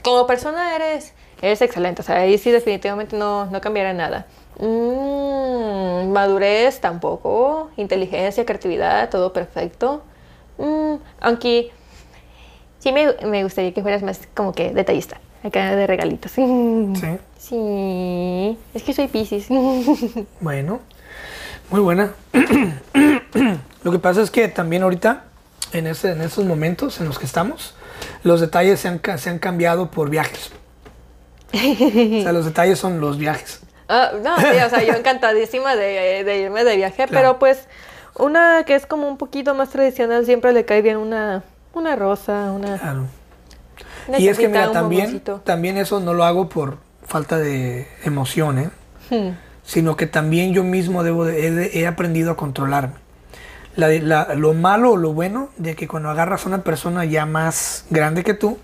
Como 0.03 0.25
persona 0.25 0.75
eres, 0.75 1.13
eres 1.41 1.61
excelente. 1.61 2.01
O 2.01 2.05
sea, 2.05 2.17
ahí 2.17 2.37
sí 2.37 2.51
definitivamente 2.51 3.17
no, 3.17 3.45
no 3.47 3.59
cambiará 3.59 3.91
nada. 3.93 4.25
Mm, 4.59 6.11
madurez 6.11 6.79
tampoco. 6.79 7.71
Inteligencia, 7.75 8.45
creatividad, 8.45 9.09
todo 9.09 9.33
perfecto. 9.33 10.03
Mm, 10.57 10.95
aunque 11.19 11.71
sí 12.79 12.93
me, 12.93 13.13
me 13.25 13.43
gustaría 13.43 13.73
que 13.73 13.81
fueras 13.81 14.03
más 14.03 14.21
como 14.33 14.53
que 14.53 14.71
detallista. 14.73 15.19
Acá 15.45 15.75
de 15.75 15.87
regalitos. 15.87 16.31
Sí. 16.37 17.17
Sí. 17.39 18.57
Es 18.73 18.81
que 18.83 18.93
soy 18.93 19.07
Pisces. 19.07 19.47
Bueno, 20.41 20.79
muy 21.69 21.79
buena. 21.81 22.11
Lo 23.83 23.91
que 23.91 23.99
pasa 23.99 24.21
es 24.23 24.31
que 24.31 24.47
también 24.47 24.81
ahorita, 24.83 25.25
en, 25.73 25.85
ese, 25.87 26.11
en 26.13 26.21
esos 26.21 26.43
momentos 26.45 26.99
en 26.99 27.07
los 27.07 27.19
que 27.19 27.25
estamos, 27.25 27.75
los 28.23 28.41
detalles 28.41 28.79
se 28.79 28.87
han, 28.87 28.99
se 29.19 29.29
han 29.29 29.37
cambiado 29.39 29.91
por 29.91 30.09
viajes. 30.09 30.51
O 31.53 32.21
sea, 32.23 32.31
los 32.33 32.45
detalles 32.45 32.79
son 32.79 32.99
los 32.99 33.17
viajes. 33.19 33.61
Ah, 33.87 34.11
no, 34.23 34.35
sí, 34.37 34.45
o 34.65 34.69
sea, 34.69 34.83
yo 34.83 34.93
encantadísima 34.97 35.75
de, 35.75 36.23
de 36.23 36.37
irme 36.39 36.63
de 36.63 36.75
viaje, 36.75 36.95
Claro. 36.95 37.11
pero 37.11 37.39
pues 37.39 37.67
una 38.17 38.63
que 38.65 38.73
es 38.73 38.87
como 38.87 39.07
un 39.07 39.17
poquito 39.17 39.53
más 39.53 39.69
tradicional 39.69 40.25
siempre 40.25 40.51
le 40.53 40.65
cae 40.65 40.81
bien 40.81 40.97
una, 40.97 41.43
una 41.73 41.95
rosa, 41.95 42.51
una, 42.51 42.79
Claro. 42.79 43.05
Y 44.17 44.27
es 44.27 44.37
que 44.37 44.47
mira, 44.47 44.71
también, 44.71 45.05
bomboncito. 45.05 45.41
también 45.43 45.77
eso 45.77 45.99
no 45.99 46.13
lo 46.13 46.23
hago 46.23 46.49
por 46.49 46.77
falta 47.05 47.37
de 47.37 47.87
emoción, 48.03 48.57
¿eh? 48.59 48.69
Hmm. 49.09 49.35
sino 49.63 49.95
que 49.95 50.07
también 50.07 50.53
yo 50.53 50.63
mismo 50.63 51.03
debo 51.03 51.25
de- 51.25 51.71
he, 51.73 51.87
aprendido 51.87 52.31
a 52.31 52.37
controlarme. 52.37 52.95
La- 53.75 53.89
la- 53.89 54.35
lo 54.35 54.53
malo 54.53 54.91
o 54.93 54.97
lo 54.97 55.13
bueno 55.13 55.49
de 55.57 55.75
que 55.75 55.87
cuando 55.87 56.09
agarras 56.09 56.45
a 56.45 56.49
una 56.49 56.63
persona 56.63 57.03
ya 57.05 57.25
más 57.25 57.85
grande 57.89 58.23
que 58.23 58.33
tú 58.33 58.57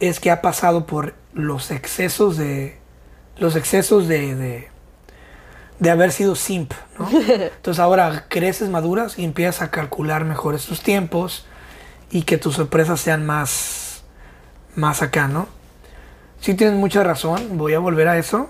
es 0.00 0.20
que 0.20 0.30
ha 0.30 0.40
pasado 0.42 0.86
por 0.86 1.14
los 1.34 1.70
excesos 1.70 2.36
de 2.36 2.78
los 3.38 3.56
excesos 3.56 4.08
de, 4.08 4.34
de, 4.34 4.68
de 5.78 5.90
haber 5.90 6.10
sido 6.12 6.34
simp, 6.34 6.72
¿no? 6.98 7.08
Entonces 7.28 7.78
ahora 7.80 8.24
creces, 8.28 8.68
maduras 8.68 9.18
y 9.18 9.24
empiezas 9.24 9.62
a 9.62 9.70
calcular 9.70 10.24
mejor 10.24 10.54
estos 10.54 10.82
tiempos 10.82 11.46
y 12.10 12.22
que 12.22 12.38
tus 12.38 12.54
sorpresas 12.56 13.00
sean 13.00 13.26
más, 13.26 13.87
más 14.74 15.02
acá, 15.02 15.28
¿no? 15.28 15.48
Sí 16.40 16.54
tienes 16.54 16.76
mucha 16.76 17.02
razón, 17.02 17.58
voy 17.58 17.74
a 17.74 17.78
volver 17.78 18.08
a 18.08 18.18
eso, 18.18 18.48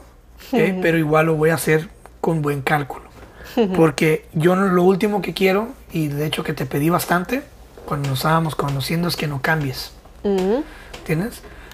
¿ok? 0.53 0.59
pero 0.83 0.99
igual 0.99 1.27
lo 1.27 1.35
voy 1.37 1.51
a 1.51 1.55
hacer 1.55 1.89
con 2.21 2.43
buen 2.43 2.63
cálculo. 2.63 3.09
Porque 3.77 4.27
yo 4.35 4.55
lo 4.55 4.83
último 4.83 5.23
que 5.23 5.35
quiero, 5.35 5.69
y 5.93 6.09
de 6.09 6.27
hecho 6.27 6.45
que 6.45 6.53
te 6.53 6.67
pedí 6.67 6.91
bastante 6.91 7.43
cuando 7.87 8.11
nos 8.11 8.19
estábamos 8.19 8.55
conociendo, 8.55 9.09
es 9.09 9.17
que 9.17 9.27
no 9.27 9.41
cambies. 9.41 9.93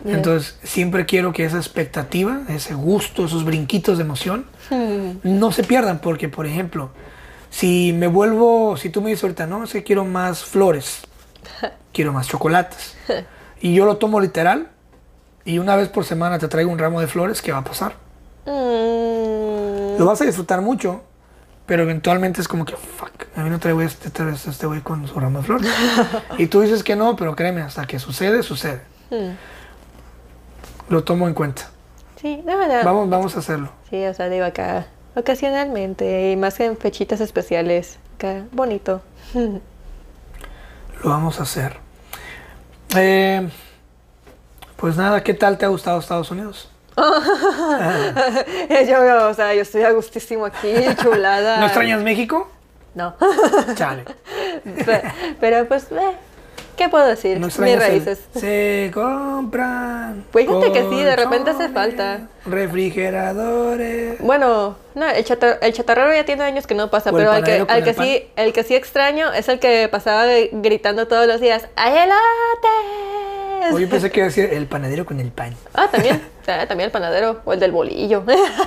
Yeah. 0.04 0.16
Entonces, 0.16 0.58
siempre 0.62 1.06
quiero 1.06 1.32
que 1.32 1.44
esa 1.44 1.56
expectativa, 1.56 2.42
ese 2.48 2.74
gusto, 2.74 3.24
esos 3.24 3.44
brinquitos 3.44 3.98
de 3.98 4.04
emoción, 4.04 4.46
no 5.22 5.50
se 5.50 5.64
pierdan. 5.64 5.98
Porque, 5.98 6.28
por 6.28 6.46
ejemplo, 6.46 6.90
si 7.50 7.92
me 7.92 8.06
vuelvo, 8.06 8.76
si 8.76 8.90
tú 8.90 9.00
me 9.00 9.10
dices 9.10 9.24
ahorita, 9.24 9.46
no, 9.46 9.64
que 9.64 9.82
quiero 9.82 10.04
más 10.04 10.44
flores, 10.44 11.00
quiero 11.92 12.12
más 12.12 12.28
chocolates, 12.28 12.96
y 13.64 13.72
yo 13.72 13.86
lo 13.86 13.96
tomo 13.96 14.20
literal, 14.20 14.68
y 15.46 15.58
una 15.58 15.74
vez 15.74 15.88
por 15.88 16.04
semana 16.04 16.38
te 16.38 16.48
traigo 16.48 16.70
un 16.70 16.78
ramo 16.78 17.00
de 17.00 17.06
flores, 17.06 17.40
¿qué 17.40 17.50
va 17.50 17.58
a 17.58 17.64
pasar? 17.64 17.94
Mm, 18.44 19.98
Lo 19.98 20.04
vas 20.04 20.20
a 20.20 20.26
disfrutar 20.26 20.60
mucho, 20.60 21.00
pero 21.64 21.82
eventualmente 21.84 22.42
es 22.42 22.46
como 22.46 22.66
que, 22.66 22.76
fuck, 22.76 23.24
a 23.34 23.42
mí 23.42 23.48
no 23.48 23.58
traigo 23.58 23.80
este, 23.80 24.08
este, 24.08 24.50
este 24.50 24.66
güey 24.66 24.82
con 24.82 25.08
su 25.08 25.18
ramo 25.18 25.38
de 25.38 25.44
flores. 25.44 25.70
y 26.38 26.46
tú 26.48 26.60
dices 26.60 26.84
que 26.84 26.94
no, 26.94 27.16
pero 27.16 27.34
créeme, 27.34 27.62
hasta 27.62 27.86
que 27.86 27.98
sucede, 27.98 28.42
sucede. 28.42 28.82
hmm. 29.10 29.30
Lo 30.90 31.02
tomo 31.02 31.26
en 31.26 31.32
cuenta. 31.32 31.70
Sí, 32.20 32.42
no, 32.44 32.68
no. 32.68 32.84
Vamos, 32.84 33.08
vamos 33.08 33.34
a 33.36 33.38
hacerlo. 33.38 33.70
Sí, 33.88 34.04
o 34.04 34.12
sea, 34.12 34.28
digo 34.28 34.44
acá, 34.44 34.88
ocasionalmente, 35.14 36.32
y 36.32 36.36
más 36.36 36.56
que 36.56 36.66
en 36.66 36.76
fechitas 36.76 37.22
especiales, 37.22 37.98
acá, 38.16 38.44
bonito. 38.52 39.00
Lo 41.02 41.08
vamos 41.08 41.40
a 41.40 41.44
hacer. 41.44 41.83
Eh, 42.96 43.48
pues 44.76 44.96
nada, 44.96 45.22
¿qué 45.22 45.34
tal 45.34 45.56
te 45.58 45.64
ha 45.64 45.68
gustado 45.68 45.98
Estados 46.00 46.30
Unidos? 46.30 46.68
yo, 48.88 49.28
o 49.28 49.34
sea, 49.34 49.54
yo 49.54 49.62
estoy 49.62 49.82
a 49.82 49.90
gustísimo 49.92 50.44
aquí, 50.46 50.72
chulada. 51.02 51.58
¿No 51.58 51.66
extrañas 51.66 52.02
México? 52.02 52.48
No. 52.94 53.14
Chale. 53.74 54.04
Pe- 54.86 55.02
Pero 55.40 55.66
pues, 55.66 55.88
eh, 55.90 56.16
¿qué 56.76 56.88
puedo 56.88 57.06
decir? 57.06 57.38
¿No 57.40 57.46
Mis 57.46 57.58
el- 57.58 57.78
raíces. 57.80 58.20
Se 58.34 58.90
compran. 58.92 60.24
Pues 60.32 60.46
fíjate 60.46 60.72
que 60.72 60.80
sí, 60.90 61.02
de 61.02 61.16
repente 61.16 61.50
hace 61.50 61.68
falta. 61.68 62.28
Refrigeradores. 62.46 64.18
Bueno, 64.20 64.76
no, 64.94 65.08
el, 65.08 65.24
chatar- 65.24 65.58
el 65.60 65.72
chatarrero 65.72 66.12
ya 66.14 66.24
tiene 66.24 66.44
años 66.44 66.66
que 66.66 66.74
no 66.74 66.90
pasa, 66.90 67.10
O 67.10 67.16
pero 67.16 67.32
el 67.34 67.44
que, 67.44 67.64
al 67.68 67.84
que 67.84 67.94
sí, 67.94 68.26
el 68.36 68.52
que 68.52 68.62
sí 68.64 68.74
extraño 68.74 69.32
es 69.32 69.48
el 69.48 69.58
que 69.58 69.88
pasaba 69.90 70.24
gritando 70.52 71.06
todos 71.08 71.26
los 71.26 71.40
días, 71.40 71.68
¡Ay, 71.76 71.92
elotes! 71.92 73.72
O 73.72 73.78
yo 73.78 73.88
pensé 73.88 74.10
que 74.10 74.20
iba 74.20 74.26
a 74.26 74.28
decir 74.28 74.50
el 74.52 74.66
panadero 74.66 75.06
con 75.06 75.20
el 75.20 75.30
pan. 75.30 75.54
Ah, 75.72 75.88
también, 75.90 76.20
ah, 76.48 76.66
también 76.68 76.86
el 76.88 76.90
panadero, 76.92 77.40
o 77.46 77.52
el 77.54 77.60
del 77.60 77.72
bolillo. 77.72 78.22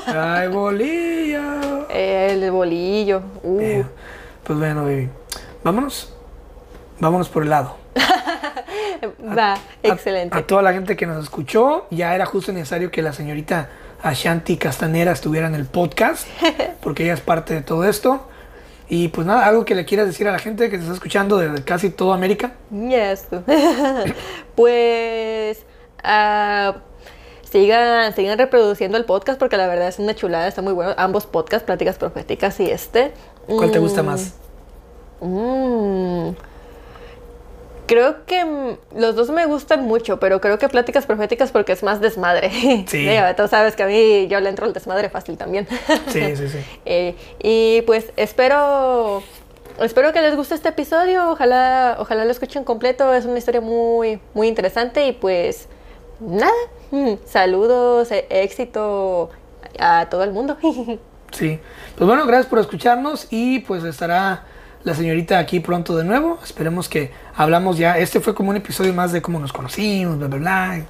¡Ay, 0.07 0.47
bolillo! 0.51 1.88
el 1.89 2.41
del 2.41 2.51
bolillo. 2.51 3.21
Uh. 3.43 3.59
Eh, 3.61 3.85
pues 4.43 4.57
bueno, 4.57 4.84
baby. 4.85 5.09
Vámonos. 5.63 6.13
Vámonos 6.99 7.30
por 7.30 7.44
el 7.44 7.49
lado. 7.49 7.76
Va, 9.38 9.53
A- 9.53 9.60
excelente. 9.84 10.38
A, 10.38 10.45
toda 10.45 10.61
la 10.61 10.74
gente 10.74 10.95
que 10.95 11.06
nos 11.06 11.24
escuchó, 11.24 11.86
ya 11.91 12.15
era 12.15 12.26
justo 12.26 12.52
necesario 12.52 12.90
que 12.91 13.02
la 13.02 13.14
señorita 13.14 13.69
Ashanti 14.02 14.57
Castanera 14.57 15.11
estuviera 15.11 15.48
en 15.48 15.56
el 15.56 15.65
podcast, 15.65 16.28
porque 16.82 17.03
ella 17.03 17.14
es 17.14 17.22
parte 17.22 17.53
de 17.53 17.61
todo 17.61 17.86
esto. 17.88 18.28
Y 18.90 19.10
pues 19.10 19.28
nada, 19.28 19.45
algo 19.45 19.65
que 19.65 19.76
le 19.76 19.84
quieras 19.86 20.07
decir 20.07 20.28
a 20.28 20.32
la 20.32 20.40
gente 20.40 20.69
que 20.69 20.78
te 20.78 20.84
está 20.84 20.94
escuchando 20.94 21.38
de 21.38 21.61
casi 21.64 21.90
toda 21.90 22.15
América. 22.15 22.53
Yes. 22.72 23.28
pues 24.56 25.65
ah, 26.03 26.78
sigan, 27.49 28.14
sigan 28.15 28.38
reproduciendo 28.38 28.98
el 28.98 29.06
podcast 29.06 29.38
porque 29.40 29.57
la 29.57 29.68
verdad 29.68 29.90
es 29.90 29.99
una 29.99 30.15
chulada, 30.15 30.48
está 30.48 30.61
muy 30.61 30.74
bueno. 30.74 30.94
Ambos 30.98 31.26
podcasts, 31.26 31.65
Pláticas 31.65 31.98
Proféticas 31.98 32.60
y 32.61 32.69
este. 32.72 33.11
¿Cuál 33.45 33.72
te 33.72 33.80
gusta 33.80 34.03
Mm, 34.03 34.06
más? 34.06 34.34
mm. 35.22 36.30
Creo 37.88 38.26
que 38.26 38.77
los 38.95 39.15
dos 39.15 39.30
me 39.30 39.45
gustan 39.45 39.84
mucho, 39.85 40.19
pero 40.19 40.41
creo 40.41 40.59
que 40.59 40.68
Pláticas 40.69 41.05
Proféticas 41.05 41.51
porque 41.51 41.72
es 41.72 41.84
más 41.84 42.01
desmadre. 42.01 42.51
Sí. 42.88 43.07
Tú 43.38 43.47
sabes 43.47 43.76
que 43.76 43.84
a 43.84 43.88
mí 43.88 44.27
yo 44.27 44.39
le 44.41 44.49
entro 44.49 44.65
al 44.65 44.73
desmadre 44.73 45.09
fácil 45.09 45.38
también. 45.38 45.68
Sí, 46.09 46.35
sí, 46.35 46.49
sí. 46.49 46.57
Eh, 46.85 47.15
y 47.41 47.81
pues 47.84 48.11
espero 48.18 49.23
espero 49.80 50.11
que 50.11 50.22
les 50.22 50.35
guste 50.35 50.55
este 50.55 50.69
episodio. 50.69 51.31
Ojalá 51.31 51.95
ojalá 51.99 52.26
lo 52.26 52.31
escuchen 52.31 52.64
completo. 52.64 53.14
Es 53.14 53.26
una 53.26 53.38
historia 53.38 53.61
muy 53.61 54.19
muy 54.34 54.47
interesante 54.47 55.07
y 55.07 55.14
pues 55.14 55.68
nada. 56.19 56.51
mm, 56.91 57.14
Saludos, 57.26 58.11
e- 58.11 58.27
éxito 58.30 59.30
a 59.80 60.07
todo 60.09 60.23
el 60.23 60.31
mundo. 60.31 60.57
Sí. 61.31 61.59
Pues 61.97 62.07
bueno, 62.07 62.26
gracias 62.26 62.45
por 62.47 62.57
escucharnos 62.59 63.27
y 63.31 63.59
pues 63.59 63.84
estará 63.84 64.45
la 64.83 64.93
señorita 64.93 65.39
aquí 65.39 65.59
pronto 65.59 65.95
de 65.97 66.03
nuevo. 66.03 66.39
Esperemos 66.43 66.87
que 66.89 67.11
hablamos 67.35 67.77
ya. 67.77 67.97
Este 67.97 68.19
fue 68.19 68.33
como 68.35 68.49
un 68.51 68.57
episodio 68.57 68.93
más 68.93 69.11
de 69.11 69.21
cómo 69.21 69.39
nos 69.39 69.51
conocimos, 69.53 70.17
bla, 70.17 70.27
bla, 70.27 70.37
bla. 70.37 70.81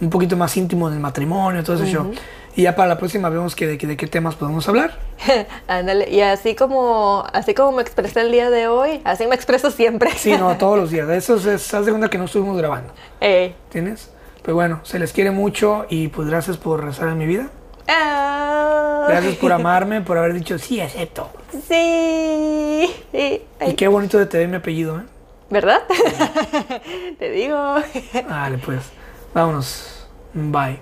Un 0.00 0.10
poquito 0.10 0.36
más 0.36 0.56
íntimo 0.56 0.90
del 0.90 1.00
matrimonio, 1.00 1.62
todo 1.64 1.76
ese 1.76 1.86
show. 1.92 2.12
Y 2.56 2.62
ya 2.62 2.74
para 2.74 2.88
la 2.88 2.98
próxima 2.98 3.28
vemos 3.28 3.54
que 3.54 3.66
de, 3.68 3.78
que- 3.78 3.86
de 3.86 3.96
qué 3.96 4.06
temas 4.08 4.34
podemos 4.34 4.68
hablar. 4.68 4.98
Ándale, 5.68 6.08
y 6.10 6.20
así 6.22 6.54
como 6.56 7.24
así 7.32 7.54
como 7.54 7.72
me 7.72 7.82
expresé 7.82 8.20
el 8.22 8.32
día 8.32 8.50
de 8.50 8.66
hoy, 8.68 9.00
así 9.04 9.26
me 9.26 9.34
expreso 9.36 9.70
siempre. 9.70 10.10
Sí, 10.16 10.32
no, 10.36 10.56
todos 10.56 10.76
los 10.78 10.90
días. 10.90 11.08
Eso 11.10 11.36
es, 11.36 11.46
es- 11.46 11.74
haz 11.74 11.84
de 11.86 11.92
cuenta 11.92 12.08
que 12.10 12.18
no 12.18 12.24
estuvimos 12.24 12.56
grabando. 12.56 12.92
¿Tienes? 13.70 14.10
Pero 14.42 14.54
bueno, 14.54 14.80
se 14.82 14.98
les 14.98 15.12
quiere 15.12 15.30
mucho 15.30 15.86
y 15.90 16.08
pues 16.08 16.28
gracias 16.28 16.56
por 16.56 16.82
rezar 16.82 17.08
en 17.08 17.18
mi 17.18 17.26
vida. 17.26 17.48
Gracias 17.88 19.36
por 19.36 19.52
amarme, 19.52 20.02
por 20.02 20.18
haber 20.18 20.34
dicho 20.34 20.58
sí, 20.58 20.80
acepto. 20.80 21.30
Sí. 21.68 22.94
Sí. 23.12 23.42
Y 23.66 23.74
qué 23.74 23.88
bonito 23.88 24.18
de 24.18 24.26
te 24.26 24.46
mi 24.46 24.56
apellido, 24.56 24.98
¿eh? 24.98 25.04
¿Verdad? 25.50 25.80
Te 27.18 27.30
digo. 27.30 27.76
Vale, 28.28 28.58
pues. 28.58 28.82
Vámonos. 29.32 30.06
Bye. 30.34 30.78